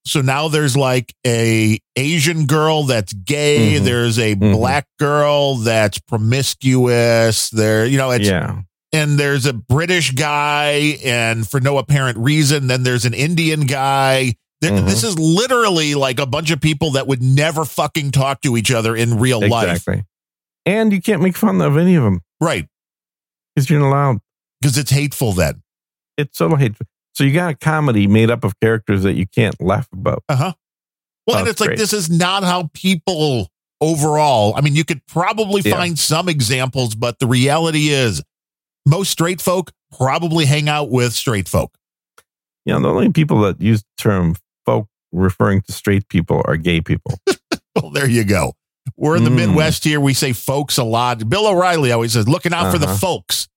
So 0.06 0.22
now 0.22 0.48
there's 0.48 0.78
like 0.78 1.14
a 1.26 1.80
Asian 1.98 2.46
girl 2.46 2.84
that's 2.84 3.12
gay. 3.12 3.74
Mhm. 3.78 3.84
There's 3.84 4.18
a 4.18 4.36
Mhm. 4.36 4.54
black 4.54 4.88
girl 4.98 5.56
that's 5.56 6.00
promiscuous. 6.00 7.50
There, 7.50 7.86
you 7.86 7.98
know, 7.98 8.12
it's 8.12 8.26
yeah. 8.28 8.62
and 8.94 9.20
there's 9.20 9.46
a 9.46 9.52
British 9.52 10.12
guy, 10.12 10.98
and 11.04 11.46
for 11.46 11.60
no 11.60 11.78
apparent 11.78 12.18
reason, 12.18 12.68
then 12.68 12.84
there's 12.84 13.04
an 13.04 13.14
Indian 13.14 13.62
guy. 13.66 14.36
Mhm. 14.64 14.86
This 14.88 15.04
is 15.04 15.18
literally 15.20 15.94
like 15.96 16.20
a 16.20 16.26
bunch 16.26 16.50
of 16.52 16.60
people 16.60 16.92
that 16.92 17.06
would 17.08 17.22
never 17.22 17.64
fucking 17.66 18.12
talk 18.12 18.42
to 18.42 18.58
each 18.58 18.72
other 18.72 18.96
in 18.96 19.20
real 19.20 19.40
life, 19.48 19.70
Exactly. 19.70 20.04
And 20.66 20.92
you 20.92 21.02
can't 21.02 21.22
make 21.22 21.38
fun 21.38 21.62
of 21.62 21.78
any 21.78 21.96
of 21.96 22.04
them 22.04 22.22
right? 22.42 22.68
because 23.56 23.70
you're 23.70 23.80
not 23.80 23.90
allowed. 23.90 24.18
Because 24.62 24.78
it's 24.78 24.92
hateful. 24.92 25.34
Then, 25.34 25.62
It's 26.18 26.38
so 26.38 26.56
hateful. 26.56 26.88
So 27.14 27.24
you 27.24 27.34
got 27.34 27.52
a 27.52 27.56
comedy 27.56 28.08
made 28.08 28.30
up 28.32 28.44
of 28.44 28.60
characters 28.60 29.04
that 29.04 29.14
you 29.14 29.26
can't 29.28 29.60
laugh 29.62 29.88
about. 29.94 30.24
uh 30.30 30.36
huh. 30.36 30.54
Well, 31.28 31.38
and 31.40 31.48
it's 31.48 31.60
like 31.60 31.70
great. 31.70 31.80
this 31.80 31.94
is 31.94 32.10
not 32.10 32.44
how 32.44 32.70
people 32.74 33.50
overall. 33.82 34.54
I 34.56 34.62
mean, 34.62 34.76
you 34.76 34.84
could 34.86 35.06
probably 35.08 35.62
Yeah. 35.64 35.76
find 35.76 36.00
some 36.00 36.30
examples, 36.30 36.96
but 36.96 37.20
the 37.20 37.28
reality 37.28 37.90
is, 37.90 38.22
most 38.86 39.12
straight 39.12 39.42
folk 39.42 39.72
probably 39.96 40.46
hang 40.46 40.68
out 40.70 40.90
with 40.90 41.14
straight 41.14 41.48
folk. 41.50 41.78
You 42.66 42.74
know, 42.74 42.80
the 42.82 42.90
only 42.90 43.12
people 43.12 43.42
that 43.42 43.62
use 43.62 43.82
the 43.82 44.02
term 44.04 44.36
folk 44.68 44.88
referring 45.12 45.62
to 45.64 45.72
straight 45.72 46.08
people 46.10 46.44
are 46.46 46.58
gay 46.58 46.82
people. 46.82 47.20
Well, 47.80 47.92
there 47.92 48.10
you 48.10 48.24
go. 48.24 48.54
We're 48.96 49.18
in 49.18 49.24
the 49.24 49.30
Mm. 49.30 49.36
Midwest 49.50 49.84
here. 49.84 50.00
We 50.00 50.16
say 50.16 50.34
folks 50.34 50.80
a 50.80 50.84
lot. 50.84 51.30
Bill 51.30 51.46
O'Reilly 51.48 51.92
always 51.92 52.14
says, 52.14 52.28
looking 52.28 52.52
out 52.54 52.72
for 52.72 52.80
the 52.80 52.88
Uh-huh. 52.88 52.98
folks. 52.98 53.48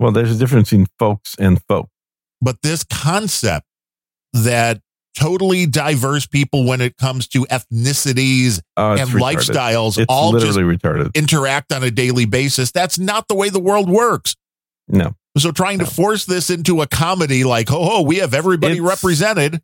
well, 0.00 0.10
there's 0.10 0.34
a 0.34 0.36
difference 0.36 0.70
between 0.70 0.88
folks 0.98 1.36
and 1.38 1.62
folk. 1.68 1.88
But 2.42 2.56
this 2.62 2.82
concept 2.82 3.66
that 4.32 4.80
totally 5.16 5.66
diverse 5.66 6.26
people, 6.26 6.64
when 6.66 6.80
it 6.80 6.96
comes 6.96 7.28
to 7.28 7.44
ethnicities 7.52 8.60
Oh, 8.76 8.92
it's 8.94 9.02
and 9.02 9.10
retarded. 9.10 9.20
lifestyles, 9.36 9.96
It's 9.98 10.06
all 10.08 10.32
just 10.32 10.58
retarded. 10.58 11.14
interact 11.14 11.72
on 11.72 11.84
a 11.84 11.90
daily 11.92 12.24
basis, 12.24 12.72
that's 12.72 12.98
not 12.98 13.28
the 13.28 13.34
way 13.36 13.48
the 13.48 13.60
world 13.60 13.88
works. 13.88 14.34
No, 14.88 15.14
So 15.38 15.52
trying 15.52 15.78
to 15.78 15.86
force 15.86 16.24
this 16.24 16.50
into 16.50 16.82
a 16.82 16.88
comedy 16.88 17.44
like, 17.44 17.68
ho 17.68 17.84
ho, 17.84 18.02
we 18.02 18.16
have 18.16 18.34
everybody 18.34 18.74
It's- 18.78 18.88
represented. 18.88 19.62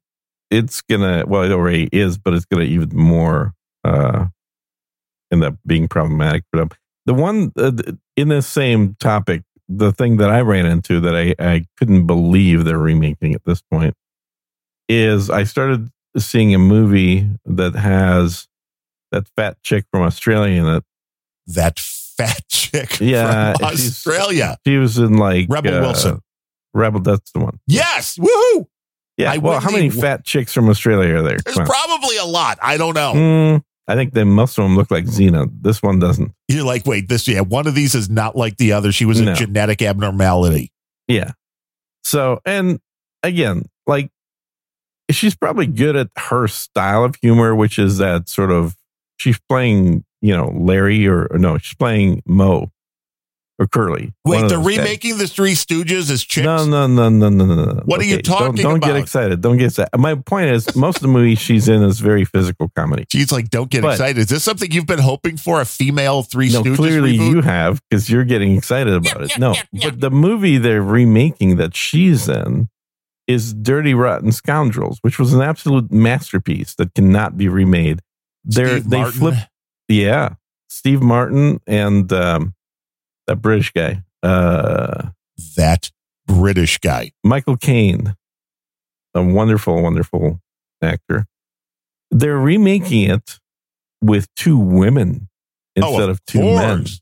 It's 0.51 0.83
gonna. 0.83 1.25
Well, 1.27 1.43
it 1.43 1.53
already 1.53 1.89
is, 1.93 2.19
but 2.19 2.35
it's 2.35 2.45
gonna 2.45 2.65
even 2.65 2.91
more 2.97 3.55
uh, 3.85 4.27
end 5.33 5.45
up 5.45 5.55
being 5.67 5.89
problematic 5.89 6.45
for 6.51 6.59
them. 6.59 6.71
The 7.07 7.15
one 7.15 7.53
uh, 7.57 7.73
in 8.17 8.29
the 8.29 8.43
same 8.43 8.97
topic, 8.99 9.43
the 9.69 9.93
thing 9.93 10.17
that 10.19 10.31
I 10.31 10.41
ran 10.41 10.67
into 10.67 11.01
that 11.01 11.15
I, 11.15 11.35
I 11.39 11.65
couldn't 11.77 12.07
believe 12.07 12.65
they're 12.65 12.79
remaking 12.79 13.35
at 13.35 13.45
this 13.45 13.63
point 13.63 13.95
is 14.89 15.31
I 15.31 15.45
started 15.45 15.91
seeing 16.19 16.55
a 16.55 16.59
movie 16.59 17.29
that 17.45 17.75
has 17.75 18.49
that 19.13 19.29
fat 19.37 19.63
chick 19.63 19.85
from 19.91 20.03
Australia 20.03 20.63
in 20.63 20.69
it. 20.69 20.85
That 21.47 21.79
fat 21.79 22.43
chick 22.49 22.99
Yeah, 23.01 23.55
from 23.55 23.67
Australia. 23.67 24.57
She 24.67 24.79
was 24.79 24.99
in 24.99 25.17
like 25.19 25.47
Rebel 25.49 25.75
uh, 25.75 25.81
Wilson. 25.81 26.21
Rebel, 26.75 27.01
that's 27.01 27.31
the 27.33 27.41
one. 27.41 27.59
Yes. 27.67 28.19
Woohoo. 28.19 28.67
Yeah. 29.17 29.33
I 29.33 29.39
well, 29.39 29.61
how 29.61 29.71
many 29.71 29.87
wouldn't- 29.89 30.03
fat 30.03 30.25
chicks 30.25 30.53
from 30.53 30.69
Australia 30.69 31.17
are 31.17 31.23
there? 31.23 31.39
There's 31.45 31.57
Come 31.57 31.67
probably 31.67 32.17
a 32.19 32.25
lot. 32.25 32.59
I 32.63 32.77
don't 32.77 32.95
know. 32.95 33.13
Mm, 33.15 33.63
I 33.89 33.95
think 33.95 34.13
they 34.13 34.25
most 34.25 34.59
of 34.59 34.65
them 34.65 34.77
look 34.77 34.91
like 34.91 35.05
Xena. 35.05 35.49
This 35.63 35.83
one 35.83 35.99
doesn't. 35.99 36.33
You're 36.49 36.65
like, 36.65 36.85
wait, 36.87 37.09
this, 37.09 37.27
yeah, 37.29 37.41
one 37.41 37.67
of 37.67 37.75
these 37.75 37.95
is 37.95 38.11
not 38.11 38.37
like 38.37 38.57
the 38.59 38.73
other. 38.73 38.93
She 38.93 39.05
was 39.05 39.21
a 39.21 39.25
No. 39.27 39.35
genetic 39.35 39.81
abnormality. 39.83 40.71
Yeah. 41.09 41.33
So, 42.05 42.41
and 42.45 42.79
again, 43.23 43.65
like 43.87 44.11
she's 45.11 45.35
probably 45.35 45.67
good 45.67 45.97
at 45.97 46.09
her 46.17 46.49
style 46.49 47.05
of 47.05 47.17
humor, 47.23 47.55
which 47.55 47.79
is 47.79 47.99
that 47.99 48.29
sort 48.29 48.51
of 48.51 48.77
she's 49.19 49.39
playing, 49.49 50.05
you 50.21 50.37
know, 50.37 50.53
Larry 50.55 51.07
or, 51.07 51.27
or 51.31 51.39
no, 51.39 51.59
she's 51.59 51.77
playing 51.77 52.23
Mo 52.27 52.71
or 53.59 53.67
Curly. 53.67 54.13
Wait, 54.25 54.43
of 54.43 54.49
they're 54.51 54.59
those 54.59 54.67
guys. 54.69 54.79
remaking 54.79 55.19
the 55.19 55.27
Three 55.27 55.53
Stooges 55.55 56.11
as 56.11 56.23
chicks? 56.23 56.45
No, 56.45 56.67
no, 56.67 56.87
no, 56.87 57.09
no, 57.09 57.29
no, 57.31 57.45
no, 57.47 57.55
no. 57.65 57.83
What 57.87 58.01
are 58.01 58.05
you 58.05 58.21
talking 58.21 58.57
don't, 58.63 58.81
don't 58.81 58.83
get 58.83 58.97
excited. 58.97 59.41
Don't 59.41 59.57
get 59.57 59.67
excited. 59.67 59.97
My 59.99 60.15
point 60.15 60.51
is, 60.51 60.77
most 60.77 60.97
of 60.97 61.03
the 61.03 61.09
movies 61.09 61.39
she's 61.39 61.67
in 61.69 61.83
is 61.83 62.01
very 62.01 62.25
physical 62.27 62.71
comedy. 62.77 63.07
She's 63.11 63.33
like, 63.33 63.49
don't 63.49 63.71
get 63.71 63.81
But- 63.83 63.93
excited. 63.93 64.19
Is 64.19 64.27
this 64.27 64.45
something 64.45 64.71
you've 64.71 64.87
been 64.87 64.99
hoping 64.99 65.37
for? 65.39 65.61
A 65.61 65.65
female 65.65 66.23
Three 66.23 66.51
No, 66.51 66.63
Stooges 66.63 66.77
clearly 66.77 67.17
reboot? 67.17 67.31
you 67.31 67.41
have 67.43 67.81
because 67.89 68.11
you're 68.11 68.25
getting 68.25 68.55
excited 68.57 68.93
about 68.93 69.23
it. 69.23 69.31
yeah, 69.31 69.37
No, 69.39 69.53
yeah, 69.55 69.63
yeah. 69.73 69.91
but 69.91 70.01
the 70.01 70.11
movie 70.11 70.59
they're 70.59 70.83
remaking 70.83 71.57
that 71.57 71.75
she's 71.75 72.29
in 72.29 72.69
is 73.27 73.55
Dirty 73.55 73.95
Rotten 73.95 74.33
Scoundrels, 74.33 74.99
which 75.03 75.19
was 75.19 75.33
an 75.33 75.41
absolute 75.41 75.91
masterpiece 75.91 76.75
that 76.75 76.95
cannot 76.95 77.37
be 77.39 77.49
remade. 77.49 78.01
They're, 78.45 78.79
Steve 78.81 78.91
they 78.91 78.99
Martin. 78.99 79.19
flip, 79.19 79.35
yeah, 79.89 80.35
Steve 80.69 81.03
Martin 81.03 81.61
and 81.67 82.13
um, 82.13 82.55
that 83.27 83.37
British 83.37 83.73
guy, 83.73 84.03
uh, 84.23 85.09
that 85.57 85.91
British 86.27 86.79
guy. 86.79 87.13
Michael 87.25 87.57
Caine, 87.57 88.15
a 89.15 89.23
wonderful, 89.23 89.83
wonderful 89.83 90.41
actor. 90.83 91.27
They're 92.11 92.39
remaking 92.39 93.11
it 93.11 93.39
with 94.01 94.27
two 94.37 94.59
women 94.59 95.29
instead 95.75 96.09
oh, 96.09 96.11
of 96.11 96.25
two 96.27 96.41
men. 96.41 96.79
course. 96.79 97.01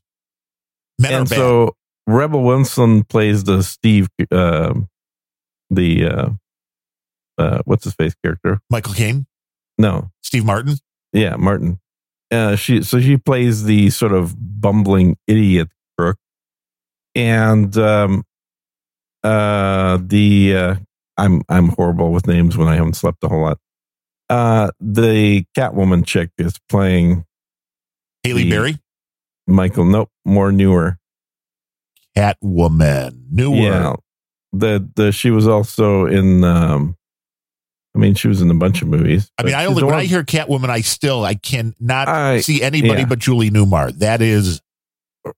Men 0.97 1.13
are 1.13 1.19
and 1.19 1.29
so 1.29 1.75
Rebel 2.07 2.43
Wilson 2.43 3.03
plays 3.03 3.43
the 3.43 3.61
Steve, 3.63 4.07
um 4.31 4.87
the 5.69 6.05
uh, 6.05 6.29
uh, 7.37 7.61
what's 7.65 7.83
his 7.83 7.93
face 7.93 8.15
character? 8.23 8.59
Michael 8.69 8.93
Caine, 8.93 9.25
No, 9.77 10.11
Steve 10.21 10.45
Martin. 10.45 10.75
yeah, 11.13 11.35
Martin. 11.35 11.79
Uh, 12.31 12.55
she 12.55 12.81
so 12.81 12.99
she 12.99 13.17
plays 13.17 13.65
the 13.65 13.89
sort 13.89 14.11
of 14.11 14.35
bumbling 14.61 15.17
idiot 15.27 15.69
crook, 15.97 16.17
and 17.13 17.75
um, 17.77 18.23
uh, 19.23 19.97
the 20.01 20.55
uh, 20.55 20.75
I'm 21.17 21.41
I'm 21.49 21.69
horrible 21.69 22.11
with 22.11 22.27
names 22.27 22.57
when 22.57 22.67
I 22.67 22.75
haven't 22.75 22.95
slept 22.95 23.23
a 23.23 23.27
whole 23.27 23.41
lot. 23.41 23.59
Uh, 24.29 24.71
the 24.79 25.45
Catwoman 25.55 26.05
chick 26.05 26.31
is 26.37 26.59
playing 26.69 27.25
Halle 28.23 28.49
Berry, 28.49 28.77
Michael. 29.47 29.85
Nope, 29.85 30.09
more 30.25 30.51
newer. 30.51 30.97
Catwoman, 32.17 33.25
newer. 33.31 33.55
Yeah. 33.55 33.95
The 34.53 34.89
the 34.95 35.11
she 35.11 35.31
was 35.31 35.47
also 35.47 36.05
in 36.05 36.43
um 36.45 36.95
I 37.93 37.99
mean 37.99 38.13
she 38.15 38.27
was 38.29 38.41
in 38.41 38.49
a 38.49 38.53
bunch 38.53 38.81
of 38.81 38.87
movies. 38.87 39.29
I 39.37 39.43
mean, 39.43 39.53
I 39.53 39.65
only 39.65 39.83
when 39.83 39.91
one- 39.93 39.99
I 40.01 40.05
hear 40.05 40.23
Catwoman, 40.23 40.69
I 40.69 40.81
still 40.81 41.25
I 41.25 41.35
cannot 41.35 42.07
I- 42.07 42.39
see 42.39 42.61
anybody 42.61 43.01
yeah. 43.01 43.05
but 43.07 43.19
Julie 43.19 43.51
Newmar. 43.51 43.91
That 43.99 44.21
is 44.21 44.61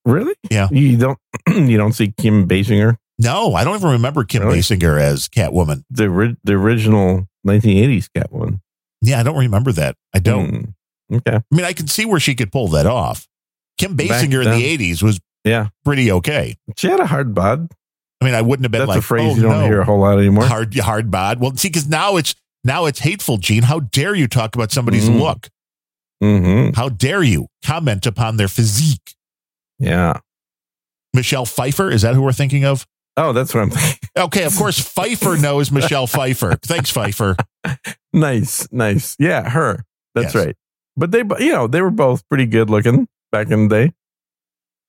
Really? 0.06 0.34
Yeah. 0.50 0.68
You 0.72 0.98
don't 0.98 1.18
you 1.70 1.78
don't 1.78 1.94
see 1.94 2.14
Kim 2.18 2.48
Basinger? 2.48 2.98
no, 3.20 3.56
I 3.56 3.64
don't 3.64 3.76
even 3.78 3.92
remember 3.92 4.24
Kim 4.24 4.44
Really? 4.44 4.60
Basinger 4.60 5.00
as 5.00 5.28
Catwoman. 5.28 5.84
The 5.90 6.10
ri- 6.10 6.38
the 6.44 6.54
original 6.54 7.28
1980s 7.48 8.10
Catwoman. 8.16 8.60
Yeah, 9.02 9.20
I 9.20 9.24
don't 9.24 9.38
remember 9.38 9.72
that. 9.74 9.96
I 10.14 10.20
don't. 10.20 10.74
Hmm. 11.10 11.16
Okay. 11.18 11.36
I 11.38 11.42
mean, 11.56 11.66
I 11.66 11.74
can 11.74 11.88
see 11.88 12.06
where 12.06 12.20
she 12.20 12.36
could 12.36 12.52
pull 12.52 12.68
that 12.70 12.86
off. 12.86 13.28
Kim 13.78 13.96
Basinger 13.96 14.44
in 14.44 14.52
the 14.52 14.78
'80s 14.78 15.02
was 15.04 15.20
Yeah. 15.46 15.68
pretty 15.86 16.12
okay. 16.12 16.58
She 16.76 16.88
had 16.88 17.00
a 17.00 17.06
hard 17.06 17.34
bod. 17.34 17.70
I 18.20 18.26
mean, 18.26 18.34
I 18.34 18.42
wouldn't 18.42 18.66
have 18.66 18.72
been 18.72 18.80
That's 18.80 18.90
like 18.90 19.00
a 19.00 19.02
phrase 19.04 19.34
oh, 19.34 19.36
you 19.36 19.42
don't 19.44 19.60
no. 19.62 19.66
hear 19.66 19.80
a 19.82 19.86
whole 19.86 20.00
lot 20.00 20.18
anymore. 20.18 20.46
hard 20.46 20.76
hard 20.78 21.10
bod. 21.12 21.40
Well, 21.40 21.56
see, 21.56 21.70
because 21.70 21.88
now 21.88 22.18
it's 22.18 22.36
now 22.64 22.86
it's 22.86 23.00
hateful, 23.00 23.38
Gene. 23.38 23.64
How 23.64 23.80
dare 23.82 24.16
you 24.16 24.28
talk 24.28 24.56
about 24.56 24.72
somebody's 24.72 25.08
Mm. 25.08 25.20
look? 25.20 25.50
hmm 26.22 26.70
How 26.76 26.90
dare 26.90 27.22
you 27.24 27.48
comment 27.64 28.06
upon 28.08 28.38
their 28.38 28.48
physique? 28.48 29.14
Yeah. 29.80 30.20
Michelle 31.14 31.46
Pfeiffer 31.46 31.90
is 31.90 32.02
that 32.04 32.16
who 32.16 32.22
we're 32.22 32.32
thinking 32.34 32.66
of? 32.66 32.86
Oh, 33.16 33.34
that's 33.34 33.54
what 33.54 33.62
I'm 33.62 33.70
thinking. 33.72 34.00
Okay, 34.18 34.46
of 34.46 34.56
course, 34.56 34.80
Phifer 34.80 35.40
knows 35.40 35.72
Michelle 35.72 36.08
Pfeiffer. 36.08 36.56
Thanks, 36.64 36.92
Phifer. 36.92 37.36
nice, 38.14 38.68
nice. 38.72 39.16
Yeah, 39.20 39.48
her. 39.48 39.84
That's 40.16 40.34
Yes. 40.34 40.46
right. 40.46 40.56
But 40.96 41.12
they, 41.12 41.20
you 41.20 41.52
know, 41.52 41.68
they 41.68 41.84
were 41.84 41.92
both 41.92 42.28
pretty 42.28 42.48
good 42.48 42.72
looking 42.72 43.08
back 43.32 43.52
in 43.52 43.68
the 43.68 43.76
day. 43.76 43.94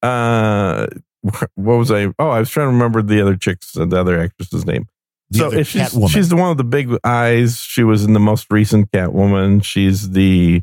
Uh, 0.03 0.87
what 1.57 1.77
was 1.77 1.91
I? 1.91 2.07
Oh, 2.19 2.31
I 2.31 2.39
was 2.39 2.49
trying 2.49 2.69
to 2.69 2.73
remember 2.73 3.03
the 3.03 3.21
other 3.21 3.37
chick's, 3.37 3.73
the 3.73 3.85
other 4.01 4.19
actress's 4.19 4.65
name. 4.65 4.87
The 5.31 5.39
so 5.41 5.53
if 5.53 5.69
she's 5.69 5.83
Catwoman. 5.83 6.09
she's 6.11 6.29
the 6.31 6.37
one 6.37 6.49
with 6.49 6.59
the 6.59 6.65
big 6.65 6.97
eyes. 7.05 7.61
She 7.61 7.85
was 7.85 8.05
in 8.05 8.15
the 8.15 8.21
most 8.21 8.47
recent 8.51 8.91
Catwoman. 8.93 9.63
She's 9.63 10.11
the, 10.13 10.63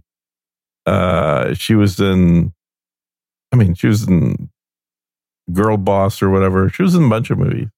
uh, 0.88 1.54
she 1.54 1.76
was 1.76 2.00
in. 2.00 2.52
I 3.56 3.58
mean, 3.58 3.74
she 3.74 3.88
was 3.88 4.06
in 4.06 4.49
Girl 5.53 5.78
Boss 5.78 6.22
or 6.22 6.30
whatever. 6.30 6.68
She 6.68 6.84
was 6.84 6.93
in 6.93 7.06
a 7.06 7.10
bunch 7.10 7.30
of 7.30 7.38
movies. 7.38 7.70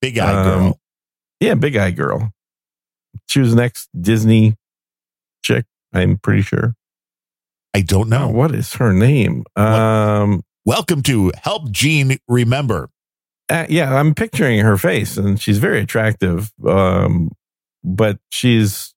big 0.00 0.18
eye 0.18 0.32
um, 0.32 0.44
girl. 0.44 0.80
Yeah, 1.40 1.54
Big 1.54 1.76
Eye 1.76 1.90
Girl. 1.90 2.32
She 3.26 3.40
was 3.40 3.54
next 3.54 3.90
Disney 4.00 4.56
chick. 5.42 5.66
I'm 5.92 6.16
pretty 6.16 6.40
sure. 6.40 6.74
I 7.74 7.82
don't 7.82 8.08
know. 8.08 8.28
Oh, 8.28 8.32
what 8.32 8.54
is 8.54 8.72
her 8.74 8.94
name? 8.94 9.44
Um, 9.56 10.42
Welcome 10.64 11.02
to 11.02 11.32
Help 11.36 11.70
Gene 11.70 12.16
Remember. 12.26 12.88
uh, 13.50 13.66
yeah, 13.68 13.94
I'm 13.94 14.14
picturing 14.14 14.60
her 14.60 14.78
face, 14.78 15.18
and 15.18 15.38
she's 15.38 15.58
very 15.58 15.80
attractive. 15.80 16.50
Um, 16.66 17.32
but 17.84 18.18
she's, 18.30 18.94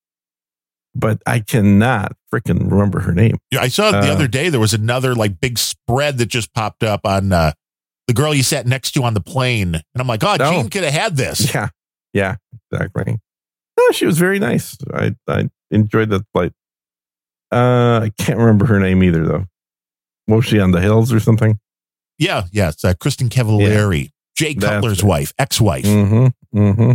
but 0.95 1.21
I 1.25 1.39
cannot 1.39 2.13
freaking 2.33 2.69
remember 2.71 2.99
her 3.01 3.13
name. 3.13 3.37
Yeah, 3.51 3.61
I 3.61 3.67
saw 3.69 3.89
it 3.89 3.91
the 4.03 4.09
Uh, 4.09 4.13
other 4.13 4.27
day 4.27 4.49
there 4.49 4.59
was 4.59 4.73
another 4.73 5.15
like 5.15 5.39
big 5.39 5.57
spread 5.57 6.17
that 6.17 6.27
just 6.27 6.53
popped 6.53 6.83
up 6.83 7.01
on 7.05 7.31
uh, 7.31 7.53
the 8.07 8.13
girl 8.13 8.33
you 8.33 8.43
sat 8.43 8.65
next 8.67 8.91
to 8.91 9.03
on 9.03 9.13
the 9.13 9.21
plane, 9.21 9.75
and 9.75 9.83
I'm 9.95 10.07
like, 10.07 10.23
oh, 10.23 10.35
Oh. 10.39 10.51
Gene 10.51 10.69
could 10.69 10.83
have 10.83 10.93
had 10.93 11.15
this. 11.17 11.53
Yeah, 11.55 11.69
yeah, 12.13 12.35
exactly. 12.71 13.17
No, 13.77 13.91
she 13.91 14.05
was 14.05 14.17
very 14.17 14.37
nice. 14.39 14.77
I 14.93 15.15
I 15.27 15.49
enjoyed 15.71 16.09
that 16.09 16.25
flight. 16.33 16.51
Uh, 17.53 18.01
I 18.03 18.11
can't 18.17 18.37
remember 18.39 18.65
her 18.65 18.79
name 18.79 19.03
either, 19.03 19.25
though. 19.25 19.45
Was 20.27 20.45
she 20.45 20.59
on 20.59 20.71
the 20.71 20.79
hills 20.81 21.11
or 21.11 21.19
something? 21.19 21.59
Yeah, 22.17 22.45
yeah. 22.51 22.69
It's 22.69 22.83
uh, 22.85 22.93
Kristin 22.93 23.29
Cavallari, 23.29 24.11
Jay 24.35 24.53
That's 24.53 24.73
Cutler's 24.75 25.03
wife, 25.03 25.33
ex-wife. 25.39 25.85
Mm-hmm. 25.85 26.57
Mm-hmm. 26.57 26.91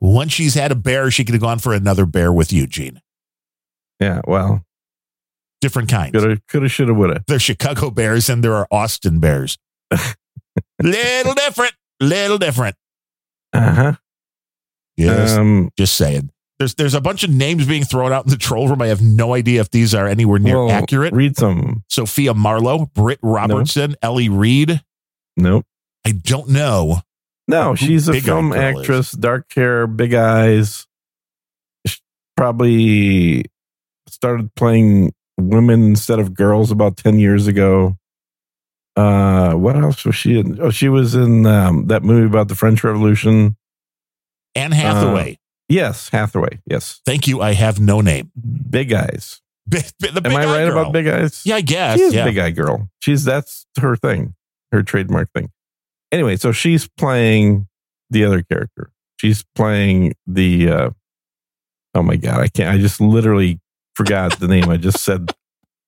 Once 0.00 0.32
she's 0.32 0.54
had 0.54 0.70
a 0.70 0.74
bear, 0.76 1.10
she 1.10 1.24
could 1.24 1.34
have 1.34 1.42
gone 1.42 1.58
for 1.58 1.72
another 1.74 2.06
bear 2.06 2.32
with 2.32 2.52
you, 2.52 2.66
Gene. 2.66 3.00
Yeah. 4.00 4.20
Well, 4.26 4.64
Different 5.60 5.88
kinds. 5.90 6.12
coulda, 6.12 6.40
coulda, 6.48 6.68
shoulda, 6.68 6.94
woulda. 6.94 7.24
There's 7.26 7.42
Chicago 7.42 7.90
Bears 7.90 8.28
and 8.28 8.44
there 8.44 8.54
are 8.54 8.68
Austin 8.70 9.18
Bears. 9.18 9.58
little 10.82 11.34
different. 11.34 11.72
Little 12.00 12.38
different. 12.38 12.76
Uh 13.52 13.72
huh. 13.72 13.92
Yes. 14.96 15.36
Um, 15.36 15.70
just 15.76 15.96
saying. 15.96 16.30
There's 16.58 16.74
there's 16.74 16.94
a 16.94 17.00
bunch 17.00 17.22
of 17.24 17.30
names 17.30 17.66
being 17.66 17.84
thrown 17.84 18.12
out 18.12 18.24
in 18.24 18.30
the 18.30 18.36
troll 18.36 18.68
room. 18.68 18.82
I 18.82 18.88
have 18.88 19.00
no 19.00 19.34
idea 19.34 19.60
if 19.60 19.70
these 19.70 19.94
are 19.94 20.06
anywhere 20.08 20.38
near 20.40 20.64
well, 20.64 20.70
accurate. 20.70 21.12
Read 21.12 21.36
some. 21.36 21.84
Sophia 21.88 22.34
Marlowe, 22.34 22.86
Britt 22.94 23.20
Robertson, 23.22 23.94
Ellie 24.02 24.28
Reed. 24.28 24.80
Nope. 25.36 25.66
I 26.04 26.12
don't 26.12 26.48
know. 26.48 27.00
No, 27.46 27.74
she's 27.74 28.08
a 28.08 28.20
film 28.20 28.50
Girl 28.50 28.58
is? 28.60 28.78
actress, 28.80 29.12
dark 29.12 29.52
hair, 29.54 29.86
big 29.86 30.14
eyes. 30.14 30.86
She 31.86 31.98
Probably 32.36 33.44
started 34.20 34.54
playing 34.54 35.12
women 35.36 35.84
instead 35.84 36.18
of 36.18 36.34
girls 36.34 36.70
about 36.70 36.96
10 36.96 37.18
years 37.18 37.46
ago. 37.46 37.96
Uh, 38.96 39.52
what 39.54 39.76
else 39.76 40.04
was 40.04 40.16
she 40.16 40.38
in? 40.38 40.60
Oh, 40.60 40.70
she 40.70 40.88
was 40.88 41.14
in 41.14 41.46
um, 41.46 41.86
that 41.86 42.02
movie 42.02 42.26
about 42.26 42.48
the 42.48 42.56
French 42.56 42.82
Revolution. 42.82 43.56
Anne 44.56 44.72
Hathaway. 44.72 45.38
Yes, 45.68 46.08
Hathaway. 46.08 46.60
Yes. 46.66 47.00
Thank 47.06 47.28
you. 47.28 47.40
I 47.40 47.52
have 47.52 47.78
no 47.78 48.00
name. 48.00 48.32
Big 48.68 48.92
eyes. 48.92 49.40
Bi- 49.68 49.82
bi- 50.00 50.10
the 50.10 50.22
Am 50.24 50.34
I 50.34 50.46
right 50.46 50.64
girl. 50.64 50.80
about 50.80 50.92
big 50.92 51.06
eyes? 51.06 51.42
Yeah, 51.44 51.56
I 51.56 51.60
guess. 51.60 51.98
She 51.98 52.04
is 52.04 52.14
yeah. 52.14 52.24
big 52.24 52.38
eye 52.38 52.50
girl. 52.50 52.88
She's 53.00 53.22
that's 53.22 53.66
her 53.78 53.96
thing, 53.96 54.34
her 54.72 54.82
trademark 54.82 55.30
thing. 55.34 55.50
anyway, 56.10 56.36
so 56.36 56.52
she's 56.52 56.88
playing 56.88 57.68
the 58.08 58.24
other 58.24 58.42
character. 58.42 58.90
She's 59.20 59.44
playing 59.54 60.14
the. 60.26 60.70
Uh, 60.70 60.90
oh 61.94 62.02
my 62.02 62.16
god, 62.16 62.40
I 62.40 62.48
can't. 62.48 62.74
I 62.74 62.78
just 62.78 62.98
literally 62.98 63.60
forgot 63.98 64.38
the 64.38 64.46
name 64.46 64.68
I 64.70 64.76
just 64.76 65.02
said 65.02 65.32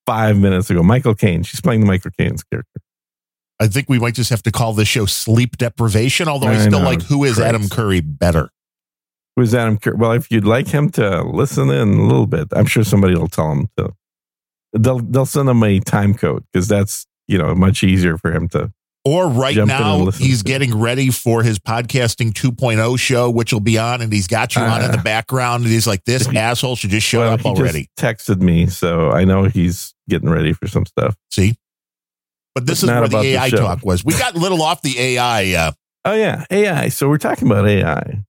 five 0.04 0.36
minutes 0.36 0.68
ago. 0.68 0.82
Michael 0.82 1.14
Caine. 1.14 1.44
She's 1.44 1.60
playing 1.60 1.80
the 1.80 1.86
Michael 1.86 2.10
Caine's 2.18 2.42
character. 2.42 2.80
I 3.60 3.68
think 3.68 3.88
we 3.88 4.00
might 4.00 4.14
just 4.14 4.30
have 4.30 4.42
to 4.42 4.50
call 4.50 4.72
this 4.72 4.88
show 4.88 5.06
sleep 5.06 5.56
deprivation, 5.58 6.26
although 6.26 6.48
I, 6.48 6.54
I 6.54 6.58
still 6.58 6.80
know, 6.80 6.84
like 6.84 7.02
who 7.02 7.22
is 7.24 7.34
Christ. 7.34 7.48
Adam 7.48 7.68
Curry 7.68 8.00
better. 8.00 8.50
Who's 9.36 9.54
Adam? 9.54 9.78
Curry? 9.78 9.96
Well, 9.96 10.12
if 10.12 10.28
you'd 10.30 10.44
like 10.44 10.66
him 10.66 10.90
to 10.92 11.22
listen 11.22 11.70
in 11.70 11.88
a 11.94 12.02
little 12.02 12.26
bit, 12.26 12.48
I'm 12.52 12.66
sure 12.66 12.82
somebody 12.82 13.14
will 13.14 13.28
tell 13.28 13.52
him 13.52 13.68
to. 13.76 13.92
They'll 14.72 14.98
they'll 14.98 15.26
send 15.26 15.48
him 15.48 15.62
a 15.62 15.78
time 15.78 16.14
code 16.14 16.44
because 16.52 16.66
that's 16.66 17.06
you 17.28 17.38
know 17.38 17.54
much 17.54 17.84
easier 17.84 18.18
for 18.18 18.32
him 18.32 18.48
to. 18.48 18.72
Or 19.04 19.28
right 19.28 19.54
Jump 19.54 19.68
now, 19.68 20.10
he's 20.10 20.42
getting 20.42 20.78
ready 20.78 21.08
for 21.10 21.42
his 21.42 21.58
podcasting 21.58 22.32
2.0 22.32 22.98
show, 22.98 23.30
which 23.30 23.50
will 23.50 23.60
be 23.60 23.78
on, 23.78 24.02
and 24.02 24.12
he's 24.12 24.26
got 24.26 24.54
you 24.54 24.60
on 24.60 24.82
in 24.84 24.90
the 24.90 24.98
Ah. 24.98 25.02
background. 25.02 25.64
And 25.64 25.72
he's 25.72 25.86
like, 25.86 26.04
this 26.04 26.26
he- 26.26 26.36
asshole 26.36 26.76
should 26.76 26.90
just 26.90 27.06
show 27.06 27.20
well, 27.20 27.32
up 27.32 27.40
he 27.40 27.48
already. 27.48 27.88
Texted 27.98 28.40
me, 28.42 28.66
so 28.66 29.10
I 29.10 29.24
know 29.24 29.44
he's 29.44 29.94
getting 30.08 30.28
ready 30.28 30.52
for 30.52 30.68
some 30.68 30.84
stuff. 30.84 31.16
See? 31.30 31.54
But 32.54 32.66
this 32.66 32.82
But 32.82 32.84
is 32.84 32.90
not 32.90 33.00
where 33.00 33.08
the 33.08 33.16
about 33.16 33.22
the 33.22 33.36
AI 33.36 33.50
talk 33.50 33.84
was. 33.84 34.04
We 34.04 34.12
got 34.18 34.34
a 34.34 34.38
little 34.38 34.60
off 34.60 34.82
the 34.82 34.98
AI. 34.98 35.54
Uh, 35.54 35.72
Oh 36.04 36.14
yeah, 36.14 36.44
AI. 36.50 36.88
So 36.88 37.08
we're 37.08 37.18
talking 37.18 37.46
about 37.50 37.66
AI, 37.68 38.22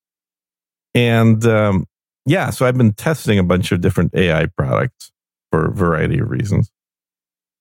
and 0.93 1.45
um, 1.45 1.85
yeah, 2.25 2.49
so 2.49 2.65
I've 2.65 2.77
been 2.77 2.93
testing 2.93 3.39
a 3.39 3.43
bunch 3.43 3.71
of 3.71 3.81
different 3.81 4.13
AI 4.13 4.45
products 4.57 5.11
for 5.51 5.65
a 5.67 5.71
variety 5.73 6.19
of 6.19 6.29
reasons, 6.29 6.69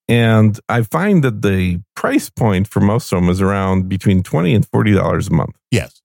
and 0.07 0.59
I 0.67 0.81
find 0.83 1.23
that 1.23 1.41
the 1.41 1.81
price 1.95 2.29
point 2.29 2.67
for 2.67 2.79
most 2.81 3.11
of 3.11 3.21
them 3.21 3.29
is 3.29 3.41
around 3.41 3.89
between 3.89 4.23
twenty 4.23 4.53
and 4.53 4.67
forty 4.67 4.93
dollars 4.93 5.27
a 5.27 5.33
month. 5.33 5.55
yes. 5.71 6.01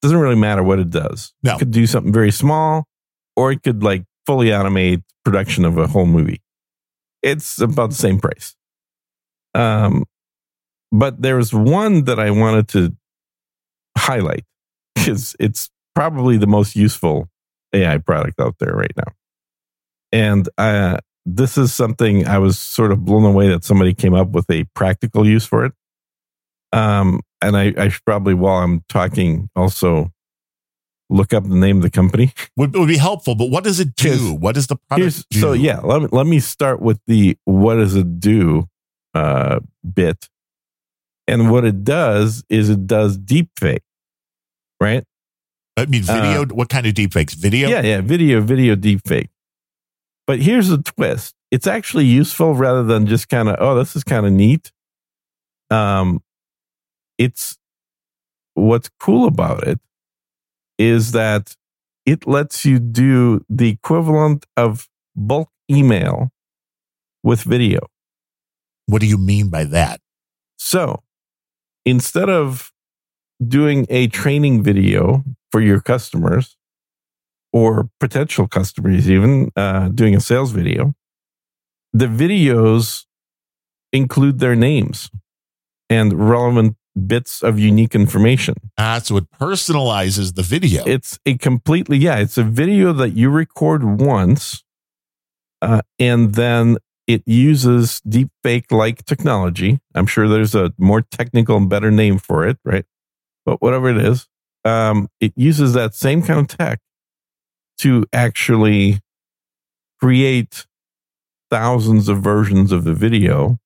Doesn't 0.00 0.18
really 0.18 0.36
matter 0.36 0.62
what 0.62 0.78
it 0.78 0.90
does. 0.90 1.32
No. 1.42 1.56
it 1.56 1.58
could 1.58 1.72
do 1.72 1.84
something 1.84 2.12
very 2.12 2.30
small, 2.30 2.86
or 3.34 3.50
it 3.50 3.64
could 3.64 3.82
like 3.82 4.04
fully 4.26 4.46
automate 4.50 5.02
production 5.24 5.64
of 5.64 5.76
a 5.76 5.88
whole 5.88 6.06
movie. 6.06 6.40
It's 7.20 7.60
about 7.60 7.90
the 7.90 7.96
same 7.96 8.20
price. 8.20 8.54
Um, 9.54 10.04
but 10.92 11.20
there's 11.20 11.52
one 11.52 12.04
that 12.04 12.20
I 12.20 12.30
wanted 12.30 12.68
to 12.68 12.96
highlight 13.96 14.44
because 14.94 15.34
it's 15.40 15.68
probably 15.96 16.36
the 16.36 16.46
most 16.46 16.76
useful 16.76 17.28
AI 17.72 17.98
product 17.98 18.38
out 18.38 18.54
there 18.60 18.74
right 18.74 18.92
now. 18.96 19.12
And 20.12 20.48
uh, 20.56 20.98
this 21.34 21.58
is 21.58 21.74
something 21.74 22.26
I 22.26 22.38
was 22.38 22.58
sort 22.58 22.90
of 22.90 23.04
blown 23.04 23.24
away 23.24 23.48
that 23.48 23.62
somebody 23.64 23.92
came 23.92 24.14
up 24.14 24.30
with 24.30 24.50
a 24.50 24.64
practical 24.74 25.26
use 25.26 25.44
for 25.44 25.66
it. 25.66 25.72
Um, 26.72 27.20
and 27.42 27.56
I, 27.56 27.74
I 27.76 27.88
should 27.88 28.04
probably, 28.04 28.34
while 28.34 28.62
I'm 28.62 28.82
talking, 28.88 29.50
also 29.54 30.10
look 31.10 31.32
up 31.34 31.44
the 31.44 31.54
name 31.54 31.76
of 31.76 31.82
the 31.82 31.90
company. 31.90 32.32
Would, 32.56 32.74
would 32.74 32.88
be 32.88 32.96
helpful, 32.96 33.34
but 33.34 33.50
what 33.50 33.64
does 33.64 33.78
it 33.80 33.94
do? 33.94 34.34
What 34.34 34.54
does 34.54 34.66
the 34.66 34.76
product 34.76 35.24
do? 35.30 35.40
so 35.40 35.52
yeah, 35.52 35.78
let 35.80 36.02
me 36.02 36.08
let 36.10 36.26
me 36.26 36.40
start 36.40 36.82
with 36.82 37.00
the 37.06 37.36
what 37.44 37.76
does 37.76 37.94
it 37.94 38.20
do 38.20 38.68
uh, 39.14 39.60
bit, 39.94 40.28
and 41.26 41.50
what 41.50 41.64
it 41.64 41.84
does 41.84 42.44
is 42.50 42.68
it 42.68 42.86
does 42.86 43.16
deep 43.16 43.50
fake, 43.58 43.82
right? 44.80 45.04
I 45.76 45.86
mean, 45.86 46.02
video. 46.02 46.44
what 46.46 46.68
kind 46.68 46.86
of 46.86 46.94
deepfakes? 46.94 47.34
Video? 47.34 47.68
Uh, 47.68 47.70
Yeah, 47.70 47.82
yeah, 47.82 48.00
video, 48.00 48.40
video 48.40 48.74
deep 48.74 49.06
fake. 49.06 49.28
But 50.28 50.40
here's 50.40 50.68
the 50.68 50.82
twist: 50.82 51.34
it's 51.50 51.66
actually 51.66 52.04
useful 52.04 52.54
rather 52.54 52.84
than 52.84 53.06
just 53.06 53.30
kind 53.30 53.48
of 53.48 53.56
oh, 53.58 53.74
this 53.74 53.96
is 53.96 54.04
kind 54.04 54.26
of 54.26 54.32
neat. 54.32 54.70
Um, 55.70 56.22
it's 57.16 57.56
what's 58.52 58.90
cool 59.00 59.26
about 59.26 59.66
it 59.66 59.80
is 60.78 61.12
that 61.12 61.56
it 62.04 62.26
lets 62.26 62.66
you 62.66 62.78
do 62.78 63.42
the 63.48 63.70
equivalent 63.70 64.44
of 64.54 64.86
bulk 65.16 65.48
email 65.70 66.30
with 67.22 67.42
video. 67.42 67.80
What 68.84 69.00
do 69.00 69.06
you 69.06 69.18
mean 69.18 69.48
by 69.48 69.64
that? 69.64 70.00
So 70.58 71.02
instead 71.86 72.28
of 72.28 72.70
doing 73.46 73.86
a 73.88 74.08
training 74.08 74.62
video 74.62 75.24
for 75.50 75.62
your 75.62 75.80
customers 75.80 76.57
or 77.52 77.88
potential 78.00 78.46
customers, 78.46 79.08
even 79.10 79.50
uh, 79.56 79.88
doing 79.88 80.14
a 80.14 80.20
sales 80.20 80.52
video, 80.52 80.94
the 81.92 82.06
videos 82.06 83.04
include 83.92 84.38
their 84.38 84.54
names 84.54 85.10
and 85.88 86.28
relevant 86.28 86.76
bits 87.06 87.42
of 87.42 87.58
unique 87.58 87.94
information. 87.94 88.54
That's 88.76 89.10
what 89.10 89.30
personalizes 89.30 90.34
the 90.34 90.42
video. 90.42 90.84
It's 90.86 91.18
a 91.24 91.38
completely, 91.38 91.96
yeah, 91.98 92.18
it's 92.18 92.36
a 92.36 92.42
video 92.42 92.92
that 92.94 93.10
you 93.10 93.30
record 93.30 94.00
once 94.00 94.62
uh, 95.62 95.82
and 95.98 96.34
then 96.34 96.76
it 97.06 97.22
uses 97.26 98.00
deep 98.02 98.28
fake 98.42 98.70
like 98.70 99.04
technology. 99.06 99.80
I'm 99.94 100.06
sure 100.06 100.28
there's 100.28 100.54
a 100.54 100.72
more 100.78 101.02
technical 101.02 101.56
and 101.56 101.68
better 101.68 101.90
name 101.90 102.18
for 102.18 102.46
it, 102.46 102.58
right? 102.64 102.84
But 103.46 103.62
whatever 103.62 103.88
it 103.88 103.96
is, 103.96 104.28
um, 104.64 105.08
it 105.20 105.32
uses 105.34 105.72
that 105.72 105.94
same 105.94 106.22
kind 106.22 106.40
of 106.40 106.48
tech 106.48 106.80
to 107.78 108.04
actually 108.12 109.00
create 110.00 110.66
thousands 111.50 112.08
of 112.08 112.18
versions 112.22 112.72
of 112.72 112.84
the 112.84 112.94
video 112.94 113.58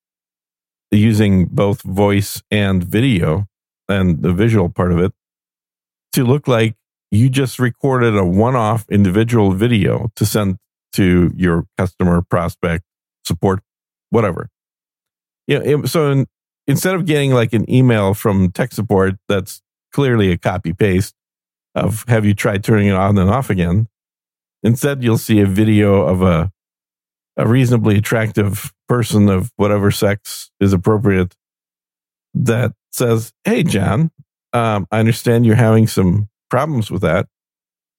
using 0.90 1.46
both 1.46 1.82
voice 1.82 2.42
and 2.50 2.84
video 2.84 3.46
and 3.88 4.22
the 4.22 4.32
visual 4.32 4.68
part 4.68 4.92
of 4.92 4.98
it 4.98 5.12
to 6.12 6.24
look 6.24 6.46
like 6.46 6.76
you 7.10 7.28
just 7.28 7.58
recorded 7.58 8.16
a 8.16 8.24
one-off 8.24 8.86
individual 8.90 9.52
video 9.52 10.10
to 10.16 10.24
send 10.26 10.58
to 10.92 11.32
your 11.36 11.66
customer 11.78 12.22
prospect 12.22 12.84
support 13.26 13.60
whatever. 14.10 14.48
Yeah 15.46 15.60
it- 15.64 15.88
so 15.88 16.10
in, 16.10 16.26
instead 16.66 16.94
of 16.94 17.06
getting 17.06 17.32
like 17.32 17.52
an 17.52 17.68
email 17.70 18.14
from 18.14 18.50
tech 18.52 18.72
support 18.72 19.14
that's 19.28 19.62
clearly 19.92 20.30
a 20.30 20.38
copy 20.38 20.72
paste 20.72 21.14
of 21.74 22.04
have 22.08 22.24
you 22.24 22.34
tried 22.34 22.62
turning 22.64 22.88
it 22.88 22.94
on 22.94 23.18
and 23.18 23.30
off 23.30 23.50
again 23.50 23.88
instead 24.62 25.02
you'll 25.02 25.18
see 25.18 25.40
a 25.40 25.46
video 25.46 26.02
of 26.02 26.22
a 26.22 26.50
a 27.36 27.46
reasonably 27.46 27.96
attractive 27.96 28.72
person 28.88 29.28
of 29.28 29.50
whatever 29.56 29.90
sex 29.90 30.50
is 30.60 30.72
appropriate 30.72 31.34
that 32.34 32.72
says 32.90 33.32
hey 33.44 33.62
john 33.62 34.10
um, 34.52 34.86
I 34.90 34.98
understand 34.98 35.46
you're 35.46 35.54
having 35.54 35.86
some 35.86 36.28
problems 36.50 36.90
with 36.90 37.02
that. 37.02 37.26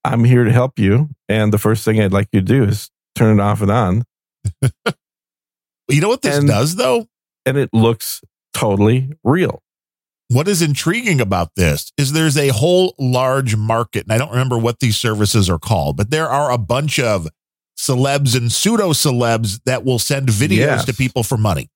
I'm 0.05 0.23
here 0.23 0.43
to 0.43 0.51
help 0.51 0.77
you. 0.77 1.09
And 1.27 1.51
the 1.51 1.57
first 1.57 1.83
thing 1.83 1.99
I'd 1.99 2.13
like 2.13 2.27
you 2.31 2.41
to 2.41 2.45
do 2.45 2.63
is 2.63 2.91
turn 3.15 3.39
it 3.39 3.41
off 3.41 3.61
and 3.61 3.71
on. 3.71 4.03
you 5.89 6.01
know 6.01 6.09
what 6.09 6.21
this 6.21 6.37
and- 6.37 6.47
does, 6.47 6.75
though? 6.75 7.07
And 7.45 7.57
it 7.57 7.69
looks 7.73 8.21
totally 8.53 9.11
real. 9.23 9.62
What 10.33 10.47
is 10.47 10.61
intriguing 10.63 11.21
about 11.21 11.51
this 11.55 11.91
is 11.97 12.11
there's 12.11 12.37
a 12.37 12.47
whole 12.49 12.95
large 12.97 13.55
market, 13.55 14.03
and 14.03 14.11
I 14.13 14.17
don't 14.17 14.31
remember 14.31 14.57
what 14.57 14.79
these 14.79 14.97
services 14.97 15.49
are 15.49 15.59
called, 15.59 15.95
but 15.97 16.09
there 16.09 16.27
are 16.27 16.51
a 16.51 16.57
bunch 16.57 16.99
of 16.99 17.27
celebs 17.77 18.35
and 18.35 18.51
pseudo 18.51 18.89
celebs 18.93 19.61
that 19.65 19.85
will 19.85 19.99
send 19.99 20.29
videos 20.29 20.57
Yes. 20.57 20.85
to 20.85 20.93
people 20.93 21.21
for 21.23 21.37
money. 21.37 21.69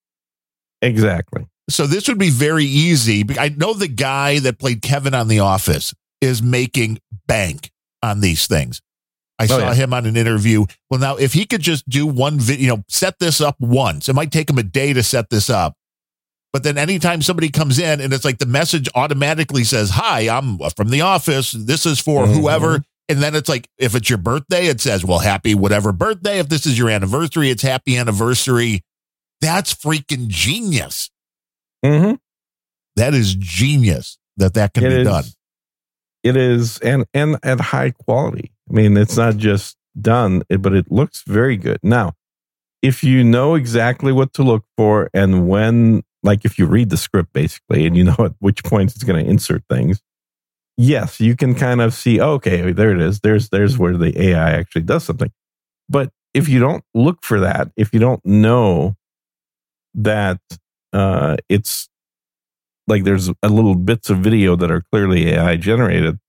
Exactly. 0.82 1.45
So 1.70 1.86
this 1.86 2.08
would 2.08 2.18
be 2.18 2.30
very 2.30 2.66
easy. 2.66 3.26
I 3.38 3.49
know 3.49 3.74
the 3.74 3.88
guy 3.88 4.39
that 4.39 4.58
played 4.58 4.82
Kevin 4.82 5.14
on 5.14 5.28
The 5.28 5.39
Office 5.39 5.93
is 6.22 6.41
making 6.41 6.99
bank 7.28 7.70
on 8.01 8.22
these 8.22 8.47
things. 8.47 8.82
I 9.38 9.43
Oh, 9.43 9.47
saw 9.47 9.58
yeah. 9.60 9.74
him 9.76 9.93
on 9.93 10.05
an 10.08 10.18
interview. 10.18 10.66
Well, 10.89 10.99
now 10.99 11.16
if 11.18 11.34
he 11.34 11.45
could 11.45 11.62
just 11.62 11.88
do 11.88 12.08
one 12.08 12.39
video, 12.39 12.62
you 12.62 12.68
know, 12.70 12.84
set 12.88 13.20
this 13.20 13.39
up 13.39 13.55
once, 13.60 14.10
it 14.10 14.14
might 14.14 14.32
take 14.32 14.49
him 14.49 14.58
a 14.58 14.64
day 14.64 14.93
to 14.93 15.03
set 15.03 15.30
this 15.30 15.47
up. 15.49 15.76
But 16.58 16.64
then 16.64 16.80
anytime 16.80 17.22
somebody 17.22 17.49
comes 17.51 17.78
in 17.78 18.01
and 18.01 18.12
it's 18.12 18.26
like 18.26 18.39
the 18.39 18.47
message 18.47 18.89
automatically 18.95 19.64
says, 19.64 19.91
Hi, 19.91 20.22
I'm 20.22 20.58
from 20.76 20.89
the 20.89 21.01
office. 21.01 21.51
This 21.51 21.86
is 21.86 21.99
for 21.99 22.26
Mhm. 22.26 22.34
whoever. 22.34 22.82
And 23.08 23.20
then 23.22 23.36
it's 23.36 23.47
like, 23.47 23.70
if 23.78 23.93
it's 23.93 24.10
your 24.10 24.18
birthday, 24.18 24.66
it 24.66 24.82
says, 24.82 25.05
Well, 25.05 25.20
happy 25.20 25.53
whatever 25.53 25.91
birthday. 25.91 26.39
If 26.39 26.49
this 26.49 26.66
is 26.66 26.76
your 26.76 26.89
anniversary, 26.89 27.51
it's 27.51 27.62
happy 27.62 27.95
anniversary. 27.95 28.84
That's 29.39 29.72
freaking 29.72 30.30
genius. 30.30 31.12
Mm-hmm. 31.86 32.16
That 32.95 33.14
is 33.14 33.36
genius 33.36 34.18
that 34.38 34.55
that 34.55 34.74
can 34.74 34.84
It 34.86 34.89
be 34.89 34.95
is. 35.01 35.08
done. 35.08 35.26
It 36.24 36.36
is, 36.38 36.80
and 36.80 37.05
and 37.14 37.38
at 37.43 37.60
high 37.62 37.91
quality. 37.91 38.51
I 38.68 38.74
mean, 38.74 38.97
it's 38.97 39.16
not 39.16 39.38
just 39.38 39.78
done, 40.01 40.41
but 40.49 40.74
it 40.74 40.91
looks 40.91 41.22
very 41.28 41.55
good. 41.55 41.78
Now, 41.84 42.14
if 42.82 43.03
you 43.03 43.24
know 43.24 43.53
exactly 43.53 44.12
what 44.12 44.34
to 44.34 44.41
look 44.43 44.66
for 44.76 45.12
and 45.14 45.47
when, 45.47 46.01
like 46.28 46.45
if 46.45 46.59
you 46.59 46.67
read 46.67 46.89
the 46.89 46.97
script 46.97 47.34
basically, 47.34 47.88
and 47.88 47.97
you 47.97 48.03
know 48.03 48.15
at 48.19 48.34
which 48.39 48.63
points 48.63 48.95
it's 48.95 49.03
going 49.03 49.23
to 49.23 49.30
insert 49.30 49.63
things, 49.69 50.01
yes, 50.78 51.19
you 51.19 51.36
can 51.36 51.55
kind 51.55 51.82
of 51.82 51.93
see. 51.93 52.19
oh, 52.19 52.34
Okay, 52.34 52.71
there 52.71 52.91
it 52.91 53.01
is. 53.01 53.21
There's 53.21 53.49
there's 53.49 53.78
where 53.78 53.97
the 53.97 54.30
AI 54.30 54.51
actually 54.51 54.84
does 54.84 55.03
something. 55.03 55.32
But 55.89 56.11
if 56.34 56.47
you 56.47 56.59
don't 56.59 56.84
look 56.93 57.23
for 57.23 57.39
that, 57.39 57.71
if 57.75 57.93
you 57.93 57.99
don't 57.99 58.23
know 58.25 58.95
that 59.95 60.39
uh, 60.93 61.38
it's 61.49 61.89
like 62.88 63.03
there's 63.03 63.30
a 63.41 63.49
little 63.49 63.75
bits 63.75 64.09
of 64.09 64.19
video 64.19 64.55
that 64.55 64.69
are 64.69 64.84
clearly 64.91 65.30
AI 65.30 65.55
generated, 65.55 66.19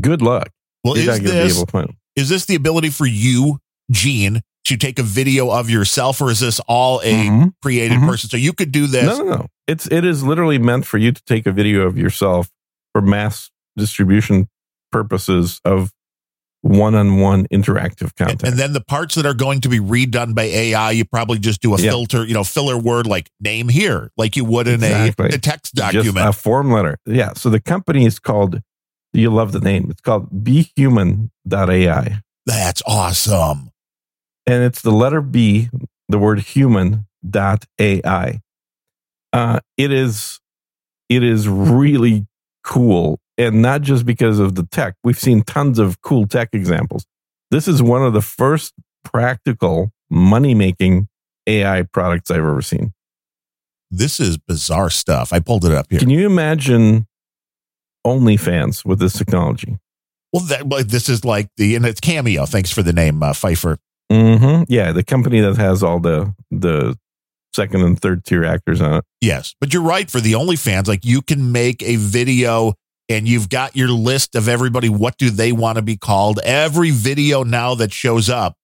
good 0.00 0.22
luck. 0.22 0.50
Well, 0.82 0.96
You're 0.96 1.14
is 1.14 1.20
this 1.20 1.56
able 1.56 1.66
to 1.66 1.94
is 2.16 2.28
this 2.28 2.46
the 2.46 2.54
ability 2.54 2.90
for 2.90 3.06
you, 3.06 3.58
Gene, 3.90 4.42
to 4.64 4.76
take 4.76 4.98
a 4.98 5.02
video 5.02 5.50
of 5.50 5.68
yourself, 5.68 6.20
or 6.20 6.30
is 6.30 6.40
this 6.40 6.60
all 6.68 7.00
a 7.00 7.12
Mhm. 7.26 7.52
created 7.62 7.98
Mhm. 7.98 8.08
person? 8.08 8.30
So 8.30 8.36
you 8.36 8.52
could 8.52 8.70
do 8.72 8.86
this. 8.86 9.04
No, 9.18 9.24
no, 9.24 9.30
no. 9.36 9.46
It's 9.66 9.86
it 9.88 10.04
is 10.04 10.22
literally 10.22 10.58
meant 10.58 10.86
for 10.86 10.98
you 10.98 11.12
to 11.12 11.22
take 11.24 11.46
a 11.46 11.52
video 11.52 11.82
of 11.86 11.96
yourself 11.98 12.50
for 12.92 13.00
mass 13.02 13.50
distribution 13.76 14.48
purposes 14.92 15.60
of 15.64 15.90
one-on-one 16.64 17.46
interactive 17.52 18.14
content. 18.14 18.44
and 18.44 18.56
then 18.56 18.72
the 18.72 18.80
parts 18.80 19.16
that 19.16 19.26
are 19.26 19.34
going 19.34 19.60
to 19.60 19.68
be 19.68 19.80
redone 19.80 20.32
by 20.32 20.44
AI, 20.44 20.92
you 20.92 21.04
probably 21.04 21.36
just 21.40 21.60
do 21.60 21.74
a 21.74 21.78
Yeah. 21.80 21.90
filter, 21.90 22.24
you 22.24 22.34
know, 22.34 22.44
filler 22.44 22.78
word 22.78 23.04
like 23.06 23.28
name 23.40 23.68
here, 23.68 24.12
like 24.16 24.36
you 24.36 24.44
would 24.44 24.68
in 24.68 24.74
Exactly. 24.84 25.30
a, 25.30 25.34
a 25.34 25.38
text 25.38 25.74
Just 25.74 25.92
document. 25.94 26.28
a 26.28 26.32
form 26.32 26.70
letter. 26.70 26.98
Yeah. 27.04 27.32
So 27.34 27.50
the 27.50 27.58
company 27.58 28.04
is 28.06 28.20
called. 28.20 28.60
You 29.12 29.30
love 29.30 29.50
the 29.50 29.58
name. 29.60 29.88
It's 29.90 30.00
called 30.00 30.30
BeHuman.ai, 30.44 32.20
That's 32.46 32.82
awesome. 32.86 33.71
And 34.46 34.62
it's 34.64 34.82
the 34.82 34.90
letter 34.90 35.20
B, 35.20 35.70
the 36.08 36.18
word 36.18 36.40
human 36.40 37.06
dot 37.28 37.64
AI. 37.78 38.40
Uh, 39.32 39.60
it 39.76 39.92
is, 39.92 40.40
it 41.08 41.22
is 41.22 41.48
really 41.48 42.26
cool, 42.64 43.20
and 43.38 43.62
not 43.62 43.82
just 43.82 44.04
because 44.04 44.38
of 44.38 44.54
the 44.56 44.66
tech. 44.66 44.94
We've 45.04 45.18
seen 45.18 45.42
tons 45.42 45.78
of 45.78 46.00
cool 46.02 46.26
tech 46.26 46.50
examples. 46.52 47.06
This 47.50 47.68
is 47.68 47.82
one 47.82 48.02
of 48.02 48.12
the 48.12 48.22
first 48.22 48.74
practical 49.04 49.92
money 50.10 50.54
making 50.54 51.08
AI 51.46 51.82
products 51.82 52.30
I've 52.30 52.38
ever 52.38 52.62
seen. 52.62 52.92
This 53.90 54.20
is 54.20 54.38
bizarre 54.38 54.90
stuff. 54.90 55.32
I 55.32 55.40
pulled 55.40 55.64
it 55.64 55.72
up 55.72 55.86
here. 55.90 56.00
Can 56.00 56.10
you 56.10 56.26
imagine 56.26 57.06
OnlyFans 58.06 58.84
with 58.84 58.98
this 58.98 59.12
technology? 59.12 59.78
well, 60.32 60.44
that, 60.44 60.88
this 60.88 61.08
is 61.08 61.24
like 61.24 61.48
the, 61.56 61.76
and 61.76 61.84
it's 61.84 62.00
Cameo. 62.00 62.46
Thanks 62.46 62.70
for 62.70 62.82
the 62.82 62.92
name, 62.92 63.22
uh, 63.22 63.32
Phifer. 63.32 63.76
Hmm 64.12 64.62
Yeah, 64.68 64.92
the 64.92 65.02
company 65.02 65.40
that 65.40 65.56
has 65.56 65.82
all 65.82 65.98
the 65.98 66.34
the 66.50 66.96
second 67.54 67.82
and 67.82 68.00
third 68.00 68.24
tier 68.24 68.44
actors 68.44 68.80
on 68.80 68.94
it. 68.94 69.04
Yes, 69.20 69.54
but 69.60 69.72
you're 69.72 69.82
right. 69.82 70.10
For 70.10 70.20
the 70.20 70.32
OnlyFans, 70.32 70.88
like 70.88 71.04
you 71.04 71.22
can 71.22 71.52
make 71.52 71.82
a 71.82 71.96
video 71.96 72.74
and 73.08 73.28
you've 73.28 73.48
got 73.48 73.76
your 73.76 73.88
list 73.88 74.34
of 74.34 74.48
everybody. 74.48 74.88
What 74.88 75.18
do 75.18 75.30
they 75.30 75.52
want 75.52 75.76
to 75.76 75.82
be 75.82 75.96
called? 75.96 76.40
Every 76.44 76.90
video 76.90 77.42
now 77.42 77.74
that 77.74 77.92
shows 77.92 78.30
up 78.30 78.56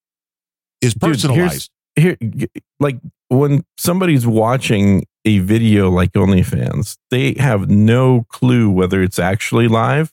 is 0.81 0.95
Dude, 0.95 1.13
personalized. 1.13 1.71
Here, 1.97 2.17
like 2.79 2.99
when 3.29 3.65
somebody's 3.77 4.27
watching 4.27 5.05
a 5.25 5.39
video 5.41 5.91
like 5.91 6.13
OnlyFans, 6.13 6.97
they 7.11 7.35
have 7.35 7.69
no 7.69 8.25
clue 8.29 8.71
whether 8.71 9.03
it's 9.03 9.19
actually 9.19 9.69
live 9.69 10.13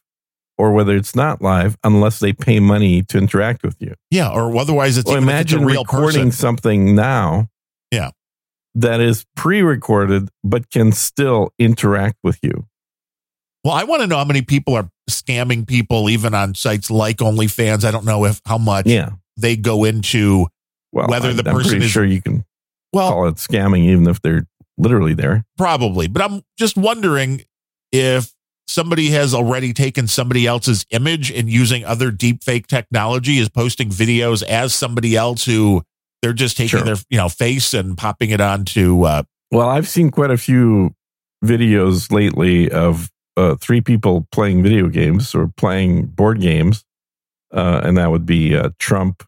or 0.57 0.71
whether 0.71 0.95
it's 0.95 1.15
not 1.15 1.41
live 1.41 1.77
unless 1.83 2.19
they 2.19 2.31
pay 2.33 2.59
money 2.59 3.01
to 3.03 3.17
interact 3.17 3.63
with 3.63 3.75
you. 3.79 3.93
yeah, 4.11 4.29
or 4.29 4.55
otherwise 4.57 4.97
it's 4.97 5.05
Well, 5.07 5.17
even 5.17 5.29
if 5.29 5.41
it's 5.41 5.51
a 5.51 5.55
imagine 5.55 5.65
real 5.67 5.81
recording 5.83 6.19
person. 6.27 6.31
something 6.31 6.95
now. 6.95 7.49
Yeah. 7.91 8.11
That 8.73 8.99
is 8.99 9.25
pre-recorded 9.35 10.29
but 10.43 10.69
can 10.69 10.91
still 10.91 11.53
interact 11.59 12.17
with 12.23 12.39
you. 12.43 12.67
Well, 13.63 13.73
I 13.73 13.83
want 13.85 14.01
to 14.01 14.07
know 14.07 14.17
how 14.17 14.25
many 14.25 14.41
people 14.43 14.75
are 14.75 14.89
scamming 15.09 15.67
people, 15.67 16.09
even 16.09 16.33
on 16.35 16.53
sites 16.55 16.91
like 16.91 17.17
OnlyFans. 17.17 17.83
I 17.83 17.91
don't 17.91 18.05
know 18.05 18.25
if 18.25 18.41
how 18.45 18.57
much 18.57 18.85
Yeah. 18.85 19.11
they 19.37 19.55
go 19.55 19.85
into. 19.85 20.47
Well, 20.91 21.07
Whether 21.07 21.29
I- 21.29 21.33
the 21.33 21.49
I'm 21.49 21.55
person 21.55 21.81
is- 21.81 21.89
sure 21.89 22.05
you 22.05 22.21
can 22.21 22.45
Well, 22.93 23.09
call 23.11 23.27
it 23.27 23.35
scamming 23.35 23.85
even 23.85 24.07
if 24.07 24.21
they're 24.21 24.45
literally 24.77 25.13
there. 25.13 25.45
probably, 25.57 26.07
but 26.07 26.21
I'm 26.21 26.41
just 26.59 26.77
wondering 26.77 27.41
if 27.91 28.33
somebody 28.67 29.09
has 29.11 29.33
already 29.33 29.73
taken 29.73 30.07
somebody 30.07 30.47
else's 30.47 30.85
image 30.89 31.31
and 31.31 31.49
using 31.49 31.85
other 31.85 32.11
deepfake 32.11 32.67
technology 32.67 33.37
is 33.37 33.49
posting 33.49 33.89
videos 33.89 34.43
as 34.43 34.73
somebody 34.73 35.15
else 35.15 35.45
who 35.45 35.83
they're 36.21 36.33
just 36.33 36.57
taking 36.57 36.79
Sure. 36.79 36.81
their 36.81 36.95
you 37.09 37.17
know 37.17 37.29
face 37.29 37.73
and 37.73 37.97
popping 37.97 38.31
it 38.31 38.41
onto. 38.41 39.03
Uh, 39.03 39.23
Well, 39.51 39.69
I've 39.69 39.87
seen 39.87 40.09
quite 40.11 40.31
a 40.31 40.37
few 40.37 40.95
videos 41.43 42.11
lately 42.11 42.69
of 42.71 43.09
uh, 43.37 43.55
three 43.55 43.81
people 43.81 44.27
playing 44.31 44.63
video 44.63 44.87
games 44.87 45.35
or 45.35 45.51
playing 45.57 46.07
board 46.07 46.39
games, 46.41 46.83
uh, 47.53 47.81
and 47.83 47.97
that 47.97 48.09
would 48.09 48.25
be 48.25 48.55
uh, 48.55 48.69
Trump, 48.79 49.23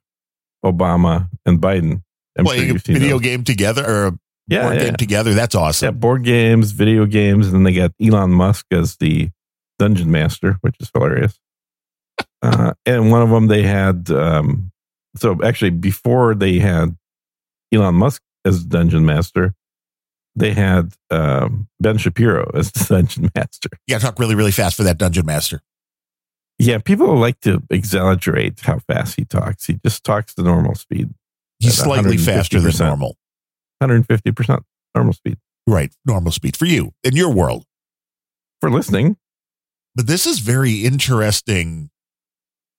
Obama, 0.66 1.30
and 1.46 1.60
Biden. 1.60 2.02
I'm 2.38 2.46
sure 2.46 2.56
playing 2.56 2.70
a 2.76 2.80
video 2.80 3.10
those. 3.18 3.22
game 3.22 3.44
together 3.44 3.86
or 3.86 4.08
a 4.08 4.14
Yeah, 4.48 4.64
board 4.64 4.76
yeah, 4.76 4.84
game 4.86 4.96
together. 4.96 5.34
That's 5.34 5.56
awesome. 5.56 5.88
yeah, 5.88 5.92
board 5.92 6.24
games, 6.24 6.72
video 6.72 7.06
games, 7.06 7.48
and 7.48 7.56
then 7.56 7.64
they 7.64 7.74
got 7.74 7.92
Elon 8.02 8.32
Musk 8.32 8.66
as 8.72 8.96
the 8.98 9.30
dungeon 9.78 10.10
master, 10.10 10.58
which 10.62 10.76
is 10.80 10.90
hilarious. 10.94 11.38
uh, 12.42 12.74
and 12.86 13.12
one 13.12 13.22
of 13.22 13.30
them 13.30 13.48
they 13.48 13.64
had. 13.64 14.10
Um, 14.10 14.72
so 15.16 15.38
actually, 15.44 15.72
before 15.72 16.34
they 16.34 16.60
had 16.60 16.96
Elon 17.74 17.96
Musk 17.96 18.22
as 18.46 18.64
dungeon 18.64 19.06
master, 19.06 19.54
they 20.36 20.54
had 20.54 20.94
um, 21.12 21.68
Ben 21.80 21.98
Shapiro 21.98 22.50
as 22.56 22.72
the 22.72 22.86
dungeon 22.86 23.30
master. 23.36 23.70
To 23.90 24.00
talk 24.00 24.20
really, 24.20 24.36
really 24.36 24.52
fast 24.52 24.78
for 24.78 24.84
that 24.84 24.98
dungeon 24.98 25.26
master. 25.26 25.62
Yeah, 26.60 26.80
people 26.80 27.16
like 27.18 27.40
to 27.42 27.62
exaggerate 27.70 28.62
how 28.62 28.80
fast 28.80 29.16
he 29.16 29.26
talks. 29.26 29.66
He 29.66 29.80
just 29.86 30.04
talks 30.04 30.34
the 30.34 30.42
normal 30.42 30.74
speed, 30.74 31.14
He's 31.60 31.78
slightly 31.78 32.18
faster 32.18 32.60
than 32.60 32.74
normal. 32.80 33.16
150% 33.82 34.62
normal 34.96 35.14
speed 35.14 35.38
Right. 35.68 35.94
Normal 36.06 36.32
speed 36.32 36.56
for 36.56 36.66
you 36.66 36.94
in 37.04 37.16
your 37.16 37.32
world. 37.32 37.66
for 38.60 38.72
listening. 38.72 39.18
But 39.96 40.08
this 40.08 40.26
is 40.26 40.40
very 40.40 40.84
interesting 40.86 41.92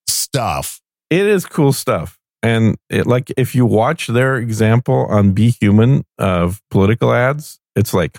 stuff. 0.09 0.81
It 1.11 1.25
is 1.27 1.47
cool 1.47 1.73
stuff. 1.73 2.19
And 2.43 2.77
it, 2.91 3.07
like 3.07 3.33
if 3.37 3.55
you 3.55 3.65
watch 3.67 4.09
their 4.09 4.37
example 4.37 5.07
on 5.09 5.33
Be 5.33 5.51
Human 5.51 6.05
of 6.19 6.61
political 6.71 7.13
ads, 7.13 7.61
it's 7.77 7.95
like, 7.95 8.19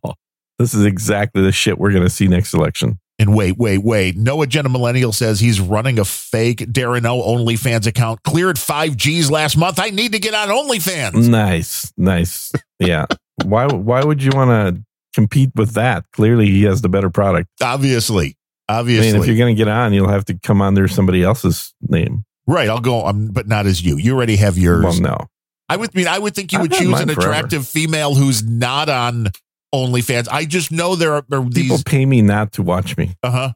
this 0.58 0.74
is 0.74 0.84
exactly 0.84 1.42
the 1.42 1.52
shit 1.52 1.78
we're 1.78 1.92
going 1.92 2.02
to 2.02 2.10
see 2.10 2.28
next 2.28 2.52
election. 2.52 2.98
And 3.20 3.34
wait, 3.34 3.58
wait, 3.58 3.78
wait. 3.78 4.16
No 4.16 4.42
agenda 4.42 4.68
Millennial 4.70 5.12
says 5.12 5.40
he's 5.40 5.60
running 5.60 5.98
a 5.98 6.04
fake 6.04 6.58
Darren 6.58 7.04
O 7.04 7.20
OnlyFans 7.20 7.86
account. 7.86 8.22
Cleared 8.22 8.58
five 8.58 8.96
G's 8.96 9.28
last 9.30 9.56
month. 9.56 9.80
I 9.80 9.90
need 9.90 10.12
to 10.12 10.20
get 10.20 10.34
on 10.34 10.48
OnlyFans. 10.48 11.28
Nice, 11.28 11.92
nice. 11.96 12.52
Yeah. 12.78 13.06
why? 13.44 13.66
Why 13.66 14.04
would 14.04 14.22
you 14.22 14.30
want 14.32 14.50
to 14.76 14.84
compete 15.14 15.50
with 15.56 15.72
that? 15.74 16.04
Clearly, 16.12 16.46
he 16.46 16.62
has 16.62 16.80
the 16.80 16.88
better 16.88 17.10
product. 17.10 17.48
Obviously. 17.60 18.36
I 18.68 18.78
Obviously. 18.78 19.12
mean, 19.12 19.20
if 19.22 19.26
you're 19.26 19.36
going 19.36 19.54
to 19.54 19.58
get 19.58 19.68
on, 19.68 19.92
you'll 19.94 20.10
have 20.10 20.26
to 20.26 20.38
come 20.38 20.60
under 20.60 20.86
somebody 20.88 21.22
else's 21.22 21.74
name. 21.80 22.24
right. 22.46 22.68
I'll 22.68 22.80
go, 22.80 23.06
um, 23.06 23.28
but 23.32 23.48
not 23.48 23.66
as 23.66 23.82
you. 23.82 23.96
You 23.96 24.14
already 24.14 24.36
have 24.36 24.58
yours. 24.58 24.84
Well, 24.84 25.00
no. 25.00 25.26
I 25.70 25.76
would 25.76 25.94
mean, 25.94 26.06
I 26.06 26.18
would 26.18 26.34
think 26.34 26.52
you 26.52 26.60
would 26.60 26.72
choose 26.72 27.00
an 27.00 27.08
forever. 27.08 27.20
attractive 27.20 27.66
female 27.66 28.14
who's 28.14 28.42
not 28.44 28.88
on 28.88 29.28
OnlyFans. 29.74 30.28
I 30.30 30.44
just 30.44 30.70
know 30.72 30.94
there 30.96 31.14
are, 31.14 31.24
there 31.28 31.40
are 31.40 31.48
People 31.48 31.78
pay 31.84 32.06
me 32.06 32.22
not 32.22 32.52
to 32.52 32.62
watch 32.62 32.96
me. 32.96 33.14
uh 33.22 33.30
huh. 33.30 33.52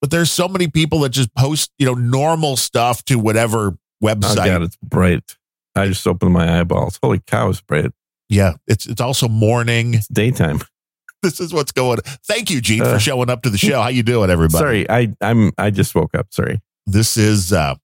But 0.00 0.10
there's 0.10 0.30
so 0.30 0.46
many 0.46 0.68
people 0.68 1.00
that 1.00 1.08
just 1.10 1.34
post, 1.34 1.70
you 1.78 1.86
know, 1.86 1.94
normal 1.94 2.56
stuff 2.56 3.02
to 3.06 3.18
whatever 3.18 3.72
website. 3.72 3.78
Oh 4.02 4.34
website. 4.34 4.46
God, 4.46 4.62
it's 4.62 4.76
bright. 4.82 5.36
I 5.74 5.88
just 5.88 6.06
opened 6.06 6.32
my 6.32 6.60
eyeballs. 6.60 6.98
Holy 7.02 7.20
cow, 7.26 7.48
it's 7.48 7.60
bright. 7.60 7.90
Yeah, 8.28 8.54
it's 8.66 8.86
it's 8.86 9.00
also 9.00 9.28
morning. 9.28 9.94
It's 9.94 10.08
daytime. 10.08 10.60
This 11.22 11.40
is 11.40 11.52
what's 11.52 11.72
going. 11.72 11.98
On. 11.98 12.02
Thank 12.28 12.50
you, 12.50 12.60
Gene, 12.60 12.80
for 12.84 12.90
Uh, 12.90 12.98
showing 12.98 13.30
up 13.30 13.42
to 13.42 13.50
the 13.50 13.56
show. 13.58 13.80
How 13.82 13.88
you 13.88 14.02
doing, 14.04 14.30
everybody? 14.30 14.62
Sorry, 14.62 14.88
I 14.90 15.12
I'm 15.22 15.50
I 15.58 15.70
just 15.70 15.94
woke 15.94 16.14
up. 16.14 16.26
Sorry. 16.30 16.60
This 16.86 17.16
is, 17.16 17.52
uh, 17.54 17.74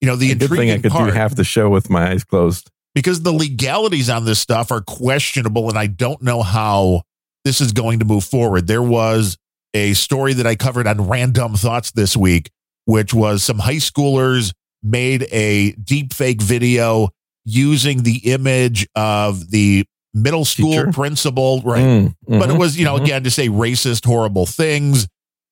you 0.00 0.06
know, 0.06 0.14
the 0.16 0.30
A 0.30 0.34
good 0.36 0.50
thing 0.50 0.70
I 0.70 0.78
could 0.78 0.92
part 0.92 1.10
do 1.10 1.14
half 1.14 1.34
the 1.34 1.44
show 1.44 1.68
with 1.68 1.90
my 1.90 2.10
eyes 2.10 2.22
closed. 2.24 2.70
Because 2.96 3.20
the 3.20 3.32
legalities 3.32 4.08
on 4.08 4.24
this 4.24 4.40
stuff 4.40 4.72
are 4.72 4.80
questionable, 4.80 5.68
and 5.68 5.78
I 5.78 5.86
don't 5.86 6.22
know 6.22 6.42
how 6.42 7.02
this 7.44 7.60
is 7.60 7.72
going 7.72 7.98
to 7.98 8.06
move 8.06 8.24
forward. 8.24 8.66
There 8.66 8.82
was 8.82 9.36
a 9.74 9.92
story 9.92 10.32
that 10.32 10.46
I 10.46 10.56
covered 10.56 10.86
on 10.86 10.96
Randumb 10.96 11.58
Thoughts 11.58 11.90
this 11.90 12.16
week, 12.16 12.50
which 12.86 13.12
was 13.12 13.44
some 13.44 13.58
high 13.58 13.74
schoolers 13.76 14.52
made 14.82 15.26
a 15.30 15.72
deep 15.72 16.14
fake 16.14 16.40
video 16.40 17.10
using 17.44 18.02
the 18.02 18.32
image 18.32 18.86
of 18.96 19.50
the 19.50 19.84
middle 20.14 20.46
school 20.46 20.70
Teacher? 20.70 20.92
principal, 20.92 21.60
right? 21.60 21.84
Mm, 21.84 22.14
but 22.26 22.48
it 22.48 22.54
mhm, 22.54 22.58
was 22.58 22.78
you 22.78 22.86
know 22.86 22.96
mhm. 22.96 23.02
again 23.02 23.24
to 23.24 23.30
say 23.30 23.48
racist 23.48 24.06
horrible 24.06 24.46
things 24.46 25.06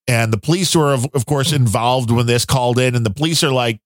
and 0.08 0.32
the 0.32 0.38
police 0.38 0.74
were 0.74 0.94
of, 0.94 1.06
of 1.14 1.26
course 1.26 1.52
involved 1.52 2.10
when 2.10 2.26
this 2.26 2.44
called 2.46 2.78
in 2.78 2.94
and 2.94 3.04
the 3.04 3.10
police 3.10 3.44
are 3.44 3.52
like 3.52 3.78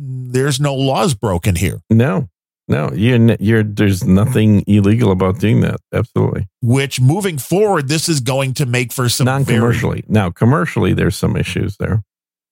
"Mm, 0.00 0.32
there's 0.32 0.58
no 0.58 0.74
laws 0.74 1.14
broken 1.14 1.54
here 1.54 1.80
no, 1.90 2.28
no. 2.68 2.90
You're 2.92 3.36
you're 3.40 3.62
there's 3.62 4.04
nothing 4.04 4.64
illegal 4.66 5.10
about 5.12 5.38
doing 5.38 5.60
that. 5.60 5.80
Absolutely. 5.92 6.48
which 6.62 7.00
moving 7.00 7.38
forward 7.38 7.88
this 7.88 8.08
is 8.08 8.20
going 8.20 8.54
to 8.54 8.66
make 8.66 8.92
for 8.92 9.08
some 9.08 9.26
Non-commercially. 9.26 10.04
Now, 10.08 10.30
commercially, 10.30 10.94
there's 10.94 11.16
some 11.16 11.36
issues 11.36 11.76
there. 11.78 12.02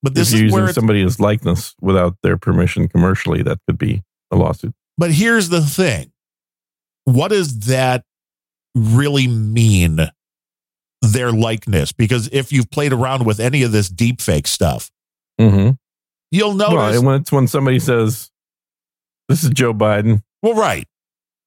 but 0.03 0.15
this 0.15 0.33
if 0.33 0.39
you're 0.41 0.47
is 0.49 0.53
using 0.55 0.73
somebody's 0.75 1.19
likeness 1.21 1.75
without 1.81 2.17
their 2.23 2.37
permission 2.37 2.89
commercially, 2.89 3.43
that 3.43 3.59
could 3.67 3.79
be 3.79 4.03
a 4.31 4.37
lawsuit. 4.37 4.75
but 4.99 5.11
here's 5.13 5.49
the 5.49 5.61
thing 5.61 6.11
what 7.05 7.29
does 7.29 7.61
that 7.67 8.05
really 8.75 9.27
mean 9.29 9.99
their 11.03 11.33
likeness 11.33 11.93
because 11.93 12.29
if 12.33 12.53
you've 12.53 12.71
played 12.71 12.93
around 12.93 13.25
with 13.27 13.41
any 13.41 13.63
of 13.63 13.73
this 13.73 13.89
deepfake 13.91 14.47
stuff, 14.47 14.91
Mm-hmm. 15.41 15.71
you'll 16.31 16.55
notice. 16.55 16.75
Well, 16.75 17.03
when 17.05 17.21
it's 17.21 17.33
when 17.33 17.49
somebody 17.49 17.79
says, 17.81 18.31
"This 19.33 19.45
is 19.45 19.51
Joe 19.51 19.73
Biden," 19.75 20.23
Well, 20.43 20.55
right. 20.55 20.87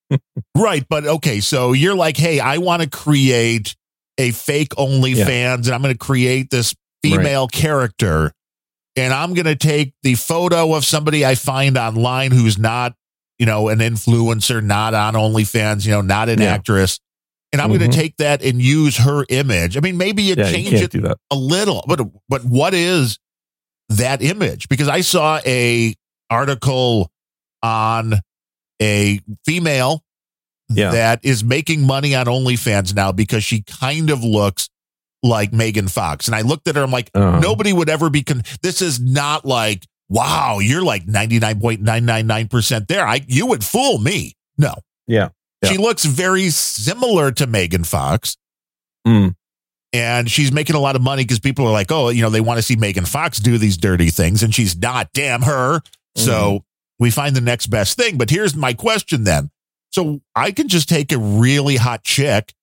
right. 0.58 0.86
But 0.90 1.06
okay. 1.06 1.40
So 1.40 1.74
you're 1.74 1.96
like, 1.96 2.18
hey, 2.18 2.40
I 2.40 2.58
want 2.60 2.82
to 2.84 2.90
create 2.90 3.76
a 4.18 4.32
fake 4.32 4.70
OnlyFans 4.78 5.66
and 5.66 5.70
I'm 5.70 5.82
going 5.82 5.94
to 5.94 5.98
create 5.98 6.50
this 6.50 6.74
female 7.04 7.48
character. 7.48 8.32
And 8.96 9.14
I'm 9.14 9.34
going 9.34 9.46
to 9.46 9.56
take 9.56 9.94
the 10.04 10.16
photo 10.16 10.74
of 10.76 10.86
somebody 10.86 11.26
I 11.26 11.36
find 11.36 11.78
online 11.78 12.32
who's 12.32 12.58
not, 12.58 12.94
you 13.40 13.46
know, 13.46 13.68
an 13.68 13.80
influencer, 13.80 14.64
not 14.64 14.94
on 14.94 15.16
OnlyFans, 15.16 15.86
you 15.86 15.92
know, 15.92 16.02
not 16.02 16.30
an 16.30 16.40
Yeah. 16.40 16.54
actress. 16.54 17.00
And 17.52 17.62
I'm 17.62 17.70
going 17.70 17.82
Mhm. 17.82 17.92
to 17.92 17.98
take 17.98 18.18
that 18.18 18.42
and 18.42 18.62
use 18.62 18.98
her 18.98 19.26
image. 19.30 19.76
I 19.76 19.82
mean, 19.82 19.98
maybe 19.98 20.24
you 20.24 20.36
yeah, 20.38 20.50
change 20.50 20.70
can't 20.70 20.96
it 20.96 21.18
a 21.32 21.36
little 21.36 21.84
but 21.88 22.00
but 22.30 22.46
what 22.46 22.74
is 22.74 23.18
that 23.90 24.22
image 24.24 24.68
because 24.68 24.88
i 24.88 25.02
saw 25.02 25.40
a 25.46 25.94
article 26.32 27.12
on 27.66 28.14
a 28.82 29.20
female 29.46 30.04
Yeah. 30.70 30.92
that 30.92 31.20
is 31.24 31.44
making 31.44 31.82
money 31.86 32.14
on 32.16 32.26
OnlyFans 32.28 32.94
now 32.96 33.12
because 33.12 33.44
she 33.44 33.62
kind 33.64 34.10
of 34.10 34.24
looks 34.24 34.70
like 35.24 35.52
Megan 35.54 35.88
Fox. 35.88 36.28
And 36.28 36.36
I 36.36 36.42
looked 36.42 36.68
at 36.68 36.76
her, 36.76 36.84
I'm 36.84 36.92
like, 36.92 37.10
Uh-huh. 37.16 37.40
nobody 37.40 37.74
would 37.74 37.90
ever 37.90 38.10
be. 38.10 38.22
Con- 38.24 38.44
this 38.62 38.82
is 38.82 39.00
not 39.00 39.46
like, 39.46 39.86
wow, 40.10 40.60
you're 40.60 40.84
like 40.84 41.06
99.999% 41.08 42.88
there. 42.88 43.08
I 43.08 43.22
you 43.28 43.48
would 43.48 43.64
fool 43.64 43.98
me. 43.98 44.34
No. 44.58 44.74
Yeah. 45.08 45.30
Yeah. 45.64 45.70
She 45.72 45.78
looks 45.78 46.06
very 46.06 46.50
similar 46.50 47.32
to 47.34 47.48
Megan 47.48 47.84
Fox 47.84 48.38
Mm. 49.08 49.36
and 49.94 50.30
she's 50.30 50.52
making 50.52 50.76
a 50.76 50.80
lot 50.80 50.96
of 50.96 51.02
money 51.02 51.24
because 51.24 51.40
people 51.40 51.66
are 51.68 51.72
like, 51.72 51.92
oh, 51.92 52.10
you 52.10 52.22
know, 52.22 52.30
they 52.30 52.42
want 52.42 52.58
to 52.58 52.62
see 52.64 52.76
Megan 52.76 53.06
Fox 53.06 53.38
do 53.40 53.58
these 53.60 53.78
dirty 53.78 54.10
things, 54.10 54.42
and 54.44 54.54
she's 54.54 54.76
not. 54.78 55.10
Damn 55.14 55.44
her. 55.44 55.82
So 56.16 56.64
we 57.00 57.12
find 57.12 57.36
the 57.36 57.42
next 57.42 57.68
best 57.68 57.98
thing. 57.98 58.18
But 58.18 58.30
here's 58.30 58.56
my 58.56 58.74
question 58.74 59.24
then. 59.24 59.50
So 59.92 60.22
I 60.36 60.52
can 60.52 60.68
just 60.68 60.90
take 60.90 61.12
a 61.12 61.18
really 61.18 61.78
hot 61.78 62.04
chick 62.04 62.54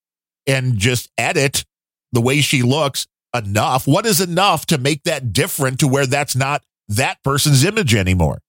and 0.47 0.77
just 0.79 1.11
edit 1.17 1.65
the 2.13 2.21
way 2.21 2.41
she 2.41 2.63
looks 2.63 3.07
enough. 3.35 3.87
What 3.87 4.07
is 4.07 4.21
enough 4.21 4.67
to 4.67 4.79
make 4.79 5.05
that 5.05 5.33
different 5.33 5.81
to 5.81 5.89
where 5.89 6.07
that's 6.07 6.37
not 6.37 6.63
that 6.89 7.23
person's 7.23 7.65
image 7.65 7.95
anymore? 7.95 8.43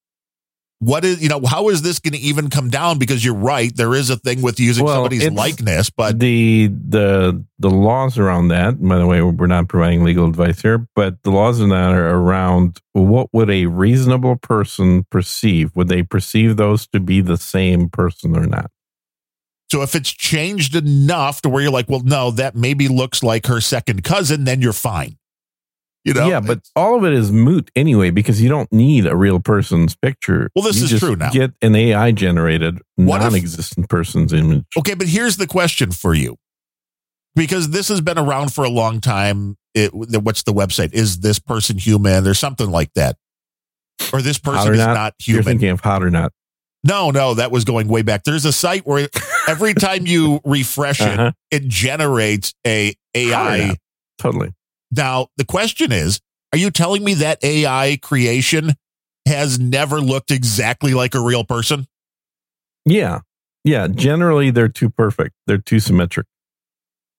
What 0.84 1.05
is, 1.05 1.21
you 1.21 1.29
know, 1.29 1.41
how 1.45 1.69
is 1.69 1.81
this 1.81 1.99
going 1.99 2.13
to 2.13 2.19
even 2.19 2.49
come 2.49 2.69
down? 2.69 2.99
Because 2.99 3.23
you're 3.23 3.34
right. 3.34 3.73
There 3.73 3.95
is 3.95 4.09
a 4.09 4.17
thing 4.17 4.41
with 4.41 4.59
using 4.59 4.84
Well, 4.84 4.95
somebody's 4.95 5.29
likeness, 5.31 5.89
but 5.89 6.19
the 6.19 6.67
the 6.67 7.43
the 7.57 7.69
laws 7.69 8.17
around 8.17 8.49
that. 8.49 8.81
By 8.81 8.97
the 8.97 9.07
way, 9.07 9.21
we're 9.21 9.47
not 9.47 9.69
providing 9.69 10.03
legal 10.03 10.27
advice 10.27 10.61
here, 10.61 10.86
but 10.95 11.23
the 11.23 11.31
laws 11.31 11.61
in 11.61 11.69
that 11.69 11.93
are 11.93 12.09
around 12.09 12.79
what 12.91 13.29
would 13.31 13.49
a 13.49 13.67
reasonable 13.67 14.36
person 14.36 15.05
perceive? 15.09 15.73
Would 15.75 15.88
they 15.88 16.03
perceive 16.03 16.57
those 16.57 16.86
to 16.88 16.99
be 16.99 17.21
the 17.21 17.38
same 17.38 17.89
person 17.89 18.36
or 18.36 18.45
not? 18.45 18.69
So 19.71 19.81
if 19.81 19.95
it's 19.95 20.11
changed 20.11 20.75
enough 20.75 21.41
to 21.41 21.49
where 21.49 21.63
you're 21.63 21.71
like, 21.71 21.89
well, 21.89 22.03
no, 22.03 22.29
that 22.31 22.55
maybe 22.55 22.88
looks 22.88 23.23
like 23.23 23.47
her 23.47 23.59
second 23.59 24.03
cousin, 24.03 24.43
then 24.43 24.61
you're 24.61 24.73
fine. 24.73 25.17
You 26.06 26.14
know? 26.14 26.28
yeah, 26.28 26.41
but 26.41 26.60
all 26.76 26.97
of 26.97 27.06
it 27.06 27.14
is 27.14 27.32
moot 27.32 27.72
anyway 27.78 28.10
because 28.10 28.41
you 28.41 28.49
don't 28.49 28.72
need 28.74 29.06
a 29.06 29.16
real 29.16 29.39
person's 29.39 29.95
picture. 29.95 30.49
Well, 30.54 30.64
this 30.66 30.78
You 30.78 30.84
is 30.86 30.89
just 30.89 31.04
true 31.04 31.16
now. 31.16 31.30
Get 31.32 31.51
an 31.62 31.76
AI 31.76 32.12
generated 32.12 32.80
non-existent 32.97 33.88
person's 33.89 34.34
image. 34.34 34.66
Okay, 34.78 34.95
but 34.95 35.08
here's 35.08 35.38
the 35.38 35.47
question 35.47 35.91
for 35.91 36.14
you. 36.14 36.36
Because 37.36 37.70
this 37.70 37.88
has 37.88 38.01
been 38.01 38.20
around 38.20 38.54
for 38.54 38.64
a 38.66 38.70
long 38.70 38.99
time. 39.01 39.56
It, 39.74 39.91
the- 40.10 40.20
what's 40.20 40.43
the 40.43 40.54
website? 40.54 40.93
Is 40.93 41.22
this 41.22 41.39
person 41.39 41.78
human 41.78 42.28
or 42.28 42.34
something 42.34 42.70
like 42.70 42.93
that? 42.95 43.16
Or 44.12 44.22
this 44.22 44.38
person 44.38 44.70
or 44.70 44.74
is 44.74 44.80
not? 44.80 44.93
not 44.93 45.14
You're 45.22 45.36
human. 45.38 45.45
thinking 45.45 45.70
of 45.70 45.80
hot 45.80 46.04
or 46.04 46.10
not? 46.12 46.32
No, 46.84 47.12
no, 47.12 47.34
that 47.36 47.49
was 47.49 47.64
going 47.64 47.88
way 47.88 48.01
back. 48.01 48.24
There's 48.26 48.43
a 48.43 48.51
site 48.51 48.86
where 48.86 49.08
every 49.47 49.74
time 49.74 50.06
you 50.06 50.41
refresh 50.43 50.99
it, 50.99 51.08
Uh-huh. 51.18 51.32
it 51.49 51.66
generates 51.70 52.54
a 52.68 52.93
AI. 53.16 53.78
Totally. 54.20 54.51
Now, 54.96 55.28
the 55.38 55.46
question 55.46 55.91
is, 55.91 56.20
are 56.52 56.58
you 56.58 56.72
telling 56.72 57.04
me 57.04 57.16
that 57.16 57.44
AI 57.44 57.98
creation 58.02 58.74
has 59.28 59.60
never 59.60 60.00
looked 60.00 60.32
exactly 60.32 60.94
like 60.94 61.16
a 61.16 61.20
real 61.20 61.44
person? 61.44 61.88
Yeah. 62.86 63.22
Yeah. 63.64 63.88
Generally, 63.88 64.52
they're 64.52 64.68
too 64.68 64.89
perfect. 64.89 65.34
They're 65.48 65.58
too 65.58 65.80
symmetric. 65.80 66.28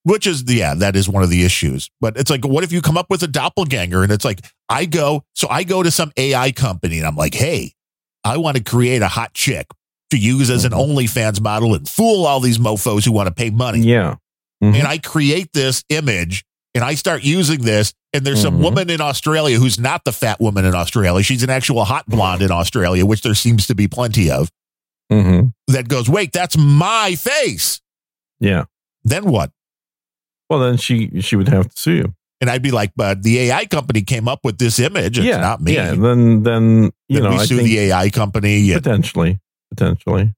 Which 0.05 0.27
is, 0.27 0.45
yeah, 0.47 0.75
that 0.75 0.97
is 0.97 1.09
one 1.09 1.22
of 1.22 1.31
the 1.31 1.45
issues. 1.45 1.89
But 2.01 2.18
it's 2.18 2.31
like, 2.31 2.47
what 2.47 2.62
if 2.62 2.72
you 2.72 2.83
come 2.83 2.99
up 2.99 3.07
with 3.09 3.22
a 3.22 3.27
doppelganger 3.27 4.03
and 4.03 4.12
it's 4.12 4.25
like, 4.25 4.41
I 4.68 4.85
go, 4.85 5.25
so 5.35 5.49
I 5.49 5.64
go 5.64 5.83
to 5.83 5.91
some 5.91 6.12
AI 6.18 6.53
company 6.53 6.99
and 6.99 7.07
I'm 7.07 7.16
like, 7.16 7.33
hey, 7.35 7.72
I 8.22 8.37
want 8.37 8.59
to 8.59 8.62
create 8.62 9.01
a 9.01 9.09
hot 9.09 9.33
chick 9.33 9.66
to 10.11 10.18
use 10.18 10.51
as 10.51 10.66
an 10.66 10.72
Mhm. 10.72 10.95
OnlyFans 10.95 11.41
model 11.41 11.75
and 11.75 11.89
fool 11.89 12.27
all 12.27 12.41
these 12.41 12.59
mofos 12.59 13.07
who 13.07 13.12
want 13.12 13.29
to 13.29 13.35
pay 13.35 13.49
money. 13.49 13.81
Yeah. 13.81 14.16
Mhm. 14.62 14.75
And 14.79 14.87
I 14.87 14.99
create 14.99 15.55
this 15.55 15.83
image 15.89 16.45
and 16.75 16.83
I 16.85 16.95
start 16.95 17.22
using 17.22 17.62
this. 17.62 17.93
And 18.12 18.25
there's 18.25 18.41
some 18.41 18.59
Mhm. 18.59 18.62
woman 18.62 18.91
in 18.91 19.01
Australia 19.01 19.59
who's 19.59 19.79
not 19.79 20.05
the 20.05 20.12
fat 20.12 20.41
woman 20.41 20.64
in 20.64 20.75
Australia. 20.75 21.22
She's 21.25 21.43
an 21.43 21.51
actual 21.51 21.85
hot 21.85 22.07
blonde 22.09 22.43
in 22.43 22.51
Australia, 22.53 23.05
which 23.05 23.22
there 23.22 23.35
seems 23.35 23.66
to 23.66 23.75
be 23.75 23.89
plenty 23.89 24.31
of, 24.31 24.51
Mhm. 25.11 25.53
that 25.68 25.89
goes, 25.89 26.09
wait, 26.09 26.33
that's 26.33 26.57
my 26.57 27.16
face. 27.16 27.81
Yeah. 28.41 28.64
Then 29.05 29.25
what? 29.25 29.51
Well, 30.49 30.61
then 30.61 30.77
she 30.77 31.20
she 31.20 31.37
would 31.37 31.49
have 31.49 31.68
to 31.75 31.81
sue 31.81 31.93
you. 31.95 32.14
And 32.41 32.51
I'd 32.51 32.62
be 32.62 32.70
like, 32.70 32.93
but 32.95 33.22
the 33.22 33.39
AI 33.51 33.64
company 33.64 34.03
came 34.03 34.29
up 34.29 34.41
with 34.45 34.59
this 34.59 34.79
image. 34.79 35.16
It's 35.18 35.27
yeah. 35.27 35.39
not 35.39 35.61
me. 35.61 35.75
Yeah. 35.75 35.95
Then 35.95 36.43
then 36.43 36.91
you 37.09 37.16
Then 37.20 37.22
know 37.25 37.31
we 37.31 37.37
I 37.37 37.45
sue 37.47 37.57
the 37.62 37.79
AI 37.81 38.11
company. 38.11 38.72
potentially 38.72 39.41
potentially. 39.70 40.35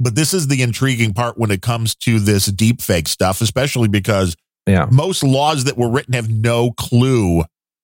but 0.00 0.14
this 0.14 0.32
is 0.34 0.48
the 0.48 0.62
intriguing 0.62 1.12
part 1.12 1.36
when 1.38 1.50
it 1.50 1.60
comes 1.62 1.94
to 1.94 2.18
this 2.18 2.46
deep 2.46 2.80
fake 2.80 3.06
stuff, 3.08 3.40
especially 3.40 3.88
because 3.88 4.34
Yeah. 4.66 4.86
most 4.90 5.24
laws 5.24 5.64
that 5.64 5.76
were 5.76 5.90
written 5.90 6.14
have 6.14 6.30
no 6.30 6.70
clue 6.72 7.42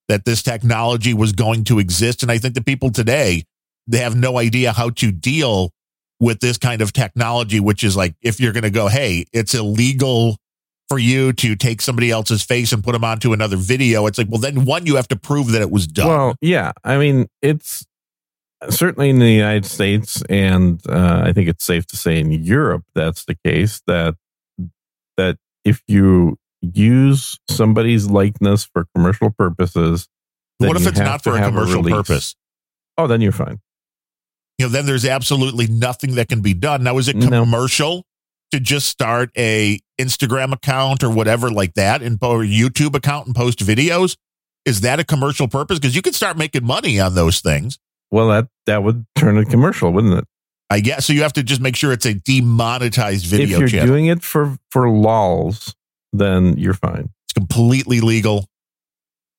that 0.08 0.24
this 0.24 0.42
technology 0.42 1.12
was 1.12 1.32
going 1.32 1.64
to 1.64 1.78
exist. 1.78 2.22
And 2.22 2.32
I 2.32 2.38
think 2.38 2.54
the 2.54 2.62
people 2.62 2.90
today, 2.90 3.44
they 3.86 3.98
have 3.98 4.16
no 4.16 4.38
idea 4.38 4.72
how 4.72 4.90
to 4.90 5.12
deal 5.12 5.70
with 6.20 6.40
this 6.40 6.58
kind 6.58 6.80
of 6.80 6.92
technology, 6.92 7.60
which 7.60 7.84
is 7.84 7.96
like, 7.96 8.14
if 8.22 8.40
you're 8.40 8.52
going 8.52 8.64
to 8.64 8.70
go, 8.70 8.88
hey, 8.88 9.26
it's 9.32 9.54
illegal 9.54 10.36
for 10.88 10.98
you 10.98 11.32
to 11.34 11.54
take 11.54 11.82
somebody 11.82 12.10
else's 12.10 12.42
face 12.42 12.72
and 12.72 12.82
put 12.82 12.92
them 12.92 13.04
onto 13.04 13.32
another 13.32 13.56
video. 13.56 14.06
It's 14.06 14.16
like, 14.18 14.28
well, 14.30 14.40
then 14.40 14.64
one, 14.64 14.86
you 14.86 14.96
have 14.96 15.08
to 15.08 15.16
prove 15.16 15.48
that 15.52 15.60
it 15.62 15.70
was 15.70 15.86
done. 15.86 16.08
Well, 16.08 16.34
yeah. 16.40 16.72
I 16.82 16.96
mean, 16.96 17.26
it's 17.42 17.84
certainly 18.70 19.10
in 19.10 19.18
the 19.18 19.30
United 19.30 19.66
States, 19.66 20.22
and 20.28 20.80
uh, 20.88 21.22
I 21.24 21.32
think 21.32 21.48
it's 21.48 21.64
safe 21.64 21.86
to 21.88 21.96
say 21.96 22.18
in 22.18 22.30
Europe 22.30 22.84
that's 22.94 23.24
the 23.26 23.36
case. 23.44 23.82
That 23.86 24.14
that 25.16 25.36
if 25.64 25.82
you 25.86 26.38
use 26.61 27.38
somebody's 27.48 28.06
likeness 28.06 28.64
for 28.72 28.86
commercial 28.94 29.30
purposes, 29.30 30.09
what 30.59 30.76
if 30.76 30.86
it's 30.86 30.98
not 30.98 31.22
for 31.22 31.36
a 31.36 31.42
commercial 31.42 31.82
release. 31.82 31.94
purpose? 31.94 32.36
Oh, 32.96 33.06
then 33.06 33.20
you're 33.20 33.32
fine. 33.32 33.61
you 34.59 34.66
know, 34.66 34.72
then 34.72 34.86
there's 34.86 35.04
absolutely 35.04 35.68
nothing 35.68 36.16
that 36.16 36.28
can 36.28 36.40
be 36.40 36.52
done. 36.52 36.82
Now, 36.82 36.98
is 36.98 37.06
it 37.06 37.14
No. 37.14 37.28
commercial 37.28 38.04
to 38.50 38.59
just 38.59 38.88
start 38.88 39.30
a 39.38 39.78
Instagram 40.00 40.52
account 40.52 41.04
or 41.04 41.11
whatever 41.11 41.48
like 41.48 41.74
that 41.74 42.02
and 42.02 42.18
or 42.20 42.40
YouTube 42.40 42.96
account 42.96 43.26
and 43.26 43.36
post 43.36 43.61
videos? 43.61 44.16
Is 44.64 44.80
that 44.80 44.98
a 44.98 45.04
commercial 45.04 45.46
purpose? 45.46 45.78
Because 45.78 45.94
you 45.94 46.02
can 46.02 46.12
start 46.12 46.36
making 46.36 46.64
money 46.64 46.98
on 46.98 47.14
those 47.14 47.38
things. 47.40 47.78
Well, 48.11 48.28
that 48.30 48.48
that 48.66 48.82
would 48.82 49.06
turn 49.14 49.38
it 49.38 49.48
commercial, 49.48 49.92
wouldn't 49.92 50.14
it? 50.18 50.24
I 50.70 50.80
guess 50.80 51.06
so. 51.06 51.12
You 51.12 51.22
have 51.22 51.32
to 51.34 51.42
just 51.44 51.61
make 51.61 51.76
sure 51.76 51.92
it's 51.92 52.04
a 52.06 52.14
demonetized 52.14 53.26
video. 53.26 53.56
if 53.56 53.61
you're 53.61 53.68
channel. 53.68 53.86
doing 53.86 54.06
it 54.06 54.22
for 54.24 54.56
for 54.72 54.90
lols, 54.90 55.74
then 56.12 56.56
you're 56.56 56.74
fine. 56.74 57.11
it's 57.24 57.32
completely 57.34 58.00
legal. 58.00 58.46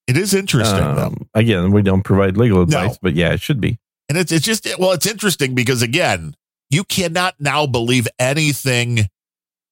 It 0.07 0.17
is 0.17 0.33
interesting 0.33 0.79
though. 0.95 1.07
Um, 1.07 1.27
again, 1.33 1.71
we 1.71 1.81
don't 1.83 2.03
provide 2.03 2.35
legal 2.37 2.61
advice, 2.63 2.91
No. 2.93 2.97
but 3.01 3.15
yeah, 3.15 3.31
it 3.33 3.41
should 3.41 3.61
be. 3.61 3.77
And 4.09 4.17
it's 4.17 4.31
it's 4.31 4.45
just 4.45 4.67
well, 4.79 4.91
it's 4.91 5.05
interesting 5.05 5.53
because 5.53 5.81
again, 5.81 6.33
you 6.71 6.83
cannot 6.83 7.35
now 7.39 7.67
believe 7.67 8.07
anything 8.17 9.07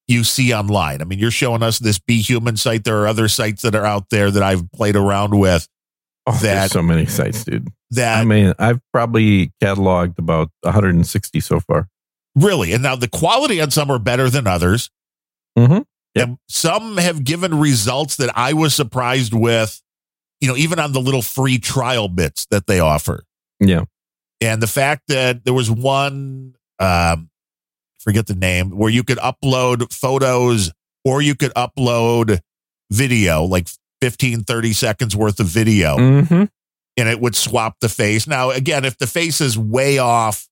you 0.07 0.23
see 0.23 0.53
online. 0.53 1.01
I 1.01 1.05
mean, 1.05 1.19
you're 1.19 1.31
showing 1.31 1.63
us 1.63 1.79
this 1.79 1.97
Be 1.99 2.21
Human 2.21 2.55
site. 2.55 2.83
There 2.83 2.97
are 2.99 3.07
other 3.07 3.27
sites 3.27 3.63
that 3.63 3.73
are 3.75 3.85
out 3.85 4.09
there 4.11 4.29
that 4.31 4.43
I've 4.43 4.71
played 4.71 4.95
around 4.95 5.37
with 5.39 5.67
Oh, 6.29 6.33
That- 6.33 6.41
there's 6.41 6.71
so 6.71 6.81
many 6.83 7.05
sites, 7.05 7.43
dude. 7.45 7.69
that 7.91 8.19
I 8.19 8.25
mean, 8.25 8.53
I've 8.59 8.81
probably 8.91 9.53
cataloged 9.63 10.19
about 10.19 10.51
160 10.61 11.39
so 11.39 11.59
far. 11.61 11.87
really, 12.35 12.73
and 12.73 12.83
now 12.83 12.95
the 12.97 13.07
quality 13.07 13.59
on 13.61 13.71
some 13.71 13.89
are 13.89 13.97
better 13.97 14.29
than 14.29 14.45
others. 14.45 14.89
Mhm. 15.57 15.85
Yep. 16.17 16.27
And 16.27 16.37
some 16.49 16.97
have 16.97 17.23
given 17.23 17.59
results 17.59 18.17
that 18.17 18.31
I 18.37 18.53
was 18.53 18.73
surprised 18.75 19.33
with, 19.33 19.81
you 20.41 20.47
know, 20.47 20.55
even 20.57 20.79
on 20.79 20.91
the 20.91 20.99
little 21.01 21.21
free 21.21 21.57
trial 21.57 22.07
bits 22.07 22.45
that 22.51 22.67
they 22.67 22.79
offer. 22.79 23.23
Yeah. 23.59 23.85
and 24.41 24.61
the 24.61 24.67
fact 24.67 25.03
that 25.07 25.43
there 25.45 25.53
was 25.53 25.69
one 25.71 26.53
um 26.79 27.29
forget 27.99 28.27
the 28.27 28.35
name 28.35 28.69
where 28.69 28.89
you 28.91 29.03
could 29.03 29.17
upload 29.17 29.91
photos 29.91 30.71
or 31.03 31.21
you 31.21 31.33
could 31.35 31.51
upload 31.55 32.39
video, 32.91 33.43
like 33.43 33.67
15, 34.01 34.43
30 34.43 34.73
seconds 34.73 35.15
worth 35.15 35.39
of 35.39 35.47
video, 35.47 35.97
Mm-hmm. 35.97 36.43
and 36.97 37.09
it 37.09 37.19
would 37.19 37.35
swap 37.35 37.77
the 37.81 37.89
face. 37.89 38.27
Now, 38.27 38.51
again, 38.51 38.85
if 38.85 38.97
the 38.99 39.07
face 39.07 39.41
is 39.41 39.57
way 39.57 39.97
off, 39.97 40.47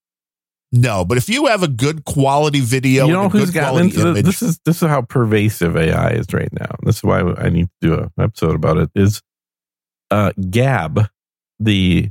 no. 0.75 1.05
But 1.05 1.17
if 1.17 1.29
you 1.29 1.45
have 1.47 1.63
a 1.63 1.67
good 1.67 2.05
quality 2.05 2.61
video, 2.61 3.07
you 3.07 3.13
know 3.13 3.29
who's 3.29 3.51
quality 3.51 3.85
into 3.85 3.99
the, 3.99 4.09
image, 4.09 4.25
this 4.25 4.41
is 4.41 4.59
this 4.65 4.81
is 4.81 4.87
how 4.87 5.01
pervasive 5.01 5.75
AI 5.77 6.11
is 6.11 6.27
right 6.33 6.51
now. 6.51 6.75
This 6.83 6.97
is 6.97 7.03
why 7.03 7.21
I 7.21 7.49
need 7.49 7.69
to 7.81 7.87
do 7.87 7.93
an 7.95 8.11
episode 8.19 8.55
about 8.55 8.77
it. 8.77 8.89
Is 8.95 9.21
uh, 10.11 10.31
Gab, 10.49 11.09
the 11.59 12.09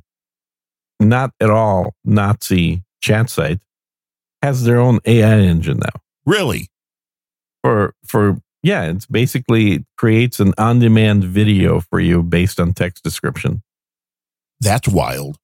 not 1.01 1.33
at 1.41 1.51
all 1.51 1.95
Nazi 2.05 2.83
chat 3.01 3.31
site, 3.31 3.61
has 4.43 4.65
their 4.65 4.79
own 4.79 5.01
AI 5.05 5.39
engine 5.39 5.79
now 5.79 6.01
really, 6.27 6.69
for 7.63 7.95
for 8.07 8.39
yeah. 8.63 8.85
It's 8.85 9.07
basically 9.07 9.85
creates 9.97 10.41
an 10.41 10.55
on 10.59 10.79
demand 10.79 11.25
video 11.25 11.81
for 11.81 12.01
you 12.01 12.23
based 12.23 12.59
on 12.61 12.73
text 12.73 13.05
description. 13.05 13.63
that's 14.61 14.89
wild. 14.89 15.39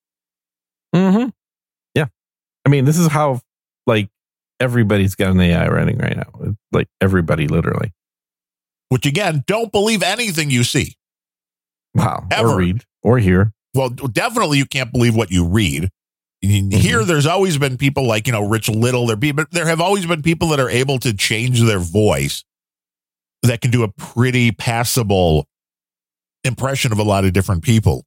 Mm-hmm. 0.94 1.28
I 2.64 2.68
mean 2.68 2.84
this 2.84 2.98
is 2.98 3.08
how 3.08 3.40
like 3.86 4.08
everybody's 4.58 5.14
got 5.14 5.30
an 5.30 5.40
AI 5.40 5.68
running 5.68 5.98
right 5.98 6.16
now. 6.16 6.54
Like 6.72 6.88
everybody 7.00 7.48
literally. 7.48 7.92
Which 8.88 9.06
again, 9.06 9.44
don't 9.46 9.70
believe 9.70 10.02
anything 10.02 10.50
you 10.50 10.64
see. 10.64 10.96
Wow. 11.94 12.26
Ever. 12.30 12.48
Or 12.48 12.56
read 12.56 12.84
or 13.02 13.18
hear. 13.18 13.52
Well, 13.74 13.88
definitely 13.88 14.58
you 14.58 14.66
can't 14.66 14.92
believe 14.92 15.14
what 15.14 15.30
you 15.30 15.46
read. 15.46 15.90
Mm-hmm. 16.44 16.70
Here, 16.70 17.04
there's 17.04 17.26
always 17.26 17.58
been 17.58 17.76
people 17.76 18.06
like 18.06 18.26
you 18.26 18.32
know 18.32 18.48
Rich 18.48 18.68
Little. 18.68 19.06
There 19.06 19.16
be, 19.16 19.32
but 19.32 19.50
there 19.50 19.66
have 19.66 19.80
always 19.80 20.06
been 20.06 20.22
people 20.22 20.48
that 20.48 20.60
are 20.60 20.70
able 20.70 20.98
to 21.00 21.14
change 21.14 21.60
their 21.60 21.78
voice 21.78 22.44
that 23.42 23.60
can 23.60 23.70
do 23.70 23.82
a 23.82 23.88
pretty 23.88 24.50
passable 24.50 25.46
impression 26.44 26.92
of 26.92 26.98
a 26.98 27.02
lot 27.02 27.24
of 27.24 27.32
different 27.32 27.62
people. 27.62 28.04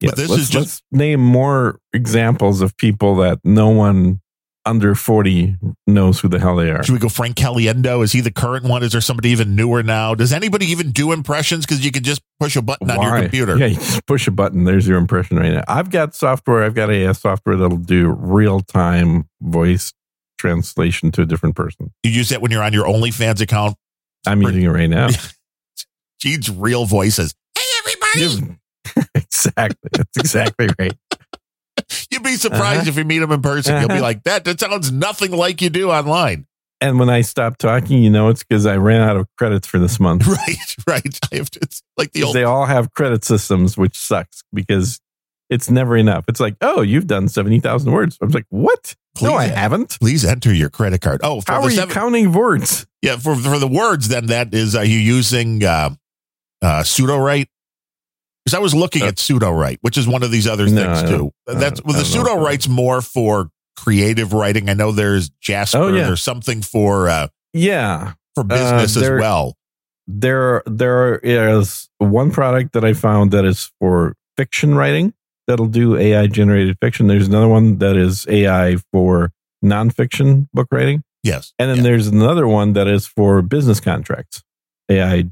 Yeah, 0.00 0.10
But 0.10 0.16
this 0.16 0.30
is 0.30 0.48
just- 0.48 0.82
name 0.92 1.20
more 1.20 1.80
examples 1.92 2.60
of 2.60 2.76
people 2.76 3.16
that 3.16 3.38
no 3.44 3.68
one 3.70 4.20
under 4.64 4.94
40 4.94 5.56
knows 5.86 6.20
who 6.20 6.28
the 6.28 6.38
hell 6.38 6.54
they 6.56 6.70
are. 6.70 6.82
Should 6.84 6.92
we 6.92 6.98
go 6.98 7.08
Frank 7.08 7.36
Caliendo? 7.36 8.04
Is 8.04 8.12
he 8.12 8.20
the 8.20 8.30
current 8.30 8.64
one? 8.66 8.82
Is 8.82 8.92
there 8.92 9.00
somebody 9.00 9.30
even 9.30 9.56
newer 9.56 9.82
now? 9.82 10.14
Does 10.14 10.30
anybody 10.32 10.66
even 10.66 10.90
do 10.90 11.10
impressions? 11.12 11.64
Because 11.64 11.82
you 11.82 11.90
can 11.90 12.02
just 12.02 12.20
push 12.38 12.54
a 12.54 12.60
button 12.60 12.90
on 12.90 13.00
your 13.02 13.18
computer. 13.22 13.56
Yeah, 13.56 13.66
you 13.66 13.76
just 13.76 14.04
push 14.06 14.26
a 14.26 14.30
button. 14.30 14.64
There's 14.64 14.86
your 14.86 14.98
impression 14.98 15.38
right 15.38 15.52
now. 15.54 15.64
I've 15.66 15.88
got 15.90 16.14
software. 16.14 16.64
I've 16.64 16.74
got 16.74 16.90
AI 16.90 17.12
software 17.12 17.56
that'll 17.56 17.78
do 17.78 18.08
real 18.10 18.60
time 18.60 19.28
voice 19.40 19.94
translation 20.38 21.10
to 21.12 21.22
a 21.22 21.26
different 21.26 21.56
person. 21.56 21.90
You 22.02 22.10
use 22.10 22.28
that 22.28 22.42
when 22.42 22.50
you're 22.50 22.62
on 22.62 22.74
your 22.74 22.84
OnlyFans 22.84 23.40
account. 23.40 23.74
I'm 24.26 24.42
using 24.42 24.62
it 24.64 24.68
right 24.68 24.90
now. 24.90 25.08
Gene's 26.20 26.50
real 26.50 26.84
voices. 26.84 27.34
Hey, 27.56 27.62
everybody! 27.78 28.58
exactly. 29.14 29.90
That's 29.92 30.16
exactly 30.16 30.68
right. 30.78 30.94
You'd 32.10 32.22
be 32.22 32.34
surprised 32.34 32.80
Uh-huh. 32.82 32.88
if 32.90 32.96
you 32.96 33.04
meet 33.04 33.22
him 33.22 33.30
in 33.32 33.40
person. 33.42 33.78
You'll 33.80 33.88
be 33.88 33.94
Uh-huh. 33.94 34.02
like, 34.02 34.24
that, 34.24 34.44
that 34.44 34.60
sounds 34.60 34.90
nothing 34.92 35.30
like 35.32 35.62
you 35.62 35.70
do 35.70 35.90
online. 35.90 36.46
And 36.80 36.98
when 36.98 37.08
I 37.10 37.22
stop 37.22 37.56
talking, 37.58 38.02
you 38.02 38.10
know, 38.10 38.28
it's 38.28 38.44
because 38.44 38.64
I 38.66 38.76
ran 38.76 39.00
out 39.00 39.16
of 39.16 39.26
credits 39.36 39.66
for 39.66 39.78
this 39.78 39.98
month. 39.98 40.26
Right, 40.28 40.76
right. 40.86 41.18
I 41.32 41.36
have 41.36 41.50
to, 41.52 41.60
it's 41.62 41.82
like 41.96 42.12
the 42.12 42.22
old. 42.24 42.34
they 42.36 42.44
all 42.44 42.66
have 42.66 42.92
credit 42.94 43.24
systems, 43.24 43.76
which 43.76 43.96
sucks 43.96 44.42
because 44.52 45.00
it's 45.50 45.70
never 45.70 45.96
enough. 45.96 46.24
It's 46.28 46.40
like, 46.40 46.56
oh, 46.60 46.82
you've 46.82 47.06
done 47.06 47.28
70,000 47.28 47.90
words. 47.90 48.18
I 48.20 48.26
was 48.26 48.34
like, 48.34 48.46
what? 48.50 48.94
no, 49.22 49.34
I 49.34 49.46
Please, 49.48 49.54
haven't. 49.54 49.98
Please 50.00 50.24
enter 50.24 50.52
your 50.54 50.70
credit 50.70 51.00
card. 51.00 51.20
Oh, 51.24 51.40
for 51.40 51.50
How 51.52 51.60
the 51.62 51.66
are 51.68 51.70
you 51.70 51.86
counting 51.86 52.32
words? 52.32 52.86
yeah, 53.02 53.16
for 53.16 53.34
for 53.34 53.58
the 53.58 53.66
words, 53.66 54.06
then 54.08 54.26
that 54.26 54.54
is 54.54 54.76
are 54.76 54.84
you 54.84 54.98
using 54.98 55.64
uh, 55.64 55.90
uh, 56.62 56.82
Sudowrite? 56.82 57.48
Because 58.48 58.56
I 58.56 58.62
was 58.62 58.74
looking 58.74 59.02
Uh, 59.02 59.08
at 59.08 59.16
Sudowrite, 59.16 59.76
which 59.82 59.98
is 59.98 60.08
one 60.08 60.22
of 60.22 60.30
these 60.30 60.46
other 60.46 60.66
No, 60.66 60.94
things 60.94 61.10
too. 61.10 61.30
That's 61.46 61.84
well, 61.84 61.94
the 61.98 62.02
Sudowrite's 62.02 62.66
more 62.66 63.02
for 63.02 63.50
creative 63.76 64.32
writing. 64.32 64.70
I 64.70 64.72
know 64.72 64.90
there's 64.90 65.28
Jasper. 65.42 65.76
Oh, 65.78 65.88
yeah. 65.88 66.06
There's 66.06 66.22
something 66.22 66.62
for 66.62 67.10
uh, 67.10 67.28
Yeah. 67.52 68.14
for 68.34 68.44
business 68.44 68.96
as 68.96 69.02
there- 69.02 69.18
well. 69.20 69.54
There, 70.06 70.62
there 70.64 71.18
is 71.18 71.90
one 71.98 72.30
product 72.30 72.72
that 72.72 72.82
I 72.86 72.94
found 72.94 73.32
that 73.32 73.44
is 73.44 73.70
for 73.78 74.14
fiction 74.38 74.74
writing 74.74 75.12
that'll 75.46 75.66
do 75.66 75.98
AI 75.98 76.26
generated 76.28 76.78
fiction. 76.80 77.06
There's 77.06 77.28
another 77.28 77.48
one 77.48 77.76
that 77.80 77.96
is 77.98 78.24
AI 78.30 78.76
for 78.90 79.30
nonfiction 79.62 80.48
book 80.54 80.68
writing. 80.72 81.02
Yes, 81.22 81.52
And 81.58 81.68
then 81.68 81.76
Yeah. 81.78 81.82
there's 81.82 82.06
another 82.06 82.48
one 82.48 82.72
that 82.72 82.86
is 82.88 83.06
for 83.06 83.42
business 83.42 83.78
contracts, 83.80 84.42
AI 84.90 85.24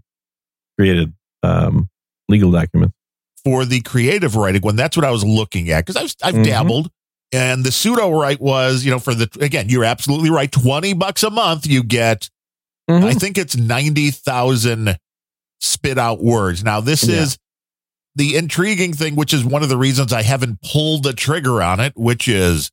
created 0.79 1.15
um, 1.43 1.89
legal 2.29 2.51
documents. 2.51 2.93
For 3.47 3.65
the 3.65 3.81
creative 3.83 4.35
writing 4.35 4.61
one. 4.63 4.75
That's 4.75 4.97
what 4.97 5.07
I 5.07 5.13
was 5.13 5.25
looking 5.25 5.71
at 5.71 5.87
because 5.87 5.95
I've 5.95 6.15
I've 6.21 6.35
Mhm. 6.41 6.45
dabbled. 6.47 6.91
And 7.33 7.63
the 7.63 7.71
Sudowrite 7.71 8.41
was, 8.41 8.85
you 8.85 8.91
know, 8.91 8.99
for 8.99 9.15
the 9.15 9.29
again, 9.41 9.69
you're 9.69 9.85
absolutely 9.85 10.31
right. 10.31 10.51
Twenty 10.51 10.95
bucks 10.95 11.23
a 11.23 11.31
month, 11.31 11.65
you 11.65 11.85
get 11.85 12.29
I 12.89 13.15
think 13.15 13.39
it's 13.39 13.57
90,000 13.57 14.99
spit 15.61 15.97
out 15.97 16.21
words. 16.21 16.65
Now, 16.65 16.81
this 16.81 17.05
Yeah. 17.05 17.23
is 17.23 17.39
the 18.17 18.35
intriguing 18.37 18.93
thing, 18.95 19.15
which 19.15 19.33
is 19.33 19.45
one 19.45 19.63
of 19.63 19.69
the 19.69 19.77
reasons 19.79 20.13
I 20.13 20.23
haven't 20.23 20.61
pulled 20.63 21.05
the 21.05 21.13
trigger 21.13 21.63
on 21.63 21.79
it, 21.79 21.93
which 21.95 22.27
is 22.27 22.73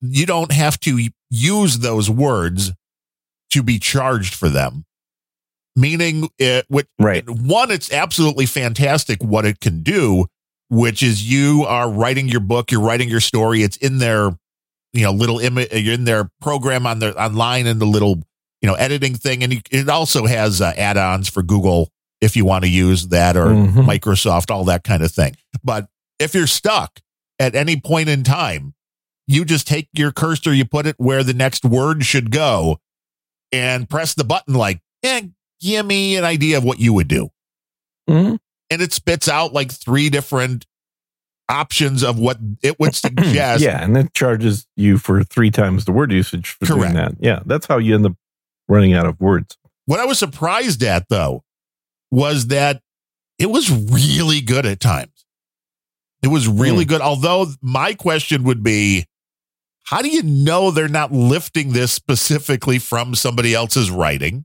you 0.00 0.24
don't 0.24 0.52
have 0.52 0.80
to 0.80 1.08
use 1.28 1.78
those 1.80 2.08
words 2.08 2.72
to 3.50 3.62
be 3.62 3.78
charged 3.78 4.32
for 4.34 4.48
them. 4.48 4.85
Meaning, 5.76 6.28
it, 6.38 6.64
which, 6.68 6.86
Right. 6.98 7.28
one, 7.28 7.70
it's 7.70 7.92
absolutely 7.92 8.46
fantastic 8.46 9.22
what 9.22 9.44
it 9.44 9.60
can 9.60 9.82
do, 9.82 10.26
which 10.70 11.02
is 11.02 11.30
you 11.30 11.64
are 11.68 11.90
writing 11.90 12.28
your 12.28 12.40
book, 12.40 12.72
you're 12.72 12.80
writing 12.80 13.08
your 13.10 13.20
story, 13.20 13.62
it's 13.62 13.76
in 13.76 13.98
their, 13.98 14.30
you 14.94 15.02
know, 15.02 15.12
little 15.12 15.38
image, 15.38 15.70
you're 15.72 15.92
in 15.94 16.04
their 16.04 16.30
program 16.40 16.86
on 16.86 16.98
their 16.98 17.18
online 17.20 17.66
in 17.66 17.78
the 17.78 17.86
little 17.86 18.22
you 18.62 18.66
know, 18.66 18.74
editing 18.74 19.14
thing. 19.14 19.44
And 19.44 19.62
it 19.70 19.88
also 19.90 20.24
has 20.24 20.62
uh, 20.62 20.72
add 20.78 20.96
ons 20.96 21.28
for 21.28 21.42
Google 21.42 21.90
if 22.22 22.34
you 22.34 22.46
want 22.46 22.64
to 22.64 22.70
use 22.70 23.08
that 23.08 23.36
or 23.36 23.48
Mhm. 23.48 23.84
Microsoft, 23.86 24.50
all 24.50 24.64
that 24.64 24.82
kind 24.82 25.02
of 25.02 25.12
thing. 25.12 25.36
But 25.62 25.88
if 26.18 26.34
you're 26.34 26.46
stuck 26.46 27.00
at 27.38 27.54
any 27.54 27.78
point 27.78 28.08
in 28.08 28.24
time, 28.24 28.72
you 29.28 29.44
just 29.44 29.68
take 29.68 29.88
your 29.92 30.10
cursor, 30.10 30.54
you 30.54 30.64
put 30.64 30.86
it 30.86 30.96
where 30.98 31.22
the 31.22 31.34
next 31.34 31.66
word 31.66 32.04
should 32.06 32.30
go 32.30 32.78
and 33.52 33.88
press 33.90 34.14
the 34.14 34.24
button 34.24 34.54
like, 34.54 34.80
give 35.60 35.84
me 35.86 36.16
an 36.16 36.24
idea 36.24 36.58
of 36.58 36.64
what 36.64 36.78
you 36.78 36.92
would 36.92 37.08
do. 37.08 37.30
Mhm. 38.08 38.38
And 38.70 38.82
it 38.82 38.92
spits 38.92 39.28
out 39.28 39.52
like 39.52 39.70
three 39.72 40.10
different 40.10 40.66
options 41.48 42.02
of 42.02 42.18
what 42.18 42.38
it 42.62 42.78
would 42.80 42.94
suggest. 42.94 43.62
yeah, 43.62 43.82
and 43.82 43.96
it 43.96 44.12
charges 44.14 44.66
you 44.76 44.98
for 44.98 45.22
three 45.22 45.50
times 45.50 45.84
the 45.84 45.92
word 45.92 46.12
usage 46.12 46.48
for 46.50 46.66
Correct. 46.66 46.80
doing 46.82 46.94
that. 46.94 47.12
Yeah, 47.20 47.40
that's 47.46 47.66
how 47.66 47.78
you 47.78 47.94
end 47.94 48.06
up 48.06 48.14
running 48.68 48.94
out 48.94 49.06
of 49.06 49.20
words. 49.20 49.56
What 49.86 50.00
I 50.00 50.04
was 50.04 50.18
surprised 50.18 50.82
at 50.82 51.08
though 51.08 51.44
was 52.10 52.48
that 52.48 52.82
it 53.38 53.50
was 53.50 53.70
really 53.70 54.40
good 54.40 54.66
at 54.66 54.80
times. 54.80 55.12
It 56.22 56.28
was 56.28 56.48
really 56.48 56.84
Hmm. 56.84 56.88
good. 56.88 57.00
Although 57.00 57.52
my 57.62 57.94
question 57.94 58.42
would 58.44 58.62
be, 58.62 59.06
how 59.84 60.02
do 60.02 60.08
you 60.08 60.22
know 60.24 60.72
they're 60.72 60.88
not 60.88 61.12
lifting 61.12 61.72
this 61.72 61.92
specifically 61.92 62.80
from 62.80 63.14
somebody 63.14 63.54
else's 63.54 63.90
writing? 63.90 64.44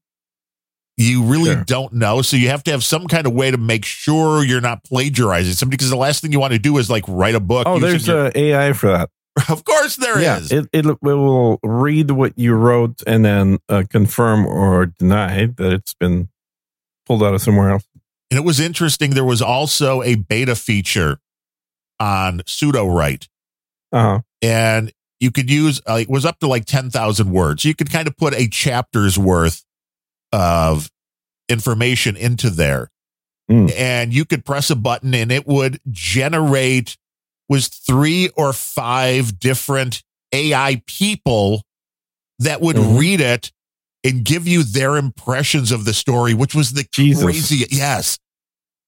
You 1.01 1.23
really 1.23 1.53
Sure. 1.53 1.63
don't 1.65 1.93
know. 1.93 2.21
So 2.21 2.37
you 2.37 2.49
have 2.49 2.63
to 2.63 2.71
have 2.71 2.83
some 2.83 3.07
kind 3.07 3.25
of 3.27 3.33
way 3.33 3.51
to 3.51 3.57
make 3.57 3.85
sure 3.85 4.43
you're 4.43 4.61
not 4.61 4.83
plagiarizing 4.83 5.53
somebody 5.53 5.77
because 5.77 5.89
the 5.89 5.95
last 5.97 6.21
thing 6.21 6.31
you 6.31 6.39
want 6.39 6.53
to 6.53 6.59
do 6.59 6.77
is 6.77 6.89
like 6.89 7.03
write 7.07 7.35
a 7.35 7.39
book. 7.39 7.65
Oh, 7.67 7.79
there's 7.79 8.07
your- 8.07 8.27
a 8.27 8.31
AI 8.37 8.73
for 8.73 8.87
that. 8.87 9.09
of 9.49 9.63
course 9.63 9.95
there 9.95 10.17
is. 10.19 10.51
yeah, 10.51 10.59
It, 10.59 10.69
it 10.73 10.85
it 10.85 11.01
will 11.01 11.57
read 11.63 12.11
what 12.11 12.37
you 12.37 12.53
wrote 12.53 13.01
and 13.07 13.23
then 13.23 13.59
uh, 13.69 13.83
confirm 13.89 14.45
or 14.45 14.87
deny 14.87 15.45
that 15.45 15.71
it's 15.73 15.93
been 15.93 16.27
pulled 17.05 17.23
out 17.23 17.33
of 17.33 17.41
somewhere 17.41 17.69
else. 17.71 17.87
And 18.29 18.37
it 18.37 18.43
was 18.43 18.59
interesting. 18.59 19.11
There 19.11 19.23
was 19.25 19.41
also 19.41 20.01
a 20.03 20.15
beta 20.15 20.55
feature 20.55 21.19
on 21.99 22.39
Sudowrite. 22.41 23.27
Uh-huh. 23.93 24.21
and 24.41 24.91
you 25.19 25.31
could 25.31 25.49
use 25.51 25.81
uh, 25.87 25.95
it 26.01 26.09
was 26.09 26.25
up 26.25 26.39
to 26.39 26.47
like 26.47 26.65
10,000 26.65 27.29
words. 27.31 27.63
You 27.65 27.75
could 27.75 27.91
kind 27.91 28.07
of 28.07 28.15
put 28.17 28.33
a 28.33 28.47
chapter's 28.47 29.17
worth 29.19 29.63
of 30.32 30.89
information 31.49 32.15
into 32.15 32.49
there. 32.49 32.89
Mm. 33.49 33.71
And 33.75 34.13
you 34.13 34.25
could 34.25 34.45
press 34.45 34.69
a 34.69 34.75
button 34.75 35.13
and 35.13 35.32
it 35.32 35.45
would 35.47 35.79
generate 35.89 36.97
was 37.49 37.67
three 37.67 38.29
or 38.38 38.53
five 38.53 39.38
different 39.39 40.03
AI 40.34 40.82
people 40.88 41.63
that 42.39 42.61
would 42.61 42.77
Mhm. 42.77 42.97
read 42.97 43.19
it 43.21 43.51
and 44.05 44.23
give 44.23 44.47
you 44.47 44.63
their 44.63 44.95
impressions 44.95 45.71
of 45.71 45.84
the 45.86 45.93
story, 45.93 46.34
which 46.34 46.55
was 46.55 46.71
the 46.71 46.86
Jesus. 46.93 47.23
crazy. 47.23 47.65
Yes. 47.69 48.17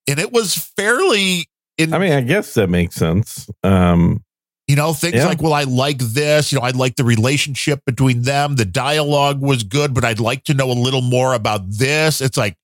And 0.08 0.18
it 0.18 0.32
was 0.32 0.54
fairly 0.76 1.48
in 1.76 1.92
I 1.92 1.98
mean, 1.98 2.12
I 2.12 2.20
guess 2.22 2.54
that 2.54 2.68
makes 2.70 2.94
sense. 2.94 3.48
Um, 3.62 4.23
You 4.68 4.76
know, 4.76 4.94
things 4.94 5.16
Yeah. 5.16 5.26
like, 5.26 5.42
well, 5.42 5.52
I 5.52 5.64
like 5.64 5.98
this. 5.98 6.50
You 6.50 6.58
know, 6.58 6.64
I 6.64 6.70
like 6.70 6.96
the 6.96 7.04
relationship 7.04 7.80
between 7.84 8.22
them. 8.22 8.56
The 8.56 8.64
dialogue 8.64 9.40
was 9.42 9.62
good, 9.62 9.92
but 9.92 10.04
I'd 10.04 10.20
like 10.20 10.44
to 10.44 10.54
know 10.54 10.70
a 10.70 10.72
little 10.72 11.02
more 11.02 11.34
about 11.34 11.70
this. 11.70 12.20
It's 12.22 12.36
like, 12.38 12.56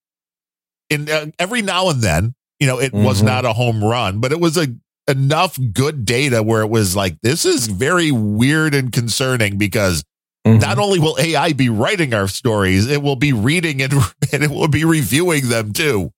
in 0.88 1.10
uh, 1.10 1.26
every 1.38 1.60
now 1.62 1.90
and 1.90 2.00
then, 2.00 2.34
you 2.58 2.66
know, 2.66 2.80
it 2.80 2.92
was 2.92 3.20
Mhm. 3.20 3.26
not 3.26 3.44
a 3.44 3.52
home 3.52 3.84
run, 3.84 4.18
but 4.18 4.32
it 4.32 4.40
was 4.40 4.56
a 4.56 4.68
enough 5.08 5.58
good 5.72 6.04
data 6.04 6.42
where 6.42 6.62
it 6.62 6.68
was 6.70 6.94
like, 6.96 7.16
this 7.22 7.44
is 7.44 7.66
very 7.66 8.10
weird 8.12 8.74
and 8.74 8.92
concerning 8.92 9.58
because 9.58 10.02
Mhm. 10.46 10.60
not 10.60 10.78
only 10.78 10.98
will 10.98 11.16
AI 11.18 11.52
be 11.52 11.68
writing 11.68 12.14
our 12.14 12.28
stories, 12.28 12.86
it 12.86 13.02
will 13.02 13.16
be 13.16 13.32
reading 13.32 13.82
and, 13.82 13.92
and 14.32 14.42
it 14.42 14.50
will 14.50 14.68
be 14.68 14.84
reviewing 14.84 15.48
them 15.48 15.72
too, 15.72 16.12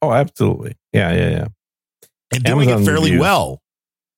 oh, 0.00 0.12
absolutely. 0.12 0.74
Yeah, 0.92 1.12
yeah, 1.12 1.30
yeah. 1.30 1.46
and 2.32 2.44
doing 2.44 2.68
Amazon 2.70 2.82
it 2.82 2.86
fairly 2.86 3.10
reviews. 3.10 3.20
well. 3.20 3.60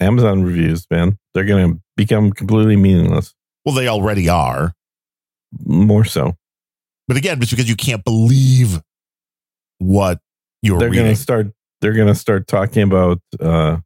Amazon 0.00 0.42
reviews, 0.42 0.86
man, 0.90 1.18
they're 1.34 1.44
going 1.44 1.74
to 1.74 1.80
become 1.96 2.32
completely 2.32 2.76
meaningless. 2.76 3.34
Well, 3.64 3.74
they 3.74 3.88
already 3.88 4.28
are. 4.28 4.72
More 5.66 6.04
so, 6.04 6.36
But 7.08 7.16
again, 7.16 7.40
it's 7.42 7.50
because 7.50 7.68
you 7.68 7.74
can't 7.76 8.04
believe 8.04 8.80
what 9.78 10.20
you're 10.62 10.78
they're 10.78 10.88
going 10.88 11.00
reading. 11.02 11.16
to 11.16 11.20
start. 11.20 11.46
They're 11.80 11.92
going 11.94 12.08
to 12.08 12.14
start 12.14 12.46
talking 12.46 12.82
about 12.82 13.20
uh, 13.40 13.78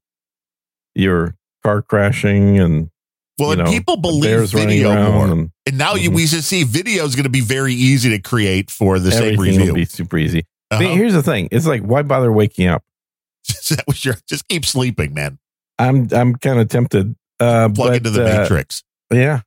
your 0.94 1.36
car 1.62 1.80
crashing 1.82 2.58
and 2.58 2.90
well, 3.38 3.48
you 3.48 3.52
and 3.60 3.64
know, 3.64 3.70
people 3.70 3.96
believe 3.96 4.50
video 4.50 4.94
more. 5.12 5.26
and 5.26 5.50
And 5.66 5.78
now 5.78 5.94
you, 5.94 6.10
Mhm. 6.10 6.14
we 6.16 6.26
should 6.26 6.44
see 6.44 6.64
video 6.64 7.04
is 7.04 7.14
going 7.16 7.24
to 7.24 7.30
be 7.30 7.40
very 7.40 7.72
easy 7.74 8.10
to 8.10 8.18
create 8.18 8.70
for 8.70 8.98
the 8.98 9.10
same 9.10 9.34
everything 9.34 9.58
review. 9.58 9.72
will 9.72 9.80
be 9.80 9.84
super 9.86 10.18
easy. 10.18 10.44
Uh-huh. 10.70 10.82
here's 10.94 11.14
the 11.14 11.22
thing: 11.22 11.48
it's 11.50 11.66
like, 11.66 11.82
why 11.82 12.02
bother 12.02 12.30
waking 12.32 12.66
up? 12.68 12.82
that 13.70 13.84
was 13.86 14.04
your 14.04 14.16
just 14.28 14.46
keep 14.48 14.64
sleeping, 14.66 15.14
man. 15.14 15.38
I'm 15.78 16.08
I'm 16.12 16.34
kind 16.36 16.60
of 16.60 16.68
tempted. 16.68 17.14
Uh, 17.40 17.68
Plug 17.68 17.74
but, 17.88 17.96
into 17.96 18.10
the 18.10 18.24
uh, 18.24 18.40
matrix. 18.42 18.82
Yeah, 19.12 19.40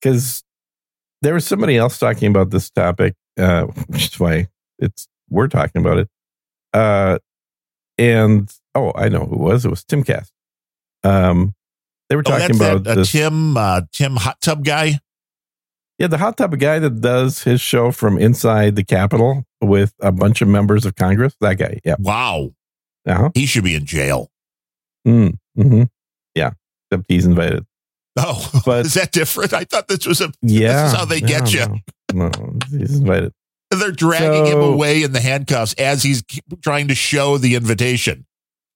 because 0.00 0.42
there 1.22 1.34
was 1.34 1.46
somebody 1.46 1.76
else 1.76 1.98
talking 1.98 2.28
about 2.28 2.50
this 2.50 2.70
topic, 2.70 3.14
uh, 3.38 3.62
which 3.88 4.06
is 4.06 4.20
why 4.20 4.48
it's 4.78 5.08
we're 5.30 5.48
talking 5.48 5.80
about 5.82 5.98
it. 5.98 6.08
Uh, 6.72 7.18
and 7.98 8.52
oh, 8.74 8.92
I 8.94 9.08
know 9.08 9.20
who 9.26 9.34
it 9.34 9.40
was. 9.40 9.64
It 9.64 9.70
was 9.70 9.84
Timcast. 9.84 10.30
Um, 11.02 11.54
they 12.08 12.16
were 12.16 12.22
Oh, 12.26 12.30
talking 12.38 12.56
about 12.56 12.84
that 12.84 12.98
uh. 12.98 13.04
Tim 13.04 13.56
uh, 13.56 13.82
Tim 13.92 14.16
Hot 14.16 14.40
Tub 14.40 14.64
guy. 14.64 14.98
Yeah, 15.98 16.08
the 16.08 16.18
hot 16.18 16.36
tub 16.36 16.58
guy 16.58 16.80
that 16.80 17.00
does 17.00 17.44
his 17.44 17.60
show 17.60 17.92
from 17.92 18.18
inside 18.18 18.74
the 18.74 18.82
Capitol 18.82 19.44
with 19.60 19.94
a 20.00 20.10
bunch 20.10 20.42
of 20.42 20.48
members 20.48 20.84
of 20.84 20.96
Congress. 20.96 21.36
That 21.40 21.54
guy. 21.54 21.78
Yeah. 21.84 21.94
Wow, 22.00 22.50
Uh-huh. 23.06 23.30
he 23.34 23.46
should 23.46 23.62
be 23.62 23.76
in 23.76 23.86
jail. 23.86 24.28
Mm, 25.06 25.38
hmm 25.56 25.84
Yeah. 26.34 26.52
Except 26.90 27.04
he's 27.08 27.26
invited. 27.26 27.64
Oh, 28.18 28.50
But- 28.66 28.86
is 28.86 28.94
that 28.94 29.12
different? 29.12 29.52
I 29.52 29.64
thought 29.64 29.88
this 29.88 30.06
was 30.06 30.20
a. 30.20 30.32
Yeah. 30.42 30.94
how 30.94 31.04
they 31.04 31.20
get 31.20 31.52
you. 31.52 31.66
No, 32.12 32.28
no, 32.28 32.58
he's 32.70 32.98
invited. 33.00 33.32
They're 33.70 33.90
dragging 33.90 34.46
him 34.46 34.60
away 34.60 35.02
in 35.02 35.12
the 35.12 35.20
handcuffs 35.20 35.72
as 35.74 36.02
he's 36.04 36.22
trying 36.62 36.86
to 36.88 36.94
show 36.94 37.38
the 37.38 37.56
invitation. 37.56 38.24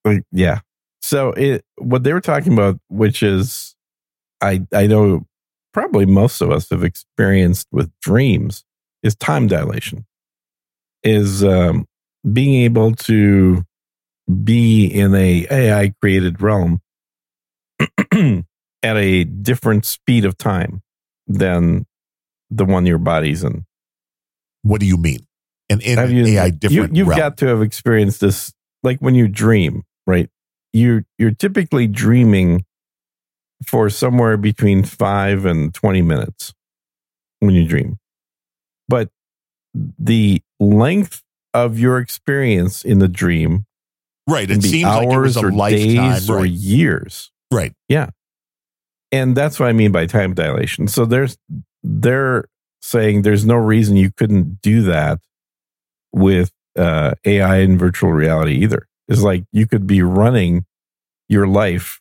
Like, 0.03 0.23
yeah. 0.31 0.59
So 1.01 1.29
it 1.31 1.63
what 1.77 2.03
they 2.03 2.11
were 2.11 2.19
talking 2.19 2.51
about, 2.51 2.79
which 2.89 3.23
is 3.23 3.75
I 4.41 4.61
I 4.73 4.87
know 4.87 5.25
probably 5.73 6.05
most 6.05 6.41
of 6.41 6.51
us 6.51 6.69
have 6.71 6.83
experienced 6.83 7.67
with 7.71 7.89
dreams, 8.01 8.65
is 9.01 9.15
time 9.15 9.47
dilation. 9.47 10.05
Is 11.03 11.45
um 11.45 11.85
being 12.33 12.63
able 12.65 12.93
to 12.95 13.63
be 14.29 14.85
in 14.85 15.15
a 15.15 15.47
AI 15.49 15.93
created 16.01 16.41
realm 16.41 16.81
at 18.13 18.97
a 18.97 19.23
different 19.23 19.85
speed 19.85 20.25
of 20.25 20.37
time 20.37 20.81
than 21.27 21.85
the 22.49 22.65
one 22.65 22.85
your 22.85 22.97
body's 22.97 23.43
in. 23.43 23.65
What 24.63 24.79
do 24.79 24.85
you 24.85 24.97
mean? 24.97 25.19
And 25.69 25.81
in 25.81 25.97
Have 25.97 26.09
an 26.09 26.15
you, 26.15 26.25
AI 26.25 26.49
different 26.49 26.95
you, 26.95 27.05
have 27.05 27.17
got 27.17 27.37
to 27.37 27.47
have 27.47 27.61
experienced 27.61 28.21
this 28.21 28.53
like 28.83 28.99
when 28.99 29.15
you 29.15 29.27
dream 29.27 29.83
right 30.07 30.29
You're 30.73 31.05
you're 31.17 31.31
typically 31.31 31.87
dreaming 31.87 32.65
for 33.65 33.89
somewhere 33.89 34.37
between 34.37 34.83
5 34.83 35.45
and 35.45 35.73
20 35.73 36.01
minutes 36.01 36.53
when 37.39 37.53
you 37.53 37.67
dream 37.67 37.97
but 38.87 39.09
the 39.73 40.41
length 40.59 41.21
of 41.53 41.77
your 41.77 41.99
experience 41.99 42.83
in 42.83 42.99
the 42.99 43.07
dream 43.07 43.65
right. 44.29 44.49
It 44.49 44.63
seems 44.63 44.85
like 44.85 45.03
it 45.03 45.17
was 45.17 45.35
hours 45.35 45.37
a 45.37 45.47
or 45.47 45.51
lifetime. 45.51 46.11
days 46.11 46.29
or 46.29 46.45
years 46.45 47.31
right. 47.51 47.73
Yeah. 47.87 48.09
And 49.11 49.35
that's 49.35 49.59
what 49.59 49.69
I 49.69 49.73
mean 49.73 49.91
by 49.91 50.05
time 50.05 50.33
dilation. 50.33 50.87
So 50.87 51.05
there's 51.05 51.37
they're 51.83 52.45
saying 52.81 53.23
there's 53.23 53.45
no 53.45 53.55
reason 53.55 53.97
you 53.97 54.11
couldn't 54.11 54.61
do 54.61 54.83
that 54.83 55.19
with 56.11 56.51
uh, 56.77 57.15
AI 57.25 57.57
and 57.57 57.79
virtual 57.79 58.11
reality 58.11 58.53
either. 58.53 58.87
It's 59.07 59.21
like 59.21 59.45
you 59.51 59.65
could 59.67 59.87
be 59.87 60.01
running 60.01 60.65
your 61.27 61.47
life 61.47 61.99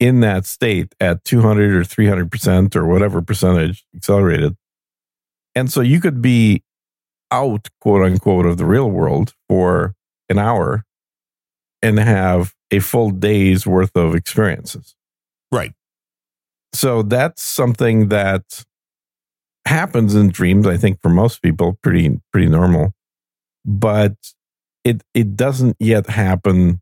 in 0.00 0.20
that 0.20 0.46
state 0.46 0.94
at 1.00 1.24
200 1.24 1.74
or 1.74 1.84
300 1.84 2.30
percent 2.30 2.76
or 2.76 2.86
whatever 2.86 3.20
percentage 3.22 3.84
accelerated, 3.94 4.56
and 5.54 5.70
so 5.70 5.80
you 5.80 6.00
could 6.00 6.22
be 6.22 6.62
out 7.30 7.68
quote 7.80 8.02
unquote 8.02 8.46
of 8.46 8.56
the 8.56 8.64
real 8.64 8.90
world 8.90 9.34
for 9.48 9.94
an 10.28 10.38
hour 10.38 10.84
and 11.86 11.98
have 11.98 12.52
a 12.70 12.80
full 12.80 13.10
day's 13.10 13.66
worth 13.66 13.94
of 13.96 14.14
experiences 14.14 14.94
Right. 15.52 15.72
so 16.74 17.02
that's 17.02 17.42
something 17.42 18.08
that 18.08 18.64
happens 19.66 20.14
in 20.14 20.28
dreams 20.30 20.66
i 20.66 20.76
think 20.76 21.00
for 21.00 21.08
most 21.08 21.42
people 21.42 21.78
pretty 21.82 22.20
pretty 22.32 22.48
normal 22.48 22.92
but 23.64 24.14
it 24.84 25.02
it 25.14 25.36
doesn't 25.36 25.76
yet 25.80 26.08
happen 26.08 26.80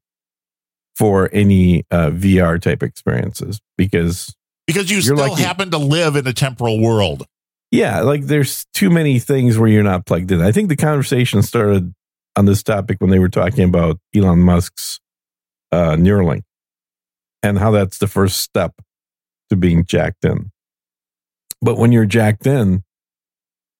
for 0.96 1.28
any 1.32 1.84
uh, 1.90 2.10
vr 2.10 2.60
type 2.60 2.82
experiences 2.82 3.60
because 3.76 4.34
Because 4.66 4.90
you 4.90 5.00
still 5.00 5.34
happen 5.34 5.70
to 5.70 5.78
live 5.78 6.14
in 6.16 6.26
a 6.26 6.32
temporal 6.32 6.78
world. 6.80 7.24
yeah 7.70 8.00
like 8.02 8.24
there's 8.26 8.66
too 8.74 8.90
many 8.90 9.18
things 9.18 9.58
where 9.58 9.68
you're 9.68 9.82
not 9.82 10.04
plugged 10.06 10.30
in 10.30 10.40
i 10.42 10.52
think 10.52 10.68
the 10.68 10.76
conversation 10.76 11.42
started 11.42 11.94
on 12.36 12.46
this 12.46 12.62
topic 12.62 13.00
when 13.00 13.10
they 13.10 13.18
were 13.18 13.28
talking 13.28 13.64
about 13.64 13.98
elon 14.14 14.40
musk's 14.40 15.00
uh, 15.72 15.92
neuralink 15.92 16.42
and 17.42 17.58
how 17.58 17.70
that's 17.70 17.98
the 17.98 18.06
first 18.06 18.40
step 18.40 18.74
to 19.50 19.56
being 19.56 19.84
jacked 19.84 20.24
in. 20.24 20.50
But 21.60 21.76
when 21.76 21.92
you're 21.92 22.06
jacked 22.06 22.46
in 22.46 22.82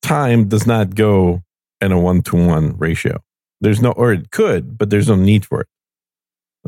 time 0.02 0.48
does 0.48 0.66
not 0.66 0.94
go 0.94 1.42
in 1.80 1.92
a 1.92 1.98
one-to-one 1.98 2.76
ratio. 2.78 3.22
There's 3.60 3.80
no 3.80 3.92
or 3.92 4.12
it 4.12 4.30
could 4.30 4.76
but 4.76 4.90
there's 4.90 5.08
no 5.08 5.16
need 5.16 5.44
for 5.46 5.62
it. 5.62 5.68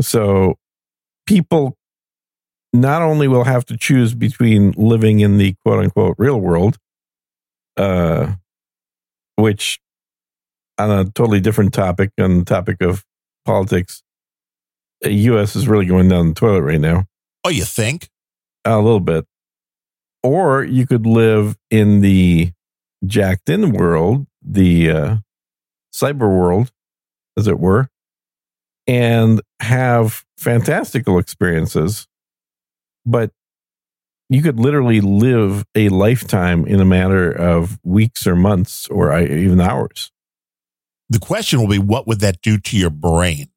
So 0.01 0.57
people 1.27 1.77
not 2.73 3.03
only 3.03 3.29
will 3.29 3.45
have 3.45 3.65
to 3.67 3.77
choose 3.77 4.15
between 4.15 4.73
living 4.77 5.21
in 5.21 5.39
the 5.39 5.55
quote 5.65 5.83
unquote 5.85 6.17
real 6.19 6.41
world, 6.41 6.79
uh, 7.77 8.35
which 9.37 9.81
on 10.79 10.91
a 10.91 11.05
totally 11.05 11.41
different 11.41 11.73
topic, 11.75 12.11
on 12.21 12.39
the 12.41 12.45
topic 12.45 12.81
of 12.83 13.05
politics, 13.45 14.03
the 15.01 15.13
U.S. 15.13 15.57
is 15.57 15.69
really 15.69 15.87
going 15.87 16.09
down 16.09 16.29
the 16.29 16.35
toilet 16.35 16.63
right 16.63 16.81
now, 16.81 17.07
Oh, 17.45 17.51
you 17.51 17.65
think? 17.65 18.09
a 18.65 18.77
little 18.81 19.01
bit. 19.01 19.25
Or 20.23 20.65
you 20.65 20.87
could 20.87 21.07
live 21.07 21.57
in 21.71 22.01
the 22.01 22.51
jacked 23.07 23.49
in 23.49 23.71
world, 23.73 24.27
the 24.43 24.91
uh, 24.91 25.17
cyber 25.95 26.29
world, 26.29 26.73
as 27.39 27.47
it 27.47 27.61
were, 27.61 27.89
and 28.89 29.41
have 29.61 30.25
fantastical 30.37 31.19
experiences. 31.19 32.09
But 33.05 33.31
you 34.29 34.43
could 34.43 34.59
literally 34.59 35.01
live 35.01 35.65
a 35.77 35.89
lifetime 35.91 36.67
in 36.67 36.81
a 36.81 36.85
matter 36.85 37.31
of 37.31 37.79
weeks 37.85 38.27
or 38.27 38.35
months 38.35 38.89
or 38.89 39.17
even 39.21 39.61
hours. 39.61 40.11
The 41.09 41.19
question 41.19 41.61
will 41.61 41.69
be, 41.69 41.79
what 41.79 42.07
would 42.07 42.21
that 42.21 42.43
do 42.43 42.59
to 42.59 42.77
your 42.77 42.91
brain? 42.91 43.49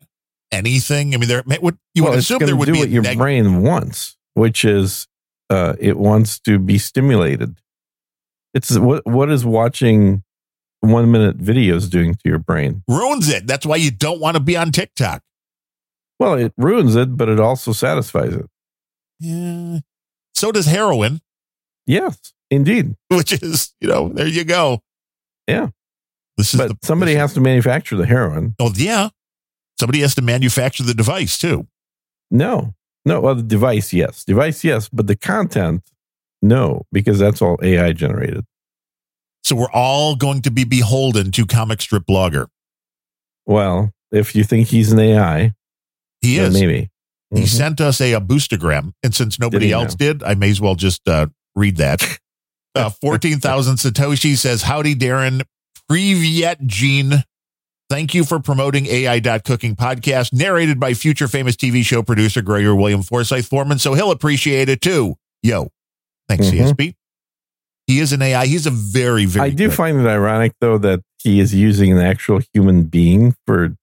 Anything? 0.52 1.14
I 1.14 1.18
mean, 1.18 1.30
there 1.30 1.44
would 1.46 1.78
you 1.94 2.04
well, 2.04 2.12
would 2.14 2.20
assume 2.20 2.40
there 2.40 2.56
would 2.56 2.66
do 2.66 2.74
be 2.74 2.80
what 2.80 2.90
your 2.90 3.04
neg- 3.04 3.18
brain 3.18 3.62
wants, 3.62 4.18
which 4.34 4.66
is 4.66 5.08
uh, 5.50 5.76
it 5.80 5.98
wants 5.98 6.40
to 6.40 6.58
be 6.60 6.78
stimulated. 6.78 7.58
It's 8.54 8.78
what 8.78 9.06
what 9.06 9.30
is 9.30 9.46
watching 9.46 10.24
one 10.82 11.12
minute 11.12 11.38
videos 11.38 11.90
doing 11.90 12.16
to 12.16 12.22
your 12.26 12.40
brain? 12.40 12.84
ruins 12.88 13.30
it. 13.30 13.46
That's 13.46 13.66
why 13.66 13.76
you 13.76 13.92
don't 13.92 14.20
want 14.20 14.38
to 14.38 14.40
be 14.44 14.58
on 14.58 14.72
TikTok. 14.72 15.22
Well, 16.20 16.34
it 16.34 16.54
ruins 16.58 16.96
it, 16.96 17.16
but 17.16 17.30
it 17.30 17.40
also 17.40 17.72
satisfies 17.72 18.34
it. 18.34 18.48
Yeah. 19.20 19.80
So 20.34 20.52
does 20.52 20.66
heroin, 20.66 21.22
Yes, 21.86 22.34
indeed. 22.50 22.96
which 23.10 23.34
is, 23.34 23.74
you 23.82 23.88
know, 23.88 24.10
there 24.10 24.28
you 24.28 24.44
go. 24.44 24.82
Yeah. 25.48 25.70
This 26.40 26.54
is 26.54 26.58
But 26.60 26.70
the, 26.70 26.78
somebody 26.84 27.14
this- 27.14 27.20
has 27.20 27.34
to 27.34 27.42
manufacture 27.42 27.98
the 27.98 28.06
heroin. 28.06 28.56
Oh, 28.60 28.72
yeah. 28.76 29.10
Somebody 29.78 30.00
has 30.00 30.16
to 30.16 30.22
manufacture 30.22 30.84
the 30.84 30.94
device 30.94 31.38
too. 31.38 31.68
No, 32.32 32.74
no. 33.06 33.20
Well, 33.22 33.36
the 33.36 33.44
device, 33.44 33.92
yes, 33.94 34.24
device, 34.24 34.64
yes, 34.64 34.88
but 34.90 35.08
the 35.08 35.16
content, 35.18 35.84
no, 36.42 36.86
because 36.92 37.20
that's 37.20 37.42
all 37.42 37.58
AI 37.62 37.92
generated. 37.94 38.46
So 39.44 39.56
we're 39.56 39.72
all 39.72 40.16
going 40.16 40.42
to 40.44 40.52
be 40.52 40.64
beholden 40.64 41.32
to 41.32 41.46
comic 41.46 41.82
strip 41.82 42.04
blogger. 42.10 42.48
Well, 43.46 43.92
if 44.12 44.36
you 44.36 44.44
think 44.44 44.68
he's 44.68 44.92
an 44.92 45.00
AI, 45.00 45.54
He 46.22 46.38
is. 46.38 46.54
maybe. 46.54 46.90
He 47.34 47.42
Mhm. 47.42 47.48
sent 47.48 47.82
us 47.82 48.00
a, 48.02 48.14
a 48.14 48.22
boostergram, 48.22 48.94
and 49.04 49.14
since 49.14 49.40
nobody 49.40 49.68
he 49.68 49.72
else 49.74 49.92
now? 50.00 50.06
did, 50.06 50.24
I 50.24 50.36
may 50.36 50.50
as 50.52 50.60
well 50.62 50.76
just 50.76 51.08
uh, 51.08 51.28
read 51.56 51.78
that. 51.78 52.02
Uh, 52.76 52.88
Fourteen 52.88 53.40
thousand 53.40 53.76
Satoshi 53.80 54.38
says, 54.38 54.62
"Howdy, 54.62 54.94
Darren. 54.94 55.42
Privyet 55.90 56.66
Gene. 56.66 57.24
Thank 57.90 58.14
you 58.14 58.24
for 58.24 58.40
promoting 58.40 58.86
AI.cooking 58.86 59.76
podcast, 59.76 60.32
narrated 60.32 60.80
by 60.80 60.94
future 60.94 61.28
famous 61.28 61.56
TV 61.56 61.84
show 61.84 62.04
producer 62.04 62.42
Gregor 62.44 62.76
William 62.76 63.02
Forsyth 63.02 63.48
Foreman. 63.48 63.80
So 63.80 63.96
he'll 63.96 64.12
appreciate 64.12 64.70
it 64.70 64.82
too. 64.82 65.16
Yo, 65.42 65.70
thanks, 66.28 66.48
Mhm. 66.48 66.52
CSB. 66.52 66.96
He 67.88 68.00
is 68.00 68.14
an 68.14 68.22
AI. 68.22 68.46
He's 68.46 68.68
a 68.68 68.72
very, 68.72 69.26
very. 69.26 69.48
I 69.48 69.50
do 69.50 69.68
good- 69.70 69.76
find 69.76 70.00
it 70.00 70.06
ironic 70.08 70.54
though 70.62 70.78
that 70.78 71.02
he 71.24 71.40
is 71.40 71.56
using 71.56 71.92
an 71.92 71.98
actual 71.98 72.42
human 72.54 72.84
being 72.84 73.34
for 73.48 73.76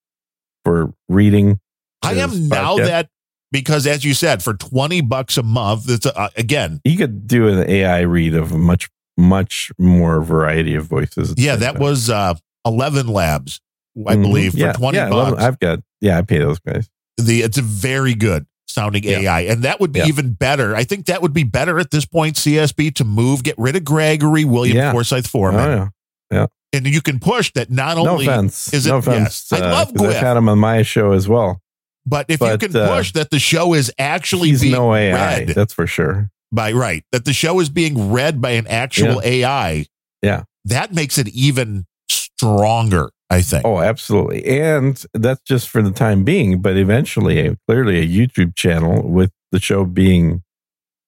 for 0.64 0.92
reading. 1.08 1.58
I 2.02 2.12
am 2.14 2.48
now 2.48 2.76
that 2.76 3.08
because, 3.50 3.86
as 3.88 4.04
you 4.04 4.14
said, 4.14 4.44
for 4.44 4.54
twenty 4.54 5.00
bucks 5.00 5.36
a 5.36 5.42
month, 5.42 5.90
it's 5.90 6.06
uh, 6.06 6.28
again 6.36 6.80
He 6.84 6.94
could 6.96 7.26
do 7.26 7.48
an 7.48 7.68
AI 7.68 8.00
read 8.02 8.34
of 8.36 8.52
a 8.52 8.58
much 8.58 8.88
much 9.16 9.70
more 9.78 10.22
variety 10.22 10.74
of 10.74 10.84
voices. 10.86 11.34
Yeah, 11.36 11.56
that 11.56 11.72
time. 11.74 11.82
was 11.82 12.10
uh, 12.10 12.34
Eleven 12.64 13.08
Labs, 13.08 13.60
I 14.06 14.16
Mhm. 14.16 14.22
believe, 14.22 14.52
for 14.52 14.72
twenty 14.72 14.98
yeah, 14.98 15.08
bucks. 15.08 15.28
11 15.32 15.38
I've 15.44 15.58
got 15.60 15.78
yeah, 16.00 16.18
I 16.18 16.22
pay 16.22 16.38
those 16.38 16.58
guys. 16.58 16.88
the 17.18 17.42
it's 17.42 17.58
a 17.58 17.62
very 17.62 18.14
good 18.14 18.46
sounding 18.68 19.04
Yeah. 19.04 19.20
AI, 19.20 19.40
and 19.42 19.62
that 19.62 19.80
would 19.80 19.92
be 19.92 20.00
Yeah. 20.00 20.06
even 20.06 20.32
better. 20.32 20.74
I 20.76 20.84
think 20.84 21.06
that 21.06 21.22
would 21.22 21.32
be 21.32 21.44
better 21.44 21.78
at 21.78 21.90
this 21.90 22.04
point. 22.04 22.36
CSB 22.36 22.90
to 22.96 23.04
move, 23.04 23.42
get 23.42 23.54
rid 23.58 23.76
of 23.76 23.84
Gregory 23.84 24.44
William 24.44 24.76
Yeah. 24.76 24.92
Forsyth 24.92 25.26
Oh 25.26 25.28
Foreman, 25.28 25.90
yeah. 26.30 26.46
and 26.72 26.86
you 26.86 27.00
can 27.00 27.18
push 27.18 27.50
that 27.54 27.70
not 27.70 27.96
only 27.96 28.26
No 28.26 28.32
offense. 28.32 28.74
is 28.74 28.86
it- 28.86 28.90
no 28.90 28.96
offense. 28.98 29.46
yes. 29.50 29.60
I 29.62 29.64
uh, 29.64 29.70
love 29.72 29.94
'cause 29.94 30.08
I've 30.08 30.22
had 30.22 30.36
him 30.36 30.48
on 30.48 30.58
my 30.58 30.82
show 30.82 31.12
as 31.12 31.26
well. 31.28 31.62
But 32.04 32.26
if 32.28 32.38
but, 32.40 32.60
you 32.60 32.68
can 32.68 32.76
uh, 32.76 32.88
push 32.94 33.12
that 33.12 33.30
the 33.30 33.38
show 33.38 33.72
is 33.74 33.90
actually 33.98 34.54
being 34.56 34.72
no 34.72 34.94
AI, 34.94 35.38
read 35.38 35.48
that's 35.50 35.72
for 35.72 35.86
sure. 35.86 36.30
By 36.52 36.72
right, 36.72 37.02
that 37.12 37.24
the 37.24 37.32
show 37.32 37.60
is 37.60 37.68
being 37.68 38.10
read 38.12 38.40
by 38.40 38.50
an 38.52 38.66
actual 38.66 39.20
AI, 39.24 39.86
Yeah. 40.22 40.44
that 40.64 40.92
makes 40.94 41.18
it 41.18 41.28
even 41.28 41.84
stronger. 42.08 43.10
I 43.28 43.42
think. 43.42 43.64
Oh, 43.66 43.80
absolutely. 43.80 44.44
And 44.46 45.02
that's 45.12 45.40
just 45.40 45.68
for 45.68 45.82
the 45.82 45.90
time 45.90 46.22
being, 46.22 46.62
but 46.62 46.76
eventually, 46.76 47.56
clearly, 47.66 47.98
a 47.98 48.06
YouTube 48.06 48.54
channel 48.54 49.02
with 49.02 49.32
the 49.50 49.58
show 49.58 49.84
being 49.84 50.44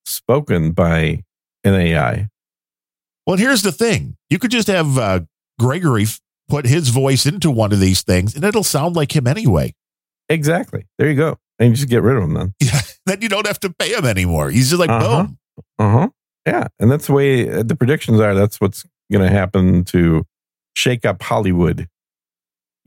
spoken 0.04 0.72
by 0.72 1.22
an 1.62 1.74
AI. 1.74 2.28
Well, 3.24 3.36
here's 3.36 3.62
the 3.62 3.70
thing: 3.70 4.16
you 4.30 4.40
could 4.40 4.50
just 4.50 4.66
have 4.66 4.98
uh, 4.98 5.20
Gregory 5.60 6.02
f- 6.04 6.18
put 6.48 6.66
his 6.66 6.88
voice 6.88 7.24
into 7.24 7.52
one 7.52 7.72
of 7.72 7.78
these 7.78 8.02
things, 8.02 8.34
and 8.34 8.42
it'll 8.44 8.64
sound 8.64 8.96
like 8.96 9.14
him 9.14 9.28
anyway. 9.28 9.72
Exactly. 10.28 10.86
There 10.98 11.08
you 11.08 11.14
go. 11.16 11.38
And 11.58 11.70
you 11.70 11.74
just 11.76 11.88
get 11.88 12.02
rid 12.02 12.16
of 12.16 12.22
them 12.22 12.34
then. 12.34 12.54
Yeah, 12.60 12.80
then 13.06 13.20
you 13.22 13.28
don't 13.28 13.46
have 13.46 13.60
to 13.60 13.70
pay 13.70 13.92
him 13.94 14.04
anymore. 14.04 14.50
He's 14.50 14.68
just 14.70 14.80
like 14.80 14.90
Uh-huh. 14.90 15.24
boom. 15.24 15.38
Uh 15.78 15.90
huh. 15.90 16.08
Yeah. 16.46 16.68
And 16.78 16.90
that's 16.90 17.06
the 17.08 17.12
way 17.12 17.50
uh, 17.50 17.62
the 17.62 17.74
predictions 17.76 18.20
are. 18.20 18.34
That's 18.34 18.60
what's 18.60 18.84
going 19.12 19.22
to 19.28 19.30
happen 19.34 19.84
to 19.84 20.24
shake 20.76 21.04
up 21.04 21.22
Hollywood. 21.22 21.88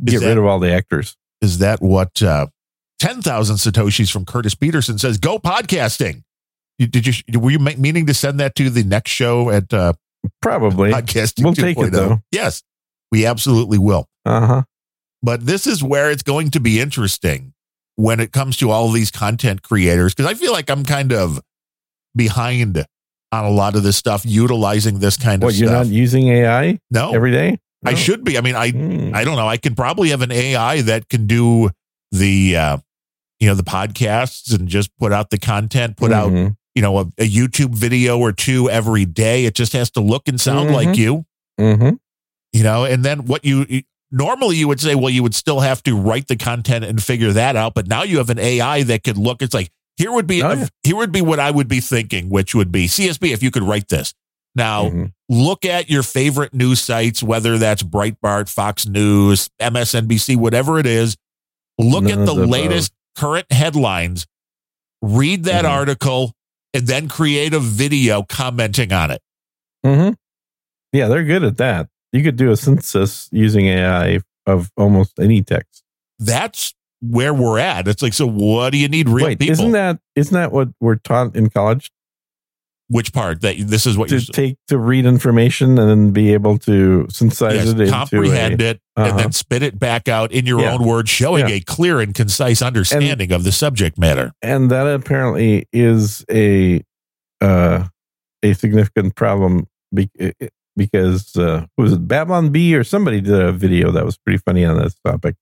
Get 0.04 0.22
that- 0.22 0.28
rid 0.28 0.38
of 0.38 0.46
all 0.46 0.60
the 0.60 0.72
actors. 0.72 1.16
Is 1.42 1.58
that 1.58 1.82
what 1.82 2.22
uh, 2.22 2.48
ten 3.00 3.22
thousand 3.22 3.58
satoshis 3.58 4.12
from 4.12 4.26
Curtis 4.26 4.56
Peterson 4.56 4.98
says? 5.00 5.18
Go 5.18 5.38
podcasting. 5.40 6.24
You, 6.78 6.88
did 6.88 7.06
you 7.08 7.40
were 7.40 7.52
you 7.52 7.60
meaning 7.60 8.06
to 8.06 8.14
send 8.14 8.40
that 8.40 8.56
to 8.56 8.70
the 8.70 8.84
next 8.84 9.12
show 9.12 9.50
at 9.50 9.74
uh, 9.74 9.94
Probably. 10.42 10.92
podcasting? 10.92 11.44
We'll 11.44 11.54
take 11.56 11.78
it, 11.78 11.92
though. 11.92 12.20
Yes, 12.32 12.62
we 13.12 13.26
absolutely 13.26 13.78
will. 13.80 14.08
Uh 14.26 14.46
huh. 14.48 14.62
But 15.24 15.46
this 15.46 15.68
is 15.68 15.84
where 15.84 16.10
it's 16.12 16.24
going 16.24 16.52
to 16.52 16.60
be 16.60 16.80
interesting 16.80 17.54
when 17.96 18.20
it 18.20 18.32
comes 18.32 18.58
to 18.58 18.70
all 18.72 18.90
these 18.92 19.12
content 19.12 19.62
creators 19.64 20.14
because 20.14 20.30
I 20.30 20.34
feel 20.36 20.52
like 20.54 20.70
I'm 20.70 20.84
kind 20.86 21.12
of 21.14 21.40
behind 22.16 22.86
on 23.32 23.46
a 23.46 23.50
lot 23.50 23.76
of 23.76 23.84
this 23.84 23.96
stuff, 23.98 24.26
utilizing 24.26 25.00
this 25.00 25.16
kind 25.18 25.42
of 25.44 25.44
stuff. 25.44 25.44
What, 25.48 25.54
of 25.54 25.60
you're 25.60 25.70
stuff. 25.70 25.86
not 25.88 25.94
using 25.94 26.28
AI 26.28 26.80
no, 26.90 27.14
every 27.14 27.32
day? 27.32 27.58
I 27.86 27.96
should 27.96 28.24
be. 28.24 28.38
I 28.38 28.42
mean, 28.42 28.56
I 28.56 28.70
Hmm. 28.72 29.12
I 29.16 29.24
don't 29.24 29.36
know. 29.38 29.48
I 29.48 29.58
can 29.58 29.74
probably 29.74 30.10
have 30.10 30.22
an 30.22 30.32
AI 30.32 30.82
that 30.84 31.10
can 31.10 31.26
do 31.28 31.72
the 32.12 32.56
uh, 32.58 32.78
you 33.40 33.48
know 33.48 33.56
the 33.56 33.64
podcasts 33.64 34.54
and 34.54 34.68
just 34.68 34.96
put 35.00 35.12
out 35.12 35.30
the 35.32 35.40
content, 35.40 35.98
put 35.98 36.12
out 36.12 36.32
Mhm. 36.32 36.56
you 36.76 36.82
know 36.82 37.00
a, 37.00 37.02
a 37.18 37.28
YouTube 37.30 37.74
video 37.74 38.20
or 38.20 38.32
two 38.34 38.70
every 38.70 39.06
day. 39.06 39.46
It 39.46 39.56
just 39.56 39.74
has 39.74 39.90
to 39.92 40.02
look 40.02 40.28
and 40.28 40.40
sound 40.40 40.70
Mhm. 40.70 40.74
like 40.74 40.98
you, 40.98 41.26
Mhm. 41.60 41.98
you 42.54 42.64
know. 42.64 42.84
And 42.86 43.04
then 43.04 43.26
what 43.26 43.44
you- 43.46 43.66
normally 44.12 44.58
you 44.58 44.68
would 44.68 44.80
say, 44.80 44.96
well, 44.96 45.10
you 45.10 45.24
would 45.24 45.36
still 45.36 45.60
have 45.62 45.82
to 45.84 45.96
write 45.98 46.28
the 46.28 46.36
content 46.36 46.86
and 46.86 47.02
figure 47.02 47.32
that 47.32 47.56
out. 47.56 47.74
But 47.74 47.88
now 47.88 48.04
you 48.04 48.18
have 48.18 48.30
an 48.30 48.40
AI 48.40 48.84
that 48.84 49.04
could 49.04 49.18
look. 49.18 49.42
It's 49.42 49.54
like 49.54 49.70
here 49.98 50.12
would 50.12 50.28
be 50.28 50.42
Oh, 50.44 50.54
yeah. 50.54 50.68
here 50.84 50.96
would 50.96 51.12
be 51.12 51.22
what 51.22 51.40
I 51.40 51.52
would 51.52 51.68
be 51.68 51.80
thinking, 51.80 52.30
which 52.30 52.54
would 52.56 52.72
be 52.72 52.88
CSB 52.88 53.32
if 53.34 53.42
you 53.44 53.52
could 53.52 53.64
write 53.64 53.88
this. 53.90 54.14
Now 54.56 54.90
Mhm. 54.90 55.14
look 55.30 55.64
at 55.66 55.90
your 55.90 56.04
favorite 56.04 56.54
news 56.54 56.82
sites, 56.82 57.24
whether 57.24 57.58
that's 57.58 57.84
Breitbart, 57.84 58.50
Fox 58.50 58.86
News, 58.86 59.50
MSNBC, 59.60 60.36
whatever 60.36 60.78
it 60.80 60.86
is. 60.86 61.16
Look 61.78 62.04
None 62.04 62.20
at 62.20 62.26
the 62.26 62.34
latest 62.34 62.92
current 63.16 63.50
headlines, 63.52 64.28
read 65.02 65.46
that 65.46 65.64
Mhm. 65.66 65.70
article, 65.70 66.34
and 66.74 66.86
then 66.86 67.08
create 67.08 67.54
a 67.54 67.60
video 67.60 68.24
commenting 68.24 68.92
on 68.94 69.12
it. 69.12 69.22
Mm-hmm. 69.86 70.14
Yeah, 70.94 71.08
they're 71.08 71.24
good 71.24 71.44
at 71.44 71.58
that. 71.58 71.88
You 72.12 72.24
could 72.24 72.36
do 72.36 72.52
a 72.52 72.58
synthesis 72.58 73.30
using 73.32 73.68
AI 73.68 74.20
of 74.46 74.72
almost 74.78 75.20
any 75.20 75.42
text. 75.44 75.84
That's 76.20 76.74
where 77.00 77.34
we're 77.34 77.58
at. 77.60 77.88
It's 77.88 78.02
like, 78.04 78.14
so 78.14 78.28
what 78.28 78.72
do 78.72 78.78
you 78.78 78.88
need 78.88 79.10
real 79.10 79.26
Wait, 79.28 79.40
people? 79.40 79.54
isn't 79.54 79.72
that 79.72 80.00
isn't 80.16 80.34
that 80.34 80.52
what 80.52 80.70
we're 80.80 80.96
taught 80.98 81.36
in 81.36 81.50
college 81.50 81.90
Which 82.90 83.14
part? 83.14 83.42
That 83.42 83.56
this 83.60 83.86
is 83.88 83.98
what 83.98 84.10
to 84.10 84.20
take 84.20 84.58
to 84.68 84.78
read 84.78 85.06
information 85.06 85.80
and 85.80 85.90
then 85.90 86.12
be 86.12 86.34
able 86.34 86.58
to 86.60 87.08
synthesize 87.10 87.66
yes, 87.66 87.80
it 87.80 87.90
comprehend 87.90 88.62
a, 88.62 88.66
it 88.72 88.82
and 88.98 89.08
Uh-huh. 89.08 89.18
then 89.18 89.32
spit 89.32 89.64
it 89.64 89.80
back 89.80 90.08
out 90.10 90.32
in 90.34 90.46
your 90.46 90.60
Yeah. 90.62 90.74
own 90.74 90.84
words, 90.86 91.10
showing 91.10 91.48
Yeah. 91.48 91.56
a 91.56 91.60
clear 91.62 92.02
and 92.02 92.14
concise 92.14 92.62
understanding 92.62 93.32
of 93.32 93.44
the 93.46 93.52
subject 93.54 93.98
matter. 93.98 94.34
and 94.42 94.70
that 94.70 94.86
apparently 94.86 95.66
is 95.72 96.26
a 96.30 96.82
uh, 97.40 97.86
a 98.44 98.54
significant 98.54 99.16
problem 99.16 99.68
be, 99.94 100.10
because 100.86 101.36
uh, 101.36 101.66
was 101.78 101.94
it 101.94 102.08
Babylon 102.08 102.50
Bee 102.50 102.76
or 102.76 102.84
somebody 102.84 103.22
did 103.22 103.40
a 103.40 103.52
video 103.52 103.92
that 103.92 104.06
was 104.06 104.18
pretty 104.18 104.38
funny 104.38 104.66
on 104.66 104.78
this 104.78 104.96
topic 105.06 105.36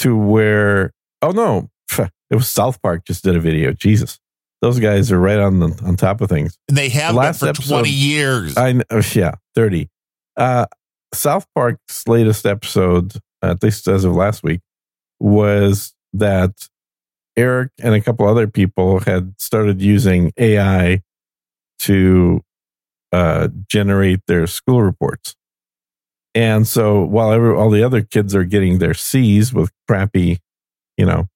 to 0.00 0.16
where 0.16 0.92
oh 1.22 1.30
no 1.30 1.70
it 1.98 2.34
was 2.34 2.48
South 2.48 2.80
Park 2.82 3.04
just 3.06 3.22
did 3.24 3.36
a 3.36 3.40
video. 3.40 3.72
Jesus. 3.72 4.18
Those 4.62 4.80
guys 4.80 5.12
are 5.12 5.18
right 5.20 5.38
on 5.38 5.60
the 5.60 5.80
on 5.84 5.96
top 5.96 6.20
of 6.20 6.28
things. 6.28 6.58
And 6.68 6.76
they 6.76 6.88
have 6.88 7.14
The 7.14 7.18
been 7.20 7.26
last 7.26 7.40
for 7.40 7.48
episode- 7.48 7.74
20 7.80 7.90
years. 7.90 8.56
I 8.56 8.72
kn- 8.72 9.02
yeah 9.14 9.34
thirty. 9.54 9.88
Uh, 10.36 10.66
South 11.14 11.46
Park's 11.54 12.06
latest 12.08 12.44
episode 12.46 13.14
at 13.42 13.62
least 13.62 13.86
as 13.86 14.04
of 14.04 14.12
last 14.16 14.42
week 14.42 14.60
was 15.20 15.94
that 16.14 16.52
Eric 17.36 17.70
and 17.82 17.94
a 17.94 18.00
couple 18.00 18.26
other 18.26 18.46
people 18.48 19.00
had 19.00 19.34
started 19.38 19.80
using 19.80 20.32
AI 20.38 21.02
to 21.80 22.42
uh, 23.12 23.48
generate 23.68 24.20
their 24.26 24.46
school 24.46 24.82
reports. 24.82 25.34
And 26.34 26.66
so 26.66 27.02
while 27.02 27.32
every, 27.32 27.54
all 27.54 27.70
the 27.70 27.82
other 27.82 28.02
kids 28.02 28.34
are 28.34 28.44
getting 28.44 28.78
their 28.78 28.94
C's 28.94 29.54
with 29.54 29.70
crappy, 29.88 30.38
you 30.96 31.06
know, 31.06 31.28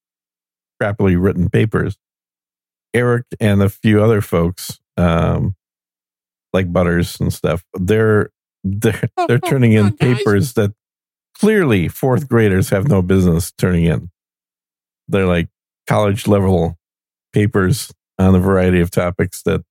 crappily 0.80 1.20
written 1.20 1.48
papers, 1.48 1.96
Eric 2.92 3.24
and 3.40 3.62
a 3.62 3.68
few 3.68 4.02
other 4.02 4.20
folks, 4.20 4.78
um, 4.96 5.54
like 6.52 6.72
Butters 6.72 7.18
and 7.20 7.32
stuff, 7.32 7.64
they're 7.74 8.30
they're 8.62 9.02
they're 9.28 9.38
turning 9.38 9.72
in 9.72 9.96
papers 9.96 10.54
that 10.54 10.72
clearly 11.34 11.88
fourth 11.88 12.28
graders 12.28 12.68
have 12.70 12.88
no 12.88 13.00
business 13.00 13.52
turning 13.52 13.86
in. 13.86 14.10
They're 15.08 15.26
like 15.26 15.48
college 15.86 16.26
level 16.26 16.76
papers 17.32 17.92
on 18.18 18.34
a 18.34 18.38
variety 18.38 18.80
of 18.80 18.90
topics 18.90 19.42
that 19.44 19.62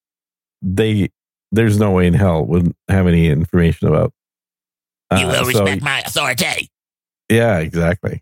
they 0.61 1.09
there's 1.51 1.79
no 1.79 1.91
way 1.91 2.07
in 2.07 2.13
hell 2.13 2.45
wouldn't 2.45 2.75
have 2.87 3.07
any 3.07 3.27
information 3.27 3.87
about. 3.87 4.13
you 5.11 5.17
Uh, 5.25 5.31
will 5.31 5.51
so- 5.51 5.63
respect 5.63 5.81
my 5.81 5.99
authority. 6.01 6.69
yeah, 7.29 7.59
exactly. 7.59 8.21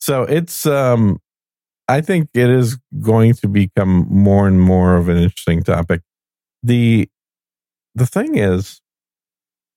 So 0.00 0.22
it's 0.22 0.66
um 0.66 1.20
I 1.88 2.00
think 2.00 2.30
it 2.34 2.48
is 2.48 2.78
going 3.00 3.34
to 3.34 3.48
become 3.48 4.06
more 4.08 4.46
and 4.46 4.60
more 4.60 4.96
of 4.96 5.08
an 5.08 5.16
interesting 5.16 5.62
topic. 5.62 6.02
The 6.62 7.08
the 7.94 8.06
thing 8.06 8.36
is 8.38 8.80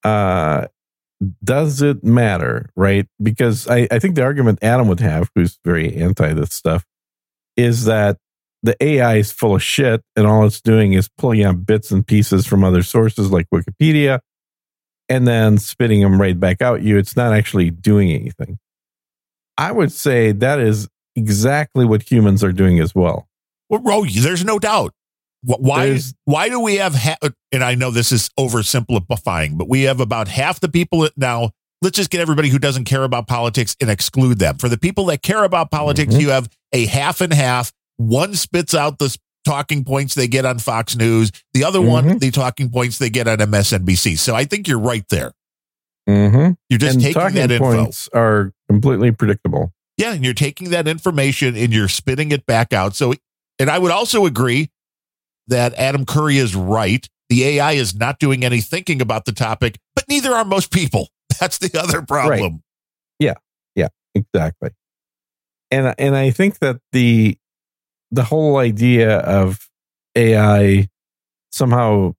uh 0.03 0.67
does 1.43 1.81
it 1.81 2.03
matter, 2.03 2.69
right? 2.75 3.07
Because 3.21 3.67
I, 3.67 3.87
I 3.89 3.99
think 3.99 4.15
the 4.15 4.23
argument 4.23 4.59
Adam 4.61 4.87
would 4.89 4.99
have, 4.99 5.31
who's 5.35 5.57
very 5.63 5.95
anti 5.95 6.33
this 6.33 6.53
stuff, 6.53 6.85
is 7.55 7.85
that 7.85 8.17
the 8.63 8.75
AI 8.81 9.17
is 9.17 9.31
full 9.31 9.55
of 9.55 9.61
shit 9.63 10.01
and 10.15 10.25
all 10.25 10.45
it's 10.45 10.61
doing 10.61 10.93
is 10.93 11.09
pulling 11.17 11.43
out 11.43 11.65
bits 11.65 11.91
and 11.91 12.05
pieces 12.07 12.45
from 12.47 12.63
other 12.63 12.81
sources 12.81 13.29
like 13.29 13.45
Wikipedia 13.53 14.19
and 15.09 15.27
then 15.27 15.57
spitting 15.57 16.01
them 16.01 16.19
right 16.19 16.39
back 16.39 16.61
out 16.61 16.81
you. 16.81 16.97
It's 16.97 17.15
not 17.15 17.33
actually 17.33 17.69
doing 17.69 18.09
anything. 18.11 18.57
I 19.57 19.71
would 19.71 19.91
say 19.91 20.31
that 20.31 20.59
is 20.59 20.87
exactly 21.15 21.85
what 21.85 22.09
humans 22.09 22.43
are 22.43 22.53
doing 22.53 22.79
as 22.79 22.95
well. 22.95 23.27
Well, 23.69 23.81
Ro, 23.81 24.05
there's 24.05 24.43
no 24.45 24.59
doubt. 24.59 24.93
Why? 25.43 25.87
There's- 25.87 26.13
why 26.23 26.47
do 26.47 26.59
we 26.61 26.75
have? 26.77 26.95
Ha- 26.95 27.17
and 27.51 27.63
I 27.63 27.75
know 27.75 27.91
this 27.91 28.11
is 28.13 28.29
oversimplifying, 28.39 29.57
but 29.57 29.67
we 29.67 29.83
have 29.83 29.99
about 29.99 30.27
half 30.29 30.59
the 30.61 30.69
people 30.69 31.09
now. 31.17 31.51
Let's 31.81 31.97
just 31.97 32.09
get 32.09 32.21
everybody 32.21 32.47
who 32.47 32.59
doesn't 32.59 32.85
care 32.85 33.03
about 33.03 33.27
politics 33.27 33.75
and 33.81 33.89
exclude 33.89 34.39
them. 34.39 34.57
For 34.57 34.69
the 34.69 34.77
people 34.77 35.05
that 35.07 35.21
care 35.21 35.43
about 35.43 35.69
politics, 35.69 36.13
Mhm. 36.15 36.21
you 36.21 36.29
have 36.29 36.47
a 36.71 36.85
half 36.85 37.19
and 37.19 37.33
half. 37.33 37.73
One 37.97 38.33
spits 38.35 38.73
out 38.73 38.99
the 38.99 39.15
talking 39.45 39.83
points 39.83 40.15
they 40.15 40.27
get 40.27 40.45
on 40.45 40.59
Fox 40.59 40.95
News. 40.95 41.31
The 41.53 41.63
other 41.63 41.81
one, 41.81 42.05
Mhm. 42.05 42.19
the 42.19 42.31
talking 42.31 42.69
points 42.69 42.97
they 42.97 43.09
get 43.09 43.27
on 43.27 43.39
MSNBC. 43.41 44.15
So 44.17 44.35
I 44.35 44.45
think 44.45 44.67
you're 44.67 44.79
right 44.79 45.05
there. 45.09 45.33
Mm-hmm. 46.09 46.53
You're 46.69 46.79
just 46.79 46.95
and 46.95 47.01
taking 47.01 47.13
talking 47.21 47.35
that 47.35 47.51
info. 47.51 47.71
points 47.83 48.09
are 48.13 48.51
completely 48.69 49.11
predictable. 49.11 49.73
Yeah, 49.97 50.13
and 50.13 50.23
you're 50.25 50.33
taking 50.33 50.69
that 50.71 50.87
information 50.87 51.55
and 51.55 51.71
you're 51.73 51.87
spitting 51.87 52.31
it 52.31 52.45
back 52.45 52.73
out. 52.73 52.95
So, 52.95 53.13
and 53.59 53.69
I 53.69 53.77
would 53.79 53.91
also 53.91 54.25
agree 54.25 54.69
that 55.47 55.73
Adam 55.75 56.05
Curry 56.05 56.37
is 56.37 56.55
right. 56.55 57.07
The 57.29 57.43
AI 57.45 57.73
is 57.73 57.95
not 57.95 58.19
doing 58.19 58.43
any 58.43 58.59
thinking 58.61 59.01
about 59.01 59.25
the 59.25 59.31
topic, 59.31 59.77
but 59.95 60.05
neither 60.09 60.33
are 60.33 60.45
most 60.45 60.71
people. 60.71 61.09
That's 61.39 61.57
the 61.57 61.79
other 61.79 62.01
problem. 62.01 62.39
Right. 62.53 62.61
Yeah, 63.19 63.33
yeah, 63.75 63.89
exactly. 64.15 64.71
And 65.71 65.93
and 65.97 66.15
I 66.15 66.31
think 66.31 66.59
that 66.59 66.79
the 66.91 67.37
the 68.13 68.23
whole 68.23 68.57
idea 68.57 69.17
of 69.19 69.69
AI 70.15 70.87
somehow 71.51 72.13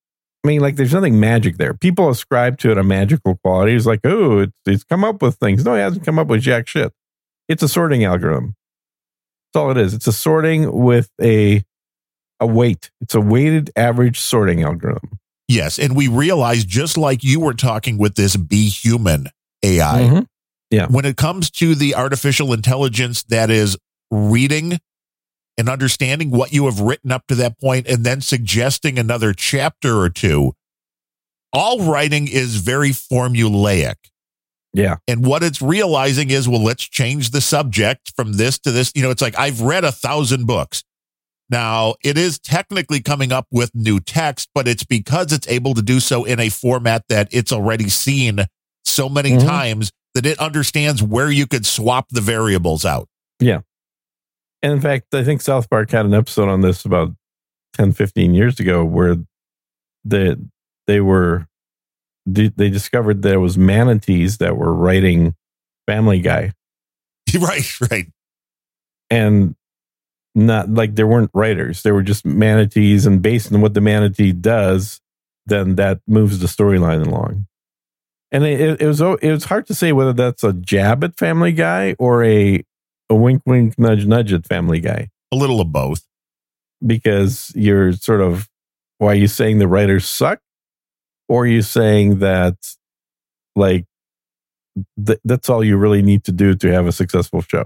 I 0.45 0.49
mean 0.49 0.61
like 0.61 0.77
there's 0.77 0.93
nothing 0.93 1.19
magic 1.19 1.57
there. 1.57 1.73
People 1.75 2.11
ascribe 2.11 2.59
to 2.59 2.71
it 2.71 2.77
a 2.79 2.83
magical 2.85 3.37
quality. 3.43 3.75
It's 3.75 3.87
like, 3.87 4.01
oh, 4.05 4.41
it's 4.41 4.53
it's 4.67 4.85
come 4.85 5.03
up 5.05 5.23
with 5.23 5.37
things. 5.37 5.65
No, 5.65 5.75
it 5.75 5.81
hasn't 5.81 6.05
come 6.05 6.19
up 6.19 6.27
with 6.27 6.43
jack 6.43 6.69
shit. 6.69 6.93
It's 7.49 7.63
a 7.63 7.69
sorting 7.69 8.05
algorithm. 8.05 8.55
That's 9.53 9.63
all 9.63 9.71
it 9.71 9.79
is. 9.79 9.95
It's 9.95 10.07
a 10.07 10.13
sorting 10.13 10.71
with 10.73 11.11
a 11.23 11.63
a 12.41 12.47
weight. 12.47 12.91
It's 13.01 13.15
a 13.15 13.21
weighted 13.21 13.71
average 13.77 14.19
sorting 14.21 14.63
algorithm. 14.63 15.19
Yes. 15.49 15.79
And 15.79 15.95
we 15.97 16.09
realize, 16.09 16.65
just 16.65 16.97
like 16.99 17.23
you 17.23 17.41
were 17.41 17.55
talking 17.55 17.97
with 17.97 18.15
this 18.17 18.37
Be 18.37 18.69
Human 18.69 19.29
AI, 19.63 20.27
Mhm. 20.73 20.91
when 20.91 21.05
it 21.05 21.17
comes 21.17 21.51
to 21.53 21.75
the 21.75 21.95
artificial 21.95 22.53
intelligence 22.53 23.23
that 23.25 23.51
is 23.51 23.77
reading 24.11 24.79
and 25.57 25.69
understanding 25.69 26.31
what 26.31 26.53
you 26.53 26.65
have 26.67 26.81
written 26.81 27.13
up 27.13 27.27
to 27.29 27.35
that 27.37 27.59
point 27.61 27.87
and 27.87 28.05
then 28.05 28.21
suggesting 28.21 28.99
another 28.99 29.33
chapter 29.33 29.99
or 29.99 30.11
two, 30.11 30.53
all 31.53 31.91
writing 31.91 32.27
is 32.29 32.57
very 32.57 32.91
formulaic. 32.91 33.95
Yeah. 34.73 34.97
And 35.07 35.25
what 35.25 35.45
it's 35.45 35.63
realizing 35.63 36.31
is, 36.31 36.49
well, 36.49 36.63
let's 36.63 36.83
change 36.83 37.31
the 37.31 37.41
subject 37.41 38.13
from 38.17 38.33
this 38.35 38.59
to 38.61 38.73
this. 38.73 38.91
You 38.97 39.03
know, 39.03 39.11
it's 39.11 39.23
like 39.23 39.39
I've 39.39 39.61
read 39.61 39.85
a 39.85 39.93
thousand 39.93 40.47
books. 40.47 40.83
Now, 41.49 41.95
it 42.03 42.19
is 42.19 42.39
technically 42.41 43.01
coming 43.01 43.31
up 43.31 43.47
with 43.53 43.71
new 43.75 44.01
text, 44.01 44.49
but 44.55 44.67
it's 44.67 44.83
because 44.83 45.31
it's 45.31 45.47
able 45.47 45.75
to 45.75 45.83
do 45.83 46.01
so 46.01 46.25
in 46.25 46.41
a 46.41 46.49
format 46.49 47.05
that 47.09 47.29
it's 47.31 47.53
already 47.53 47.89
seen 47.89 48.47
so 48.85 49.09
many 49.09 49.33
Mhm. 49.33 49.47
times 49.47 49.93
that 50.15 50.27
it 50.27 50.39
understands 50.41 51.03
where 51.03 51.31
you 51.31 51.47
could 51.47 51.67
swap 51.67 52.09
the 52.11 52.21
variables 52.21 52.85
out. 52.85 53.09
And 54.65 54.73
in 54.73 54.81
fact, 54.81 55.15
I 55.15 55.23
think 55.23 55.43
South 55.43 55.69
Park 55.69 55.91
had 55.91 56.07
an 56.07 56.15
episode 56.15 56.49
on 56.49 56.63
this 56.63 56.87
about 56.87 57.13
10, 57.75 57.93
15 57.93 58.33
years 58.33 58.59
ago 58.59 58.83
where 58.83 59.17
they, 60.07 60.37
they 60.87 61.03
were, 61.03 61.47
they 62.25 62.49
discovered 62.49 63.21
there 63.21 63.41
was 63.41 63.59
manatees 63.59 64.39
that 64.39 64.57
were 64.57 64.73
writing 64.73 65.35
Family 65.87 66.21
Guy 66.21 66.53
right, 67.39 67.81
right. 67.91 68.07
and 69.11 69.55
not 70.35 70.71
like 70.71 70.95
there 70.95 71.07
weren't 71.07 71.31
writers. 71.35 71.83
They 71.83 71.93
were 71.93 72.03
just 72.03 72.25
manatees. 72.25 73.05
And 73.05 73.21
based 73.21 73.53
on 73.53 73.61
what 73.61 73.75
the 73.75 73.83
manatee 73.83 74.33
does, 74.33 74.99
then 75.45 75.75
that 75.75 76.01
moves 76.07 76.39
the 76.39 76.47
storyline 76.47 77.07
along. 77.07 77.47
And 78.33 78.45
it, 78.45 78.59
it, 78.63 78.81
it 78.81 78.87
was 78.87 79.03
it 79.03 79.31
was 79.31 79.45
hard 79.45 79.67
to 79.67 79.75
say 79.75 79.93
whether 79.93 80.15
that's 80.15 80.43
a 80.43 80.55
jab 80.55 81.05
at 81.05 81.19
Family 81.19 81.53
Guy 81.53 81.97
or 81.99 82.25
a 82.25 82.65
a 83.11 83.15
wink 83.15 83.43
wink 83.47 83.79
nudge 83.79 84.07
nudge 84.07 84.33
at 84.33 84.47
Family 84.47 84.81
Guy. 84.81 85.09
A 85.33 85.37
little 85.37 85.61
of 85.61 85.73
both. 85.73 86.07
because 86.85 87.53
you're 87.55 87.93
sort 87.93 88.21
of 88.21 88.49
why 88.99 89.13
are 89.13 89.15
you 89.15 89.27
saying 89.29 89.59
the 89.59 89.69
writers 89.69 90.07
suck 90.09 90.41
or 91.29 91.43
are 91.45 91.47
you 91.47 91.63
saying 91.63 92.19
that 92.21 92.57
like 93.57 93.87
th- 95.05 95.19
that's 95.25 95.49
all 95.49 95.65
you 95.65 95.77
really 95.77 96.03
need 96.03 96.25
to 96.25 96.33
do 96.33 96.55
to 96.55 96.71
have 96.73 96.87
a 96.87 96.93
successful 96.93 97.41
show 97.43 97.65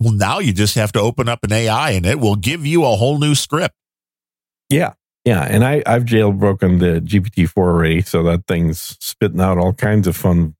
Well, 0.00 0.12
now 0.12 0.38
you 0.38 0.52
just 0.52 0.74
have 0.76 0.92
to 0.92 1.00
open 1.00 1.28
up 1.28 1.42
an 1.44 1.52
AI 1.52 1.90
and 1.92 2.06
it 2.06 2.20
will 2.20 2.36
give 2.36 2.64
you 2.66 2.84
a 2.84 2.96
whole 2.96 3.18
new 3.18 3.34
script. 3.34 3.74
yeah 4.70 4.92
yeah 5.24 5.42
and 5.42 5.64
i 5.64 5.82
i've 5.84 6.04
jailbroken 6.04 6.78
the 6.78 7.00
gpt-4 7.00 7.56
already 7.56 8.02
so 8.02 8.22
that 8.22 8.46
thing's 8.46 8.96
spitting 9.00 9.40
out 9.40 9.58
all 9.58 9.72
kinds 9.74 10.06
of 10.06 10.16
fun 10.16 10.54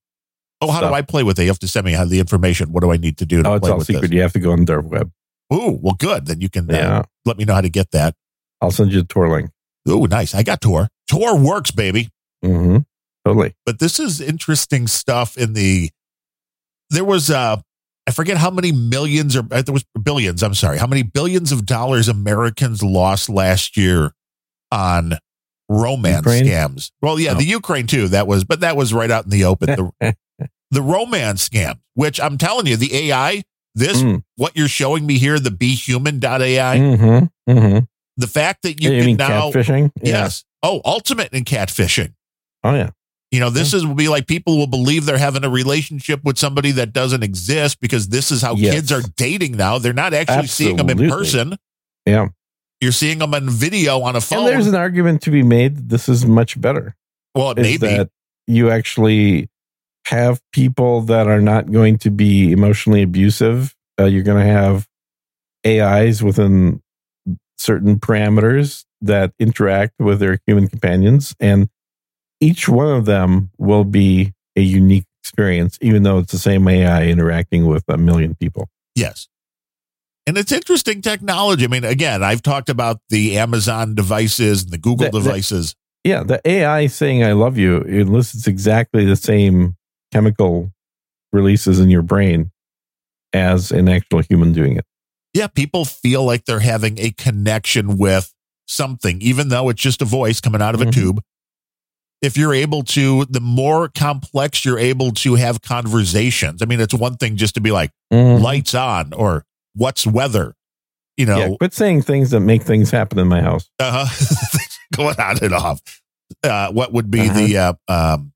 Oh, 0.60 0.70
how 0.70 0.80
do 0.80 0.92
I 0.92 1.02
play 1.02 1.22
with 1.22 1.38
it? 1.38 1.42
You 1.42 1.48
have 1.50 1.58
to 1.60 1.68
send 1.68 1.86
me 1.86 1.94
the 1.94 2.18
information. 2.18 2.72
What 2.72 2.82
do 2.82 2.90
I 2.90 2.96
need 2.96 3.18
to 3.18 3.26
do 3.26 3.42
to 3.42 3.48
oh 3.48 3.54
it's 3.54 3.60
play 3.62 3.70
all 3.70 3.78
with 3.78 3.86
secret 3.86 4.02
this? 4.02 4.10
you 4.12 4.22
have 4.22 4.32
to 4.32 4.40
go 4.40 4.50
on 4.52 4.60
the 4.60 4.64
dark 4.64 4.90
web 4.90 5.12
Ooh, 5.52 5.78
well, 5.80 5.94
good. 5.98 6.26
Then 6.26 6.40
you 6.40 6.48
can 6.50 6.68
uh, 6.70 6.74
yeah 6.76 7.02
let 7.24 7.38
me 7.38 7.44
know 7.44 7.54
how 7.54 7.60
to 7.60 7.68
get 7.68 7.90
that. 7.92 8.14
i'll 8.60 8.70
send 8.70 8.92
you 8.92 9.00
a 9.00 9.04
Tor 9.04 9.28
link 9.30 9.50
Ooh, 9.88 10.06
nice. 10.06 10.34
I 10.34 10.42
got 10.42 10.60
Tor. 10.60 10.88
Tor 11.10 11.38
works, 11.38 11.70
baby. 11.70 12.10
mm-hmm 12.44 12.78
totally 13.24 13.54
But 13.66 13.78
this 13.78 13.98
is 14.00 14.20
interesting 14.20 14.86
stuff 14.86 15.36
in 15.36 15.52
the 15.52 15.90
there 16.90 17.04
was 17.04 17.30
uh 17.30 17.56
I 18.06 18.10
forget 18.10 18.38
how 18.38 18.50
many 18.50 18.72
millions 18.72 19.36
or 19.36 19.40
uh, 19.50 19.60
there 19.60 19.72
was 19.74 19.84
billions, 20.02 20.42
I'm 20.42 20.54
sorry, 20.54 20.78
how 20.78 20.86
many 20.86 21.02
billions 21.02 21.52
of 21.52 21.66
dollars 21.66 22.08
Americans 22.08 22.82
lost 22.82 23.28
last 23.28 23.76
year 23.76 24.12
on 24.72 25.18
romance 25.68 26.16
Ukraine? 26.24 26.46
scams. 26.46 26.90
Well, 27.02 27.20
yeah, 27.20 27.32
Oh. 27.32 27.34
the 27.34 27.44
Ukraine 27.44 27.86
too. 27.86 28.08
That 28.08 28.26
was 28.26 28.44
but 28.44 28.60
that 28.60 28.76
was 28.76 28.94
right 28.94 29.10
out 29.10 29.24
in 29.24 29.30
the 29.30 29.44
open. 29.44 29.66
The, 30.00 30.16
the 30.70 30.82
romance 30.82 31.48
scam, 31.48 31.78
which 31.94 32.20
I'm 32.20 32.38
telling 32.38 32.66
you, 32.66 32.76
the 32.76 32.94
AI, 33.10 33.42
this 33.74 34.02
Mm. 34.02 34.22
what 34.36 34.56
you're 34.56 34.68
showing 34.68 35.06
me 35.06 35.18
here, 35.18 35.38
the 35.38 35.50
be 35.50 35.74
human.ai, 35.74 36.78
mm-hmm 36.78 37.52
mm-hmm 37.52 37.78
the 38.16 38.26
fact 38.26 38.62
that 38.62 38.82
you, 38.82 38.90
you, 38.90 39.02
can 39.04 39.16
now 39.16 39.50
catfishing 39.52 39.92
Yeah. 40.02 40.24
yes. 40.24 40.44
Oh, 40.62 40.80
ultimate 40.84 41.32
in 41.32 41.44
catfishing. 41.44 42.14
oh 42.64 42.74
yeah 42.74 42.90
You 43.30 43.38
know, 43.40 43.48
this 43.50 43.72
is 43.74 43.86
will 43.86 43.94
be 43.94 44.08
like 44.08 44.26
people 44.26 44.56
will 44.58 44.66
believe 44.66 45.06
they're 45.06 45.18
having 45.18 45.44
a 45.44 45.48
relationship 45.50 46.24
with 46.24 46.36
somebody 46.36 46.72
that 46.72 46.92
doesn't 46.92 47.22
exist 47.22 47.78
because 47.80 48.08
this 48.08 48.32
is 48.32 48.42
how 48.42 48.56
Yes. 48.56 48.74
kids 48.74 48.90
are 48.92 49.02
dating 49.16 49.56
now. 49.56 49.78
They're 49.78 49.92
not 49.92 50.14
actually 50.14 50.48
seeing 50.48 50.76
them 50.76 50.90
in 50.90 51.08
person. 51.08 51.56
yeah 52.06 52.26
You're 52.80 52.90
seeing 52.92 53.18
them 53.20 53.34
on 53.34 53.48
video 53.48 54.00
on 54.02 54.16
a 54.16 54.20
phone. 54.20 54.40
and 54.40 54.48
there's 54.48 54.66
an 54.66 54.74
argument 54.74 55.22
to 55.22 55.30
be 55.30 55.42
made 55.44 55.76
that 55.76 55.88
this 55.88 56.08
is 56.08 56.26
much 56.26 56.60
better 56.60 56.96
well, 57.36 57.52
it 57.52 57.58
is 57.64 57.78
that 57.80 58.10
you 58.48 58.70
actually 58.70 59.48
have 60.08 60.40
people 60.52 61.02
that 61.02 61.26
are 61.26 61.40
not 61.40 61.70
going 61.70 61.98
to 61.98 62.10
be 62.10 62.50
emotionally 62.50 63.02
abusive. 63.02 63.74
Uh, 64.00 64.06
you're 64.06 64.22
going 64.22 64.42
to 64.42 64.50
have 64.50 64.86
AIs 65.66 66.22
within 66.22 66.80
certain 67.58 67.98
parameters 67.98 68.84
that 69.02 69.32
interact 69.38 69.92
with 69.98 70.18
their 70.20 70.38
human 70.46 70.66
companions, 70.66 71.34
and 71.40 71.68
each 72.40 72.68
one 72.68 72.88
of 72.88 73.04
them 73.04 73.50
will 73.58 73.84
be 73.84 74.32
a 74.56 74.62
unique 74.62 75.04
experience, 75.22 75.76
even 75.82 76.04
though 76.04 76.18
it's 76.18 76.32
the 76.32 76.38
same 76.38 76.66
AI 76.66 77.04
interacting 77.04 77.66
with 77.66 77.84
a 77.88 77.98
million 77.98 78.34
people. 78.34 78.68
Yes. 78.94 79.28
And 80.26 80.38
it's 80.38 80.52
interesting 80.52 81.02
technology. 81.02 81.64
I 81.64 81.68
mean, 81.68 81.84
again, 81.84 82.22
I've 82.22 82.42
talked 82.42 82.70
about 82.70 83.00
the 83.10 83.36
Amazon 83.38 83.94
devices 83.94 84.62
and 84.62 84.72
the 84.72 84.78
Google 84.78 85.10
that- 85.10 85.12
devices. 85.12 85.74
Yeah, 86.04 86.22
the 86.22 86.40
AI 86.48 86.86
saying 86.86 87.24
"I 87.24 87.32
love 87.32 87.58
you" 87.58 87.78
it 87.78 88.06
elicits 88.06 88.46
exactly 88.46 89.04
the 89.04 89.16
same 89.16 89.74
chemical 90.12 90.72
releases 91.32 91.78
in 91.80 91.90
your 91.90 92.02
brain 92.02 92.50
as 93.32 93.70
an 93.70 93.88
actual 93.88 94.20
human 94.20 94.52
doing 94.52 94.76
it. 94.76 94.84
yeah, 95.34 95.46
people 95.46 95.84
feel 95.84 96.24
like 96.24 96.46
they're 96.46 96.58
having 96.60 96.98
a 96.98 97.10
connection 97.12 97.98
with 97.98 98.32
something, 98.66 99.20
even 99.20 99.50
though 99.50 99.68
it's 99.68 99.80
just 99.80 100.00
a 100.02 100.04
voice 100.06 100.40
coming 100.40 100.62
out 100.62 100.74
of 100.74 100.80
a 100.80 100.86
Mhm. 100.86 100.92
tube. 100.92 101.22
If 102.22 102.36
you're 102.36 102.54
able 102.54 102.82
to, 102.84 103.26
the 103.26 103.40
more 103.40 103.88
complex 103.88 104.64
you're 104.64 104.78
able 104.78 105.12
to 105.12 105.34
have 105.36 105.60
conversations. 105.62 106.62
I 106.62 106.64
mean, 106.64 106.80
it's 106.80 106.94
one 106.94 107.16
thing 107.16 107.36
just 107.36 107.54
to 107.54 107.60
be 107.60 107.70
like, 107.70 107.90
Mhm. 108.12 108.40
lights 108.40 108.74
on 108.74 109.12
or 109.12 109.44
what's 109.74 110.06
weather, 110.06 110.56
you 111.16 111.26
Yeah, 111.26 111.48
know, 111.48 111.56
quit 111.58 111.74
saying 111.74 112.02
things 112.02 112.30
that 112.30 112.40
make 112.40 112.62
things 112.64 112.90
happen 112.90 113.18
in 113.18 113.28
my 113.28 113.40
house. 113.42 113.68
Uh 113.78 114.06
huh. 114.06 114.58
going 114.96 115.16
on 115.20 115.38
and 115.44 115.54
off. 115.54 115.80
Uh, 116.42 116.72
what 116.72 116.92
would 116.92 117.10
be 117.10 117.20
Uh-huh. 117.20 117.38
the 117.38 117.58
uh, 117.58 117.72
um, 117.86 118.32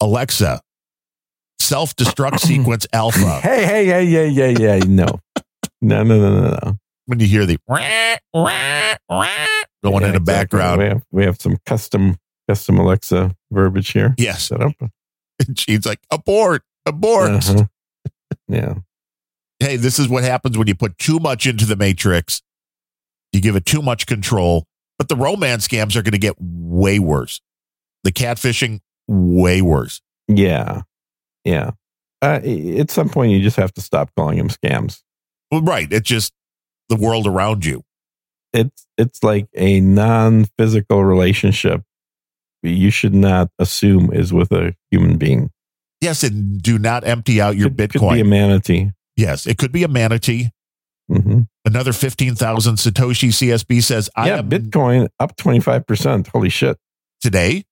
Alexa 0.00 0.60
self 1.64 1.96
destruct 1.96 2.40
sequence 2.40 2.86
alpha 2.92 3.18
Hey, 3.42 3.64
hey, 3.64 3.86
hey, 3.86 4.04
yeah, 4.04 4.24
yeah, 4.48 4.76
yeah. 4.76 4.84
No, 4.86 5.06
no, 5.80 6.02
no, 6.02 6.18
no, 6.18 6.40
no, 6.42 6.58
no. 6.62 6.78
when 7.06 7.20
you 7.20 7.26
hear 7.26 7.46
the 7.46 7.58
going 7.68 7.82
in 7.82 9.80
Yeah, 9.82 9.82
the 9.82 10.16
exactly. 10.16 10.20
background? 10.20 10.78
We 10.80 10.84
have, 10.88 11.02
we 11.10 11.24
have 11.24 11.40
some 11.40 11.56
custom 11.66 12.16
custom 12.48 12.78
Alexa 12.78 13.34
verbiage 13.50 13.92
here 13.92 14.14
Yes. 14.18 14.44
set 14.48 14.60
up. 14.60 14.72
And 15.46 15.58
she's 15.58 15.84
like, 15.86 16.00
abort, 16.10 16.62
abort. 16.86 17.30
Uh-huh. 17.30 17.64
Yeah. 18.48 18.74
hey, 19.58 19.76
this 19.76 19.98
is 19.98 20.08
what 20.08 20.22
happens 20.24 20.56
when 20.58 20.66
you 20.68 20.74
put 20.74 20.98
too 20.98 21.18
much 21.18 21.46
into 21.46 21.66
the 21.66 21.76
matrix. 21.76 22.42
You 23.32 23.40
give 23.40 23.56
it 23.56 23.64
too 23.66 23.82
much 23.82 24.06
control. 24.06 24.64
But 24.98 25.08
the 25.08 25.16
romance 25.16 25.66
scams 25.66 25.96
are 25.96 26.02
going 26.02 26.12
to 26.12 26.18
get 26.18 26.36
way 26.38 26.98
worse. 27.00 27.40
The 28.04 28.12
catfishing, 28.12 28.80
way 29.08 29.60
worse. 29.60 30.00
Yeah. 30.28 30.82
Yeah. 31.44 31.72
Uh, 32.22 32.40
at 32.78 32.90
some 32.90 33.08
point, 33.08 33.32
you 33.32 33.42
just 33.42 33.56
have 33.56 33.72
to 33.74 33.80
stop 33.80 34.10
calling 34.16 34.38
them 34.38 34.48
scams. 34.48 35.02
Well, 35.50 35.60
right. 35.62 35.90
It's 35.92 36.08
just 36.08 36.32
the 36.88 36.96
world 36.96 37.26
around 37.26 37.64
you. 37.64 37.82
It's 38.52 38.86
it's 38.96 39.22
like 39.22 39.48
a 39.54 39.80
non-physical 39.80 41.04
relationship. 41.04 41.82
You 42.62 42.90
should 42.90 43.14
not 43.14 43.50
assume 43.58 44.12
is 44.12 44.32
with 44.32 44.52
a 44.52 44.74
human 44.90 45.18
being. 45.18 45.50
Yes, 46.00 46.22
and 46.22 46.62
do 46.62 46.78
not 46.78 47.04
empty 47.06 47.40
out 47.40 47.56
your 47.56 47.68
could, 47.68 47.90
could 47.90 48.00
Bitcoin. 48.00 48.14
be 48.14 48.20
a 48.20 48.24
manatee. 48.24 48.90
yes, 49.16 49.46
it 49.46 49.58
could 49.58 49.72
be 49.72 49.82
a 49.82 49.88
manatee. 49.88 50.50
hmm 51.08 51.40
Another 51.66 51.92
15,000 51.94 52.74
Satoshi 52.76 53.28
CSB 53.30 53.82
says, 53.82 54.10
I 54.14 54.28
Yeah, 54.28 54.38
am 54.38 54.50
Bitcoin 54.50 55.08
up 55.18 55.34
twenty 55.36 55.60
five 55.60 55.86
percent. 55.86 56.28
Holy 56.28 56.48
shit! 56.50 56.78
today. 57.20 57.64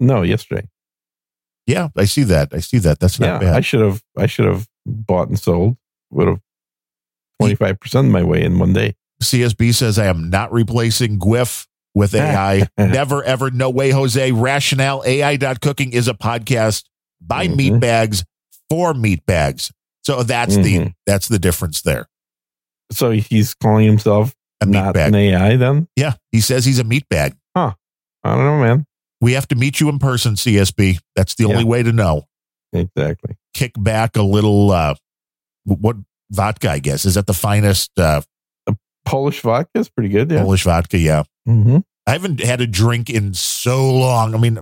No, 0.00 0.22
yesterday. 0.22 0.68
Yeah, 1.66 1.88
I 1.96 2.04
see 2.06 2.24
that. 2.24 2.52
I 2.52 2.58
see 2.60 2.78
that. 2.78 2.98
That's 2.98 3.18
Yeah, 3.18 3.32
not 3.32 3.40
bad. 3.40 3.56
I 3.56 3.60
should 3.60 3.80
have. 3.80 4.02
I 4.16 4.26
should 4.26 4.46
have 4.46 4.68
bought 4.86 5.28
and 5.28 5.38
sold. 5.38 5.76
Would 6.10 6.28
have 6.28 6.40
twenty 7.40 7.54
five 7.54 7.78
percent 7.80 8.08
my 8.10 8.22
way 8.22 8.42
in 8.42 8.58
one 8.58 8.72
day. 8.72 8.94
CSB 9.22 9.72
says, 9.74 9.98
I 9.98 10.06
am 10.06 10.30
not 10.30 10.52
replacing 10.52 11.18
GWIF 11.20 11.66
with 11.94 12.14
AI. 12.16 12.66
Never, 12.76 13.22
ever, 13.22 13.50
no 13.52 13.70
way, 13.70 13.90
Jose. 13.90 14.32
Rationale 14.32 15.02
AI.cooking 15.06 15.92
is 15.92 16.08
a 16.08 16.14
podcast 16.14 16.84
by 17.20 17.46
Mhm. 17.46 17.56
meat 17.56 17.80
bags 17.80 18.24
for 18.68 18.94
meat 18.94 19.24
bags. 19.26 19.70
So 20.02 20.24
that's 20.24 20.56
the 20.56 20.78
Mhm. 20.78 20.94
that's 21.06 21.28
the 21.28 21.38
difference 21.38 21.82
there. 21.82 22.08
So 22.90 23.10
he's 23.12 23.54
calling 23.54 23.86
himself 23.86 24.34
A 24.60 24.66
meat 24.66 24.72
not 24.72 24.94
bag. 24.94 25.08
an 25.10 25.14
AI. 25.14 25.56
Then 25.56 25.86
Yeah, 25.96 26.14
he 26.32 26.40
says 26.40 26.64
he's 26.64 26.80
a 26.80 26.84
meat 26.84 27.08
bag. 27.08 27.36
Huh. 27.56 27.74
I 28.24 28.34
don't 28.34 28.44
know, 28.44 28.60
man. 28.60 28.86
We 29.22 29.32
have 29.32 29.48
to 29.48 29.54
meet 29.54 29.80
you 29.80 29.88
in 29.88 29.98
person, 29.98 30.34
CSB. 30.34 30.98
That's 31.16 31.36
the 31.36 31.44
only 31.46 31.64
way 31.64 31.82
to 31.82 31.92
know. 31.92 32.24
Exactly. 32.74 33.36
Kick 33.54 33.72
back 33.78 34.16
a 34.16 34.22
little. 34.22 34.70
Uh, 34.72 34.94
what 35.64 35.96
vodka? 36.30 36.70
I 36.70 36.80
guess 36.80 37.04
is 37.06 37.14
that 37.14 37.26
the 37.26 37.32
finest 37.32 37.90
uh, 37.98 38.20
Polish 39.04 39.40
vodka 39.40 39.78
is 39.78 39.88
pretty 39.88 40.08
good. 40.10 40.30
Yeah. 40.30 40.42
Polish 40.42 40.64
vodka. 40.64 40.98
Yeah, 40.98 41.22
hmm 41.46 41.78
I 42.06 42.10
haven't 42.12 42.40
had 42.40 42.60
a 42.60 42.66
drink 42.66 43.08
in 43.10 43.32
so 43.32 43.88
long. 43.92 44.34
I 44.34 44.38
mean, 44.38 44.58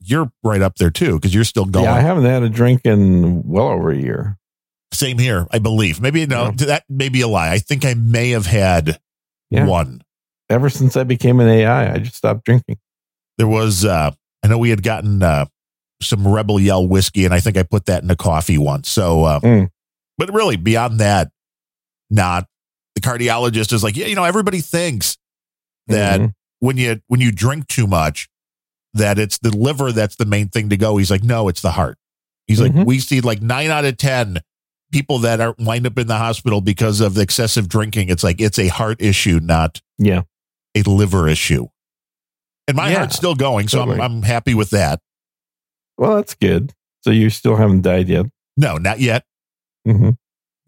you're 0.00 0.30
right 0.44 0.62
up 0.62 0.76
there 0.76 0.90
too 0.90 1.14
because 1.16 1.34
you're 1.34 1.42
still 1.44 1.64
going. 1.64 1.84
Yeah, 1.86 1.94
I 1.94 2.00
haven't 2.00 2.24
had 2.24 2.44
a 2.44 2.48
drink 2.48 2.82
in 2.84 3.42
well 3.48 3.68
over 3.68 3.90
a 3.90 3.96
year. 3.96 4.36
Same 4.92 5.18
here, 5.18 5.46
I 5.50 5.58
believe. 5.58 6.00
Maybe 6.00 6.24
no, 6.24 6.44
Yeah. 6.44 6.66
that 6.66 6.84
may 6.88 7.08
be 7.08 7.20
a 7.22 7.28
lie. 7.28 7.50
I 7.52 7.58
think 7.58 7.84
I 7.84 7.94
may 7.94 8.30
have 8.30 8.46
had 8.46 9.00
Yeah. 9.50 9.66
one. 9.66 10.02
Ever 10.48 10.70
since 10.70 10.96
I 10.96 11.02
became 11.04 11.40
an 11.40 11.48
AI, 11.48 11.94
I 11.94 11.98
just 11.98 12.16
stopped 12.16 12.44
drinking. 12.44 12.76
There 13.38 13.48
was, 13.48 13.84
uh, 13.84 14.10
I 14.42 14.48
know 14.48 14.58
we 14.58 14.70
had 14.70 14.82
gotten 14.82 15.22
uh, 15.22 15.46
some 16.02 16.26
Rebel 16.26 16.60
Yell 16.60 16.86
whiskey, 16.86 17.24
and 17.24 17.32
I 17.32 17.40
think 17.40 17.56
I 17.56 17.62
put 17.62 17.86
that 17.86 18.02
in 18.02 18.10
a 18.10 18.16
coffee 18.16 18.58
once. 18.58 18.88
So, 18.88 19.24
uh, 19.24 19.40
Mm. 19.40 19.68
but 20.16 20.32
really, 20.32 20.56
beyond 20.56 21.00
that, 21.00 21.30
not. 22.10 22.46
The 22.94 23.00
cardiologist 23.00 23.72
is 23.72 23.84
like, 23.84 23.96
yeah, 23.96 24.06
you 24.06 24.16
know, 24.16 24.24
everybody 24.24 24.60
thinks 24.60 25.16
that 25.86 26.20
Mhm. 26.20 26.32
when 26.58 26.76
you 26.76 27.00
when 27.06 27.20
you 27.20 27.30
drink 27.30 27.68
too 27.68 27.86
much, 27.86 28.28
that 28.94 29.18
it's 29.20 29.38
the 29.38 29.56
liver 29.56 29.92
that's 29.92 30.16
the 30.16 30.24
main 30.24 30.48
thing 30.48 30.68
to 30.70 30.76
go. 30.76 30.96
He's 30.96 31.10
like, 31.10 31.22
no, 31.22 31.46
it's 31.48 31.60
the 31.60 31.70
heart. 31.72 31.96
He's 32.48 32.60
like, 32.60 32.72
Mhm. 32.72 32.86
we 32.86 32.98
see 32.98 33.20
like 33.20 33.40
nine 33.40 33.70
out 33.70 33.84
of 33.84 33.98
ten 33.98 34.40
people 34.90 35.18
that 35.20 35.40
are 35.40 35.54
wind 35.60 35.86
up 35.86 35.96
in 35.98 36.08
the 36.08 36.16
hospital 36.16 36.60
because 36.60 37.00
of 37.00 37.16
excessive 37.18 37.68
drinking. 37.68 38.08
It's 38.08 38.24
like 38.24 38.40
it's 38.40 38.58
a 38.58 38.66
heart 38.68 39.00
issue, 39.00 39.38
not 39.40 39.80
Yeah. 39.98 40.22
a 40.74 40.82
liver 40.82 41.28
issue. 41.28 41.68
And 42.68 42.76
my 42.76 42.90
Yeah, 42.90 42.98
heart's 42.98 43.16
still 43.16 43.34
going, 43.34 43.66
so 43.66 43.78
totally. 43.78 43.98
I'm 44.00 44.16
I'm 44.18 44.22
happy 44.22 44.54
with 44.54 44.70
that. 44.70 45.00
Well, 45.96 46.16
that's 46.16 46.34
good. 46.34 46.74
So 47.02 47.10
you 47.10 47.30
still 47.30 47.56
haven't 47.56 47.82
died 47.82 48.08
yet. 48.08 48.26
No, 48.56 48.76
not 48.76 49.00
yet. 49.00 49.24
hmm 49.84 50.10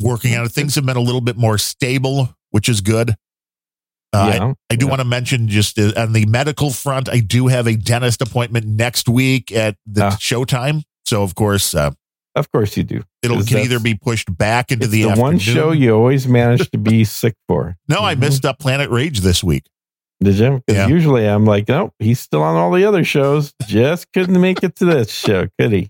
Working 0.00 0.34
on 0.36 0.46
it. 0.46 0.52
Things 0.52 0.74
have 0.76 0.86
been 0.86 0.96
a 0.96 1.00
little 1.00 1.20
bit 1.20 1.36
more 1.36 1.58
stable, 1.58 2.34
which 2.50 2.68
is 2.68 2.80
good. 2.80 3.14
Uh, 4.12 4.32
yeah. 4.34 4.52
I 4.70 4.76
do 4.76 4.86
Yeah. 4.86 4.90
want 4.90 5.00
to 5.00 5.04
mention 5.04 5.46
just 5.48 5.78
uh, 5.78 5.92
on 5.96 6.14
the 6.14 6.24
medical 6.26 6.70
front, 6.70 7.08
I 7.08 7.20
do 7.20 7.46
have 7.48 7.66
a 7.68 7.76
dentist 7.76 8.22
appointment 8.22 8.66
next 8.66 9.08
week 9.08 9.52
at 9.52 9.76
the 9.86 10.06
Ah. 10.06 10.10
showtime. 10.18 10.82
So 11.04 11.22
of 11.22 11.34
course, 11.34 11.74
uh, 11.74 11.90
Of 12.34 12.50
course 12.50 12.76
you 12.76 12.82
do. 12.84 13.02
It'll 13.22 13.42
can 13.44 13.58
either 13.58 13.78
be 13.78 13.94
pushed 13.94 14.36
back 14.36 14.72
into 14.72 14.86
the, 14.86 15.02
the, 15.02 15.14
one 15.20 15.38
show 15.38 15.72
you 15.72 15.92
always 15.94 16.26
manage 16.26 16.70
to 16.70 16.78
be 16.78 17.04
sick 17.20 17.34
for. 17.46 17.76
No, 17.88 18.00
I 18.00 18.14
Mhm. 18.14 18.20
missed 18.20 18.44
up 18.44 18.58
Planet 18.58 18.88
Rage 18.90 19.20
this 19.20 19.44
week. 19.44 19.64
Did 20.22 20.38
you? 20.38 20.62
Because 20.66 20.78
Yeah. 20.82 20.86
usually 20.88 21.26
I'm 21.26 21.44
like, 21.46 21.68
nope, 21.68 21.94
he's 21.98 22.20
still 22.20 22.42
on 22.42 22.56
all 22.56 22.70
the 22.72 22.84
other 22.84 23.04
shows. 23.04 23.54
Just 23.66 24.12
couldn't 24.12 24.40
make 24.40 24.62
it 24.62 24.76
to 24.76 24.84
this 24.84 25.10
show, 25.10 25.48
could 25.58 25.72
he? 25.72 25.88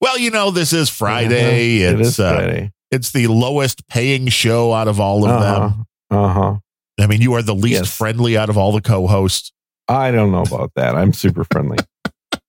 Well, 0.00 0.18
you 0.18 0.30
know, 0.30 0.50
this 0.50 0.72
is 0.72 0.88
Friday. 0.90 1.84
Uh-huh. 1.86 1.94
It 1.96 2.00
It's 2.06 2.18
uh, 2.18 2.34
Friday. 2.34 2.72
it's 2.90 3.12
the 3.12 3.26
lowest 3.28 3.86
paying 3.88 4.28
show 4.28 4.72
out 4.74 4.88
of 4.88 5.00
all 5.00 5.24
of 5.28 5.40
them. 5.40 5.84
Uh 6.10 6.28
huh. 6.32 6.56
I 7.00 7.06
mean, 7.06 7.20
you 7.22 7.32
are 7.34 7.42
the 7.42 7.54
least 7.54 7.80
Yes. 7.84 7.96
friendly 7.96 8.36
out 8.36 8.50
of 8.50 8.58
all 8.58 8.72
the 8.72 8.82
co-hosts. 8.82 9.52
I 9.88 10.10
don't 10.10 10.30
know 10.32 10.42
about 10.42 10.72
that. 10.76 10.94
I'm 10.94 11.12
super 11.12 11.44
friendly. 11.50 11.78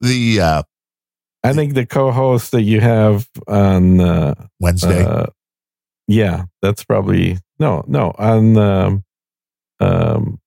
The 0.00 0.40
uh, 0.40 0.62
I 1.44 1.52
think 1.52 1.74
the 1.74 1.84
co-host 1.86 2.52
that 2.52 2.62
you 2.62 2.80
have 2.80 3.28
on, 3.46 4.00
uh, 4.00 4.34
Wednesday, 4.60 5.04
uh, 5.04 5.26
yeah, 6.08 6.44
that's 6.62 6.84
probably 6.84 7.38
no, 7.58 7.84
no 7.86 8.14
on 8.18 8.56
um, 8.56 9.04
um, 9.80 10.38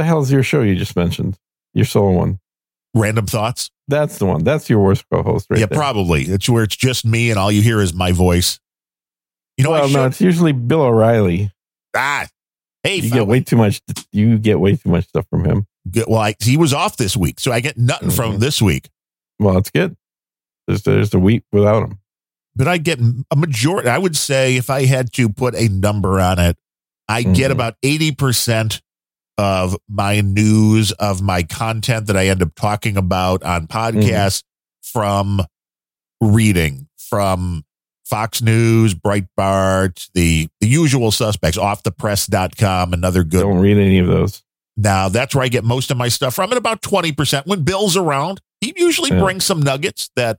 the 0.00 0.06
hell's 0.06 0.32
your 0.32 0.42
show 0.42 0.62
you 0.62 0.74
just 0.76 0.96
mentioned? 0.96 1.36
Your 1.74 1.84
solo 1.84 2.12
one. 2.12 2.40
Randumb 2.96 3.28
Thoughts. 3.28 3.70
That's 3.86 4.18
the 4.18 4.26
one. 4.26 4.42
That's 4.44 4.68
your 4.70 4.80
worst 4.80 5.04
co-host, 5.12 5.46
right 5.50 5.60
yeah, 5.60 5.66
there. 5.66 5.78
probably. 5.78 6.22
It's 6.22 6.48
where 6.48 6.62
it's 6.64 6.74
just 6.76 7.04
me 7.04 7.30
and 7.30 7.38
all 7.38 7.52
you 7.52 7.60
hear 7.62 7.80
is 7.80 7.92
my 7.94 8.12
voice. 8.12 8.58
You 9.56 9.64
know, 9.64 9.70
well, 9.72 9.88
no, 9.88 10.06
it's 10.06 10.20
usually 10.20 10.52
Bill 10.52 10.82
O'Reilly. 10.82 11.52
ah, 11.94 12.26
hey, 12.82 12.96
You 12.96 13.10
fella. 13.10 13.20
get 13.20 13.26
way 13.28 13.40
too 13.40 13.56
much. 13.56 13.80
You 14.12 14.38
get 14.38 14.58
way 14.58 14.76
too 14.76 14.88
much 14.88 15.06
stuff 15.08 15.26
from 15.28 15.44
him. 15.44 15.66
Good- 15.90 16.06
well, 16.08 16.20
I, 16.20 16.34
he 16.40 16.56
was 16.56 16.72
off 16.72 16.96
this 16.96 17.16
week, 17.16 17.38
so 17.40 17.52
I 17.52 17.60
get 17.60 17.76
nothing 17.76 18.10
from 18.10 18.36
Mhm. 18.36 18.40
this 18.40 18.60
week. 18.62 18.88
Well, 19.38 19.58
it's 19.58 19.70
good. 19.70 19.96
There's 20.66 20.82
there's 20.82 21.12
a 21.14 21.18
week 21.18 21.44
without 21.52 21.82
him. 21.84 21.98
But 22.56 22.68
I 22.68 22.78
get 22.78 22.98
a 23.30 23.36
majority. 23.36 23.88
I 23.88 23.98
would 23.98 24.16
say 24.16 24.56
if 24.56 24.70
I 24.70 24.84
had 24.86 25.12
to 25.14 25.28
put 25.28 25.54
a 25.54 25.68
number 25.68 26.18
on 26.20 26.38
it, 26.38 26.56
I 27.08 27.22
get 27.22 27.50
Mhm. 27.50 27.54
about 27.54 27.76
eighty 27.82 28.12
percent 28.12 28.80
of 29.40 29.74
my 29.88 30.20
news 30.20 30.92
of 30.92 31.22
my 31.22 31.42
content 31.42 32.06
that 32.08 32.16
I 32.16 32.26
end 32.26 32.42
up 32.42 32.54
talking 32.54 32.98
about 32.98 33.42
on 33.42 33.66
mm-hmm. 33.66 33.98
podcasts 33.98 34.44
from 34.82 35.40
reading 36.20 36.88
from 36.98 37.64
Fox 38.04 38.42
News, 38.42 38.94
Breitbart, 38.94 40.10
the 40.12 40.48
the 40.60 40.68
usual 40.68 41.10
suspects, 41.10 41.56
offthepress.com, 41.56 42.92
another 42.92 43.24
good 43.24 43.40
Don't 43.40 43.60
read 43.60 43.78
any 43.78 43.98
of 43.98 44.08
those. 44.08 44.42
Now 44.76 45.08
that's 45.08 45.34
where 45.34 45.44
I 45.44 45.48
get 45.48 45.64
most 45.64 45.90
of 45.90 45.96
my 45.96 46.08
stuff 46.08 46.34
from. 46.34 46.52
At 46.52 46.58
about 46.58 46.82
twenty 46.82 47.12
percent 47.12 47.46
when 47.46 47.62
Bill's 47.62 47.96
around, 47.96 48.40
he 48.60 48.74
usually 48.76 49.10
Yeah. 49.10 49.20
brings 49.20 49.44
some 49.44 49.62
nuggets 49.62 50.10
that 50.16 50.38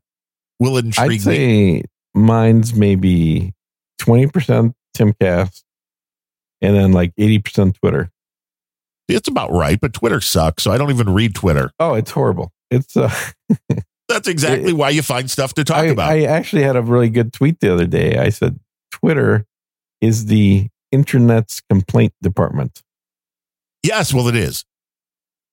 will 0.59 0.77
intrigue 0.77 1.21
I'd 1.21 1.27
me. 1.27 1.83
mine's 2.13 2.73
maybe 2.73 3.53
twenty 3.97 4.27
percent 4.27 4.75
Timcast, 4.95 5.63
and 6.61 6.75
then 6.75 6.91
like 6.91 7.13
eighty 7.17 7.39
percent 7.39 7.77
Twitter. 7.81 8.11
It's 9.15 9.27
about 9.27 9.51
right, 9.51 9.79
but 9.79 9.93
Twitter 9.93 10.21
sucks, 10.21 10.63
so 10.63 10.71
I 10.71 10.77
don't 10.77 10.91
even 10.91 11.13
read 11.13 11.35
Twitter. 11.35 11.71
Oh, 11.79 11.93
it's 11.93 12.11
horrible. 12.11 12.51
It's 12.69 12.95
uh, 12.95 13.13
That's 14.07 14.27
exactly 14.27 14.73
why 14.73 14.89
you 14.89 15.01
find 15.01 15.29
stuff 15.31 15.53
to 15.53 15.63
talk 15.63 15.77
I, 15.77 15.85
about. 15.85 16.11
I 16.11 16.23
actually 16.23 16.63
had 16.63 16.75
a 16.75 16.81
really 16.81 17.09
good 17.09 17.31
tweet 17.31 17.59
the 17.59 17.71
other 17.73 17.87
day. 17.87 18.17
I 18.17 18.29
said 18.29 18.59
Twitter 18.91 19.45
is 20.01 20.25
the 20.25 20.67
internet's 20.91 21.61
complaint 21.69 22.13
department 22.21 22.81
yes, 23.83 24.13
well, 24.13 24.27
it 24.27 24.35
is. 24.35 24.65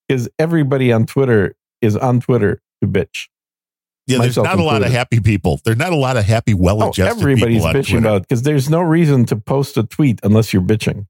because 0.06 0.28
everybody 0.39 0.93
on 0.93 1.06
Twitter 1.06 1.55
is 1.80 1.97
on 1.97 2.20
Twitter 2.20 2.60
to 2.82 2.89
bitch. 2.89 3.28
Yeah, 4.06 4.18
there's 4.18 4.39
not 4.39 4.59
a 4.59 4.62
lot 4.62 4.82
of 4.82 4.90
happy 4.90 5.20
people. 5.20 5.60
There's 5.64 5.76
not 5.76 5.93
a 5.93 5.97
lot 5.97 6.16
of 6.16 6.24
happy, 6.24 6.55
Oh, 6.55 6.59
well-adjusted 6.59 7.20
everybody's 7.20 7.56
people 7.56 7.66
on 7.68 7.74
bitching 7.74 7.89
Twitter. 7.90 8.09
about 8.09 8.22
because 8.22 8.43
there's 8.43 8.70
no 8.70 8.80
reason 8.80 9.26
to 9.26 9.36
post 9.36 9.76
a 9.76 9.82
tweet 9.82 10.20
unless 10.22 10.52
you're 10.52 10.62
bitching. 10.62 11.06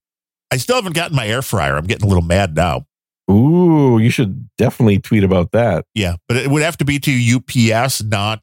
I 0.51 0.57
still 0.57 0.77
haven't 0.77 0.95
gotten 0.95 1.17
my 1.17 1.27
air 1.27 1.43
fryer. 1.43 1.77
I'm 1.77 1.87
getting 1.87 2.05
a 2.05 2.09
little 2.09 2.23
mad 2.25 2.57
now. 2.57 2.87
Ooh, 3.31 3.99
you 3.99 4.09
should 4.11 4.49
definitely 4.57 4.99
tweet 4.99 5.23
about 5.25 5.53
that. 5.53 5.85
Yeah, 5.95 6.17
but 6.29 6.39
it 6.39 6.49
would 6.51 6.63
have 6.63 6.79
to 6.79 6.85
be 6.85 6.99
to 7.01 7.11
UPS, 7.37 8.03
not 8.03 8.41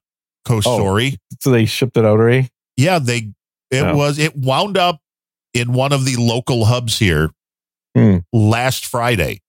Oh. 0.48 1.12
So 1.42 1.50
they 1.52 1.66
shipped 1.66 1.98
it 1.98 2.06
out 2.06 2.20
already. 2.20 2.50
Yeah, 2.78 3.00
they. 3.00 3.32
It 3.72 3.82
Oh. 3.84 3.96
was. 3.96 4.20
It 4.20 4.36
wound 4.38 4.78
up 4.78 5.00
in 5.56 5.74
one 5.74 5.92
of 5.92 6.06
the 6.06 6.16
local 6.18 6.66
hubs 6.66 7.00
here 7.00 7.32
Hmm. 7.96 8.18
last 8.32 8.86
Friday. 8.86 9.42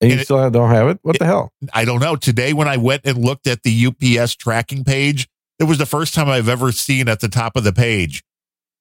And 0.00 0.08
you 0.10 0.12
And 0.14 0.20
it- 0.20 0.24
still 0.26 0.48
don't 0.50 0.70
have 0.70 0.86
it? 0.88 0.98
What 1.02 1.18
the 1.18 1.26
hell? 1.26 1.52
I 1.72 1.84
don't 1.84 2.00
know. 2.00 2.14
Today, 2.14 2.52
when 2.52 2.68
I 2.68 2.76
went 2.76 3.02
and 3.04 3.18
looked 3.24 3.46
at 3.48 3.64
the 3.64 3.72
UPS 3.72 4.36
tracking 4.36 4.84
page, 4.84 5.28
it 5.58 5.64
was 5.64 5.78
the 5.78 5.86
first 5.86 6.14
time 6.14 6.28
I've 6.28 6.48
ever 6.48 6.70
seen 6.70 7.08
at 7.08 7.18
the 7.20 7.28
top 7.28 7.56
of 7.56 7.64
the 7.64 7.72
page 7.72 8.22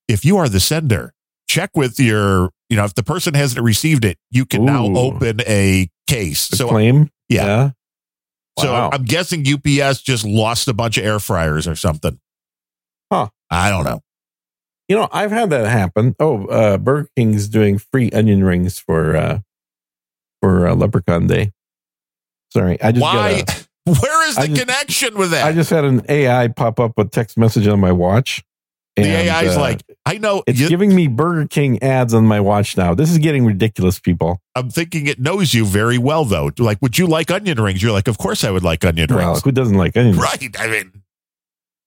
if 0.08 0.24
you 0.24 0.38
are 0.38 0.48
the 0.50 0.60
sender, 0.60 1.14
check 1.48 1.76
with 1.76 2.00
your, 2.00 2.52
you 2.70 2.78
know, 2.78 2.86
if 2.86 2.94
the 2.94 3.04
person 3.04 3.34
hasn't 3.34 3.64
received 3.64 4.06
it, 4.06 4.18
you 4.32 4.46
can 4.46 4.66
now 4.66 4.86
open 4.86 5.42
a 5.48 5.90
case. 6.08 6.42
So, 6.42 6.68
claim. 6.70 7.10
yeah. 7.28 7.72
so 8.60 8.72
Wow. 8.72 8.90
I'm 8.94 9.04
guessing 9.06 9.44
UPS 9.48 10.02
just 10.02 10.26
lost 10.26 10.68
a 10.68 10.74
bunch 10.74 10.98
of 10.98 11.06
air 11.06 11.20
fryers 11.20 11.68
or 11.68 11.76
something. 11.76 12.20
Huh. 13.12 13.30
I 13.50 13.70
don't 13.70 13.84
know. 13.86 14.02
You 14.88 14.96
know, 14.98 15.08
I've 15.12 15.32
had 15.32 15.50
that 15.52 15.68
happen. 15.68 16.16
Oh, 16.20 16.46
uh, 16.48 16.78
Burger 16.78 17.10
King's 17.16 17.48
doing 17.48 17.78
free 17.78 18.10
onion 18.12 18.44
rings 18.44 18.80
for 18.80 19.16
uh, 19.16 19.40
for 20.42 20.68
uh, 20.68 20.76
Leprechaun 20.76 21.28
Day. 21.28 21.52
Sorry, 22.52 22.82
I 22.82 22.92
just 22.92 23.02
Why? 23.04 23.42
got 23.44 23.50
a- 23.60 23.66
Where 24.02 24.30
is 24.30 24.36
the 24.36 24.48
just- 24.48 24.62
connection 24.62 25.18
with 25.18 25.32
that? 25.32 25.46
I 25.46 25.52
just 25.54 25.70
had 25.70 25.84
an 25.86 26.02
AI 26.10 26.48
pop 26.50 26.80
up 26.80 26.94
with 26.98 27.12
text 27.12 27.38
message 27.38 27.68
on 27.68 27.80
my 27.80 27.92
watch. 27.92 28.44
The 29.04 29.10
and, 29.10 29.30
AI's 29.30 29.56
uh, 29.58 29.60
like, 29.62 29.82
I 30.06 30.18
know. 30.18 30.44
it's 30.48 30.60
you- 30.60 30.70
giving 30.70 30.94
me 30.96 31.08
Burger 31.08 31.48
King 31.48 31.82
ads 31.84 32.14
on 32.14 32.26
my 32.26 32.40
watch 32.40 32.76
now. 32.78 32.94
This 32.94 33.12
is 33.12 33.18
getting 33.18 33.46
ridiculous, 33.46 34.00
people. 34.00 34.42
I'm 34.56 34.70
thinking 34.70 35.08
it 35.08 35.20
knows 35.20 35.54
you 35.54 35.66
very 35.66 35.98
well, 35.98 36.26
though. 36.26 36.52
Like, 36.58 36.82
would 36.82 36.98
you 36.98 37.08
like 37.08 37.30
onion 37.32 37.60
rings? 37.62 37.82
You're 37.84 37.92
like, 37.92 38.08
of 38.08 38.18
course 38.18 38.44
I 38.44 38.52
would 38.52 38.64
like 38.64 38.84
onion 38.86 39.08
Well, 39.10 39.30
rings. 39.32 39.44
who 39.44 39.52
doesn't 39.52 39.78
like 39.78 39.96
onion 39.98 40.18
rings? 40.18 40.24
Right. 40.42 40.56
I 40.60 40.68
mean, 40.68 41.04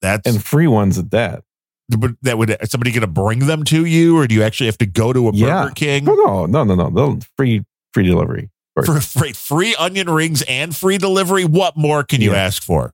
that's 0.01 0.27
And 0.29 0.43
free 0.45 0.67
ones 0.67 0.99
at 0.99 1.11
that. 1.13 1.43
but 1.89 2.13
that 2.23 2.39
would 2.39 2.51
is 2.51 2.71
somebody 2.71 2.91
going 2.93 3.03
to 3.03 3.07
bring 3.07 3.41
them 3.41 3.65
to 3.65 3.85
you, 3.85 4.17
or 4.19 4.27
do 4.27 4.35
you 4.35 4.43
actually 4.43 4.67
have 4.67 4.79
to 4.79 4.87
go 4.87 5.13
to 5.13 5.29
a 5.29 5.33
Yeah. 5.35 5.63
Burger 5.65 5.75
King 5.75 6.05
No, 6.05 6.15
no, 6.15 6.47
no, 6.47 6.65
no, 6.65 6.75
no. 6.75 6.91
They'll 6.91 7.19
free 7.37 7.63
free 7.95 8.07
delivery. 8.07 8.51
for 8.85 9.01
free, 9.01 9.33
free 9.33 9.75
onion 9.79 10.09
rings 10.09 10.43
and 10.49 10.75
free 10.75 10.97
delivery? 10.99 11.45
What 11.45 11.77
more 11.77 12.03
can 12.05 12.21
you 12.23 12.35
ask 12.35 12.63
for? 12.63 12.93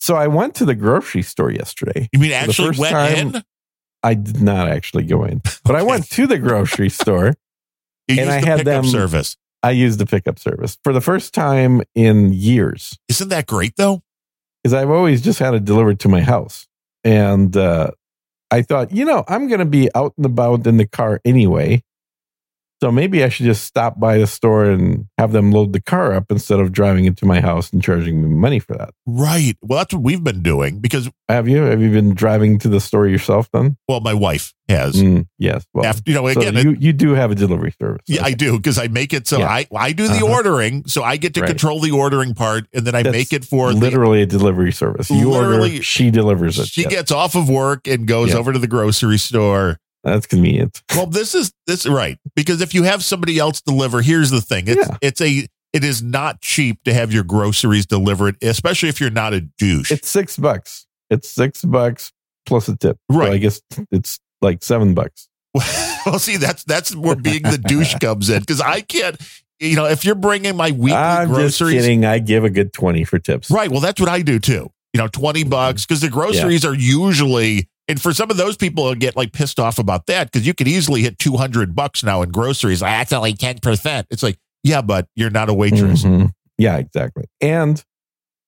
So 0.00 0.16
I 0.16 0.26
went 0.26 0.54
to 0.56 0.64
the 0.64 0.74
grocery 0.74 1.22
store 1.22 1.50
yesterday. 1.52 2.08
You 2.12 2.18
mean 2.18 2.32
actually 2.32 2.78
went 2.78 2.92
time- 2.92 3.34
in? 3.36 3.42
I 4.02 4.14
did 4.14 4.40
not 4.42 4.66
actually 4.68 5.04
go 5.04 5.24
in, 5.24 5.42
but 5.62 5.76
I 5.76 5.82
went 5.82 6.08
to 6.12 6.26
the 6.26 6.38
grocery 6.38 6.88
store. 7.00 7.34
You 8.08 8.20
and 8.22 8.30
I 8.30 8.40
the 8.40 8.46
had 8.46 8.64
them- 8.64 8.84
service. 8.86 9.36
I 9.62 9.72
used 9.72 9.98
the 9.98 10.06
pickup 10.06 10.38
service 10.38 10.78
for 10.82 10.94
the 10.94 11.02
first 11.02 11.34
time 11.34 11.82
in 11.94 12.32
years 12.32 12.98
Isn't 13.10 13.28
that 13.28 13.44
great 13.46 13.74
though? 13.76 14.02
because 14.62 14.72
I've 14.72 14.88
always 14.88 15.20
just 15.20 15.38
had 15.38 15.52
it 15.52 15.66
delivered 15.66 16.00
to 16.00 16.08
my 16.08 16.22
house. 16.22 16.66
And 17.04 17.54
uh, 17.56 17.90
I 18.50 18.62
thought, 18.62 18.90
you 18.90 19.04
know, 19.04 19.22
I'm 19.28 19.48
going 19.48 19.58
to 19.60 19.66
be 19.66 19.90
out 19.94 20.14
and 20.16 20.24
about 20.24 20.66
in 20.66 20.78
the 20.78 20.86
car 20.86 21.20
anyway. 21.26 21.82
So 22.80 22.90
maybe 22.90 23.22
I 23.22 23.28
should 23.28 23.44
just 23.44 23.64
stop 23.64 24.00
by 24.00 24.16
the 24.16 24.26
store 24.26 24.64
and 24.64 25.06
have 25.18 25.32
them 25.32 25.52
load 25.52 25.74
the 25.74 25.82
car 25.82 26.14
up 26.14 26.30
instead 26.30 26.60
of 26.60 26.72
driving 26.72 27.04
it 27.04 27.16
to 27.18 27.26
my 27.26 27.40
house 27.40 27.70
and 27.72 27.82
charging 27.82 28.22
me 28.22 28.28
money 28.34 28.58
for 28.58 28.74
that. 28.74 28.94
Right. 29.06 29.54
Well, 29.60 29.78
that's 29.80 29.92
what 29.92 30.02
we've 30.02 30.24
been 30.24 30.42
doing 30.42 30.78
because 30.80 31.10
Have 31.28 31.46
you? 31.46 31.62
Have 31.62 31.82
you 31.82 31.90
been 31.90 32.14
driving 32.14 32.58
to 32.60 32.68
the 32.68 32.80
store 32.80 33.06
yourself 33.06 33.50
then? 33.52 33.76
well, 33.86 34.00
my 34.00 34.14
wife 34.14 34.54
has. 34.68 34.94
Mm, 34.94 35.26
yes. 35.38 35.64
Well, 35.74 35.84
After, 35.84 36.10
you 36.10 36.14
know, 36.14 36.26
again, 36.28 36.56
it- 36.56 36.64
you, 36.64 36.76
you 36.80 36.92
do 36.94 37.10
have 37.14 37.30
a 37.30 37.34
delivery 37.34 37.74
service. 37.80 38.02
Yeah, 38.06 38.24
I 38.24 38.32
do 38.32 38.56
because 38.56 38.78
I 38.78 38.86
make 38.88 39.12
it 39.12 39.26
so 39.28 39.40
Yeah. 39.40 39.48
I 39.48 39.66
I 39.76 39.92
do 39.92 40.08
the 40.08 40.14
Uh-huh. 40.14 40.32
ordering, 40.36 40.84
so 40.86 41.02
I 41.02 41.16
get 41.18 41.34
to 41.34 41.40
Right. 41.42 41.48
control 41.48 41.80
the 41.80 41.90
ordering 41.90 42.34
part, 42.34 42.66
and 42.72 42.86
then 42.86 42.94
I 42.94 43.02
That's 43.02 43.12
make 43.12 43.32
it 43.34 43.44
for 43.44 43.72
the, 43.74 43.78
literally 43.78 44.22
a 44.22 44.26
delivery 44.26 44.72
service. 44.72 45.10
You 45.10 45.28
Literally- 45.30 45.72
order, 45.72 45.82
she 45.82 46.10
delivers 46.10 46.58
it. 46.58 46.68
She 46.68 46.82
Yes. 46.82 46.90
gets 46.92 47.12
off 47.12 47.34
of 47.34 47.48
work 47.48 47.86
and 47.86 48.06
goes 48.06 48.34
over 48.34 48.52
to 48.54 48.58
the 48.58 48.66
grocery 48.68 49.18
store. 49.18 49.78
That's 50.02 50.26
convenient. 50.26 50.82
Well, 50.94 51.06
this 51.06 51.34
is 51.34 51.52
this 51.66 51.86
right 51.86 52.18
because 52.34 52.62
if 52.62 52.74
you 52.74 52.84
have 52.84 53.04
somebody 53.04 53.38
else 53.38 53.60
deliver, 53.60 54.00
here's 54.00 54.30
the 54.30 54.40
thing: 54.40 54.64
it's 54.66 54.88
Yeah. 54.88 54.96
it's 55.02 55.20
a 55.20 55.46
it 55.72 55.84
is 55.84 56.02
not 56.02 56.40
cheap 56.40 56.82
to 56.84 56.92
have 56.92 57.12
your 57.12 57.22
groceries 57.22 57.86
delivered, 57.86 58.36
especially 58.42 58.88
if 58.88 59.00
you're 59.00 59.10
not 59.10 59.34
a 59.34 59.40
douche. 59.40 59.90
It's 59.90 60.08
six 60.08 60.36
bucks. 60.36 60.86
It's 61.10 61.28
six 61.28 61.64
bucks 61.64 62.12
plus 62.46 62.68
a 62.68 62.76
tip. 62.76 62.98
So 63.10 63.18
Right. 63.18 63.32
I 63.32 63.38
guess 63.38 63.60
it's 63.90 64.18
like 64.40 64.62
seven 64.62 64.94
bucks. 64.94 65.28
well, 66.06 66.18
see, 66.18 66.36
that's 66.36 66.64
that's 66.64 66.94
where 66.94 67.16
being 67.16 67.42
the 67.42 67.58
douche 67.58 67.94
comes 68.00 68.30
in 68.30 68.40
because 68.40 68.60
I 68.60 68.80
can't. 68.80 69.20
You 69.58 69.76
know, 69.76 69.84
if 69.84 70.06
you're 70.06 70.14
bringing 70.14 70.56
my 70.56 70.70
weekly 70.70 70.94
I'm 70.94 71.28
just 71.28 71.58
groceries, 71.58 71.82
kidding. 71.82 72.06
I 72.06 72.18
give 72.18 72.44
a 72.44 72.50
good 72.50 72.72
20 72.72 73.04
for 73.04 73.18
tips. 73.18 73.50
Right. 73.50 73.70
Well, 73.70 73.80
that's 73.80 74.00
what 74.00 74.08
I 74.08 74.22
do 74.22 74.38
too. 74.38 74.70
You 74.94 74.98
know, 74.98 75.08
20 75.08 75.40
mm-hmm. 75.40 75.50
bucks 75.50 75.84
because 75.84 76.00
the 76.00 76.08
groceries 76.08 76.64
are 76.64 76.74
usually, 76.74 77.68
and 77.90 78.00
for 78.00 78.12
some 78.14 78.30
of 78.30 78.36
those 78.36 78.56
people 78.56 78.88
who 78.88 78.94
get 78.94 79.16
like 79.16 79.32
pissed 79.32 79.58
off 79.60 79.78
about 79.78 80.06
that 80.06 80.30
because 80.32 80.46
you 80.46 80.54
could 80.54 80.68
easily 80.68 81.02
hit 81.02 81.18
200 81.18 81.74
bucks 81.74 82.02
now 82.02 82.22
in 82.22 82.30
groceries. 82.30 82.80
Like, 82.82 82.92
That's 82.92 83.12
only 83.12 83.34
10%. 83.34 84.04
It's 84.10 84.22
like, 84.22 84.38
yeah, 84.62 84.80
but 84.82 85.06
you're 85.16 85.30
not 85.30 85.48
a 85.48 85.54
waitress. 85.54 86.04
Mhm. 86.04 86.30
Yeah, 86.58 86.76
exactly. 86.78 87.24
And 87.40 87.82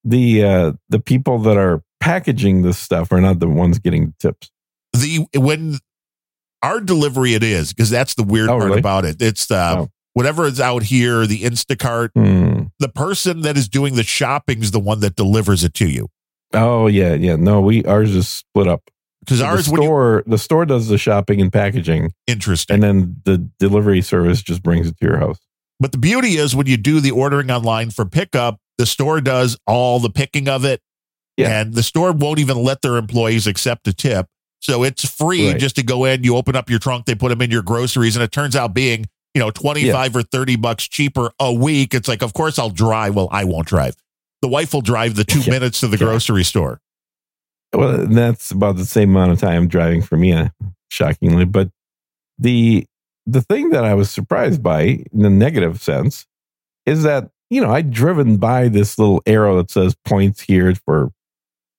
the 0.04 0.44
uh 0.44 0.72
the 0.88 0.98
people 1.00 1.38
that 1.40 1.56
are 1.56 1.82
packaging 2.00 2.62
this 2.62 2.78
stuff 2.78 3.12
are 3.12 3.20
not 3.20 3.38
the 3.40 3.48
ones 3.48 3.78
getting 3.78 4.06
the 4.06 4.14
tips. 4.18 4.50
The, 4.92 5.26
when 5.38 5.78
our 6.62 6.80
delivery 6.80 7.34
it 7.34 7.42
is, 7.42 7.72
because 7.72 7.90
that's 7.90 8.14
the 8.14 8.22
weird 8.24 8.48
Oh, 8.48 8.58
part 8.58 8.64
really? 8.64 8.78
about 8.80 9.04
it. 9.04 9.20
It's 9.22 9.46
the, 9.46 9.78
Oh. 9.78 9.88
whatever 10.14 10.44
is 10.46 10.60
out 10.60 10.82
here, 10.82 11.26
the 11.26 11.42
Instacart, 11.42 12.10
Hmm. 12.14 12.64
the 12.78 12.88
person 12.88 13.42
that 13.42 13.56
is 13.56 13.68
doing 13.68 13.94
the 13.94 14.02
shopping 14.02 14.62
is 14.62 14.70
the 14.72 14.80
one 14.80 15.00
that 15.00 15.16
delivers 15.16 15.64
it 15.64 15.74
to 15.74 15.88
you. 15.88 16.08
Oh 16.52 16.86
yeah, 16.88 17.14
yeah. 17.14 17.36
No, 17.36 17.60
we 17.62 17.84
ours 17.84 18.14
is 18.14 18.28
split 18.28 18.68
up. 18.68 18.82
Because 19.24 19.38
So 19.38 19.46
ours, 19.46 19.66
the 19.66 19.72
when 19.72 19.82
you, 19.82 19.86
store 19.88 20.22
the 20.26 20.38
store 20.38 20.66
does 20.66 20.88
the 20.88 20.98
shopping 20.98 21.40
and 21.40 21.52
packaging, 21.52 22.12
interesting. 22.26 22.74
and 22.74 22.82
then 22.82 23.16
the 23.24 23.38
delivery 23.58 24.02
service 24.02 24.42
just 24.42 24.62
brings 24.62 24.88
it 24.88 24.98
to 25.00 25.06
your 25.06 25.18
house. 25.18 25.38
But 25.78 25.92
the 25.92 25.98
beauty 25.98 26.36
is 26.36 26.54
when 26.56 26.66
you 26.66 26.76
do 26.76 27.00
the 27.00 27.10
ordering 27.12 27.50
online 27.50 27.90
for 27.90 28.04
pickup, 28.04 28.58
the 28.78 28.86
store 28.86 29.20
does 29.20 29.56
all 29.66 30.00
the 30.00 30.10
picking 30.10 30.48
of 30.48 30.64
it. 30.64 30.80
Yeah. 31.36 31.60
And 31.60 31.74
the 31.74 31.82
store 31.82 32.12
won't 32.12 32.40
even 32.40 32.56
let 32.58 32.82
their 32.82 32.96
employees 32.96 33.46
accept 33.46 33.86
a 33.88 33.92
tip. 33.92 34.26
So 34.60 34.82
it's 34.84 35.04
free 35.08 35.48
Right. 35.50 35.58
just 35.58 35.76
to 35.76 35.82
go 35.82 36.04
in, 36.04 36.22
you 36.24 36.36
open 36.36 36.54
up 36.56 36.68
your 36.68 36.78
trunk, 36.78 37.06
they 37.06 37.14
put 37.14 37.30
them 37.30 37.42
in 37.42 37.50
your 37.50 37.62
groceries, 37.62 38.16
and 38.16 38.22
it 38.22 38.30
turns 38.32 38.54
out 38.54 38.74
being, 38.74 39.06
you 39.34 39.40
know, 39.40 39.50
25 39.50 40.14
or 40.16 40.22
30 40.22 40.56
bucks 40.56 40.86
cheaper 40.86 41.32
a 41.40 41.52
week. 41.52 41.94
It's 41.94 42.06
like, 42.08 42.22
of 42.22 42.32
course 42.32 42.58
I'll 42.58 42.70
drive. 42.70 43.14
Well, 43.16 43.28
I 43.32 43.44
won't 43.44 43.66
drive. 43.66 43.94
The 44.40 44.48
wife 44.48 44.72
will 44.74 44.82
drive 44.82 45.14
the 45.14 45.24
two 45.24 45.40
Yeah. 45.46 45.50
minutes 45.50 45.80
to 45.80 45.88
the 45.88 45.96
Yeah. 45.96 46.04
grocery 46.06 46.44
store. 46.44 46.80
Well, 47.74 48.06
that's 48.06 48.50
about 48.50 48.76
the 48.76 48.84
same 48.84 49.10
amount 49.10 49.32
of 49.32 49.40
time 49.40 49.66
driving 49.66 50.02
for 50.02 50.16
me, 50.16 50.32
uh, 50.32 50.48
shockingly. 50.90 51.44
But 51.44 51.70
the 52.38 52.86
the 53.26 53.40
thing 53.40 53.70
that 53.70 53.84
I 53.84 53.94
was 53.94 54.10
surprised 54.10 54.62
by, 54.62 54.82
in 54.82 55.22
the 55.22 55.30
negative 55.30 55.80
sense, 55.80 56.26
is 56.86 57.02
that 57.04 57.30
you 57.50 57.60
know 57.60 57.70
I'd 57.70 57.90
driven 57.90 58.36
by 58.36 58.68
this 58.68 58.98
little 58.98 59.22
arrow 59.26 59.56
that 59.58 59.70
says 59.70 59.96
points 60.04 60.40
here 60.40 60.74
for 60.74 61.10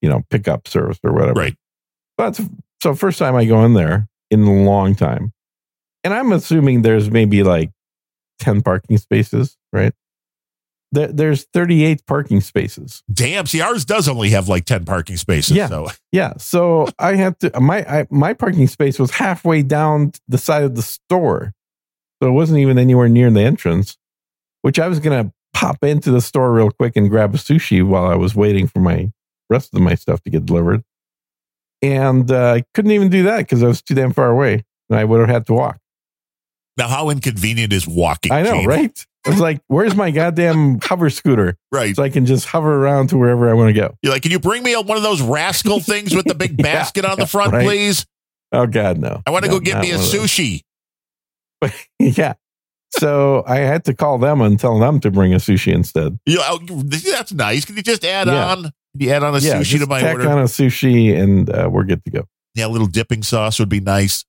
you 0.01 0.09
know 0.09 0.23
pickup 0.29 0.67
service 0.67 0.99
or 1.03 1.13
whatever. 1.13 1.39
Right. 1.39 1.55
But 2.17 2.39
so 2.81 2.95
first 2.95 3.19
time 3.19 3.35
I 3.35 3.45
go 3.45 3.63
in 3.65 3.73
there 3.73 4.07
in 4.31 4.43
a 4.43 4.63
long 4.63 4.95
time, 4.95 5.31
and 6.03 6.13
I'm 6.13 6.31
assuming 6.31 6.81
there's 6.81 7.11
maybe 7.11 7.43
like 7.43 7.71
ten 8.39 8.61
parking 8.61 8.97
spaces, 8.97 9.57
right? 9.71 9.93
There, 10.93 11.07
there's 11.07 11.45
38 11.53 12.05
parking 12.05 12.39
spaces. 12.39 13.01
Damn. 13.11 13.47
See, 13.47 13.61
ours 13.61 13.83
does 13.83 14.07
only 14.07 14.29
have 14.29 14.47
like 14.47 14.65
10 14.65 14.85
parking 14.85 15.17
spaces. 15.17 15.57
Yeah. 15.57 15.67
So 15.67 15.87
Yeah, 16.11 16.33
so 16.37 16.87
I 16.99 17.15
had 17.15 17.39
to 17.39 17.59
my 17.59 17.79
I, 17.79 18.07
my 18.11 18.33
parking 18.33 18.67
space 18.67 18.99
was 18.99 19.09
halfway 19.09 19.63
down 19.63 20.11
the 20.27 20.37
side 20.37 20.61
of 20.61 20.75
the 20.75 20.83
store, 20.83 21.53
so 22.21 22.29
it 22.29 22.33
wasn't 22.33 22.59
even 22.59 22.77
anywhere 22.77 23.09
near 23.09 23.31
the 23.31 23.41
entrance. 23.41 23.97
Which 24.61 24.77
I 24.77 24.87
was 24.87 24.99
gonna 24.99 25.33
pop 25.53 25.83
into 25.83 26.11
the 26.11 26.21
store 26.21 26.53
real 26.53 26.69
quick 26.69 26.95
and 26.95 27.09
grab 27.09 27.33
a 27.33 27.37
sushi 27.39 27.85
while 27.85 28.05
I 28.05 28.15
was 28.15 28.35
waiting 28.35 28.67
for 28.67 28.79
my 28.79 29.11
rest 29.49 29.73
of 29.73 29.81
my 29.81 29.95
stuff 29.95 30.21
to 30.21 30.29
get 30.29 30.45
delivered, 30.45 30.83
and 31.81 32.31
uh, 32.31 32.53
I 32.53 32.63
couldn't 32.75 32.91
even 32.91 33.09
do 33.09 33.23
that 33.23 33.39
because 33.39 33.63
I 33.63 33.67
was 33.67 33.81
too 33.81 33.95
damn 33.95 34.13
far 34.13 34.29
away, 34.29 34.63
and 34.91 34.99
I 34.99 35.05
would 35.05 35.19
have 35.21 35.29
had 35.29 35.47
to 35.47 35.53
walk. 35.53 35.79
now, 36.77 36.87
how 36.87 37.09
inconvenient 37.09 37.73
is 37.73 37.87
walking? 37.87 38.31
I 38.31 38.43
know, 38.43 38.63
right? 38.63 39.05
I 39.25 39.29
was 39.29 39.39
like, 39.39 39.61
"Where's 39.67 39.95
my 39.95 40.11
goddamn 40.11 40.79
hover 40.81 41.09
scooter 41.09 41.55
Right. 41.71 41.95
so 41.95 42.03
I 42.03 42.09
can 42.09 42.25
just 42.25 42.45
hover 42.45 42.83
around 42.83 43.07
to 43.09 43.17
wherever 43.17 43.49
I 43.49 43.53
want 43.53 43.73
to 43.73 43.79
go?" 43.79 43.95
You're 44.01 44.11
like, 44.13 44.21
can 44.23 44.31
you 44.31 44.39
bring 44.39 44.63
me 44.63 44.75
one 44.75 44.97
of 44.97 45.03
those 45.03 45.21
rascal 45.21 45.79
things 45.91 46.13
with 46.15 46.25
the 46.25 46.35
big 46.35 46.55
Yeah, 46.59 46.63
basket 46.63 47.05
on 47.05 47.17
the 47.19 47.27
front, 47.27 47.53
right. 47.53 47.65
please? 47.65 48.05
Oh 48.51 48.67
God, 48.67 48.97
no! 48.97 49.21
I 49.25 49.31
want 49.31 49.45
to 49.45 49.51
No, 49.51 49.57
go 49.57 49.59
get 49.61 49.79
me 49.81 49.91
a 49.91 49.95
one 49.97 50.03
of 50.05 50.11
those. 50.11 50.29
sushi. 50.29 50.61
yeah. 51.99 52.33
So 52.99 53.43
I 53.47 53.57
had 53.57 53.85
to 53.85 53.93
call 53.95 54.19
them 54.19 54.41
and 54.41 54.59
tell 54.59 54.77
them 54.77 54.99
to 54.99 55.09
bring 55.09 55.33
a 55.33 55.37
sushi 55.37 55.73
instead. 55.73 56.19
You 56.27 56.37
know, 56.37 56.59
that's 56.83 57.33
nice. 57.33 57.65
Can 57.65 57.75
you 57.77 57.81
just 57.81 58.05
add 58.05 58.27
Yeah. 58.27 58.51
on? 58.51 58.71
You 58.95 59.09
add 59.09 59.23
on 59.23 59.33
a 59.33 59.39
yeah, 59.39 59.55
sushi 59.59 59.79
to 59.79 59.87
my 59.87 59.99
tack 60.01 60.15
order? 60.17 60.29
on 60.29 60.37
a 60.39 60.43
sushi 60.43 61.19
and 61.19 61.49
uh, 61.49 61.67
we're 61.71 61.85
good 61.85 62.03
to 62.05 62.11
go. 62.11 62.25
yeah, 62.53 62.67
a 62.67 62.67
little 62.67 62.85
dipping 62.85 63.23
sauce 63.23 63.57
would 63.57 63.69
be 63.69 63.79
nice. 63.79 64.23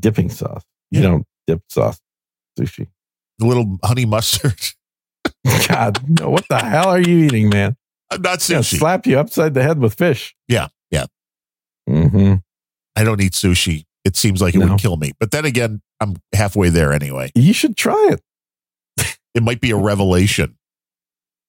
Dipping 0.00 0.28
sauce. 0.28 0.62
Yeah. 0.90 1.00
You 1.00 1.06
don't 1.08 1.24
dip 1.46 1.62
sauce 1.70 1.98
sushi. 2.60 2.88
A 3.40 3.44
little 3.44 3.78
honey 3.84 4.06
mustard. 4.06 4.58
God, 5.68 6.20
no, 6.20 6.30
what 6.30 6.46
the 6.48 6.58
hell 6.58 6.88
are 6.88 7.00
you 7.00 7.18
eating, 7.24 7.48
man? 7.48 7.76
I'm 8.10 8.22
not 8.22 8.38
sushi. 8.38 8.78
slap 8.78 9.06
you 9.06 9.18
upside 9.18 9.54
the 9.54 9.62
head 9.62 9.78
with 9.78 9.94
fish. 9.94 10.34
Yeah, 10.48 10.68
yeah. 10.90 11.06
hmm 11.88 12.34
I 12.94 13.04
don't 13.04 13.20
eat 13.20 13.32
sushi. 13.32 13.84
It 14.04 14.16
seems 14.16 14.40
like 14.40 14.54
it 14.54 14.58
No. 14.58 14.68
would 14.68 14.78
kill 14.80 14.96
me. 14.96 15.12
But 15.18 15.32
then 15.32 15.44
again, 15.44 15.82
I'm 16.00 16.16
halfway 16.34 16.68
there 16.70 16.92
anyway. 16.92 17.30
You 17.34 17.52
should 17.52 17.76
try 17.76 18.10
it. 18.12 18.20
It 19.34 19.42
might 19.42 19.60
be 19.60 19.70
a 19.70 19.76
revelation. 19.76 20.56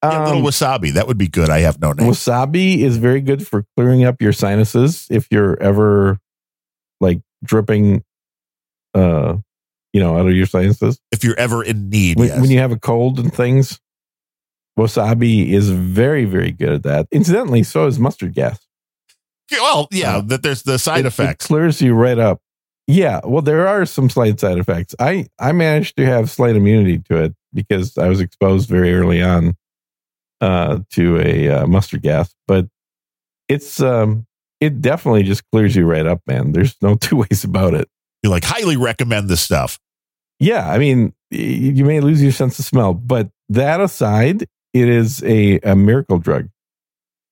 Yeah, 0.02 0.24
a 0.24 0.26
little 0.26 0.40
Um, 0.42 0.44
wasabi. 0.46 0.92
That 0.92 1.06
would 1.08 1.16
be 1.18 1.28
good. 1.28 1.48
I 1.50 1.60
have 1.60 1.80
no 1.80 1.92
name. 1.92 2.06
wasabi 2.08 2.78
is 2.80 2.98
very 2.98 3.20
good 3.20 3.46
for 3.46 3.64
clearing 3.76 4.04
up 4.04 4.20
your 4.20 4.32
sinuses 4.32 5.06
if 5.10 5.26
you're 5.30 5.60
ever 5.62 6.18
like 7.00 7.20
dripping, 7.44 8.04
uh, 8.94 9.36
you 9.92 10.00
know, 10.00 10.16
out 10.18 10.26
of 10.26 10.34
your 10.34 10.46
sinuses. 10.46 10.98
If 11.12 11.24
you're 11.24 11.38
ever 11.38 11.62
in 11.62 11.88
need, 11.90 12.18
When, 12.18 12.28
yes. 12.28 12.40
when 12.40 12.50
you 12.50 12.58
have 12.58 12.72
a 12.72 12.78
cold 12.78 13.18
and 13.18 13.32
things, 13.32 13.80
wasabi 14.78 15.48
is 15.50 15.70
very, 15.70 16.24
very 16.24 16.52
good 16.52 16.70
at 16.72 16.82
that. 16.84 17.08
Incidentally, 17.10 17.62
so 17.62 17.86
is 17.86 17.98
mustard 17.98 18.34
gas. 18.34 18.58
well, 19.50 19.88
yeah, 19.90 20.16
Uh, 20.16 20.20
that 20.22 20.42
there's 20.42 20.62
the 20.62 20.78
side 20.78 21.00
It- 21.00 21.06
effects. 21.06 21.44
It 21.44 21.48
clears 21.48 21.80
you 21.82 21.94
right 21.94 22.18
up. 22.18 22.40
Yeah, 22.86 23.20
well, 23.24 23.42
there 23.42 23.66
are 23.68 23.84
some 23.84 24.08
slight 24.08 24.40
side 24.40 24.56
effects. 24.58 24.94
I 24.98 25.26
I 25.38 25.52
managed 25.52 25.96
to 25.98 26.06
have 26.06 26.30
slight 26.30 26.56
immunity 26.56 26.98
to 27.10 27.16
it 27.24 27.34
because 27.52 27.98
I 27.98 28.08
was 28.08 28.20
exposed 28.20 28.68
very 28.68 28.94
early 28.94 29.20
on 29.22 29.56
uh, 30.40 30.78
to 30.92 31.18
a 31.20 31.48
uh, 31.50 31.66
mustard 31.66 32.00
gas, 32.02 32.34
but 32.46 32.66
it's 33.48 33.80
um 33.80 34.26
it 34.60 34.80
definitely 34.80 35.22
just 35.22 35.42
clears 35.52 35.76
you 35.76 35.84
right 35.84 36.06
up, 36.06 36.20
man. 36.26 36.52
There's 36.52 36.76
no 36.80 36.94
two 37.00 37.16
ways 37.16 37.44
about 37.44 37.74
it. 37.74 37.88
You 38.22 38.30
like 38.30 38.44
highly 38.44 38.76
recommend 38.76 39.28
this 39.28 39.40
stuff. 39.40 39.78
Yeah, 40.40 40.68
I 40.68 40.78
mean, 40.78 41.12
you 41.30 41.84
may 41.84 42.00
lose 42.00 42.22
your 42.22 42.32
sense 42.32 42.58
of 42.58 42.64
smell, 42.64 42.94
but 42.94 43.28
that 43.48 43.80
aside, 43.80 44.42
it 44.72 44.88
is 44.88 45.22
a, 45.24 45.58
a 45.60 45.74
miracle 45.74 46.18
drug. 46.18 46.48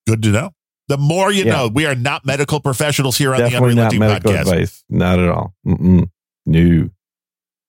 Good 0.07 0.23
to 0.23 0.31
know. 0.31 0.51
The 0.89 0.99
more 0.99 1.33
you 1.33 1.45
Yeah. 1.45 1.53
know, 1.53 1.69
we 1.69 1.87
are 1.87 1.95
not 1.95 2.25
medical 2.25 2.61
professionals 2.61 3.17
here 3.17 3.33
on 3.33 3.39
Definitely 3.41 3.71
the 3.71 3.75
not 3.77 3.93
Unrelenting 3.93 4.01
medical 4.01 4.33
Podcast. 4.33 4.41
advice. 4.53 4.85
Not 4.89 5.19
at 5.19 5.29
all. 5.29 5.55
Mm-mm. 5.67 6.09
No. 6.47 6.89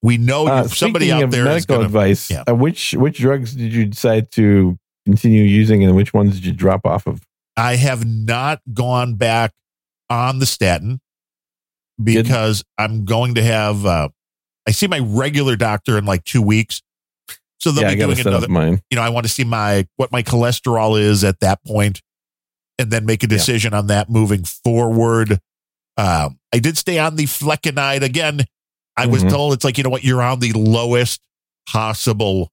We 0.03 0.18
know 0.18 0.48
Uh, 0.48 0.64
you 0.64 0.69
somebody 0.69 1.11
out 1.11 1.30
there 1.31 1.41
is 1.41 1.45
medical 1.68 1.77
going 1.77 1.80
to. 1.81 1.85
advice. 1.88 2.30
yeah. 2.30 2.44
Uh, 2.48 2.53
which 2.56 2.94
which 2.94 3.18
drugs 3.18 3.53
did 3.56 3.73
you 3.73 3.85
decide 3.85 4.31
to 4.34 4.77
continue 5.06 5.44
using, 5.44 5.84
and 5.84 5.95
which 5.95 6.14
ones 6.14 6.35
did 6.35 6.45
you 6.45 6.53
drop 6.53 6.85
off 6.85 7.07
of? 7.07 7.22
I 7.56 7.76
have 7.77 8.06
not 8.06 8.61
gone 8.73 9.15
back 9.15 9.53
on 10.10 10.38
the 10.38 10.45
statin 10.45 10.99
because 12.02 12.64
I'm 12.78 13.06
going 13.06 13.36
to 13.36 13.44
have. 13.44 13.86
Uh, 13.86 14.10
I 14.68 14.72
see 14.72 14.88
my 14.88 14.99
regular 14.99 15.56
doctor 15.56 15.98
in 15.98 16.06
like 16.06 16.24
two 16.24 16.41
weeks, 16.41 16.82
so 17.60 17.72
they'll 17.72 17.84
yeah, 17.84 17.95
be 17.95 18.14
doing 18.15 18.19
another. 18.28 18.48
mine. 18.49 18.82
You 18.90 18.95
know, 18.98 19.02
I 19.02 19.10
want 19.10 19.26
to 19.26 19.32
see 19.32 19.44
my 19.44 19.88
what 19.95 20.11
my 20.11 20.24
cholesterol 20.24 20.99
is 20.99 21.24
at 21.24 21.40
that 21.40 21.64
point, 21.65 22.02
and 22.78 22.91
then 22.91 23.06
make 23.06 23.24
a 23.24 23.28
Yeah. 23.28 23.30
decision 23.38 23.74
on 23.74 23.88
that 23.88 24.10
moving 24.10 24.44
forward. 24.44 25.40
Um, 25.98 26.40
I 26.53 26.60
did 26.60 26.78
stay 26.78 26.99
on 26.99 27.15
the 27.15 27.24
flecainide 27.26 28.03
again. 28.03 28.45
I 28.95 29.06
was 29.07 29.24
Mhm. 29.24 29.30
told 29.30 29.53
it's 29.53 29.64
like 29.64 29.78
you 29.78 29.84
know 29.84 29.90
what 29.90 30.03
you're 30.03 30.22
on 30.22 30.40
the 30.40 30.52
lowest 30.53 31.22
possible 31.68 32.52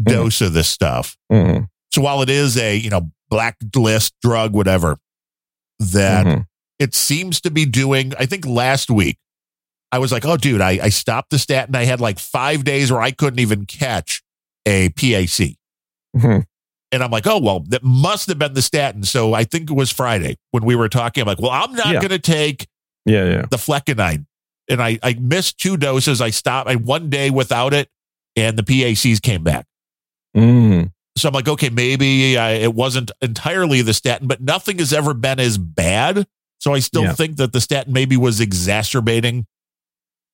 Mm-hmm. 0.00 0.14
dose 0.20 0.40
of 0.40 0.52
this 0.54 0.68
stuff. 0.68 1.16
Mhm, 1.30 1.68
So 1.92 2.00
while 2.00 2.22
it 2.22 2.30
is 2.30 2.56
a 2.56 2.74
you 2.76 2.88
know 2.88 3.10
blacklist 3.30 4.14
drug, 4.22 4.54
whatever, 4.54 4.98
that 5.78 6.26
mhm. 6.26 6.46
It 6.82 6.94
seems 6.94 7.40
to 7.42 7.50
be 7.50 7.64
doing. 7.64 8.12
I 8.18 8.26
think 8.26 8.44
last 8.46 8.90
week 8.90 9.16
I 9.92 9.98
was 9.98 10.10
like, 10.12 10.24
oh, 10.24 10.36
dude, 10.36 10.60
I, 10.60 10.70
I 10.82 10.88
stopped 10.88 11.30
the 11.30 11.38
statin. 11.38 11.74
I 11.76 11.84
had 11.84 12.00
like 12.00 12.18
five 12.18 12.64
days 12.64 12.90
where 12.90 13.00
I 13.00 13.10
couldn't 13.12 13.38
even 13.40 13.66
catch 13.66 14.22
a 14.66 14.88
PAC. 14.90 15.56
Mhm. 16.16 16.44
And 16.90 17.02
I'm 17.02 17.10
like, 17.10 17.26
oh, 17.26 17.38
well, 17.38 17.60
that 17.68 17.82
must 17.82 18.28
have 18.28 18.38
been 18.38 18.52
the 18.54 18.60
statin. 18.62 19.02
So 19.04 19.32
I 19.32 19.44
think 19.44 19.70
it 19.70 19.74
was 19.74 19.90
Friday 19.90 20.36
when 20.50 20.64
we 20.64 20.76
were 20.76 20.88
talking. 20.90 21.22
I'm 21.22 21.26
like, 21.26 21.40
well, 21.40 21.50
I'm 21.50 21.72
not 21.74 21.86
Yeah. 21.86 22.00
going 22.00 22.10
to 22.10 22.18
take 22.18 22.66
Yeah, 23.06 23.24
yeah. 23.24 23.42
the 23.50 23.56
flecainide. 23.56 24.26
And 24.68 24.82
I, 24.82 24.98
I 25.02 25.14
missed 25.14 25.58
two 25.58 25.76
doses. 25.76 26.20
I 26.20 26.30
stopped 26.30 26.68
I 26.68 26.76
one 26.76 27.08
day 27.10 27.30
without 27.30 27.72
it, 27.74 27.88
and 28.36 28.56
the 28.58 28.62
PACs 28.62 29.20
came 29.22 29.42
back. 29.42 29.66
Mm. 30.36 30.92
So 31.16 31.28
I'm 31.28 31.34
like, 31.34 31.48
okay, 31.48 31.68
maybe 31.70 32.38
I, 32.38 32.52
it 32.52 32.74
wasn't 32.74 33.10
entirely 33.20 33.82
the 33.82 33.92
statin, 33.94 34.26
but 34.28 34.40
nothing 34.40 34.78
has 34.78 34.92
ever 34.92 35.12
been 35.14 35.40
as 35.40 35.58
bad. 35.58 36.26
So 36.62 36.72
I 36.74 36.78
still 36.78 37.02
Yeah. 37.02 37.12
think 37.14 37.38
that 37.38 37.52
the 37.52 37.60
statin 37.60 37.92
maybe 37.92 38.16
was 38.16 38.40
exacerbating 38.40 39.46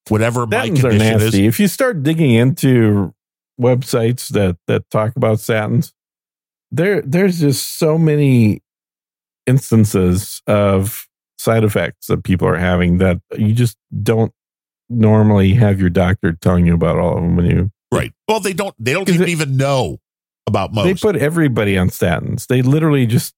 whatever 0.09 0.46
my 0.46 0.68
Statins 0.68 0.78
are 0.84 0.90
condition 0.90 1.16
is. 1.16 1.22
nasty. 1.22 1.46
If 1.46 1.59
you 1.59 1.68
start 1.68 2.02
digging 2.02 2.32
into 2.32 3.14
websites 3.59 4.28
that 4.28 4.59
that 4.66 4.90
talk 4.90 5.16
about 5.16 5.38
statins, 5.38 5.92
there 6.70 7.00
there's 7.00 7.40
just 7.40 7.78
so 7.78 7.96
many 7.96 8.60
instances 9.46 10.42
of 10.46 11.06
side 11.38 11.64
effects 11.64 12.09
that 12.09 12.24
people 12.24 12.46
are 12.46 12.59
having 12.59 12.98
that 12.98 13.20
you 13.38 13.55
just 13.55 13.78
don't 14.02 14.32
normally 14.90 15.55
have 15.55 15.80
your 15.80 15.88
doctor 15.90 16.32
telling 16.34 16.66
you 16.66 16.74
about 16.74 16.98
all 16.98 17.16
of 17.16 17.22
them 17.22 17.36
when 17.36 17.46
you 17.46 17.70
Right. 17.90 18.12
Well, 18.28 18.40
they 18.40 18.52
don't. 18.52 18.74
They 18.78 18.92
don't 18.92 19.09
even, 19.09 19.22
it- 19.22 19.28
even 19.30 19.56
know 19.56 19.96
about 20.46 20.74
most. 20.74 20.84
they 20.84 20.92
put 20.94 21.16
everybody 21.16 21.78
on 21.78 21.88
statins. 21.88 22.46
They 22.48 22.60
literally 22.60 23.06
just 23.06 23.32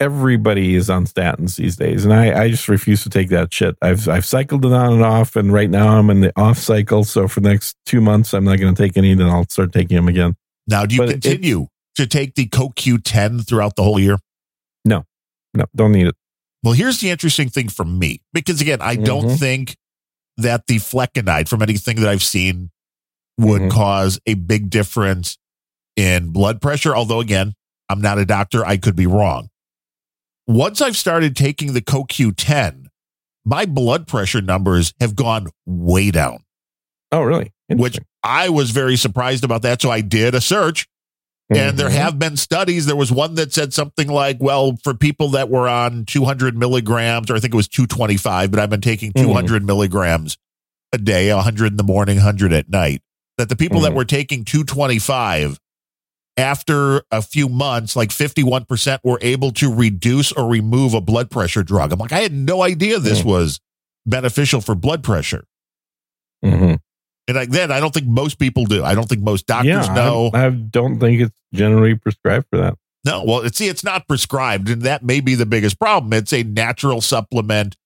everybody 0.00 0.74
is 0.74 0.90
on 0.90 1.06
statins 1.06 1.56
these 1.56 1.76
days, 1.76 2.04
and 2.04 2.12
I, 2.12 2.44
I 2.44 2.50
just 2.50 2.68
refuse 2.68 3.02
to 3.04 3.10
take 3.10 3.28
that 3.30 3.52
shit. 3.52 3.76
I've 3.82 4.08
I've 4.08 4.24
cycled 4.24 4.64
it 4.64 4.72
on 4.72 4.94
and 4.94 5.02
off, 5.02 5.36
and 5.36 5.52
right 5.52 5.70
now 5.70 5.98
I'm 5.98 6.10
in 6.10 6.20
the 6.20 6.32
off 6.40 6.58
cycle. 6.58 7.04
So 7.04 7.28
for 7.28 7.40
the 7.40 7.48
next 7.50 7.76
two 7.86 8.00
months, 8.00 8.32
I'm 8.34 8.44
not 8.44 8.58
going 8.58 8.74
to 8.74 8.82
take 8.82 8.96
any. 8.96 9.14
Then 9.14 9.28
I'll 9.28 9.48
start 9.48 9.72
taking 9.72 9.96
them 9.96 10.08
again. 10.08 10.36
now, 10.66 10.86
do 10.86 10.94
you 10.94 11.00
but 11.02 11.08
it- 11.10 11.22
continue 11.22 11.66
to 11.96 12.06
take 12.06 12.34
the 12.34 12.46
CoQ10 12.48 13.46
throughout 13.46 13.76
the 13.76 13.82
whole 13.84 14.00
year? 14.00 14.18
No, 14.84 15.04
no, 15.54 15.64
don't 15.76 15.92
need 15.92 16.08
it. 16.08 16.14
Well, 16.62 16.72
here's 16.74 16.98
the 17.00 17.10
interesting 17.10 17.48
thing 17.48 17.68
for 17.68 17.84
me, 17.84 18.20
because 18.32 18.60
again, 18.60 18.80
I 18.80 18.96
don't 18.96 19.26
Mhm. 19.26 19.38
think 19.38 19.76
that 20.38 20.66
the 20.66 20.76
flecainide, 20.76 21.48
from 21.48 21.62
anything 21.62 21.96
that 22.00 22.08
I've 22.08 22.22
seen, 22.24 22.70
would 23.38 23.62
Mhm. 23.62 23.70
cause 23.70 24.18
a 24.26 24.34
big 24.34 24.70
difference 24.70 25.36
in 25.96 26.30
blood 26.30 26.60
pressure. 26.60 26.96
Although, 26.96 27.20
again, 27.20 27.52
I'm 27.88 28.00
not 28.00 28.18
a 28.18 28.24
doctor, 28.24 28.64
I 28.66 28.76
could 28.78 28.96
be 28.96 29.06
wrong. 29.06 29.48
Once 30.46 30.80
I've 30.80 30.96
started 30.96 31.36
taking 31.36 31.72
the 31.72 31.80
CoQ10, 31.80 32.86
my 33.44 33.64
blood 33.66 34.06
pressure 34.06 34.40
numbers 34.42 34.92
have 35.00 35.16
gone 35.16 35.48
way 35.66 36.10
down, 36.10 36.44
Oh, 37.12 37.22
really? 37.22 37.52
which 37.68 37.98
I 38.22 38.48
was 38.48 38.70
very 38.70 38.96
surprised 38.96 39.44
about 39.44 39.62
that. 39.62 39.80
So 39.82 39.90
I 39.90 40.00
did 40.00 40.34
a 40.34 40.40
search 40.40 40.86
and 41.50 41.78
there 41.78 41.88
Mhm. 41.90 41.92
have 41.94 42.18
been 42.18 42.36
studies. 42.36 42.86
There 42.86 42.96
was 42.96 43.12
one 43.12 43.34
that 43.34 43.52
said 43.52 43.72
something 43.74 44.08
like, 44.08 44.38
well, 44.40 44.76
for 44.82 44.94
people 44.94 45.28
that 45.30 45.50
were 45.50 45.68
on 45.68 46.04
200 46.06 46.56
milligrams, 46.56 47.30
or 47.30 47.36
I 47.36 47.40
think 47.40 47.52
it 47.52 47.56
was 47.56 47.68
225, 47.68 48.50
but 48.50 48.60
I've 48.60 48.70
been 48.70 48.80
taking 48.80 49.12
Mhm. 49.12 49.22
200 49.22 49.64
milligrams 49.64 50.36
a 50.92 50.98
day, 50.98 51.30
100 51.32 51.72
in 51.72 51.76
the 51.76 51.82
morning, 51.84 52.18
100 52.18 52.52
at 52.52 52.68
night. 52.70 53.02
That 53.36 53.48
the 53.48 53.56
people 53.56 53.80
that 53.82 53.92
Mhm. 53.92 53.96
were 53.96 54.04
taking 54.04 54.44
225 54.44 55.58
after 56.36 57.02
a 57.10 57.22
few 57.22 57.48
months, 57.48 57.94
like 57.94 58.10
51% 58.10 58.98
were 59.04 59.18
able 59.22 59.52
to 59.52 59.72
reduce 59.72 60.32
or 60.32 60.48
remove 60.48 60.94
a 60.94 61.00
blood 61.00 61.30
pressure 61.30 61.62
drug. 61.62 61.92
I'm 61.92 61.98
like, 61.98 62.12
I 62.12 62.20
had 62.20 62.32
no 62.32 62.62
idea 62.62 62.98
this 62.98 63.22
Mhm. 63.22 63.26
was 63.26 63.60
beneficial 64.04 64.60
for 64.60 64.74
blood 64.74 65.02
pressure. 65.04 65.44
Mhm. 66.44 66.78
And 67.26 67.36
like 67.36 67.50
then 67.50 67.70
I 67.72 67.80
don't 67.80 67.94
think 67.94 68.06
most 68.06 68.38
people 68.38 68.64
do. 68.64 68.84
I 68.84 68.94
don't 68.94 69.08
think 69.08 69.22
most 69.22 69.46
doctors 69.46 69.86
yeah, 69.86 69.94
know. 69.94 70.30
I, 70.34 70.50
don't 70.50 70.98
think 71.00 71.22
it's 71.22 71.34
generally 71.54 71.94
prescribed 71.94 72.46
for 72.50 72.58
that. 72.58 72.74
No, 73.06 73.22
well, 73.24 73.40
it's, 73.40 73.58
see, 73.58 73.68
it's 73.68 73.84
not 73.84 74.08
prescribed, 74.08 74.68
and 74.70 74.82
that 74.82 75.02
may 75.02 75.20
be 75.20 75.34
the 75.34 75.46
biggest 75.46 75.78
problem. 75.78 76.12
It's 76.14 76.32
a 76.32 76.42
natural 76.42 77.00
supplement, 77.00 77.76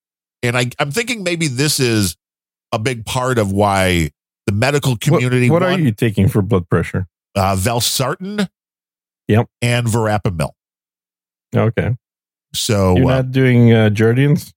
and 0.43 0.57
I, 0.57 0.71
I'm 0.79 0.91
thinking 0.93 1.23
maybe 1.25 1.49
this 1.49 1.81
is 1.81 2.17
a 2.73 2.79
big 2.79 3.05
part 3.05 3.39
of 3.39 3.51
why 3.53 4.11
the 4.47 4.53
medical 4.53 4.93
What, 4.93 5.01
community 5.01 5.51
what 5.51 5.63
are 5.63 5.71
want 5.71 5.83
you 5.83 5.93
taking 5.93 6.29
for 6.29 6.41
blood 6.41 6.69
pressure? 6.69 7.07
Uh, 7.39 7.55
Valsartan, 7.57 8.49
Yep. 9.29 9.47
and 9.63 9.87
Verapamil. 9.87 10.51
Okay, 11.55 11.97
So 12.53 12.97
you're 12.97 13.11
uh, 13.11 13.17
not 13.17 13.31
doing 13.33 13.73
uh, 13.73 13.91
Jardiance. 13.91 14.53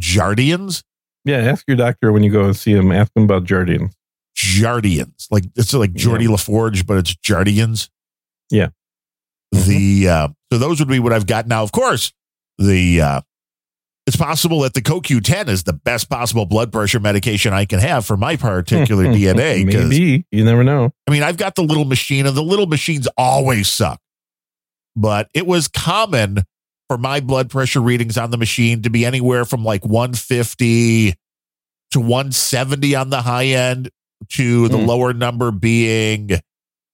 Jardiance, 0.00 0.82
Yeah, 1.24 1.38
ask 1.38 1.64
your 1.66 1.76
doctor 1.76 2.12
when 2.12 2.22
you 2.22 2.30
go 2.30 2.44
and 2.44 2.56
see 2.56 2.72
him. 2.72 2.92
Ask 2.92 3.10
him 3.16 3.24
about 3.24 3.44
Jardiance. 3.44 3.92
Jardiance, 4.36 5.26
like 5.30 5.44
it's 5.56 5.72
like 5.72 5.94
Geordie 5.94 6.26
LaForge, 6.26 6.86
but 6.86 6.98
it's 6.98 7.14
Jardiance. 7.14 7.88
Yeah. 8.50 8.68
The 9.52 10.08
uh, 10.08 10.28
so 10.52 10.58
those 10.58 10.78
would 10.78 10.88
be 10.88 10.98
what 10.98 11.12
I've 11.14 11.26
got 11.26 11.46
now. 11.46 11.62
Of 11.62 11.72
course, 11.72 12.12
the 12.58 13.00
uh, 13.00 13.20
it's 14.06 14.16
possible 14.16 14.60
that 14.60 14.74
the 14.74 14.80
CoQ10 14.82 15.48
is 15.48 15.64
the 15.64 15.72
best 15.72 16.08
possible 16.08 16.46
blood 16.46 16.70
pressure 16.72 17.00
medication 17.00 17.52
I 17.52 17.64
can 17.64 17.80
have 17.80 18.06
for 18.06 18.16
my 18.16 18.36
particular 18.36 19.04
DNA. 19.36 19.64
Maybe 19.66 20.26
you 20.30 20.44
never 20.44 20.62
know. 20.62 20.92
I 21.06 21.10
mean, 21.10 21.22
I've 21.24 21.36
got 21.36 21.54
the 21.56 21.62
little 21.62 21.84
machine, 21.84 22.26
and 22.26 22.36
the 22.36 22.42
little 22.42 22.66
machines 22.66 23.08
always 23.16 23.68
suck. 23.68 24.00
But 24.94 25.28
it 25.34 25.46
was 25.46 25.66
common 25.68 26.38
for 26.88 26.96
my 26.98 27.18
blood 27.20 27.50
pressure 27.50 27.80
readings 27.80 28.16
on 28.16 28.30
the 28.30 28.36
machine 28.38 28.82
to 28.82 28.90
be 28.90 29.04
anywhere 29.04 29.44
from 29.44 29.64
like 29.64 29.84
150 29.84 31.14
to 31.92 32.00
170 32.00 32.94
on 32.94 33.10
the 33.10 33.22
high 33.22 33.46
end, 33.46 33.90
to 34.30 34.68
the 34.68 34.78
Mm. 34.78 34.86
lower 34.86 35.12
number 35.12 35.50
being, 35.50 36.30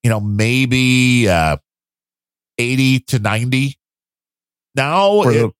you 0.02 0.10
know, 0.10 0.18
maybe 0.18 1.28
uh, 1.28 1.56
80 2.58 3.00
to 3.00 3.18
90. 3.18 3.76
Now, 4.74 5.22
it, 5.22 5.32
the- 5.34 5.52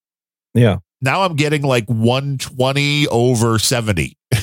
yeah. 0.61 0.79
Now 1.03 1.23
I'm 1.23 1.37
getting 1.37 1.63
like 1.63 1.85
120 1.87 3.09
over 3.09 3.59
70. 3.59 4.17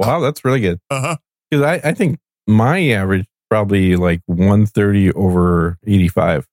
Wow, 0.00 0.20
that's 0.20 0.44
really 0.44 0.60
good. 0.60 0.78
Uh-huh. 0.90 1.16
Because 1.50 1.64
I, 1.66 1.88
I 1.88 1.92
think 1.92 2.20
my 2.46 2.90
average 2.90 3.26
probably 3.50 3.96
like 3.96 4.20
130 4.26 5.12
over 5.14 5.76
85. 5.84 6.46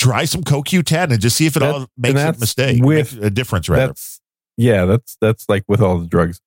Try 0.00 0.24
some 0.24 0.42
CoQ10 0.42 1.12
and 1.12 1.20
just 1.20 1.36
see 1.36 1.46
if 1.46 1.54
it 1.56 1.60
That- 1.60 1.72
all 1.74 1.86
makes 1.96 2.20
a 2.20 2.32
mistake, 2.40 2.82
with- 2.82 3.14
makes 3.14 3.24
a 3.24 3.30
difference 3.30 3.68
rather. 3.68 3.86
That's 3.88 4.20
yeah, 4.56 4.84
that's 4.84 5.16
that's 5.20 5.48
like 5.48 5.62
with 5.68 5.80
all 5.80 5.98
the 5.98 6.08
drugs. 6.08 6.40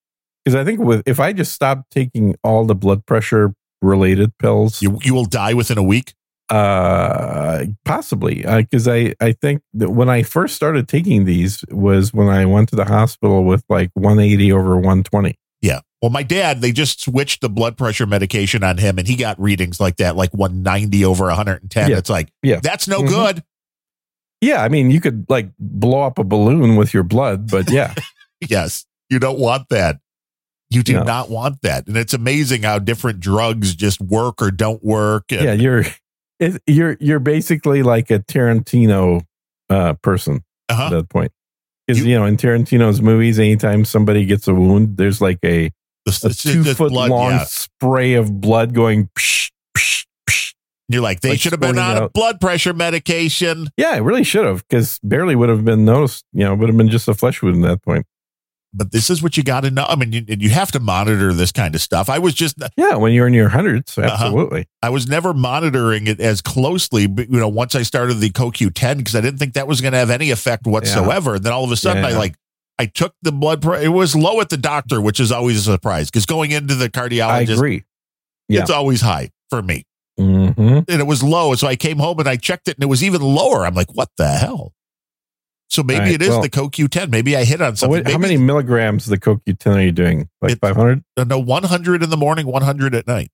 because 0.44 0.60
I 0.60 0.66
think 0.66 0.82
with 0.82 1.04
if 1.06 1.22
I 1.22 1.32
just 1.32 1.54
stop 1.54 1.86
taking 1.90 2.36
all 2.44 2.66
the 2.66 2.76
blood 2.76 3.06
pressure 3.06 3.54
related 3.82 4.38
pills, 4.40 4.82
You 4.82 5.00
you 5.04 5.14
will 5.14 5.24
die 5.26 5.54
within 5.54 5.78
a 5.78 5.84
week. 5.84 6.16
Uh, 6.54 7.66
possibly 7.86 8.36
because 8.44 8.88
I 8.88 9.14
I 9.20 9.32
think 9.34 9.62
that 9.74 9.90
when 9.90 10.10
I 10.10 10.24
first 10.24 10.56
started 10.56 10.88
taking 10.88 11.26
these 11.26 11.64
was 11.70 12.14
when 12.14 12.28
I 12.30 12.46
went 12.46 12.70
to 12.70 12.76
the 12.76 12.86
hospital 12.86 13.44
with 13.44 13.64
like 13.70 13.92
180 13.94 14.52
over 14.54 14.76
120. 14.76 15.36
Yeah. 15.62 15.80
Well, 16.02 16.10
my 16.12 16.24
dad, 16.24 16.62
they 16.62 16.72
just 16.74 17.02
switched 17.02 17.42
the 17.42 17.50
blood 17.50 17.78
pressure 17.78 18.06
medication 18.06 18.64
on 18.64 18.78
him, 18.78 19.00
and 19.00 19.08
he 19.08 19.16
got 19.16 19.40
readings 19.40 19.80
like 19.80 19.96
that, 19.98 20.16
like 20.18 20.32
190 20.34 21.06
over 21.06 21.26
110. 21.28 21.90
Yeah. 21.90 21.98
It's 21.98 22.10
like, 22.10 22.30
Yeah. 22.44 22.60
that's 22.62 22.88
no 22.88 23.00
Mhm. 23.02 23.08
good. 23.08 23.44
Yeah, 24.42 24.62
I 24.62 24.68
mean 24.68 24.92
you 24.92 25.00
could 25.00 25.26
like 25.30 25.50
blow 25.58 26.02
up 26.02 26.20
a 26.20 26.24
balloon 26.26 26.76
with 26.76 26.94
your 26.94 27.04
blood, 27.04 27.50
but 27.50 27.70
yeah, 27.72 27.94
Yes. 28.50 28.86
You 29.10 29.20
don't 29.20 29.40
want 29.40 29.70
that. 29.70 30.00
You 30.70 30.84
do 30.84 30.94
No. 30.94 31.04
not 31.04 31.30
want 31.30 31.62
that. 31.62 31.88
And 31.88 31.96
it's 31.96 32.14
amazing 32.14 32.64
how 32.64 32.80
different 32.80 33.20
drugs 33.22 33.74
just 33.76 34.02
work 34.02 34.42
or 34.42 34.52
don't 34.52 34.84
work. 34.84 35.32
And- 35.32 35.44
yeah, 35.44 35.54
you're 35.54 35.86
it, 36.40 36.62
you're 36.68 36.98
you're 37.00 37.20
basically 37.20 37.84
like 37.84 38.12
a 38.12 38.20
Tarantino 38.20 39.24
uh, 39.70 39.94
person 40.02 40.44
Uh-huh. 40.70 40.84
at 40.86 40.90
that 40.92 41.10
point. 41.10 41.32
Because 41.88 42.02
You- 42.02 42.12
you, 42.12 42.16
know, 42.20 42.26
in 42.26 42.38
Tarantino's 42.38 43.02
movies, 43.02 43.40
anytime 43.40 43.86
somebody 43.86 44.26
gets 44.26 44.48
a 44.48 44.54
wound, 44.54 44.98
there's 44.98 45.20
like 45.22 45.40
a, 45.44 45.72
This- 46.06 46.24
a 46.24 46.34
two 46.34 46.64
foot 46.64 46.90
blood, 46.92 47.10
long 47.10 47.32
yeah. 47.32 47.44
spray 47.46 48.14
of 48.16 48.40
blood 48.42 48.74
going. 48.74 49.10
Psh, 49.18 49.52
psh, 49.78 50.06
psh. 50.30 50.54
You're 50.90 51.02
like, 51.02 51.22
they 51.22 51.30
like 51.32 51.40
should 51.40 51.52
have 51.54 51.60
been 51.62 51.78
on 51.80 51.98
out. 51.98 52.14
blood 52.14 52.40
pressure 52.42 52.74
medication. 52.74 53.68
Yeah, 53.78 53.96
it 53.96 54.02
really 54.02 54.24
should 54.24 54.46
have, 54.46 54.64
because 54.68 55.00
barely 55.04 55.36
would 55.36 55.50
have 55.50 55.64
been 55.66 55.86
noticed. 55.86 56.24
You 56.34 56.44
know, 56.46 56.54
it 56.54 56.60
would 56.60 56.70
have 56.70 56.78
been 56.78 56.90
just 56.90 57.08
a 57.08 57.14
flesh 57.14 57.42
wound 57.42 57.64
at 57.66 57.68
that 57.70 57.84
point. 57.84 58.06
But 58.76 58.92
this 58.92 59.10
is 59.12 59.22
what 59.22 59.38
you 59.38 59.44
got 59.44 59.62
to 59.62 59.72
know. 59.72 59.86
I 59.88 59.96
mean, 59.96 60.12
you, 60.14 60.24
you 60.28 60.50
have 60.50 60.72
to 60.72 60.80
monitor 60.80 61.32
this 61.32 61.52
kind 61.52 61.76
of 61.76 61.82
stuff. 61.82 62.10
I 62.10 62.18
was 62.18 62.34
just, 62.34 62.56
Yeah, 62.76 62.96
when 62.96 63.14
you're 63.14 63.28
in 63.28 63.34
your 63.34 63.50
hundreds, 63.50 63.96
Uh-huh. 63.98 64.10
absolutely. 64.12 64.66
I 64.82 64.90
was 64.90 65.08
never 65.08 65.32
monitoring 65.34 66.08
it 66.08 66.20
as 66.20 66.42
closely, 66.42 67.06
but 67.06 67.30
you 67.30 67.40
know, 67.40 67.48
once 67.50 67.76
I 67.76 67.84
started 67.84 68.16
the 68.16 68.32
CoQ10, 68.32 68.98
because 68.98 69.16
I 69.16 69.22
didn't 69.22 69.38
think 69.38 69.54
that 69.54 69.68
was 69.68 69.80
going 69.80 69.92
to 69.94 70.00
have 70.00 70.10
any 70.10 70.32
effect 70.32 70.66
whatsoever. 70.66 71.36
And 71.36 71.44
then 71.44 71.54
all 71.54 71.64
of 71.64 71.72
a 71.72 71.78
sudden, 71.78 72.04
I 72.04 72.10
Yeah. 72.12 72.18
like, 72.18 72.36
I 72.80 72.88
took 72.88 73.14
the 73.22 73.32
blood 73.32 73.62
pressure. 73.62 73.84
It 73.86 73.90
was 73.90 74.16
low 74.16 74.42
at 74.42 74.50
the 74.50 74.58
doctor, 74.58 75.00
which 75.00 75.20
is 75.20 75.32
always 75.32 75.58
a 75.60 75.72
surprise 75.72 76.10
because 76.10 76.26
going 76.26 76.50
into 76.52 76.74
the 76.74 76.86
I 76.86 76.90
cardiologist, 76.90 77.54
agree. 77.58 77.84
Yeah. 78.50 78.62
it's 78.62 78.72
always 78.72 79.02
high 79.02 79.30
for 79.52 79.62
me. 79.62 79.86
hmm 80.18 80.50
And 80.58 80.86
it 80.90 81.06
was 81.06 81.22
low. 81.22 81.54
So 81.54 81.68
I 81.68 81.76
came 81.76 82.00
home 82.00 82.20
and 82.20 82.28
I 82.28 82.38
checked 82.38 82.68
it 82.68 82.76
and 82.78 82.84
it 82.84 82.88
was 82.88 83.04
even 83.04 83.22
lower. 83.22 83.66
I'm 83.68 83.76
like, 83.76 83.94
what 83.94 84.10
the 84.18 84.28
hell? 84.30 84.74
So 85.74 85.82
maybe 85.82 86.00
right, 86.02 86.12
it 86.12 86.22
is 86.22 86.30
well- 86.30 86.42
the 86.42 86.50
CoQ10. 86.50 87.10
Maybe 87.10 87.36
I 87.36 87.44
hit 87.46 87.60
on 87.60 87.76
something. 87.76 88.04
wait, 88.04 88.12
how 88.12 88.20
many 88.20 88.38
milligrams 88.38 89.06
of 89.08 89.10
the 89.10 89.18
CoQ10 89.18 89.76
are 89.76 89.82
you 89.82 89.92
doing? 89.92 90.30
Like 90.40 90.60
500? 90.60 91.04
uh, 91.18 91.24
No, 91.24 91.40
100 91.40 92.04
in 92.04 92.10
the 92.12 92.18
morning, 92.18 92.46
100 92.46 92.94
at 92.94 93.08
night. 93.08 93.30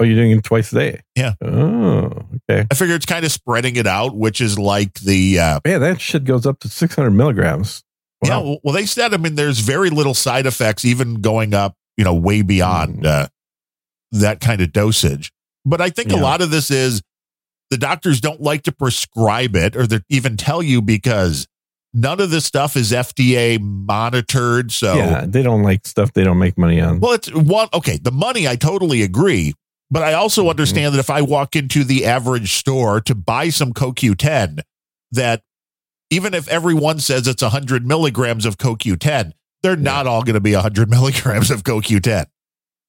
Oh, 0.00 0.04
you're 0.04 0.16
doing 0.16 0.32
it 0.32 0.42
twice 0.44 0.72
a 0.72 0.74
day? 0.74 1.00
Yeah. 1.14 1.34
Oh, 1.40 2.10
okay. 2.50 2.66
I 2.68 2.74
figure 2.74 2.94
it's 2.96 3.06
kind 3.06 3.24
of 3.24 3.30
spreading 3.32 3.76
it 3.76 3.86
out, 3.86 4.16
which 4.16 4.40
is 4.40 4.58
like 4.58 4.94
the 4.94 5.38
uh, 5.38 5.60
Man, 5.64 5.80
that 5.80 6.00
shit 6.00 6.24
goes 6.24 6.46
up 6.46 6.58
to 6.60 6.68
600 6.68 7.10
milligrams. 7.10 7.82
Yeah, 8.24 8.38
Wow. 8.38 8.42
well, 8.44 8.58
well, 8.64 8.74
they 8.74 8.86
said, 8.86 9.14
I 9.14 9.16
mean, 9.16 9.34
there's 9.36 9.58
very 9.60 9.90
little 9.90 10.14
side 10.14 10.46
effects, 10.46 10.84
even 10.84 11.20
going 11.20 11.52
up, 11.54 11.74
you 11.96 12.04
know, 12.04 12.14
way 12.14 12.42
beyond 12.42 13.02
Mm. 13.04 13.06
uh, 13.06 13.28
that 14.12 14.40
kind 14.40 14.60
of 14.60 14.72
dosage. 14.72 15.30
But 15.64 15.80
I 15.80 15.90
think 15.90 16.10
a 16.12 16.16
lot 16.16 16.40
of 16.42 16.50
this 16.50 16.70
is 16.70 17.02
the 17.70 17.76
doctors 17.76 18.20
don't 18.20 18.40
like 18.40 18.62
to 18.62 18.72
prescribe 18.72 19.56
it 19.56 19.74
or 19.76 19.86
they 19.86 19.98
even 20.08 20.36
tell 20.36 20.62
you 20.62 20.80
because 20.80 21.47
none 21.94 22.20
of 22.20 22.30
this 22.30 22.44
stuff 22.44 22.76
is 22.76 22.92
FDA 22.92 23.58
monitored. 23.60 24.70
So, 24.72 24.94
Yeah, 24.96 25.24
they 25.26 25.42
don't 25.42 25.62
like 25.62 25.86
stuff 25.86 26.12
they 26.12 26.24
don't 26.24 26.38
make 26.38 26.56
money 26.58 26.80
on. 26.80 27.00
well, 27.00 27.12
it's 27.12 27.32
one, 27.32 27.68
okay, 27.74 27.96
the 27.98 28.12
money, 28.12 28.46
I 28.48 28.56
totally 28.56 29.02
agree. 29.02 29.54
But 29.90 30.02
I 30.02 30.12
also 30.12 30.44
Mhm. 30.44 30.50
understand 30.50 30.94
that 30.94 30.98
if 30.98 31.08
I 31.08 31.22
walk 31.22 31.56
into 31.56 31.82
the 31.82 32.04
average 32.04 32.52
store 32.54 33.00
to 33.00 33.14
buy 33.14 33.48
some 33.48 33.72
CoQ10, 33.72 34.60
that 35.12 35.42
even 36.10 36.34
if 36.34 36.46
everyone 36.48 37.00
says 37.00 37.26
it's 37.26 37.42
100 37.42 37.86
milligrams 37.86 38.44
of 38.44 38.58
CoQ10, 38.58 39.32
they're 39.62 39.76
not 39.76 40.06
all 40.06 40.22
going 40.22 40.34
to 40.34 40.40
be 40.40 40.52
100 40.54 40.90
milligrams 40.90 41.50
of 41.50 41.62
CoQ10. 41.64 42.26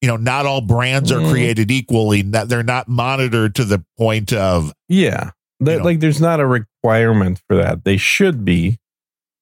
You 0.01 0.07
know, 0.09 0.17
not 0.17 0.45
all 0.45 0.61
brands 0.61 1.11
are 1.11 1.19
Mhm. 1.19 1.29
created 1.31 1.71
equally. 1.71 2.21
That 2.21 2.47
they're 2.49 2.63
not 2.63 2.87
monitored 2.89 3.55
to 3.55 3.65
the 3.65 3.83
point 3.97 4.31
of 4.33 4.73
yeah, 4.89 5.31
They- 5.61 5.73
You 5.73 5.77
know. 5.79 5.83
like 5.85 5.99
there's 6.01 6.21
not 6.21 6.39
a 6.39 6.45
requirement 6.45 7.41
for 7.47 7.55
that. 7.57 7.83
They 7.85 7.97
should 7.97 8.43
be. 8.45 8.77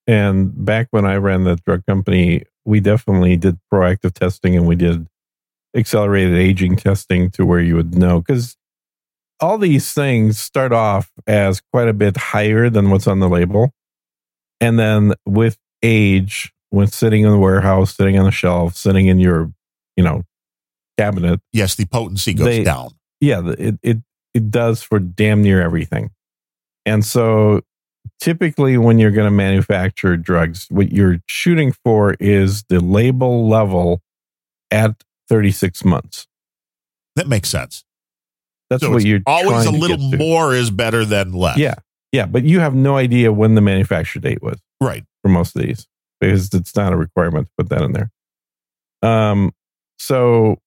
And 0.07 0.65
back 0.65 0.87
when 0.91 1.05
I 1.05 1.15
ran 1.17 1.43
the 1.43 1.57
drug 1.57 1.85
company, 1.85 2.43
we 2.65 2.79
definitely 2.79 3.35
did 3.37 3.57
proactive 3.71 4.13
testing 4.13 4.55
and 4.55 4.65
we 4.65 4.75
did 4.75 5.07
accelerated 5.75 6.35
aging 6.37 6.75
testing 6.77 7.29
to 7.31 7.45
where 7.45 7.59
you 7.59 7.75
would 7.75 7.93
know 7.95 8.21
because 8.21 8.55
all 9.39 9.57
these 9.57 9.93
things 9.93 10.39
start 10.39 10.71
off 10.71 11.11
as 11.27 11.61
quite 11.73 11.87
a 11.87 11.93
bit 11.93 12.17
higher 12.17 12.69
than 12.69 12.89
what's 12.89 13.05
on 13.05 13.19
the 13.19 13.29
label. 13.29 13.71
And 14.59 14.79
then 14.79 15.13
with 15.25 15.57
age, 15.83 16.51
when 16.69 16.87
sitting 16.87 17.23
in 17.23 17.29
the 17.31 17.37
warehouse, 17.37 17.95
sitting 17.95 18.17
on 18.17 18.25
the 18.25 18.31
shelf, 18.31 18.75
sitting 18.75 19.07
in 19.07 19.19
your, 19.19 19.51
you 19.95 20.03
know, 20.03 20.23
cabinet, 20.97 21.39
yes, 21.53 21.75
the 21.75 21.85
potency 21.85 22.33
goes 22.33 22.45
They- 22.45 22.63
down. 22.63 22.89
yeah, 23.19 23.41
it 23.57 23.75
it 23.83 23.97
it 24.33 24.49
does 24.49 24.81
for 24.81 24.99
damn 24.99 25.41
near 25.43 25.61
everything. 25.61 26.09
And 26.85 27.05
so 27.05 27.61
typically 28.19 28.77
when 28.77 28.99
you're 28.99 29.11
going 29.11 29.27
to 29.27 29.31
manufacture 29.35 30.17
drugs, 30.17 30.67
what 30.69 30.91
you're 30.91 31.17
shooting 31.27 31.73
for 31.83 32.15
is 32.19 32.63
the 32.69 32.79
label 32.79 33.47
level 33.47 34.01
at 34.71 35.03
36 35.29 35.83
months. 35.85 36.27
That 37.15 37.27
makes 37.27 37.49
sense. 37.49 37.83
That's 38.69 38.83
So 38.83 38.91
what 38.91 39.03
you're 39.03 39.21
Always 39.25 39.65
a 39.65 39.71
little 39.71 39.97
more 39.97 40.53
is 40.53 40.69
better 40.71 41.05
than 41.05 41.31
less. 41.31 41.57
Yeah. 41.57 41.75
Yeah, 42.11 42.25
but 42.25 42.43
you 42.43 42.59
have 42.59 42.73
no 42.73 42.95
idea 42.97 43.31
when 43.33 43.55
the 43.55 43.61
manufacture 43.61 44.19
date 44.19 44.41
was 44.41 44.59
Right. 44.81 45.03
for 45.21 45.29
most 45.29 45.55
of 45.55 45.61
these 45.61 45.87
because 46.19 46.53
it's 46.53 46.75
not 46.75 46.93
a 46.93 46.97
requirement 46.97 47.47
to 47.47 47.53
put 47.57 47.69
that 47.69 47.81
in 47.81 47.91
there. 47.91 48.11
Um, 49.01 49.51
so 49.99 50.57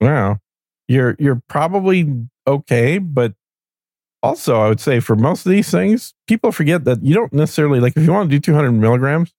wow, 0.00 0.38
you're 0.88 1.16
you're 1.18 1.40
probably 1.48 2.26
okay, 2.46 2.98
but 2.98 3.32
also 4.22 4.60
I 4.60 4.68
would 4.68 4.80
say 4.80 5.00
for 5.00 5.16
most 5.16 5.46
of 5.46 5.50
these 5.50 5.70
things, 5.70 6.14
people 6.26 6.52
forget 6.52 6.84
that 6.84 7.04
you 7.04 7.14
don't 7.14 7.32
necessarily 7.32 7.80
like 7.80 7.96
if 7.96 8.04
you 8.04 8.12
want 8.12 8.30
to 8.30 8.36
do 8.36 8.40
200 8.40 8.72
milligrams, 8.72 9.32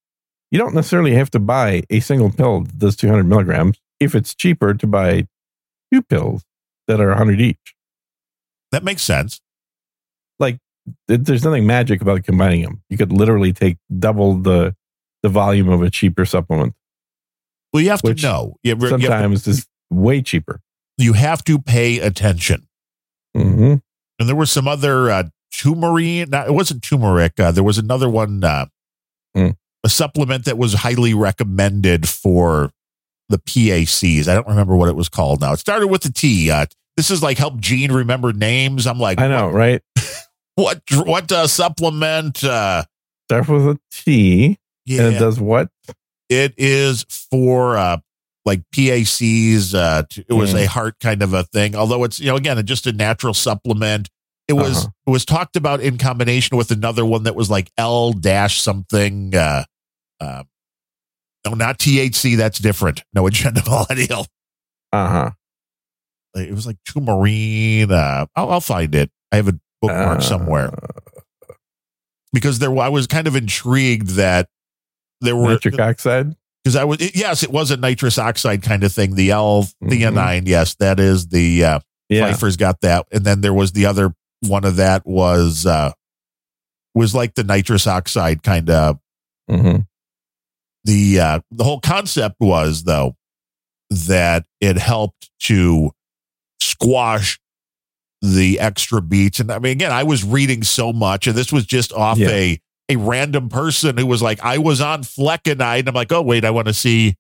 you 0.52 0.60
don't 0.60 0.74
necessarily 0.76 1.14
have 1.16 1.32
to 1.32 1.40
buy 1.40 1.84
a 1.90 2.00
single 2.00 2.32
pill 2.32 2.62
that 2.62 2.78
does 2.80 2.96
200 2.96 3.24
milligrams. 3.24 3.80
If 4.00 4.16
it's 4.16 4.36
cheaper 4.36 4.74
to 4.74 4.88
buy 4.88 5.28
two 5.92 6.02
pills 6.02 6.44
that 6.88 7.00
are 7.00 7.10
100 7.10 7.40
each, 7.42 7.76
That 8.72 8.84
makes 8.84 9.02
sense. 9.04 9.40
Like, 10.40 10.58
there's 11.08 11.44
nothing 11.46 11.66
magic 11.66 12.02
about 12.02 12.24
combining 12.24 12.64
them. 12.64 12.82
You 12.90 12.98
could 12.98 13.12
literally 13.14 13.54
take 13.54 13.78
double 14.00 14.36
the 14.36 14.76
the 15.22 15.30
volume 15.30 15.70
of 15.70 15.82
a 15.82 15.90
cheaper 15.90 16.26
supplement. 16.26 16.74
Well, 17.72 17.82
you 17.82 17.90
have 17.92 18.02
to 18.02 18.14
know. 18.16 18.58
You, 18.62 18.72
you 18.76 18.76
have 18.76 18.82
to- 18.82 18.90
Sometimes 18.90 19.48
is 19.48 19.66
way 19.90 20.22
cheaper. 20.22 20.60
you 20.98 21.14
have 21.14 21.44
to 21.46 21.58
pay 21.60 22.00
attention. 22.00 22.68
hmm 23.36 23.76
And 24.24 24.30
there 24.30 24.38
was 24.38 24.50
some 24.52 24.70
other 24.70 25.12
uh, 25.12 25.24
turmeric. 25.54 26.30
Not, 26.30 26.48
it 26.48 26.54
wasn't 26.54 26.82
turmeric. 26.82 27.38
Uh, 27.38 27.52
there 27.52 27.62
was 27.62 27.78
another 27.78 28.08
one, 28.10 28.42
uh, 28.42 28.68
Hmm. 29.36 29.50
a 29.84 29.90
supplement 29.90 30.46
that 30.46 30.58
was 30.58 30.74
highly 30.76 31.14
recommended 31.14 32.08
for 32.08 32.72
the 33.28 33.38
PACs. 33.38 34.30
I 34.30 34.34
don't 34.36 34.48
remember 34.48 34.78
what 34.78 34.88
it 34.88 34.96
was 34.96 35.10
called 35.10 35.42
now. 35.42 35.52
It 35.52 35.60
started 35.60 35.88
with 35.88 36.04
the 36.04 36.12
T. 36.14 36.50
Uh, 36.50 36.68
this 36.96 37.12
is 37.12 37.22
like 37.22 37.38
help 37.38 37.60
Gene 37.60 37.92
remember 37.92 38.32
names. 38.32 38.88
I'm 38.88 38.98
like, 38.98 39.20
I 39.20 39.28
know, 39.28 39.50
right? 39.50 39.82
what 40.56 40.82
what 40.94 41.30
uh, 41.34 41.48
supplement? 41.48 42.46
Uh, 42.46 42.86
Start 43.28 43.50
with 43.50 43.68
a 43.68 43.80
T, 43.92 44.58
yeah, 44.86 45.02
and 45.08 45.16
it 45.16 45.20
does 45.20 45.38
what? 45.38 45.68
it 46.30 46.54
is 46.58 47.04
for 47.30 47.76
uh, 47.76 47.98
like 48.46 48.62
PACs. 48.76 49.74
Uh, 49.74 50.04
t- 50.10 50.26
it 50.28 50.34
was 50.34 50.52
Hmm. 50.52 50.58
a 50.60 50.66
heart 50.66 50.96
kind 51.00 51.22
of 51.22 51.34
a 51.34 51.44
thing. 51.44 51.76
Although 51.76 52.04
it's 52.04 52.20
you 52.20 52.28
know 52.28 52.36
again 52.36 52.64
just 52.66 52.88
a 52.88 52.92
natural 52.94 53.34
supplement. 53.34 54.10
It 54.48 54.54
was 54.54 54.80
Uh-huh. 54.86 54.92
it 55.08 55.10
was 55.10 55.24
talked 55.26 55.56
about 55.56 55.80
in 55.80 55.98
combination 55.98 56.58
with 56.58 56.70
another 56.72 57.06
one 57.06 57.24
that 57.24 57.36
was 57.36 57.50
like 57.50 57.72
L 57.78 58.12
dash 58.12 58.60
something. 58.60 59.34
Uh, 59.36 59.64
uh, 60.20 60.44
no, 61.46 61.54
not 61.54 61.80
THC. 61.80 62.36
That's 62.38 62.60
different. 62.60 63.04
No 63.14 63.26
agenda 63.28 63.62
millennial. 63.68 64.28
Uh 64.92 65.08
huh. 65.10 65.32
It 66.36 66.54
was 66.54 66.66
like 66.68 66.78
turmarine. 66.90 67.92
Uh, 67.92 68.26
I'll, 68.36 68.52
I'll 68.52 68.62
find 68.62 68.94
it. 68.96 69.12
I 69.32 69.38
have 69.38 69.48
a 69.48 69.60
bookmark 69.82 70.22
somewhere 70.22 70.72
because 72.34 72.60
there 72.60 72.76
I 72.78 72.90
was 72.90 73.08
kind 73.08 73.28
of 73.28 73.36
intrigued 73.36 74.10
that 74.16 74.50
there 75.22 75.36
were 75.36 75.50
nitric 75.50 75.80
oxide. 75.80 76.34
Because 76.64 76.76
I 76.76 76.84
was 76.86 77.00
it- 77.02 77.16
yes, 77.16 77.44
it 77.44 77.52
was 77.52 77.72
a 77.72 77.78
nitrous 77.78 78.18
oxide 78.18 78.62
kind 78.64 78.84
of 78.84 78.92
thing. 78.94 79.16
The 79.16 79.32
L 79.32 79.68
theanine, 79.84 80.48
yes, 80.48 80.76
that 80.76 81.00
is 81.00 81.28
the 81.28 81.64
uh, 81.66 81.80
Yeah, 82.10 82.28
Phifer's 82.32 82.58
got 82.58 82.82
that, 82.82 83.06
and 83.12 83.26
then 83.26 83.42
there 83.42 83.54
was 83.54 83.72
the 83.74 83.86
other 83.86 84.14
one 84.42 84.64
of 84.66 84.76
that 84.78 85.06
was 85.06 85.66
uh 85.66 85.92
was 86.96 87.16
like 87.16 87.34
the 87.36 87.44
nitrous 87.44 87.88
oxide 87.88 88.44
kind 88.44 88.70
of. 88.70 89.00
hmm 89.50 89.78
the 90.86 91.18
uh, 91.20 91.40
the 91.50 91.64
whole 91.64 91.80
concept 91.80 92.36
was 92.42 92.84
though 92.84 93.16
that 93.90 94.46
it 94.60 94.78
helped 94.78 95.30
to 95.40 95.92
squash 96.60 97.40
the 98.22 98.60
extra 98.60 99.02
beats. 99.02 99.40
And 99.40 99.50
I 99.52 99.60
mean, 99.60 99.72
again, 99.74 99.92
I 99.94 100.04
was 100.04 100.24
reading 100.26 100.62
so 100.64 100.92
much, 100.92 101.26
and 101.28 101.36
this 101.38 101.52
was 101.54 101.66
just 101.66 101.94
off 101.94 102.18
Yeah. 102.18 102.30
a 102.30 102.60
a 102.90 102.96
random 102.96 103.50
person 103.50 103.98
who 103.98 104.06
was 104.06 104.22
like, 104.22 104.40
I 104.42 104.58
was 104.58 104.82
on 104.82 105.04
flecainide, 105.04 105.80
and 105.80 105.90
I'm 105.90 105.96
like, 105.96 106.12
oh 106.12 106.22
wait, 106.22 106.46
I 106.46 106.52
want 106.52 106.68
to 106.68 106.74
see 106.74 107.16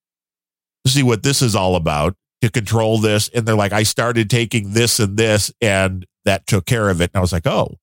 see 0.85 1.03
what 1.03 1.23
this 1.23 1.41
is 1.41 1.55
all 1.55 1.75
about 1.75 2.15
to 2.41 2.49
control 2.49 2.97
this. 2.97 3.29
And 3.29 3.45
they're 3.45 3.55
like, 3.55 3.71
I 3.71 3.83
started 3.83 4.29
taking 4.29 4.73
this 4.73 4.99
and 4.99 5.15
this, 5.15 5.51
and 5.61 6.05
that 6.25 6.45
took 6.45 6.65
care 6.65 6.89
of 6.89 6.99
it. 7.01 7.11
And 7.13 7.17
I 7.17 7.21
was 7.21 7.31
like, 7.31 7.47
oh, 7.47 7.77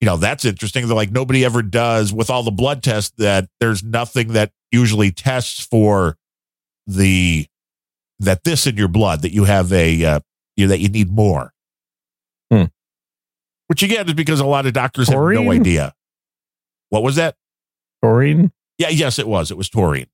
you 0.00 0.06
know, 0.06 0.16
that's 0.16 0.44
interesting. 0.44 0.86
They're 0.86 0.94
like, 0.94 1.10
nobody 1.10 1.44
ever 1.44 1.62
does 1.62 2.12
with 2.12 2.30
all 2.30 2.44
the 2.44 2.52
blood 2.52 2.82
tests 2.82 3.12
that 3.18 3.48
there's 3.58 3.82
nothing 3.82 4.34
that 4.34 4.52
usually 4.70 5.10
tests 5.10 5.64
for 5.64 6.16
the 6.86 7.46
that 8.20 8.44
this 8.44 8.66
in 8.66 8.76
your 8.76 8.88
blood 8.88 9.22
that 9.22 9.32
you 9.32 9.44
have 9.44 9.72
a 9.72 10.04
uh, 10.04 10.20
you 10.56 10.68
that 10.68 10.78
you 10.78 10.88
need 10.88 11.10
more. 11.10 11.52
Hmm. 12.52 12.64
Which 13.66 13.82
again 13.82 14.06
is 14.06 14.14
because 14.14 14.40
a 14.40 14.46
lot 14.46 14.66
of 14.66 14.72
doctors 14.72 15.08
have 15.08 15.18
no 15.18 15.50
idea. 15.50 15.94
What 16.90 17.02
was 17.02 17.16
that? 17.16 17.36
Taurine. 18.02 18.52
Yeah, 18.78 18.88
yes, 18.90 19.18
it 19.18 19.26
was. 19.26 19.50
It 19.50 19.56
was 19.56 19.68
taurine. 19.68 20.06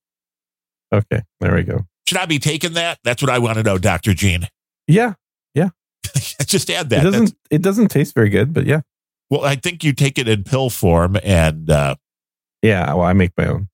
Okay, 0.93 1.23
there 1.41 1.55
we 1.55 1.63
go. 1.63 1.87
Should 2.09 2.19
I 2.19 2.27
be 2.27 2.39
taking 2.39 2.75
that? 2.75 2.99
That's 3.05 3.23
what 3.23 3.31
I 3.31 3.39
want 3.39 3.57
to 3.59 3.63
know, 3.63 3.79
Doctor 3.79 4.15
Gene. 4.15 4.49
Yeah, 4.87 5.15
yeah. 5.55 5.71
Just 6.47 6.71
add 6.71 6.91
that. 6.91 7.03
That's- 7.03 7.13
doesn't 7.13 7.35
it 7.51 7.63
doesn't 7.63 7.89
taste 7.89 8.15
very 8.15 8.29
good, 8.29 8.53
but 8.55 8.67
yeah, 8.67 8.81
well, 9.31 9.45
I 9.45 9.57
think 9.57 9.85
you 9.85 9.93
take 9.93 10.19
it 10.19 10.29
in 10.29 10.45
pill 10.45 10.71
form 10.71 11.17
and 11.23 11.71
uh, 11.71 11.97
yeah. 12.63 12.87
Well, 12.95 13.03
I 13.07 13.13
make 13.13 13.33
my 13.37 13.47
own. 13.49 13.69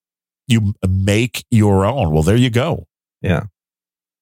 you 0.47 0.73
make 0.87 1.45
your 1.51 1.85
own. 1.85 2.11
Well, 2.11 2.23
there 2.23 2.35
you 2.35 2.49
go. 2.49 2.87
Yeah. 3.21 3.43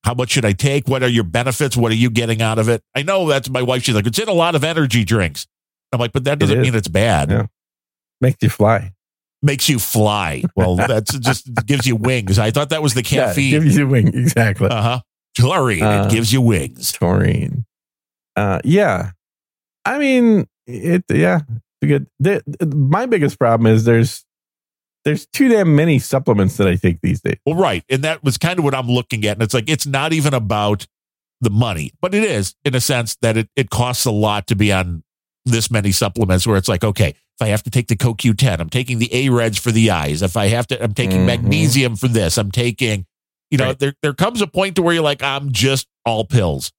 How 0.05 0.13
much 0.13 0.31
should 0.31 0.45
I 0.45 0.53
take? 0.53 0.87
What 0.87 1.03
are 1.03 1.09
your 1.09 1.23
benefits? 1.25 1.75
What 1.75 1.91
are 1.91 1.95
you 1.95 2.09
getting 2.09 2.41
out 2.41 2.57
of 2.57 2.69
it? 2.69 2.81
I 2.95 3.03
know 3.03 3.27
that's 3.27 3.49
my 3.49 3.61
wife. 3.61 3.83
She's 3.83 3.95
like, 3.95 4.07
it's 4.07 4.17
in 4.17 4.29
a 4.29 4.33
lot 4.33 4.55
of 4.55 4.63
energy 4.63 5.03
drinks. 5.03 5.45
I'm 5.91 5.99
like, 5.99 6.13
but 6.13 6.23
that 6.23 6.39
doesn't 6.39 6.57
is. 6.59 6.63
mean 6.63 6.75
it's 6.75 6.87
bad. 6.87 7.29
Yeah. 7.29 7.45
Makes 8.21 8.37
you 8.41 8.49
fly. 8.49 8.91
Makes 9.41 9.69
you 9.69 9.79
fly. 9.79 10.43
Well, 10.55 10.75
that's 10.87 11.17
just 11.19 11.49
gives 11.65 11.87
you 11.87 11.95
wings. 11.95 12.37
I 12.39 12.51
thought 12.51 12.69
that 12.69 12.81
was 12.83 12.93
the 12.93 13.01
Yeah, 13.01 13.27
caffeine. 13.27 13.51
gives 13.61 13.77
you 13.77 13.87
wing 13.87 14.07
exactly. 14.09 14.69
uh 14.69 14.81
huh. 14.81 14.99
Taurine. 15.37 15.83
Uh, 15.83 16.05
it 16.05 16.11
gives 16.11 16.33
you 16.33 16.41
wings. 16.41 16.91
taurine. 16.91 17.65
Uh, 18.35 18.59
yeah. 18.63 19.11
I 19.85 19.97
mean, 19.97 20.47
it. 20.67 21.03
Yeah, 21.09 21.39
good. 21.81 22.07
The- 22.19 22.43
my 22.75 23.05
biggest 23.05 23.39
problem 23.39 23.67
is 23.73 23.85
there's 23.85 24.25
there's 25.05 25.25
too 25.27 25.47
damn 25.47 25.75
many 25.75 25.97
supplements 25.99 26.57
that 26.57 26.67
I 26.67 26.75
take 26.75 26.99
these 27.01 27.21
days. 27.21 27.37
Well, 27.45 27.55
right. 27.55 27.83
And 27.89 28.03
that 28.03 28.21
was 28.23 28.37
kind 28.37 28.59
of 28.59 28.65
what 28.65 28.75
I'm 28.75 28.87
looking 28.89 29.23
at. 29.25 29.37
And 29.37 29.43
it's 29.43 29.53
like, 29.53 29.69
it's 29.69 29.87
not 29.87 30.11
even 30.11 30.33
about 30.33 30.85
the 31.39 31.49
money, 31.49 31.91
but 32.01 32.13
it 32.13 32.23
is 32.25 32.53
in 32.65 32.75
a 32.75 32.81
sense 32.81 33.15
that 33.21 33.37
it, 33.37 33.49
it 33.55 33.69
costs 33.69 34.03
a 34.05 34.11
lot 34.11 34.45
to 34.47 34.55
be 34.57 34.73
on 34.73 35.03
this 35.45 35.71
many 35.71 35.93
supplements 35.93 36.45
where 36.45 36.57
it's 36.57 36.67
like, 36.67 36.83
okay, 36.83 37.15
if 37.39 37.45
I 37.45 37.49
have 37.49 37.63
to 37.63 37.69
take 37.69 37.87
the 37.87 37.95
CoQ10, 37.95 38.59
I'm 38.59 38.69
taking 38.69 38.99
the 38.99 39.09
A-Reds 39.13 39.57
for 39.57 39.71
the 39.71 39.91
eyes. 39.91 40.21
If 40.21 40.35
I 40.35 40.47
have 40.47 40.67
to, 40.67 40.83
I'm 40.83 40.93
taking 40.93 41.19
Mhm. 41.21 41.25
magnesium 41.25 41.95
for 41.95 42.09
this. 42.09 42.37
I'm 42.37 42.51
taking, 42.51 43.05
you 43.49 43.57
know, 43.57 43.67
Right. 43.67 43.79
there, 43.79 43.93
there 44.01 44.13
comes 44.13 44.41
a 44.41 44.47
point 44.47 44.75
to 44.75 44.81
where 44.81 44.93
you're 44.93 45.03
like, 45.03 45.23
I'm 45.23 45.53
just 45.53 45.87
all 46.05 46.25
pills. 46.25 46.73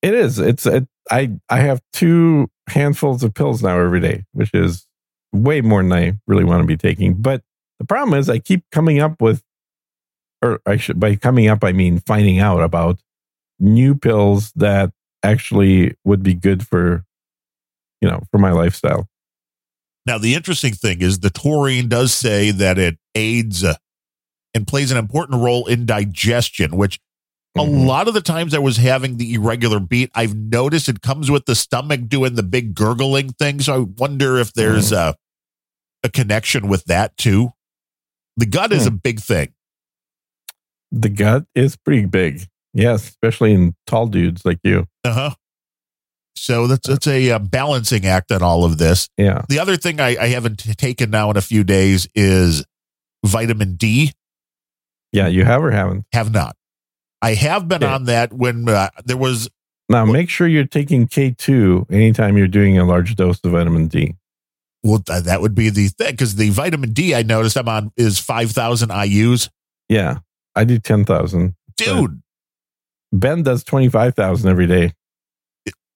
It 0.00 0.14
is. 0.14 0.38
It's. 0.38 0.64
It, 0.64 0.86
I 1.10 1.32
I 1.48 1.60
have 1.60 1.82
two 1.92 2.48
handfuls 2.68 3.22
of 3.24 3.34
pills 3.34 3.62
now 3.64 3.78
every 3.80 4.00
day, 4.00 4.24
which 4.32 4.50
is 4.54 4.86
way 5.32 5.60
more 5.60 5.82
than 5.82 5.92
I 5.92 6.12
really 6.28 6.44
want 6.44 6.62
to 6.62 6.66
be 6.66 6.76
taking. 6.76 7.14
But 7.14 7.42
the 7.80 7.84
problem 7.84 8.18
is, 8.18 8.30
I 8.30 8.38
keep 8.38 8.64
coming 8.70 9.00
up 9.00 9.20
with, 9.20 9.42
or 10.40 10.60
I 10.64 10.76
should 10.76 11.00
by 11.00 11.16
coming 11.16 11.48
up, 11.48 11.64
I 11.64 11.72
mean 11.72 11.98
finding 11.98 12.38
out 12.38 12.62
about 12.62 13.00
new 13.58 13.94
pills 13.96 14.52
that 14.52 14.92
actually 15.22 15.96
would 16.04 16.22
be 16.22 16.32
good 16.34 16.66
for, 16.66 17.04
you 18.00 18.08
know, 18.08 18.22
for 18.30 18.38
my 18.38 18.52
lifestyle. 18.52 19.06
Now, 20.06 20.18
the 20.18 20.34
interesting 20.34 20.72
thing 20.72 21.02
is 21.02 21.18
the 21.20 21.30
taurine 21.30 21.88
does 21.88 22.12
say 22.12 22.50
that 22.52 22.78
it 22.78 22.98
aids 23.14 23.62
uh, 23.64 23.74
and 24.54 24.66
plays 24.66 24.90
an 24.90 24.96
important 24.98 25.40
role 25.42 25.66
in 25.66 25.86
digestion, 25.86 26.76
which 26.76 26.98
a 27.56 27.60
Mhm. 27.60 27.86
lot 27.86 28.08
of 28.08 28.14
the 28.14 28.20
times 28.20 28.54
I 28.54 28.58
was 28.58 28.76
having 28.76 29.16
the 29.16 29.34
irregular 29.34 29.80
beat, 29.80 30.10
I've 30.14 30.34
noticed 30.34 30.88
it 30.88 31.02
comes 31.02 31.30
with 31.30 31.46
the 31.46 31.54
stomach 31.54 32.08
doing 32.08 32.34
the 32.34 32.42
big 32.42 32.74
gurgling 32.74 33.32
thing. 33.32 33.60
So 33.60 33.74
I 33.74 33.78
wonder 33.78 34.38
if 34.38 34.52
there's 34.52 34.92
a, 34.92 35.16
a 36.02 36.08
connection 36.08 36.68
with 36.68 36.84
that 36.84 37.16
too. 37.16 37.52
The 38.36 38.46
gut 38.46 38.72
is 38.72 38.86
a 38.86 38.90
big 38.92 39.20
thing. 39.20 39.52
The 40.92 41.08
gut 41.08 41.44
is 41.54 41.76
pretty 41.76 42.06
big. 42.06 42.46
Yes, 42.72 43.08
especially 43.08 43.52
in 43.52 43.74
tall 43.86 44.06
dudes 44.06 44.44
like 44.44 44.58
you. 44.64 44.86
Uh 45.04 45.12
huh. 45.12 45.34
So 46.36 46.66
that's 46.66 46.88
that's 46.88 47.06
a 47.06 47.32
uh, 47.32 47.38
balancing 47.38 48.06
act 48.06 48.32
on 48.32 48.42
all 48.42 48.64
of 48.64 48.78
this. 48.78 49.08
Yeah. 49.16 49.42
The 49.48 49.58
other 49.58 49.76
thing 49.76 50.00
I, 50.00 50.16
I 50.16 50.26
haven't 50.28 50.58
taken 50.78 51.10
now 51.10 51.30
in 51.30 51.36
a 51.36 51.40
few 51.42 51.64
days 51.64 52.08
is 52.14 52.64
vitamin 53.24 53.74
D. 53.76 54.12
Yeah, 55.12 55.26
you 55.26 55.44
have 55.44 55.62
or 55.62 55.70
haven't. 55.70 56.04
Have 56.12 56.32
not. 56.32 56.56
I 57.20 57.34
have 57.34 57.68
been 57.68 57.82
Okay. 57.84 57.92
on 57.92 58.04
that 58.04 58.32
when 58.32 58.68
uh, 58.68 58.88
there 59.04 59.16
was 59.16 59.50
Now, 59.88 60.04
Well- 60.04 60.12
make 60.14 60.30
sure 60.30 60.46
you're 60.46 60.64
taking 60.66 61.06
K2 61.08 61.92
anytime 61.92 62.38
you're 62.38 62.48
doing 62.48 62.78
a 62.78 62.84
large 62.84 63.14
dose 63.16 63.40
of 63.44 63.50
vitamin 63.52 63.88
D. 63.88 64.14
well 64.82 65.00
th- 65.00 65.24
that 65.24 65.42
would 65.42 65.54
be 65.54 65.68
the 65.68 65.88
thing 65.88 66.12
because 66.12 66.36
the 66.36 66.48
vitamin 66.50 66.92
D 66.92 67.14
I 67.14 67.22
noticed 67.22 67.58
I'm 67.58 67.68
on 67.68 67.92
is 67.96 68.18
five 68.18 68.52
thousand 68.52 68.90
IU's. 68.90 69.50
Yeah, 69.90 70.20
I 70.54 70.64
do 70.64 70.78
10,000. 70.78 71.54
Dude, 71.76 72.22
Ben 73.12 73.42
does 73.42 73.64
25,000 73.64 74.48
every 74.48 74.66
day. 74.68 74.92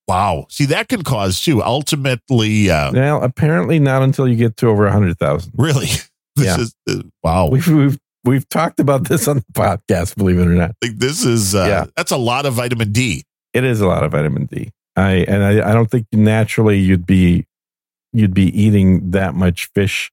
Wow. 0.08 0.46
See 0.50 0.66
that 0.66 0.88
can 0.88 1.02
cause 1.02 1.40
too. 1.40 1.62
Ultimately, 1.62 2.70
uh, 2.70 2.92
Well, 2.92 3.22
apparently 3.22 3.78
not 3.78 4.02
until 4.02 4.28
you 4.28 4.36
get 4.36 4.56
to 4.58 4.68
over 4.68 4.84
a 4.86 4.90
100,000. 4.90 5.52
really, 5.56 5.86
this 6.36 6.46
Yeah. 6.46 6.58
is 6.60 6.74
uh, 6.88 7.02
wow. 7.22 7.48
We've, 7.48 7.66
we've, 7.68 7.98
we've 8.24 8.48
talked 8.48 8.80
about 8.80 9.08
this 9.08 9.28
on 9.28 9.36
the 9.36 9.44
podcast, 9.52 10.16
believe 10.16 10.38
it 10.38 10.46
or 10.46 10.54
not. 10.54 10.72
Like, 10.82 10.98
this 10.98 11.24
is 11.24 11.54
uh, 11.54 11.64
Yeah. 11.66 11.86
that's 11.96 12.10
a 12.12 12.16
lot 12.16 12.46
of 12.46 12.54
vitamin 12.54 12.92
D. 12.92 13.24
It 13.52 13.64
is 13.64 13.80
a 13.80 13.86
lot 13.86 14.02
of 14.02 14.12
vitamin 14.12 14.46
D. 14.46 14.70
I, 14.96 15.24
and 15.28 15.42
I, 15.44 15.70
I 15.70 15.72
don't 15.72 15.90
think 15.90 16.06
naturally 16.12 16.78
you'd 16.78 17.06
be, 17.06 17.46
you'd 18.12 18.34
be 18.34 18.44
eating 18.60 19.10
that 19.12 19.34
much 19.34 19.66
fish 19.74 20.10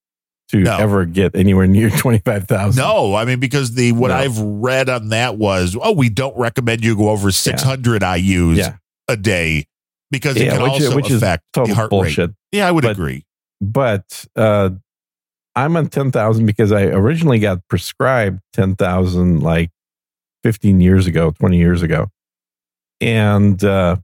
to 0.50 0.58
No. 0.60 0.76
ever 0.78 1.06
get 1.06 1.36
anywhere 1.36 1.66
near 1.68 1.90
25,000. 1.98 2.82
No, 2.82 3.16
I 3.16 3.24
mean 3.26 3.40
because 3.40 3.74
the 3.76 3.94
what 3.94 4.10
No. 4.10 4.16
I've 4.16 4.38
read 4.38 4.90
on 4.90 5.10
that 5.10 5.38
was 5.38 5.78
oh 5.82 5.94
we 5.94 6.10
don't 6.10 6.38
recommend 6.38 6.84
you 6.84 6.96
go 6.98 7.10
over 7.10 7.32
six 7.32 7.64
hundred 7.64 8.04
IU's 8.04 8.58
Yeah. 8.58 8.76
a 9.08 9.16
day 9.16 9.66
because 10.12 10.36
it 10.38 10.46
Yeah, 10.46 10.52
can 10.54 10.62
which, 10.64 10.72
also 10.74 10.96
which 10.96 11.10
is 11.10 11.18
affect 11.24 11.44
the 11.54 11.62
total 11.62 11.76
heart 11.76 11.90
bullshit. 11.90 12.30
rate. 12.30 12.36
Yeah, 12.52 12.68
I 12.68 12.72
would 12.72 12.84
But- 12.84 12.92
agree. 12.92 13.26
but 13.62 14.26
uh 14.36 14.70
i'm 15.56 15.76
on 15.78 15.88
10000 15.88 16.46
because 16.46 16.72
i 16.72 16.84
originally 16.84 17.38
got 17.40 17.60
prescribed 17.68 18.40
10000 18.54 19.42
like 19.42 19.70
15 20.44 20.80
years 20.82 21.06
ago 21.08 21.32
20 21.40 21.58
years 21.58 21.82
ago 21.84 22.08
and 23.00 23.64
uh 23.64 23.96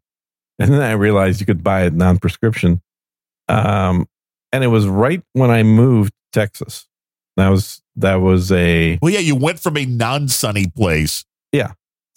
and 0.60 0.72
then 0.74 0.82
i 0.82 0.92
realized 0.92 1.40
you 1.40 1.46
could 1.46 1.64
buy 1.64 1.84
it 1.86 1.94
non-prescription 1.94 2.82
um 3.50 4.08
and 4.52 4.64
it 4.64 4.68
was 4.68 4.86
right 4.88 5.22
when 5.34 5.50
i 5.50 5.64
moved 5.64 6.12
to 6.34 6.40
texas 6.40 6.88
that 7.38 7.50
was 7.50 7.82
that 7.96 8.16
was 8.16 8.52
a 8.52 9.00
Well, 9.02 9.12
yeah, 9.14 9.20
you 9.20 9.36
went 9.36 9.60
from 9.60 9.76
a 9.78 9.86
non-sunny 9.86 10.68
place, 10.76 11.24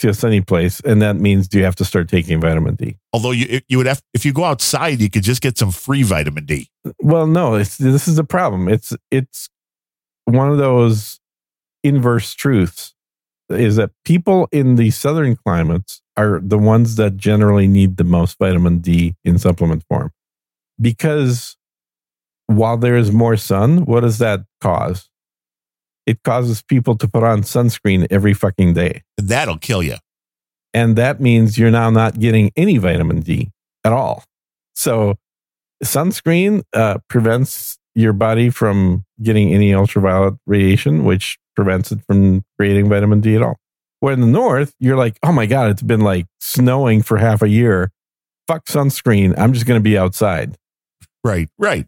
to 0.01 0.09
a 0.09 0.15
sunny 0.15 0.41
place 0.41 0.81
and 0.81 1.01
that 1.01 1.17
means 1.17 1.49
you 1.53 1.65
have 1.65 1.77
to 1.77 1.85
start 1.85 2.09
taking 2.09 2.41
vitamin 2.41 2.75
d 2.75 2.97
although 3.13 3.31
you 3.31 3.61
you 3.69 3.77
would 3.77 3.87
have 3.87 4.03
if 4.15 4.25
you 4.25 4.33
go 4.33 4.45
outside, 4.45 5.01
you 5.01 5.11
could 5.11 5.23
just 5.23 5.43
get 5.43 5.59
some 5.59 5.71
free 5.71 6.03
vitamin 6.03 6.45
D. 6.45 6.69
Well, 7.01 7.27
no, 7.27 7.55
it's 7.55 7.77
this 7.77 8.09
is 8.09 8.17
the 8.17 8.25
problem. 8.25 8.69
It's 8.69 8.93
it's 9.11 9.49
one 10.25 10.51
of 10.51 10.59
those 10.59 11.21
inverse 11.83 12.35
truths 12.35 12.95
is 13.49 13.77
that 13.77 13.91
people 14.05 14.49
in 14.53 14.77
the 14.77 14.91
southern 14.91 15.37
climates 15.37 16.03
are 16.17 16.41
the 16.43 16.59
ones 16.59 16.97
that 16.97 17.17
generally 17.17 17.67
need 17.67 17.97
the 17.97 18.05
most 18.05 18.39
vitamin 18.39 18.79
D 18.79 19.17
in 19.25 19.39
supplement 19.39 19.85
form. 19.89 20.13
Because 20.81 21.57
while 22.47 22.77
there 22.77 22.97
is 22.97 23.13
more 23.13 23.37
sun, 23.37 23.85
what 23.85 24.01
does 24.01 24.19
that 24.19 24.41
cause? 24.61 25.10
It 26.07 26.23
causes 26.23 26.63
people 26.63 26.97
to 26.97 27.09
put 27.09 27.23
on 27.23 27.43
sunscreen 27.43 28.07
every 28.11 28.35
fucking 28.35 28.75
day. 28.75 29.03
That'll 29.17 29.59
kill 29.59 29.83
you. 29.83 29.97
And 30.73 30.97
that 30.97 31.21
means 31.21 31.59
you're 31.59 31.71
now 31.71 31.91
not 31.91 32.19
getting 32.19 32.51
any 32.57 32.79
vitamin 32.79 33.21
D 33.21 33.51
at 33.85 33.93
all. 33.93 34.25
So 34.75 35.17
sunscreen 35.85 36.63
uh, 36.73 36.99
prevents 37.09 37.79
your 37.95 38.13
body 38.13 38.51
from 38.51 39.05
getting 39.23 39.53
any 39.53 39.75
ultraviolet 39.75 40.35
radiation, 40.47 41.05
which 41.05 41.39
prevents 41.57 41.93
it 41.93 42.01
from 42.07 42.45
creating 42.59 42.89
vitamin 42.89 43.21
D 43.21 43.35
at 43.37 43.43
all. 43.43 43.57
Where 43.99 44.15
in 44.15 44.21
the 44.21 44.27
north, 44.27 44.75
you're 44.79 44.97
like, 44.97 45.19
oh 45.23 45.33
my 45.33 45.47
God, 45.47 45.71
it's 45.71 45.83
been 45.83 46.01
like 46.01 46.27
snowing 46.41 47.03
for 47.03 47.19
half 47.19 47.43
a 47.43 47.49
year. 47.49 47.91
Fuck 48.49 48.67
sunscreen. 48.67 49.39
I'm 49.39 49.53
just 49.53 49.67
going 49.67 49.79
to 49.79 49.85
be 49.85 49.99
outside. 49.99 50.57
Right, 51.23 51.49
right. 51.59 51.87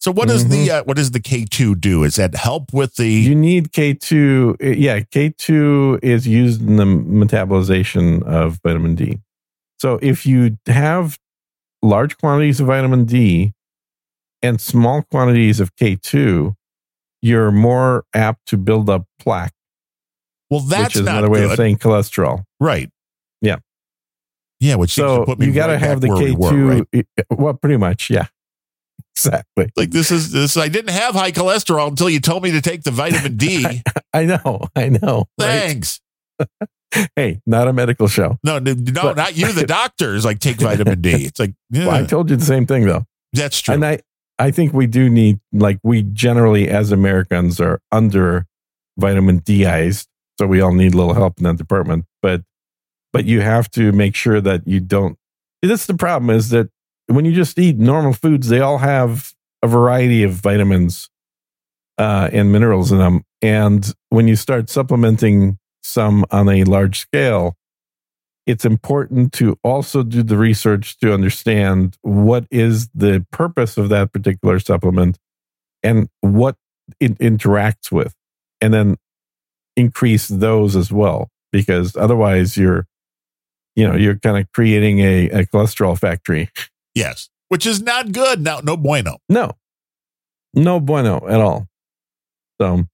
So 0.00 0.12
what 0.12 0.28
does 0.28 0.48
the 0.48 0.70
uh, 0.70 0.84
what 0.84 0.96
does 0.96 1.10
the 1.10 1.18
K 1.20 1.44
two 1.44 1.74
do? 1.74 2.04
Is 2.04 2.16
that 2.16 2.34
help 2.36 2.72
with 2.72 2.94
the? 2.96 3.08
You 3.08 3.34
need 3.34 3.72
K2. 3.72 4.52
uh, 4.62 4.66
Yeah, 4.76 5.00
K2 5.00 6.04
is 6.04 6.26
used 6.26 6.62
in 6.62 6.76
the 6.76 6.84
metabolization 6.84 8.22
of 8.22 8.60
vitamin 8.64 8.94
D. 8.94 9.18
So 9.78 9.98
if 10.00 10.24
you 10.24 10.56
have 10.66 11.18
large 11.82 12.16
quantities 12.18 12.60
of 12.60 12.68
vitamin 12.68 13.06
D 13.06 13.52
and 14.40 14.60
small 14.60 15.02
quantities 15.02 15.58
of 15.58 15.74
K2, 15.76 16.54
you're 17.20 17.50
more 17.50 18.04
apt 18.14 18.46
to 18.46 18.56
build 18.56 18.88
up 18.88 19.04
plaque, 19.18 19.52
well, 20.48 20.60
that's 20.60 20.94
which 20.94 20.96
is 20.96 21.02
not 21.02 21.18
another 21.18 21.30
way 21.30 21.40
good. 21.40 21.50
of 21.50 21.56
saying 21.56 21.78
cholesterol. 21.78 22.44
right. 22.60 22.88
Yeah. 23.40 23.56
Yeah, 24.60 24.74
which 24.76 24.90
So 24.94 25.24
put 25.24 25.38
me 25.38 25.46
you 25.46 25.52
got 25.52 25.68
to 25.68 25.72
right 25.74 25.80
have 25.82 26.00
the 26.00 26.08
K2. 26.08 26.36
were, 26.36 26.84
right? 26.92 27.06
Well, 27.30 27.54
pretty 27.54 27.76
much, 27.76 28.10
yeah. 28.10 28.26
Exactly. 29.26 29.70
Like 29.76 29.90
this 29.90 30.10
is 30.10 30.30
this. 30.32 30.56
I 30.56 30.68
didn't 30.68 30.90
have 30.94 31.14
high 31.14 31.32
cholesterol 31.32 31.88
until 31.88 32.08
you 32.08 32.20
told 32.20 32.42
me 32.42 32.52
to 32.52 32.60
take 32.60 32.82
the 32.84 32.90
vitamin 32.92 33.36
D. 33.36 33.82
I 34.14 34.24
know. 34.24 34.60
I 34.76 34.88
know. 34.90 35.26
right? 35.40 35.46
Thanks. 35.46 36.00
Hey, 37.16 37.42
not 37.44 37.68
a 37.68 37.72
medical 37.74 38.08
show. 38.08 38.38
No, 38.42 38.58
no, 38.58 38.72
no, 38.72 39.02
But- 39.02 39.16
not 39.18 39.36
you. 39.36 39.52
The 39.52 39.66
doctors 39.82 40.24
like 40.24 40.38
take 40.38 40.56
vitamin 40.56 41.02
D. 41.02 41.10
It's 41.26 41.38
like 41.38 41.52
yeah, 41.68 41.86
Well, 41.86 42.02
I 42.02 42.06
told 42.06 42.30
you 42.30 42.36
the 42.36 42.44
same 42.46 42.64
thing, 42.64 42.86
though. 42.86 43.04
that's 43.34 43.60
true. 43.60 43.74
And 43.74 43.84
I, 43.84 43.98
I 44.38 44.50
think 44.52 44.72
we 44.72 44.86
do 44.86 45.10
need, 45.10 45.38
like, 45.52 45.78
we 45.82 46.00
generally 46.02 46.66
as 46.70 46.90
Americans 46.90 47.60
are 47.60 47.82
under 47.92 48.46
vitamin 48.96 49.38
D 49.40 49.64
D'ized, 49.64 50.08
so 50.38 50.46
we 50.46 50.62
all 50.62 50.72
need 50.72 50.94
a 50.94 50.96
little 50.96 51.12
help 51.12 51.34
in 51.36 51.44
that 51.44 51.58
department. 51.58 52.06
But, 52.22 52.40
but 53.12 53.26
you 53.26 53.42
have 53.42 53.70
to 53.72 53.92
make 53.92 54.14
sure 54.14 54.40
that 54.40 54.66
you 54.66 54.80
don't. 54.80 55.18
That's 55.60 55.84
the 55.84 55.94
problem 55.94 56.30
is 56.30 56.48
that 56.50 56.70
when 57.08 57.24
you 57.24 57.32
just 57.32 57.58
eat 57.58 57.78
normal 57.78 58.12
foods, 58.12 58.48
they 58.48 58.60
all 58.60 58.78
have 58.78 59.32
a 59.62 59.66
variety 59.66 60.22
of 60.22 60.32
vitamins 60.32 61.08
uh, 61.96 62.28
and 62.32 62.52
minerals 62.52 62.92
in 62.92 62.98
them. 62.98 63.24
And 63.42 63.92
when 64.10 64.28
you 64.28 64.36
start 64.36 64.70
supplementing 64.70 65.58
some 65.82 66.24
on 66.30 66.48
a 66.48 66.64
large 66.64 67.00
scale, 67.00 67.56
it's 68.46 68.64
important 68.64 69.32
to 69.34 69.58
also 69.62 70.02
do 70.02 70.22
the 70.22 70.36
research 70.36 70.98
to 71.00 71.12
understand 71.12 71.96
what 72.02 72.46
is 72.50 72.88
the 72.94 73.26
purpose 73.30 73.76
of 73.76 73.88
that 73.88 74.12
particular 74.12 74.58
supplement 74.58 75.18
and 75.82 76.08
what 76.20 76.56
it 77.00 77.18
interacts 77.18 77.92
with, 77.92 78.14
and 78.60 78.72
then 78.72 78.96
increase 79.76 80.28
those 80.28 80.76
as 80.76 80.90
well. 80.92 81.28
Because 81.52 81.96
otherwise, 81.96 82.56
you're, 82.56 82.86
you 83.76 83.86
know, 83.86 83.96
you're 83.96 84.18
kind 84.18 84.38
of 84.38 84.50
creating 84.52 84.98
a, 85.00 85.28
a 85.30 85.46
cholesterol 85.46 85.98
factory. 85.98 86.50
yes, 86.98 87.28
which 87.48 87.64
is 87.66 87.80
not 87.80 88.12
good. 88.12 88.40
Now, 88.40 88.60
no 88.60 88.76
bueno. 88.76 89.18
No, 89.28 89.52
no 90.54 90.80
bueno 90.80 91.26
at 91.28 91.40
all. 91.40 91.68
So, 92.60 92.84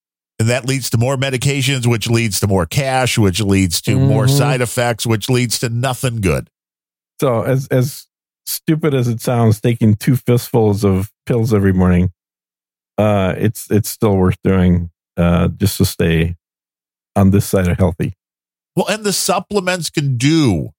And 0.41 0.49
that 0.49 0.67
leads 0.67 0.91
to 0.91 0.99
more 0.99 1.17
medications, 1.17 1.87
which 1.87 2.09
leads 2.11 2.41
to 2.41 2.47
more 2.49 2.67
cash, 2.67 3.17
which 3.17 3.41
leads 3.41 3.81
to 3.83 3.97
more 3.99 4.27
Mhm. 4.27 4.37
side 4.39 4.61
effects, 4.61 5.07
which 5.07 5.31
leads 5.31 5.59
to 5.61 5.69
nothing 5.69 6.21
good. 6.21 6.51
so 7.21 7.43
as 7.43 7.69
as 7.69 8.07
stupid 8.45 8.93
as 8.93 9.07
it 9.09 9.21
sounds, 9.21 9.61
taking 9.61 9.95
two 9.95 10.17
fistfuls 10.17 10.85
of 10.85 11.11
pills 11.27 11.55
every 11.55 11.73
morning, 11.73 12.13
uh, 12.99 13.35
it's 13.39 13.71
it's 13.71 13.89
still 13.89 14.17
worth 14.17 14.37
doing 14.45 14.91
uh, 15.17 15.47
just 15.49 15.79
to 15.79 15.85
stay 15.85 16.35
on 17.17 17.31
this 17.31 17.47
side 17.47 17.69
of 17.69 17.79
healthy. 17.79 18.13
Well, 18.75 18.89
and 18.89 19.05
the 19.05 19.13
supplements 19.13 19.89
can 19.89 20.17
do 20.19 20.74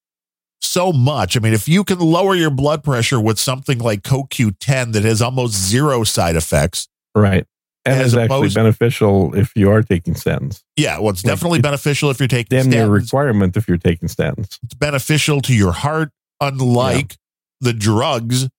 so 0.66 0.92
much. 0.92 1.38
I 1.38 1.40
mean, 1.40 1.54
if 1.54 1.68
you 1.68 1.84
can 1.84 2.00
lower 2.00 2.36
your 2.36 2.50
blood 2.50 2.84
pressure 2.84 3.20
with 3.20 3.40
something 3.40 3.80
like 3.80 4.02
CoQ10 4.04 4.94
that 4.94 5.04
has 5.04 5.22
almost 5.22 5.54
zero 5.54 6.04
side 6.04 6.36
effects, 6.36 6.88
Right. 7.14 7.46
And 7.88 8.02
it's 8.02 8.14
actually 8.16 8.26
opposed- 8.26 8.56
beneficial 8.56 9.36
if 9.36 9.52
you 9.56 9.70
are 9.70 9.84
taking 9.84 10.16
statins. 10.16 10.64
yeah, 10.76 10.98
well, 11.00 11.10
it's 11.12 11.24
Like, 11.24 11.34
definitely 11.34 11.60
it's 11.60 11.64
beneficial 11.68 12.10
if 12.10 12.20
you're 12.20 12.28
taking 12.28 12.58
Damn 12.58 12.70
near 12.70 12.88
statins. 12.88 12.92
requirement 13.04 13.56
if 13.58 13.68
you're 13.68 13.78
taking 13.78 14.10
statins. 14.10 14.58
It's 14.64 14.74
beneficial 14.74 15.40
to 15.42 15.54
your 15.54 15.72
heart, 15.72 16.12
unlike 16.42 17.16
the 17.62 17.74
drugs 17.74 18.50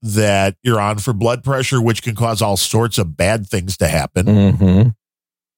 that 0.00 0.54
you're 0.62 0.80
on 0.80 0.98
for 0.98 1.12
blood 1.12 1.42
pressure, 1.42 1.82
which 1.82 2.02
can 2.04 2.14
cause 2.14 2.40
all 2.40 2.56
sorts 2.56 2.98
of 2.98 3.16
bad 3.16 3.48
things 3.48 3.76
to 3.78 3.88
happen. 3.88 4.26
Mm-hmm. 4.26 4.88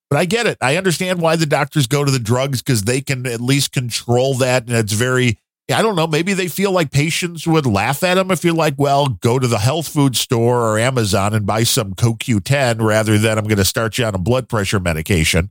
But 0.09 0.19
I 0.19 0.25
get 0.25 0.47
it. 0.47 0.57
I 0.63 0.77
understand 0.77 1.21
why 1.21 1.37
the 1.37 1.47
doctors 1.47 1.87
go 1.87 2.05
to 2.05 2.11
the 2.11 2.19
drugs 2.19 2.63
because 2.63 2.83
they 2.85 3.01
can 3.03 3.27
at 3.27 3.41
least 3.41 3.71
control 3.73 4.35
that. 4.39 4.67
And 4.67 4.75
it's 4.77 4.95
very, 4.95 5.39
I 5.73 5.83
don't 5.83 5.97
know, 5.97 6.07
maybe 6.07 6.33
they 6.33 6.49
feel 6.49 6.73
like 6.73 6.91
patients 6.91 7.47
would 7.47 7.67
laugh 7.67 8.03
at 8.03 8.15
them 8.15 8.31
if 8.31 8.45
you're 8.45 8.55
like, 8.55 8.75
well, 8.79 9.09
go 9.09 9.39
to 9.39 9.47
the 9.47 9.59
health 9.59 9.89
food 9.89 10.17
store 10.17 10.61
or 10.63 10.79
Amazon 10.79 11.35
and 11.35 11.47
buy 11.47 11.63
some 11.63 11.95
CoQ10 11.95 12.81
rather 12.81 13.19
than 13.19 13.39
I'm 13.39 13.45
going 13.45 13.59
to 13.59 13.65
start 13.65 13.99
you 13.99 14.05
on 14.05 14.15
a 14.15 14.19
blood 14.19 14.49
pressure 14.49 14.81
medication. 14.81 15.51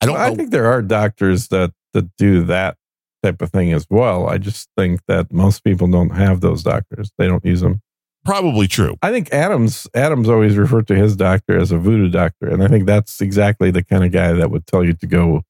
I 0.00 0.06
don't 0.06 0.16
I 0.16 0.28
know. 0.28 0.34
think 0.34 0.50
there 0.50 0.66
are 0.66 0.82
doctors 0.82 1.48
that 1.48 1.72
that 1.92 2.14
do 2.16 2.42
that 2.44 2.76
type 3.22 3.40
of 3.40 3.50
thing 3.50 3.72
as 3.72 3.86
well. 3.88 4.28
I 4.28 4.38
just 4.38 4.68
think 4.76 5.00
that 5.08 5.32
most 5.32 5.64
people 5.64 5.86
don't 5.86 6.10
have 6.10 6.40
those 6.40 6.62
doctors. 6.62 7.10
They 7.16 7.26
don't 7.26 7.44
use 7.44 7.60
them. 7.62 7.80
Probably 8.24 8.66
true. 8.66 8.96
I 9.02 9.10
think 9.10 9.32
Adams 9.32 9.86
Adams 9.94 10.28
always 10.28 10.56
referred 10.56 10.86
to 10.88 10.94
his 10.94 11.14
doctor 11.16 11.58
as 11.58 11.72
a 11.72 11.78
voodoo 11.78 12.08
doctor, 12.08 12.48
and 12.48 12.62
I 12.62 12.68
think 12.68 12.86
that's 12.86 13.20
exactly 13.20 13.70
the 13.70 13.84
kind 13.84 14.04
of 14.04 14.12
guy 14.12 14.32
that 14.32 14.50
would 14.50 14.66
tell 14.66 14.82
you 14.82 14.94
to 14.94 15.06
go 15.06 15.42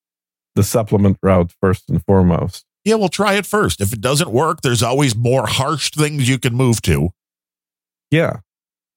the 0.54 0.62
supplement 0.62 1.18
route 1.22 1.52
first 1.60 1.88
and 1.88 2.04
foremost. 2.04 2.64
Yeah, 2.84 2.96
well, 2.96 3.08
try 3.08 3.34
it 3.34 3.46
first. 3.46 3.80
If 3.80 3.92
it 3.92 4.00
doesn't 4.00 4.30
work, 4.30 4.60
there's 4.62 4.82
always 4.82 5.16
more 5.16 5.46
harsh 5.46 5.90
things 5.90 6.28
you 6.28 6.38
can 6.38 6.54
move 6.54 6.82
to. 6.82 7.10
Yeah, 8.10 8.40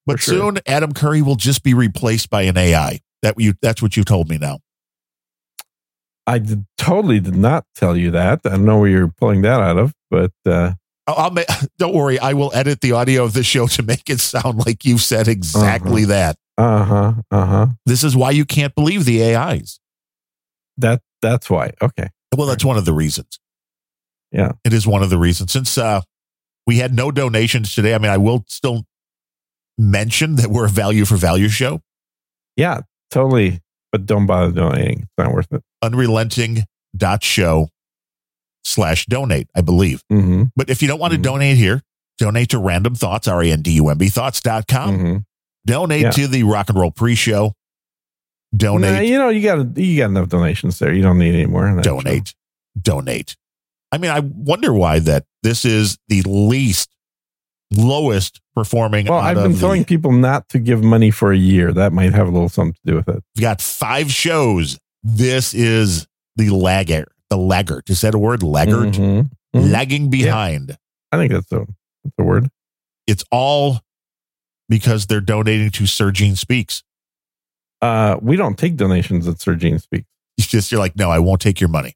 But 0.06 0.20
sure. 0.20 0.36
soon, 0.36 0.60
Adam 0.68 0.94
Curry 0.94 1.22
will 1.22 1.36
just 1.38 1.64
be 1.64 1.74
replaced 1.74 2.30
by 2.30 2.44
an 2.44 2.58
AI. 2.58 3.00
That 3.24 3.36
you 3.40 3.54
that's 3.62 3.82
what 3.82 3.98
you 3.98 4.04
told 4.04 4.30
me 4.30 4.38
now. 4.38 4.60
I 6.28 6.40
did, 6.40 6.66
totally 6.78 7.20
did 7.22 7.36
not 7.38 7.66
tell 7.74 7.96
you 7.96 8.12
that. 8.12 8.42
I 8.46 8.50
don't 8.50 8.66
know 8.66 8.80
where 8.80 8.90
you're 8.90 9.08
pulling 9.08 9.42
that 9.44 9.62
out 9.62 9.78
of, 9.78 9.94
but 10.12 10.32
uh, 10.46 10.74
I'll, 11.08 11.16
I'll 11.16 11.32
ma- 11.32 11.42
don't 11.80 11.96
worry. 11.96 12.20
I 12.20 12.34
will 12.34 12.52
edit 12.54 12.82
the 12.82 12.92
audio 12.92 13.24
of 13.24 13.34
this 13.34 13.46
show 13.46 13.66
to 13.68 13.84
make 13.84 14.10
it 14.10 14.20
sound 14.20 14.66
like 14.66 14.84
you 14.86 14.98
said 14.98 15.28
exactly 15.28 16.06
that. 16.06 16.36
uh 16.58 16.84
huh, 16.84 17.14
uh 17.32 17.46
huh. 17.46 17.68
This 17.86 18.04
is 18.04 18.16
why 18.16 18.32
you 18.32 18.44
can't 18.46 18.76
believe 18.76 19.06
the 19.06 19.34
AIs. 19.36 19.80
That 20.78 21.02
that's 21.22 21.50
why. 21.50 21.72
Okay, 21.82 22.10
Well, 22.36 22.48
that's 22.48 22.66
one 22.66 22.78
of 22.78 22.86
the 22.86 22.94
reasons. 22.94 23.40
Yeah. 24.32 24.52
It 24.64 24.74
is 24.74 24.86
one 24.88 25.04
of 25.04 25.10
the 25.10 25.18
reasons. 25.18 25.52
Since 25.54 25.78
uh, 25.78 26.02
we 26.66 26.78
had 26.78 26.94
no 26.94 27.12
donations 27.12 27.74
today, 27.74 27.94
I 27.96 27.98
mean, 27.98 28.12
I 28.12 28.18
will 28.18 28.44
still 28.48 28.84
mention 29.78 30.36
that 30.36 30.48
we're 30.50 30.66
a 30.66 30.70
value 30.70 31.06
for 31.06 31.16
value 31.18 31.50
show. 31.50 31.82
yeah, 32.56 32.82
totally. 33.12 33.62
But 33.92 34.06
don't 34.06 34.26
bother 34.26 34.52
donating; 34.52 35.02
it's 35.04 35.12
not 35.18 35.32
worth 35.34 35.52
it. 35.54 35.64
Unrelenting 35.82 36.64
dot 36.96 37.24
show 37.24 37.70
slash 38.66 39.06
donate, 39.06 39.48
I 39.56 39.62
believe. 39.62 40.04
Mm-hmm. 40.12 40.44
But 40.58 40.70
if 40.70 40.82
you 40.82 40.88
don't 40.90 41.00
want 41.00 41.14
to 41.14 41.20
Mhm. 41.20 41.24
donate 41.24 41.58
here, 41.58 41.82
donate 42.18 42.50
to 42.50 42.58
Randumb 42.58 42.98
Thoughts, 42.98 43.28
R 43.30 43.42
A 43.44 43.52
N 43.52 43.62
D 43.62 43.72
U 43.74 43.88
M 43.90 43.98
B 43.98 44.10
thoughts.com. 44.10 44.98
mm-hmm. 44.98 45.18
Donate 45.66 46.02
Yeah. 46.02 46.12
to 46.12 46.28
the 46.28 46.44
Rock 46.44 46.70
and 46.70 46.78
Roll 46.80 46.92
Pre 46.92 47.16
Show. 47.16 47.54
Donate. 48.56 48.94
Nah, 48.94 49.00
you 49.00 49.18
know, 49.18 49.30
you 49.30 49.42
got 49.42 49.78
you 49.78 49.98
got 49.98 50.06
enough 50.10 50.30
donations 50.30 50.80
there. 50.80 50.94
You 50.94 51.02
don't 51.04 51.18
need 51.20 51.34
any 51.36 51.46
more. 51.46 51.64
that 51.76 51.86
show. 51.86 52.02
donate, 52.02 52.34
donate. 52.80 53.36
I 53.92 53.98
mean, 53.98 54.12
I 54.12 54.20
wonder 54.20 54.74
why 54.74 55.00
that 55.00 55.26
this 55.44 55.64
is 55.66 55.98
the 56.10 56.22
least 56.24 56.90
lowest 57.72 58.42
performing. 58.56 59.08
Well, 59.08 59.20
I've 59.20 59.36
been 59.36 59.54
the- 59.54 59.60
telling 59.60 59.86
people 59.86 60.12
not 60.12 60.48
to 60.50 60.60
give 60.60 60.84
money 60.84 61.12
for 61.12 61.32
a 61.32 61.38
year. 61.38 61.72
That 61.74 61.94
might 61.94 62.14
have 62.14 62.28
a 62.28 62.32
little 62.32 62.50
something 62.50 62.74
to 62.74 62.92
do 62.92 62.96
with 62.96 63.08
it. 63.10 63.24
We've 63.36 63.42
got 63.42 63.62
five 63.62 64.12
shows. 64.12 64.78
This 65.04 65.54
is 65.54 66.08
the 66.36 66.50
laggard. 66.50 67.10
The 67.30 67.38
laggard. 67.38 67.90
Is 67.90 68.02
that 68.02 68.14
a 68.16 68.18
word? 68.20 68.42
Laggard. 68.44 68.94
Mhm. 68.94 69.30
Mhm. 69.56 69.72
Lagging 69.72 70.10
behind. 70.10 70.78
I 71.12 71.18
think 71.18 71.32
that's 71.32 71.48
the, 71.48 71.60
that's 72.04 72.16
a 72.20 72.24
word. 72.24 72.50
It's 73.06 73.24
all 73.32 73.82
because 74.70 75.06
they're 75.08 75.22
donating 75.22 75.70
to 75.72 75.86
Sir 75.86 76.12
Gene 76.12 76.36
Speaks. 76.36 76.84
Uh, 77.82 78.18
we 78.22 78.36
don't 78.36 78.58
take 78.58 78.76
donations 78.76 79.28
at 79.28 79.40
Sir 79.40 79.56
Gene 79.56 79.80
Speak. 79.80 80.06
It's 80.38 80.48
just 80.48 80.72
you're 80.72 80.80
like, 80.80 80.96
no, 80.96 81.10
I 81.10 81.20
won't 81.20 81.42
take 81.42 81.60
your 81.62 81.70
money. 81.70 81.94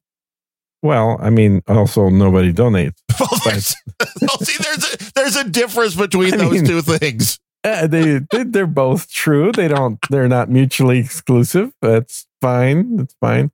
Well, 0.82 1.16
I 1.20 1.30
mean, 1.30 1.62
also 1.68 2.08
nobody 2.08 2.52
donates. 2.52 2.98
Well, 3.20 3.28
there's, 3.44 3.76
well, 4.20 4.38
see, 4.38 4.60
there's 4.62 4.94
a 4.94 5.12
there's 5.14 5.36
a 5.36 5.48
difference 5.48 5.94
between 5.94 6.34
I 6.34 6.36
those 6.38 6.52
mean- 6.54 6.64
two 6.66 6.82
things. 6.82 7.38
Uh, 7.64 7.86
they 7.86 8.18
they- 8.32 8.42
they're 8.42 8.66
both 8.66 9.08
true. 9.08 9.52
They 9.52 9.68
don't. 9.68 9.96
They're 10.10 10.26
not 10.26 10.50
mutually 10.50 10.98
exclusive. 10.98 11.72
That's 11.80 12.26
fine. 12.40 12.96
That's 12.96 13.14
fine. 13.20 13.52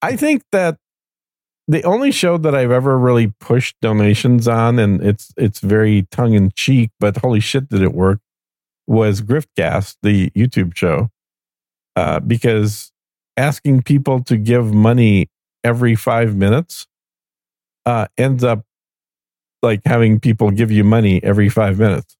I 0.00 0.16
think 0.16 0.42
that 0.52 0.78
the 1.68 1.82
only 1.84 2.12
show 2.12 2.38
that 2.38 2.54
I've 2.54 2.70
ever 2.70 2.98
really 2.98 3.34
pushed 3.40 3.76
donations 3.82 4.48
on, 4.48 4.78
and 4.78 5.02
it's 5.04 5.34
it's 5.36 5.60
very 5.60 6.06
tongue 6.10 6.32
in 6.32 6.50
cheek, 6.56 6.92
but 6.98 7.18
holy 7.18 7.40
shit, 7.40 7.68
did 7.68 7.82
it 7.82 7.92
work? 7.92 8.20
Was 8.86 9.20
Griftcast, 9.20 9.96
the 10.02 10.30
YouTube 10.30 10.74
show, 10.74 11.10
uh, 11.94 12.20
because 12.20 12.90
asking 13.36 13.82
people 13.82 14.22
to 14.24 14.38
give 14.38 14.72
money 14.72 15.28
every 15.64 15.94
five 15.94 16.36
minutes 16.36 16.86
uh, 17.86 18.06
ends 18.16 18.44
up 18.44 18.64
like 19.62 19.80
having 19.84 20.20
people 20.20 20.50
give 20.50 20.70
you 20.70 20.84
money 20.84 21.22
every 21.22 21.48
five 21.48 21.78
minutes. 21.78 22.16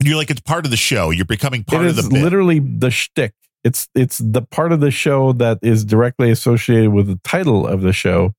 And 0.00 0.08
you're 0.08 0.18
like, 0.18 0.30
it's 0.30 0.40
part 0.40 0.64
of 0.64 0.70
the 0.70 0.76
show. 0.76 1.10
You're 1.10 1.24
becoming 1.24 1.64
part 1.64 1.84
it 1.84 1.90
of 1.90 1.96
the 1.96 2.02
bit. 2.02 2.22
literally 2.22 2.58
the 2.58 2.90
shtick. 2.90 3.32
It's 3.64 3.88
it's 3.94 4.18
the 4.18 4.42
part 4.42 4.72
of 4.72 4.80
the 4.80 4.90
show 4.90 5.32
that 5.34 5.58
is 5.62 5.84
directly 5.84 6.30
associated 6.30 6.92
with 6.92 7.08
the 7.08 7.18
title 7.24 7.66
of 7.66 7.80
the 7.80 7.92
show, 7.92 8.32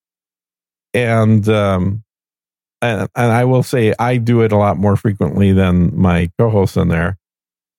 and 0.93 1.47
um, 1.49 2.03
and, 2.81 3.09
and 3.15 3.31
I 3.31 3.43
will 3.43 3.63
say 3.63 3.93
I 3.99 4.17
do 4.17 4.41
it 4.41 4.51
a 4.51 4.57
lot 4.57 4.77
more 4.77 4.95
frequently 4.95 5.51
than 5.51 5.97
my 5.99 6.29
co-host 6.37 6.77
on 6.77 6.87
there. 6.89 7.17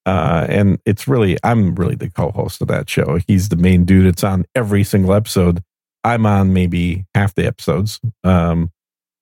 Uh, 0.04 0.46
and 0.48 0.78
it's 0.84 1.06
really 1.06 1.38
I'm 1.42 1.74
really 1.74 1.94
the 1.94 2.10
co-host 2.10 2.60
of 2.60 2.68
that 2.68 2.90
show. 2.90 3.18
He's 3.26 3.48
the 3.48 3.56
main 3.56 3.84
dude. 3.84 4.06
It's 4.06 4.24
on 4.24 4.44
every 4.54 4.84
single 4.84 5.14
episode. 5.14 5.62
I'm 6.04 6.26
on 6.26 6.52
maybe 6.52 7.06
half 7.14 7.34
the 7.34 7.46
episodes. 7.46 8.00
Um, 8.24 8.70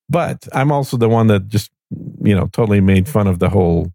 but 0.09 0.47
I'm 0.53 0.71
also 0.71 0.97
the 0.97 1.09
one 1.09 1.27
that 1.29 1.49
just 1.49 1.71
you 2.23 2.35
know 2.35 2.49
totally 2.53 2.81
made 2.81 3.09
fun 3.09 3.27
of 3.27 3.39
the 3.39 3.49
whole 3.49 3.93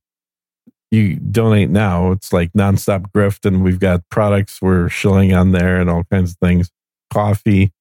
you 0.92 1.16
donate 1.16 1.70
now. 1.70 2.12
It's 2.12 2.34
like 2.34 2.52
nonstop 2.54 3.06
grift, 3.16 3.46
and 3.46 3.64
we've 3.64 3.80
got 3.80 4.08
products 4.10 4.62
we're 4.62 4.90
shilling 4.90 5.34
on 5.34 5.52
there 5.52 5.80
and 5.80 5.90
all 5.90 6.04
kinds 6.12 6.32
of 6.32 6.38
things. 6.38 6.70
Coffee, 7.12 7.72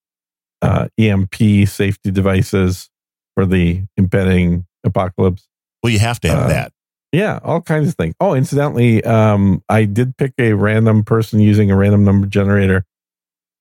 uh, 0.62 0.88
EMP 0.98 1.34
safety 1.66 2.10
devices 2.10 2.88
for 3.34 3.46
the 3.46 3.84
impending 3.96 4.66
apocalypse. 4.84 5.46
well, 5.82 5.92
you 5.92 5.98
have 5.98 6.20
to 6.20 6.28
have 6.28 6.44
uh, 6.44 6.48
that. 6.48 6.72
Yeah, 7.12 7.40
all 7.42 7.60
kinds 7.60 7.88
of 7.88 7.96
things. 7.96 8.14
Oh, 8.20 8.34
incidentally, 8.34 9.02
um, 9.02 9.64
I 9.68 9.84
did 9.84 10.16
pick 10.16 10.32
a 10.38 10.52
random 10.52 11.02
person 11.02 11.40
using 11.40 11.70
a 11.70 11.76
random 11.76 12.04
number 12.04 12.28
generator 12.28 12.84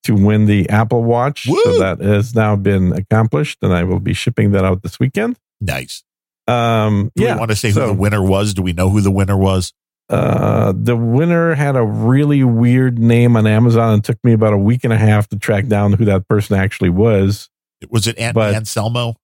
to 0.04 0.14
win 0.16 0.46
the 0.46 0.70
Apple 0.70 1.04
Watch. 1.04 1.46
Woo! 1.48 1.62
So 1.64 1.80
that 1.80 2.00
has 2.02 2.34
now 2.36 2.56
been 2.56 2.94
accomplished, 2.94 3.58
and 3.62 3.74
I 3.74 3.84
will 3.84 4.00
be 4.00 4.14
shipping 4.14 4.52
that 4.52 4.64
out 4.66 4.82
this 4.84 5.00
weekend. 5.00 5.38
Nice. 5.62 6.04
Um, 6.48 7.12
Do 7.16 7.24
yeah, 7.24 7.34
we 7.36 7.40
want 7.40 7.52
to 7.52 7.56
say 7.56 7.72
so- 7.72 7.82
who 7.82 7.88
the 7.88 7.94
winner 7.94 8.24
was? 8.24 8.54
Do 8.54 8.62
we 8.62 8.74
know 8.74 8.90
who 8.90 9.02
the 9.02 9.12
winner 9.12 9.38
was? 9.38 9.74
uh, 10.10 10.74
the 10.76 10.96
winner 10.98 11.54
had 11.54 11.76
a 11.76 11.84
really 11.84 12.44
weird 12.44 12.98
name 12.98 13.38
on 13.38 13.46
Amazon 13.46 13.94
and 13.94 14.04
took 14.04 14.18
me 14.24 14.34
about 14.34 14.54
a 14.54 14.58
week 14.58 14.84
and 14.84 14.92
a 14.92 14.98
half 14.98 15.28
to 15.30 15.38
track 15.38 15.68
down 15.68 15.94
who 15.94 16.04
that 16.06 16.28
person 16.28 16.56
actually 16.58 16.90
was. 16.90 17.48
Was 17.92 18.08
it 18.08 18.18
Ant 18.18 18.34
But- 18.34 18.56
Anselmo? 18.56 19.18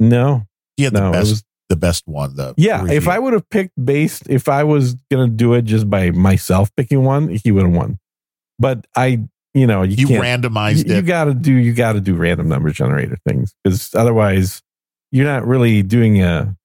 No, 0.00 0.46
He 0.76 0.82
had 0.82 0.94
the 0.94 1.00
no, 1.00 1.08
it 1.10 1.12
best, 1.12 1.30
was 1.30 1.44
the 1.68 1.76
best 1.76 2.02
one. 2.08 2.34
The 2.34 2.54
Yeah, 2.56 2.82
review. 2.82 2.96
if 2.96 3.06
I 3.08 3.18
would 3.20 3.32
have 3.34 3.48
picked 3.50 3.72
based, 3.84 4.24
if 4.28 4.48
I 4.48 4.64
was 4.64 4.94
gonna 5.10 5.28
do 5.28 5.54
it 5.54 5.62
just 5.62 5.88
by 5.88 6.10
myself 6.10 6.74
picking 6.76 7.04
one, 7.04 7.28
he 7.28 7.52
would 7.52 7.64
have 7.64 7.72
won. 7.74 7.98
But 8.58 8.86
I, 8.96 9.20
you 9.54 9.66
know, 9.66 9.82
you, 9.82 9.96
you 9.96 10.06
can't. 10.08 10.42
randomized 10.42 10.88
you, 10.88 10.96
it. 10.96 11.06
got 11.06 11.24
to 11.24 11.34
do 11.34 11.52
you 11.52 11.72
got 11.72 11.92
to 11.92 12.00
do 12.00 12.14
random 12.14 12.48
number 12.48 12.70
generator 12.70 13.16
things 13.26 13.54
because 13.62 13.94
otherwise, 13.94 14.62
you're 15.12 15.26
not 15.26 15.46
really 15.46 15.82
doing 15.82 16.20
a 16.22 16.56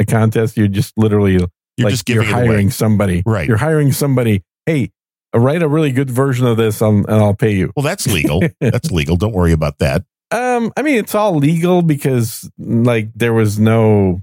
a 0.00 0.04
contest. 0.04 0.56
You're 0.56 0.68
just 0.68 0.92
literally 0.98 1.34
You're 1.34 1.48
like 1.78 1.90
just 1.92 2.04
giving 2.04 2.28
you're 2.28 2.32
hiring 2.32 2.70
somebody. 2.70 3.22
Right. 3.24 3.46
You're 3.46 3.56
hiring 3.56 3.92
somebody. 3.92 4.42
Hey, 4.66 4.90
write 5.32 5.62
a 5.62 5.68
really 5.68 5.92
good 5.92 6.10
version 6.10 6.46
of 6.46 6.56
this, 6.56 6.80
and, 6.80 7.06
and 7.08 7.16
I'll 7.16 7.34
pay 7.34 7.54
you. 7.54 7.72
Well, 7.76 7.84
that's 7.84 8.06
legal. 8.06 8.42
that's 8.60 8.90
legal. 8.90 9.16
Don't 9.16 9.32
worry 9.32 9.52
about 9.52 9.78
that. 9.78 10.04
Um, 10.32 10.72
I 10.76 10.82
mean, 10.82 10.96
it's 10.96 11.14
all 11.14 11.36
legal 11.36 11.82
because 11.82 12.50
like 12.58 13.12
there 13.14 13.32
was 13.32 13.58
no 13.58 14.20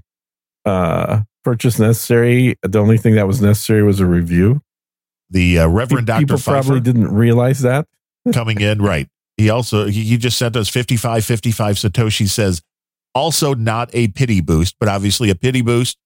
uh 0.66 1.22
purchase 1.42 1.78
necessary. 1.78 2.56
The 2.62 2.78
only 2.78 2.98
thing 2.98 3.14
that 3.14 3.26
was 3.26 3.40
necessary 3.40 3.82
was 3.82 4.00
a 4.00 4.06
review. 4.06 4.60
The 5.30 5.60
uh, 5.60 5.68
Reverend 5.68 6.06
Dr. 6.06 6.36
Probably 6.36 6.80
didn't 6.80 7.14
realize 7.14 7.62
that. 7.62 7.86
Coming 8.32 8.60
in. 8.60 8.80
Right. 8.82 9.08
He 9.36 9.50
also, 9.50 9.86
he, 9.86 10.04
he 10.04 10.16
just 10.16 10.38
sent 10.38 10.56
us 10.56 10.68
5555 10.68 11.76
Satoshi 11.76 12.28
says, 12.28 12.62
also 13.14 13.54
not 13.54 13.90
a 13.92 14.08
pity 14.08 14.40
boost, 14.40 14.76
but 14.78 14.88
obviously 14.88 15.30
a 15.30 15.34
pity 15.34 15.62
boost. 15.62 15.98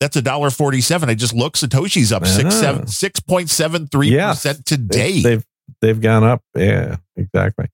That's 0.00 0.14
a 0.14 0.22
dollar 0.22 0.50
forty-seven. 0.50 1.08
I 1.08 1.14
just 1.14 1.34
look. 1.34 1.54
Satoshi's 1.54 2.12
up 2.12 2.24
six 2.24 2.54
seven 2.54 2.86
six 2.86 3.18
point 3.18 3.50
seven 3.50 3.88
three 3.88 4.16
percent 4.16 4.64
today. 4.64 5.22
They've 5.22 5.44
they've 5.80 6.00
gone 6.00 6.22
up. 6.22 6.42
Yeah, 6.54 6.96
exactly. 7.16 7.66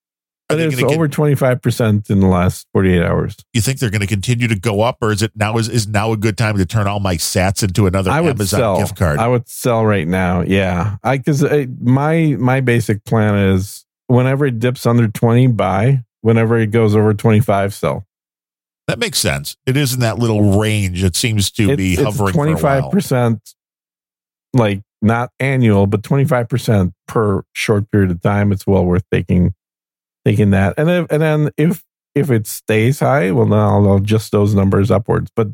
Are 0.55 0.57
But 0.57 0.71
they 0.71 0.75
it's 0.75 0.81
gonna 0.83 0.95
over 0.95 1.09
twenty 1.09 1.35
five 1.35 1.61
percent 1.61 2.11
in 2.11 2.21
the 2.21 2.27
last 2.27 2.67
forty 2.73 2.95
eight 2.95 3.03
hours. 3.03 3.37
you 3.53 3.61
think 3.61 3.79
they're 3.79 3.91
going 3.91 4.01
to 4.01 4.07
continue 4.07 4.49
to 4.49 4.59
go 4.59 4.81
up, 4.83 4.99
or 5.03 5.13
is 5.13 5.23
it 5.23 5.33
now 5.35 5.57
is, 5.59 5.69
is 5.69 5.87
now 5.89 6.13
a 6.13 6.17
good 6.17 6.39
time 6.39 6.57
to 6.57 6.67
turn 6.67 6.87
all 6.87 7.01
my 7.01 7.17
Sats 7.17 7.63
into 7.63 7.87
another 7.87 8.11
I 8.11 8.21
would 8.21 8.37
Amazon 8.37 8.61
sell. 8.61 8.79
gift 8.79 8.97
card? 8.97 9.19
I 9.19 9.29
would 9.29 9.49
sell 9.49 9.85
right 9.85 10.07
now. 10.07 10.43
Yeah, 10.43 10.97
I 11.03 11.19
because 11.19 11.45
my 11.81 12.37
my 12.39 12.61
basic 12.61 13.05
plan 13.05 13.37
is 13.55 13.85
whenever 14.07 14.47
it 14.47 14.59
dips 14.59 14.87
under 14.87 15.09
twenty, 15.09 15.47
buy. 15.47 16.05
Whenever 16.23 16.59
it 16.59 16.71
goes 16.71 16.97
over 16.97 17.13
twenty 17.13 17.41
five, 17.41 17.75
sell. 17.75 18.07
that 18.87 18.99
makes 18.99 19.19
sense. 19.19 19.57
It 19.67 19.77
is 19.77 19.93
in 19.95 20.01
that 20.01 20.19
little 20.19 20.59
range. 20.59 21.05
It 21.05 21.17
seems 21.17 21.51
to 21.53 21.77
be 21.77 21.97
hovering 21.97 22.33
twenty 22.33 22.57
five 22.57 22.91
percent, 22.91 23.55
like 24.53 24.83
not 25.03 25.31
annual, 25.39 25.87
but 25.87 26.03
twenty 26.03 26.25
five 26.25 26.49
percent 26.49 26.95
per 27.07 27.43
short 27.53 27.91
period 27.91 28.11
of 28.11 28.23
time. 28.23 28.53
It's 28.53 28.67
well 28.67 28.87
worth 28.87 29.05
taking 29.13 29.55
taking 30.25 30.51
that, 30.51 30.75
and 30.79 30.89
if, 30.91 31.07
and 31.11 31.23
then 31.23 31.51
if 31.57 31.85
if 32.15 32.31
it 32.31 32.47
stays 32.47 33.01
high, 33.01 33.33
well, 33.33 33.47
then 33.47 33.59
I'll, 33.59 33.89
I'll 33.89 33.97
adjust 33.97 34.33
those 34.33 34.55
numbers 34.55 34.91
upwards. 34.91 35.31
But 35.35 35.49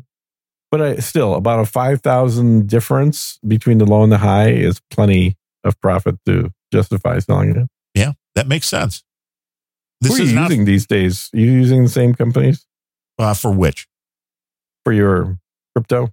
but 0.69 0.81
I, 0.81 0.95
still, 0.97 1.35
about 1.35 1.59
a 1.59 1.65
five 1.65 2.01
thousand 2.01 2.67
difference 2.67 3.39
between 3.47 3.77
the 3.77 3.85
low 3.85 4.03
and 4.03 4.11
the 4.11 4.17
high 4.19 4.49
is 4.49 4.81
plenty 4.89 5.37
of 5.63 5.79
profit 5.81 6.17
to 6.25 6.51
justify 6.71 7.19
selling 7.19 7.55
it. 7.55 7.67
Yeah, 7.93 8.13
that 8.35 8.47
makes 8.47 8.67
sense. 8.67 9.03
This 9.99 10.13
Who 10.13 10.19
are 10.19 10.23
is 10.23 10.29
you 10.31 10.35
not 10.39 10.49
using 10.49 10.65
these 10.65 10.87
days? 10.87 11.29
you 11.33 11.45
using 11.45 11.83
the 11.83 11.89
same 11.89 12.15
companies 12.15 12.65
uh, 13.19 13.33
for 13.33 13.51
which 13.51 13.87
for 14.83 14.93
your 14.93 15.37
crypto? 15.75 16.05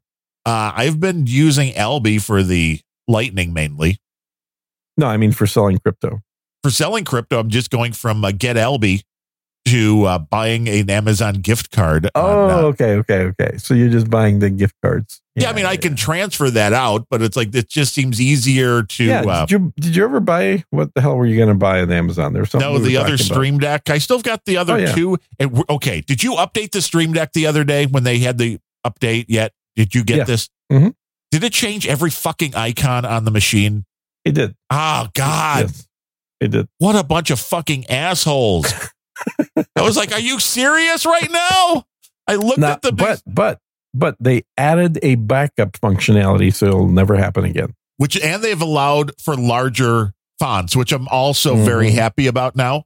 uh, 0.44 0.72
I've 0.74 0.98
been 1.00 1.26
using 1.26 1.74
Alby 1.76 2.18
for 2.18 2.42
the 2.42 2.80
Lightning 3.06 3.52
mainly. 3.52 3.98
No, 4.96 5.06
I 5.06 5.16
mean 5.16 5.32
for 5.32 5.46
selling 5.46 5.78
crypto. 5.78 6.20
For 6.68 6.72
selling 6.72 7.06
crypto, 7.06 7.40
I'm 7.40 7.48
just 7.48 7.70
going 7.70 7.94
from 7.94 8.22
uh, 8.22 8.30
Get 8.30 8.58
Alby 8.58 9.00
to 9.68 10.04
uh, 10.04 10.18
buying 10.18 10.68
an 10.68 10.90
Amazon 10.90 11.36
gift 11.36 11.70
card. 11.70 12.10
Oh, 12.14 12.20
on, 12.20 12.50
uh, 12.50 12.56
okay, 12.68 12.96
okay, 12.96 13.20
okay. 13.40 13.56
So 13.56 13.72
you're 13.72 13.88
just 13.88 14.10
buying 14.10 14.40
the 14.40 14.50
gift 14.50 14.74
cards. 14.84 15.22
yeah, 15.34 15.48
I 15.48 15.54
mean, 15.54 15.64
I 15.64 15.78
can 15.78 15.96
transfer 15.96 16.50
that 16.50 16.74
out, 16.74 17.06
but 17.08 17.22
it's 17.22 17.38
like 17.38 17.54
it 17.54 17.70
just 17.70 17.94
seems 17.94 18.20
easier 18.20 18.82
to. 18.82 19.02
Yeah. 19.04 19.22
uh, 19.22 19.46
did 19.46 19.50
you 19.52 19.72
did 19.80 19.96
you 19.96 20.04
ever 20.04 20.20
buy? 20.20 20.62
What 20.68 20.92
the 20.92 21.00
hell 21.00 21.16
were 21.16 21.24
you 21.24 21.36
going 21.38 21.48
to 21.48 21.54
buy 21.54 21.80
on 21.80 21.90
Amazon? 21.90 22.34
There 22.34 22.42
was 22.42 22.50
something. 22.50 22.70
no, 22.70 22.78
we 22.78 22.86
the 22.86 22.98
other 22.98 23.16
talking 23.16 23.26
about. 23.28 23.34
Stream 23.34 23.58
Deck. 23.60 23.88
I 23.88 23.96
still 23.96 24.20
got 24.20 24.44
the 24.44 24.58
other 24.58 24.74
Oh, 24.74 24.76
yeah. 24.76 24.92
two. 24.92 25.16
Okay, 25.70 26.02
did 26.02 26.22
you 26.22 26.32
update 26.34 26.72
the 26.72 26.82
Stream 26.82 27.14
Deck 27.14 27.32
the 27.32 27.46
other 27.46 27.64
day 27.64 27.86
when 27.86 28.04
they 28.04 28.18
had 28.18 28.36
the 28.36 28.58
update 28.86 29.24
yet? 29.28 29.54
Did 29.74 29.94
you 29.94 30.04
get 30.04 30.18
Yeah. 30.18 30.24
this? 30.24 30.50
Mhm. 30.70 30.92
Did 31.30 31.44
it 31.44 31.54
change 31.54 31.88
every 31.88 32.10
fucking 32.10 32.54
icon 32.54 33.06
on 33.06 33.24
the 33.24 33.30
machine? 33.30 33.86
It 34.26 34.32
did. 34.34 34.54
Oh 34.68 35.08
God, 35.14 35.60
Yes, 35.68 35.87
it 36.40 36.50
did. 36.50 36.68
what 36.78 36.96
a 36.96 37.04
bunch 37.04 37.30
of 37.30 37.38
fucking 37.40 37.86
assholes! 37.86 38.72
I 39.76 39.82
was 39.82 39.96
like, 39.96 40.12
"Are 40.12 40.20
you 40.20 40.38
serious 40.40 41.04
right 41.06 41.30
now?" 41.30 41.84
I 42.26 42.34
looked 42.36 42.58
Not, 42.58 42.76
at 42.76 42.82
the 42.82 42.92
but 42.92 43.22
but 43.26 43.58
but 43.94 44.16
they 44.20 44.42
added 44.56 44.98
a 45.02 45.14
backup 45.16 45.72
functionality, 45.72 46.54
so 46.54 46.66
it'll 46.66 46.88
never 46.88 47.16
happen 47.16 47.44
again. 47.44 47.74
which 47.96 48.20
and 48.20 48.42
they've 48.44 48.60
allowed 48.62 49.12
for 49.20 49.34
larger 49.36 50.12
fonts, 50.38 50.76
which 50.76 50.92
I'm 50.92 51.08
also 51.08 51.56
very 51.56 51.90
Mhm. 51.90 51.94
happy 51.94 52.26
about 52.28 52.54
now. 52.54 52.84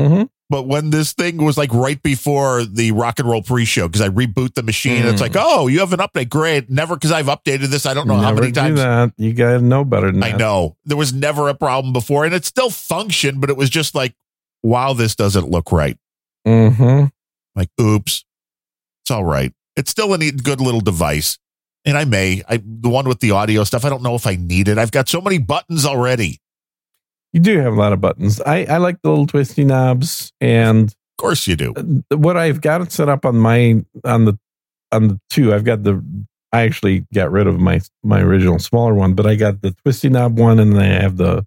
Mhm. 0.00 0.28
But 0.52 0.68
when 0.68 0.90
this 0.90 1.14
thing 1.14 1.38
was 1.42 1.56
like 1.56 1.72
right 1.72 2.00
before 2.02 2.66
the 2.66 2.92
rock 2.92 3.18
and 3.18 3.26
roll 3.26 3.40
pre-show, 3.42 3.88
because 3.88 4.02
I 4.02 4.10
reboot 4.10 4.52
the 4.52 4.62
machine, 4.62 5.06
it's 5.06 5.16
Mm. 5.16 5.20
like, 5.22 5.32
oh, 5.34 5.66
you 5.66 5.78
have 5.80 5.94
an 5.94 6.00
update. 6.00 6.28
Great. 6.28 6.68
Never 6.68 6.94
because 6.94 7.10
I've 7.10 7.24
updated 7.24 7.68
this. 7.68 7.86
I 7.86 7.94
don't 7.94 8.06
know 8.06 8.18
how 8.18 8.34
many 8.34 8.52
times. 8.52 8.78
that. 8.78 9.14
You 9.16 9.32
to 9.32 9.60
know 9.62 9.82
better 9.82 10.12
than 10.12 10.22
I 10.22 10.32
that. 10.32 10.38
know 10.38 10.76
there 10.84 10.98
was 10.98 11.14
never 11.14 11.48
a 11.48 11.54
problem 11.54 11.94
before, 11.94 12.26
and 12.26 12.34
it 12.34 12.44
still 12.44 12.68
functioned, 12.68 13.40
but 13.40 13.48
it 13.48 13.56
was 13.56 13.70
just 13.70 13.94
like, 13.94 14.14
wow, 14.62 14.92
this 14.92 15.16
doesn't 15.16 15.48
look 15.48 15.72
right. 15.72 15.96
Mm-hmm. 16.46 17.06
Like, 17.56 17.70
oops, 17.80 18.26
it's 19.02 19.10
all 19.10 19.24
right. 19.24 19.54
It's 19.74 19.90
still 19.90 20.12
a 20.12 20.18
neat, 20.18 20.42
good 20.44 20.60
little 20.60 20.82
device, 20.82 21.38
and 21.86 21.96
I 21.96 22.04
may. 22.04 22.42
I 22.46 22.58
the 22.62 22.90
one 22.90 23.08
with 23.08 23.20
the 23.20 23.30
audio 23.30 23.64
stuff. 23.64 23.86
I 23.86 23.88
don't 23.88 24.02
know 24.02 24.16
if 24.16 24.26
I 24.26 24.36
need 24.36 24.68
it. 24.68 24.76
I've 24.76 24.92
got 24.92 25.08
so 25.08 25.22
many 25.22 25.38
buttons 25.38 25.86
already. 25.86 26.41
You 27.32 27.40
do 27.40 27.58
have 27.58 27.72
a 27.72 27.76
lot 27.76 27.92
of 27.92 28.00
buttons. 28.00 28.40
I 28.42 28.64
I 28.64 28.76
like 28.78 29.00
the 29.02 29.08
little 29.10 29.26
twisty 29.26 29.64
knobs 29.64 30.32
and 30.40 30.88
Of 30.88 31.16
course 31.18 31.46
you 31.46 31.56
do. 31.56 31.72
uh, 31.76 32.16
what 32.16 32.36
I've 32.36 32.60
got 32.60 32.80
it 32.82 32.92
set 32.92 33.08
up 33.08 33.24
on 33.24 33.36
my 33.36 33.82
on 34.04 34.24
the 34.26 34.38
on 34.90 35.08
the 35.08 35.20
two. 35.30 35.54
I've 35.54 35.64
got 35.64 35.82
the 35.84 36.02
I 36.52 36.62
actually 36.62 37.06
got 37.14 37.30
rid 37.32 37.46
of 37.46 37.58
my 37.58 37.80
my 38.02 38.20
original 38.20 38.58
smaller 38.58 38.94
one, 38.94 39.14
but 39.14 39.26
I 39.26 39.34
got 39.36 39.62
the 39.62 39.72
twisty 39.82 40.10
knob 40.10 40.38
one, 40.38 40.58
and 40.60 40.72
then 40.74 40.80
I 40.82 41.00
have 41.02 41.16
the 41.16 41.46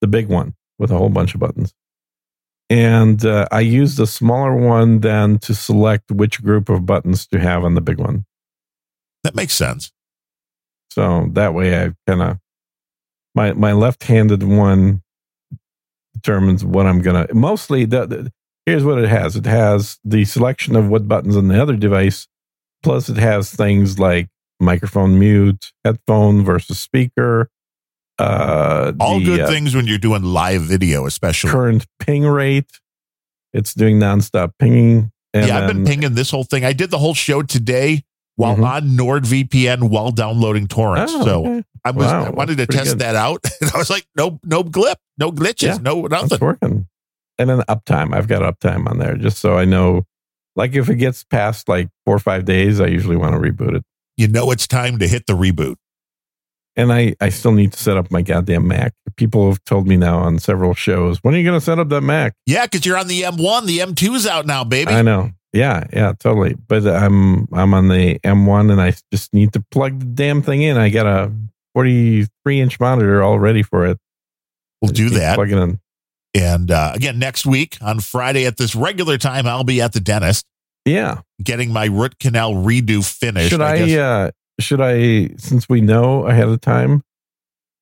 the 0.00 0.08
big 0.08 0.28
one 0.28 0.54
with 0.78 0.90
a 0.90 0.96
whole 0.98 1.10
bunch 1.10 1.34
of 1.34 1.40
buttons. 1.40 1.72
And 2.68 3.24
uh, 3.24 3.46
I 3.50 3.60
use 3.60 3.96
the 3.96 4.06
smaller 4.06 4.54
one 4.54 5.00
then 5.00 5.38
to 5.40 5.54
select 5.54 6.10
which 6.10 6.42
group 6.42 6.68
of 6.68 6.86
buttons 6.86 7.26
to 7.28 7.38
have 7.40 7.64
on 7.64 7.74
the 7.74 7.80
big 7.80 7.98
one. 7.98 8.24
That 9.24 9.34
makes 9.34 9.54
sense. 9.54 9.92
So 10.90 11.28
that 11.32 11.52
way 11.54 11.84
I 11.84 11.92
kind 12.06 12.22
of 12.22 12.38
my 13.34 13.52
my 13.52 13.72
left-handed 13.72 14.42
one 14.42 15.02
determines 16.22 16.64
what 16.64 16.86
I'm 16.86 17.00
gonna 17.02 17.26
mostly 17.32 17.84
the, 17.84 18.06
the 18.06 18.32
here's 18.66 18.84
what 18.84 18.98
it 18.98 19.08
has. 19.08 19.36
It 19.36 19.46
has 19.46 19.98
the 20.04 20.24
selection 20.24 20.76
of 20.76 20.88
what 20.88 21.08
buttons 21.08 21.36
on 21.36 21.48
the 21.48 21.60
other 21.60 21.76
device, 21.76 22.26
plus 22.82 23.08
it 23.08 23.16
has 23.16 23.50
things 23.52 23.98
like 23.98 24.28
microphone 24.60 25.18
mute, 25.18 25.72
headphone 25.84 26.44
versus 26.44 26.78
speaker. 26.78 27.50
Uh, 28.18 28.92
All 29.00 29.18
the, 29.18 29.24
good 29.24 29.40
uh, 29.40 29.48
things 29.48 29.74
when 29.74 29.86
you're 29.86 29.98
doing 29.98 30.22
live 30.22 30.62
video, 30.62 31.06
especially. 31.06 31.50
current 31.50 31.86
ping 31.98 32.24
rate. 32.24 32.70
It's 33.52 33.72
doing 33.72 33.98
nonstop 33.98 34.52
pinging. 34.58 35.10
And 35.32 35.46
yeah, 35.46 35.58
I've 35.58 35.68
been 35.68 35.84
pinging 35.84 36.14
this 36.14 36.30
whole 36.30 36.44
thing. 36.44 36.64
I 36.64 36.72
did 36.72 36.90
the 36.90 36.98
whole 36.98 37.14
show 37.14 37.42
today 37.42 38.04
while 38.40 38.56
Mhm. 38.56 38.64
on 38.66 38.88
NordVPN 38.96 39.90
while 39.90 40.10
downloading 40.10 40.66
torrents. 40.66 41.12
Oh, 41.14 41.24
so 41.24 41.40
okay. 41.46 41.62
I 41.84 41.90
was 41.92 42.06
Wow, 42.06 42.24
I 42.24 42.30
wanted 42.30 42.58
to 42.58 42.66
test 42.66 42.90
good. 42.92 42.98
that 43.00 43.16
out, 43.16 43.44
and 43.60 43.70
I 43.74 43.78
was 43.78 43.90
like, 43.90 44.06
no, 44.16 44.38
no 44.44 44.62
glip, 44.64 44.96
no 45.18 45.30
glitches, 45.30 45.62
Yeah, 45.66 45.78
no 45.80 46.02
nothing. 46.02 46.28
It's 46.32 46.40
working. 46.40 46.86
And 47.38 47.48
then 47.50 47.60
uptime. 47.68 48.14
I've 48.14 48.28
got 48.28 48.42
uptime 48.42 48.86
on 48.88 48.98
there 48.98 49.16
just 49.16 49.38
so 49.38 49.56
I 49.56 49.64
know. 49.64 50.02
Like 50.56 50.74
if 50.74 50.88
it 50.90 50.96
gets 50.96 51.24
past 51.24 51.68
like 51.68 51.88
four 52.04 52.16
or 52.16 52.18
five 52.18 52.44
days, 52.44 52.80
I 52.80 52.86
usually 52.86 53.16
want 53.16 53.32
to 53.34 53.38
reboot 53.40 53.76
it. 53.76 53.82
You 54.16 54.28
know, 54.28 54.50
it's 54.50 54.66
time 54.66 54.98
to 54.98 55.08
hit 55.08 55.26
the 55.26 55.32
reboot. 55.34 55.76
And 56.76 56.92
I, 56.92 57.14
I 57.20 57.30
still 57.30 57.52
need 57.52 57.72
to 57.72 57.78
set 57.78 57.96
up 57.96 58.10
my 58.10 58.22
goddamn 58.22 58.68
Mac. 58.68 58.92
People 59.16 59.48
have 59.48 59.62
told 59.64 59.86
me 59.88 59.96
now 59.96 60.18
on 60.18 60.38
several 60.38 60.72
shows, 60.74 61.18
when 61.22 61.34
are 61.34 61.38
you 61.38 61.44
going 61.44 61.58
to 61.58 61.64
set 61.64 61.78
up 61.78 61.88
that 61.88 62.02
Mac? 62.02 62.34
Yeah, 62.46 62.64
because 62.66 62.84
you're 62.86 62.96
on 62.98 63.08
the 63.08 63.22
M1. 63.22 63.66
The 63.66 63.78
M2's 63.78 64.26
out 64.26 64.46
now, 64.46 64.62
baby. 64.64 64.92
I 64.92 65.02
know. 65.02 65.30
Yeah, 65.52 65.84
yeah, 65.92 66.12
totally. 66.18 66.54
But 66.68 66.86
I'm 66.86 67.48
I'm 67.52 67.74
on 67.74 67.88
the 67.88 68.18
M1 68.20 68.70
and 68.70 68.80
I 68.80 68.94
just 69.12 69.32
need 69.34 69.52
to 69.54 69.64
plug 69.70 69.98
the 69.98 70.04
damn 70.06 70.42
thing 70.42 70.62
in. 70.62 70.76
I 70.76 70.90
got 70.90 71.06
a 71.06 71.32
43 71.74 72.60
inch 72.60 72.78
monitor 72.80 73.22
all 73.22 73.38
ready 73.38 73.62
for 73.62 73.86
it. 73.86 73.98
We'll 74.80 74.92
do 74.92 75.10
that. 75.10 75.34
Plug 75.34 75.50
it 75.52 75.58
in. 75.58 75.80
And 76.34 76.70
uh, 76.70 76.92
again, 76.94 77.18
next 77.18 77.44
week 77.46 77.76
on 77.80 77.98
Friday 78.00 78.46
at 78.46 78.56
this 78.56 78.74
regular 78.76 79.18
time, 79.18 79.46
I'll 79.46 79.64
be 79.64 79.80
at 79.82 79.92
the 79.92 80.00
dentist 80.00 80.46
Yeah. 80.84 81.22
getting 81.42 81.72
my 81.72 81.86
root 81.86 82.18
canal 82.20 82.52
redo 82.54 83.04
finished. 83.04 83.50
should 83.50 83.60
I, 83.60 83.78
guess. 83.86 83.98
uh 83.98 84.30
should 84.60 84.80
I 84.80 85.30
since 85.38 85.68
we 85.68 85.80
know 85.80 86.26
ahead 86.26 86.46
of 86.48 86.60
time, 86.60 87.02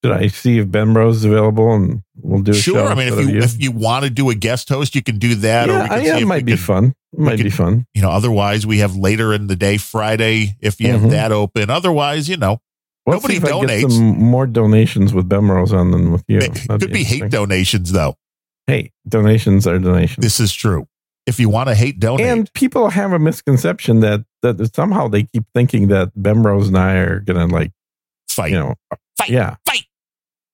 should 0.04 0.12
I 0.14 0.28
see 0.28 0.58
if 0.58 0.70
Ben 0.70 0.94
Rose 0.94 1.16
is 1.18 1.24
available 1.24 1.72
and 1.74 2.02
we'll 2.22 2.42
do 2.42 2.52
a 2.52 2.54
show? 2.54 2.72
sure. 2.74 2.86
I 2.86 2.94
mean, 2.94 3.08
if 3.08 3.14
instead 3.18 3.34
you 3.34 3.40
if 3.42 3.60
you 3.62 3.72
want 3.72 4.04
to 4.04 4.10
do 4.10 4.30
a 4.30 4.34
guest 4.34 4.68
host, 4.68 4.94
you 4.94 5.02
can 5.02 5.18
do 5.18 5.34
that. 5.36 5.68
or 5.68 5.72
yeah, 5.72 5.82
we 5.82 5.88
can 5.88 6.04
yeah, 6.04 6.18
it 6.18 6.26
might 6.26 6.44
be 6.44 6.52
can- 6.52 6.58
fun. 6.58 6.94
It 7.12 7.18
might 7.18 7.36
could- 7.36 7.44
be 7.44 7.50
fun. 7.50 7.86
You 7.94 8.02
know, 8.02 8.10
otherwise 8.10 8.66
we 8.66 8.78
have 8.78 8.94
later 8.96 9.32
in 9.32 9.46
the 9.48 9.56
day 9.56 9.76
Friday 9.78 10.56
if 10.60 10.80
you 10.80 10.88
have 10.92 11.00
Mhm. 11.00 11.10
that 11.10 11.32
open. 11.32 11.70
Otherwise, 11.70 12.28
you 12.28 12.36
know, 12.36 12.60
Let's 13.06 13.22
Nobody 13.22 13.34
see 13.34 13.38
if 13.38 13.44
I 13.46 13.48
get 13.66 13.68
donates. 13.86 13.92
some 13.92 14.18
more 14.22 14.46
donations 14.46 15.14
with 15.14 15.30
Ben 15.30 15.48
Rose 15.48 15.72
on 15.72 15.92
than 15.92 16.12
with 16.12 16.24
you. 16.28 16.40
it 16.40 16.66
could 16.68 16.92
be 16.92 17.04
hate 17.04 17.30
donations 17.30 17.92
though. 17.92 18.16
Hey, 18.66 18.92
donations 19.08 19.66
are 19.66 19.78
donations. 19.78 20.22
This 20.22 20.38
is 20.38 20.52
true. 20.52 20.86
If 21.26 21.40
you 21.40 21.48
want 21.48 21.70
to 21.70 21.74
hate 21.74 21.98
donate, 22.00 22.26
and 22.26 22.52
people 22.52 22.90
have 22.90 23.12
a 23.14 23.18
misconception 23.18 24.00
that 24.00 24.24
that 24.42 24.74
somehow 24.76 25.08
they 25.08 25.22
keep 25.22 25.44
thinking 25.54 25.88
that 25.88 26.12
Bemrose 26.16 26.68
and 26.68 26.76
I 26.76 26.96
are 26.96 27.20
gonna 27.20 27.46
like 27.46 27.72
fight. 28.28 28.50
you 28.52 28.58
know 28.58 28.74
Fight. 29.16 29.30
yeah 29.30 29.56
Fight. 29.66 29.84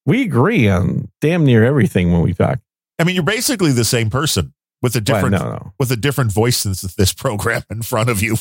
We 0.06 0.22
agree 0.22 0.68
on 0.68 1.08
damn 1.20 1.44
near 1.44 1.64
everything 1.64 2.12
when 2.12 2.22
we 2.22 2.34
talk. 2.34 2.58
I 2.98 3.04
mean, 3.04 3.14
you're 3.14 3.24
basically 3.24 3.72
the 3.72 3.84
same 3.84 4.10
person 4.10 4.52
with 4.82 4.94
a 4.94 4.98
Well, 4.98 5.04
different 5.04 5.42
no, 5.42 5.50
no. 5.52 5.72
with 5.78 5.90
a 5.90 5.96
different 5.96 6.30
voice 6.32 6.58
since 6.58 6.82
this 6.82 7.12
program 7.12 7.62
in 7.70 7.82
front 7.82 8.10
of 8.10 8.22
you. 8.22 8.36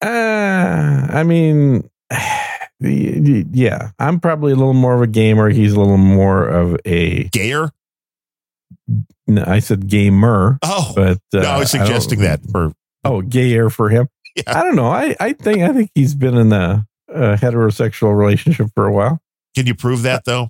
Uh, 0.00 1.06
I 1.10 1.24
mean, 1.24 1.88
yeah, 2.80 3.90
I'm 3.98 4.20
probably 4.20 4.52
a 4.52 4.56
little 4.56 4.72
more 4.74 4.94
of 4.94 5.02
a 5.02 5.06
gamer. 5.06 5.48
He's 5.50 5.72
a 5.72 5.78
little 5.80 5.96
more 5.98 6.46
of 6.46 6.78
a. 6.84 7.24
Gayer? 7.24 7.70
No, 9.26 9.44
I 9.46 9.58
said 9.58 9.88
gamer, 9.88 10.58
Oh, 10.62 10.92
but 10.94 11.18
uh, 11.34 11.40
no, 11.42 11.48
I 11.50 11.58
was 11.58 11.70
suggesting 11.70 12.20
that 12.20 12.40
for 12.50 12.72
Oh, 13.04 13.20
gayer 13.20 13.68
for 13.70 13.90
him. 13.90 14.08
Yeah. 14.36 14.44
I 14.46 14.62
don't 14.62 14.76
know. 14.76 14.86
I 14.86 15.14
I 15.20 15.32
think 15.34 15.58
I 15.58 15.72
think 15.72 15.90
he's 15.94 16.14
been 16.14 16.36
in 16.36 16.52
a, 16.52 16.86
a 17.08 17.34
heterosexual 17.36 18.16
relationship 18.16 18.68
for 18.74 18.86
a 18.86 18.92
while. 18.92 19.20
Can 19.54 19.66
you 19.66 19.74
prove 19.74 20.02
that 20.02 20.24
though? 20.24 20.48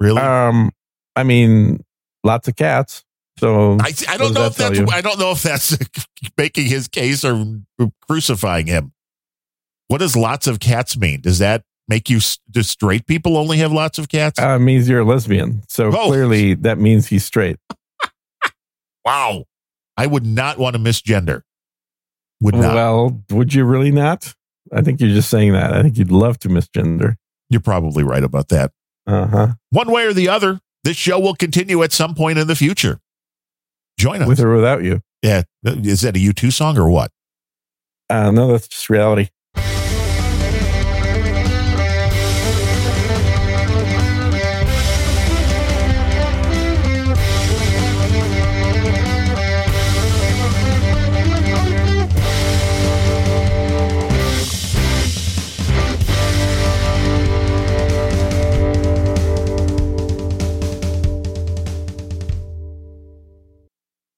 Really? 0.00 0.20
Um, 0.20 0.70
I 1.16 1.22
mean, 1.24 1.84
lots 2.24 2.48
of 2.48 2.56
cats. 2.56 3.04
So 3.38 3.76
I, 3.80 3.92
I 4.08 4.16
don't 4.16 4.34
know 4.34 4.42
does 4.48 4.52
if 4.52 4.56
that's 4.56 4.78
you? 4.78 4.86
I 4.90 5.00
don't 5.00 5.18
know 5.18 5.30
if 5.30 5.42
that's 5.42 5.76
making 6.36 6.66
his 6.66 6.88
case 6.88 7.24
or 7.24 7.60
crucifying 8.08 8.66
him. 8.66 8.92
What 9.86 9.98
does 9.98 10.16
lots 10.16 10.46
of 10.46 10.60
cats 10.60 10.96
mean? 10.96 11.20
Does 11.20 11.38
that 11.38 11.62
make 11.88 12.10
you 12.10 12.20
do 12.50 12.62
straight 12.62 13.06
people 13.06 13.36
only 13.36 13.58
have 13.58 13.72
lots 13.72 13.98
of 13.98 14.08
cats? 14.08 14.38
uh, 14.38 14.58
means 14.58 14.88
you're 14.88 15.00
a 15.00 15.04
lesbian. 15.04 15.62
So 15.68 15.88
Oh. 15.88 16.08
clearly 16.08 16.54
that 16.54 16.78
means 16.78 17.06
he's 17.06 17.24
straight. 17.24 17.56
wow. 19.04 19.44
I 19.96 20.06
would 20.06 20.26
not 20.26 20.58
want 20.58 20.74
to 20.76 20.80
misgender. 20.82 21.42
Would 22.40 22.54
not. 22.54 22.74
Well, 22.74 23.22
would 23.30 23.54
you 23.54 23.64
really 23.64 23.90
not? 23.90 24.34
I 24.72 24.82
think 24.82 25.00
you're 25.00 25.10
just 25.10 25.30
saying 25.30 25.52
that. 25.52 25.72
I 25.72 25.82
think 25.82 25.96
you'd 25.96 26.12
love 26.12 26.38
to 26.40 26.48
misgender. 26.48 27.14
You're 27.50 27.60
probably 27.60 28.04
right 28.04 28.22
about 28.22 28.48
that. 28.48 28.70
Uh 29.08 29.26
huh. 29.26 29.46
One 29.70 29.90
way 29.90 30.04
or 30.04 30.12
the 30.12 30.28
other, 30.28 30.60
this 30.84 30.96
show 30.96 31.18
will 31.18 31.34
continue 31.34 31.82
at 31.82 31.92
some 31.92 32.14
point 32.14 32.38
in 32.38 32.46
the 32.46 32.54
future. 32.54 33.00
Join 33.98 34.22
us. 34.22 34.28
With 34.28 34.40
or 34.40 34.54
without 34.54 34.84
you. 34.84 35.00
yeah. 35.22 35.42
Is 35.64 36.02
that 36.02 36.14
a 36.14 36.20
U2 36.20 36.52
song 36.52 36.78
or 36.78 36.88
what? 36.90 37.10
Uh, 38.10 38.30
no, 38.30 38.52
that's 38.52 38.68
just 38.68 38.88
reality. 38.88 39.28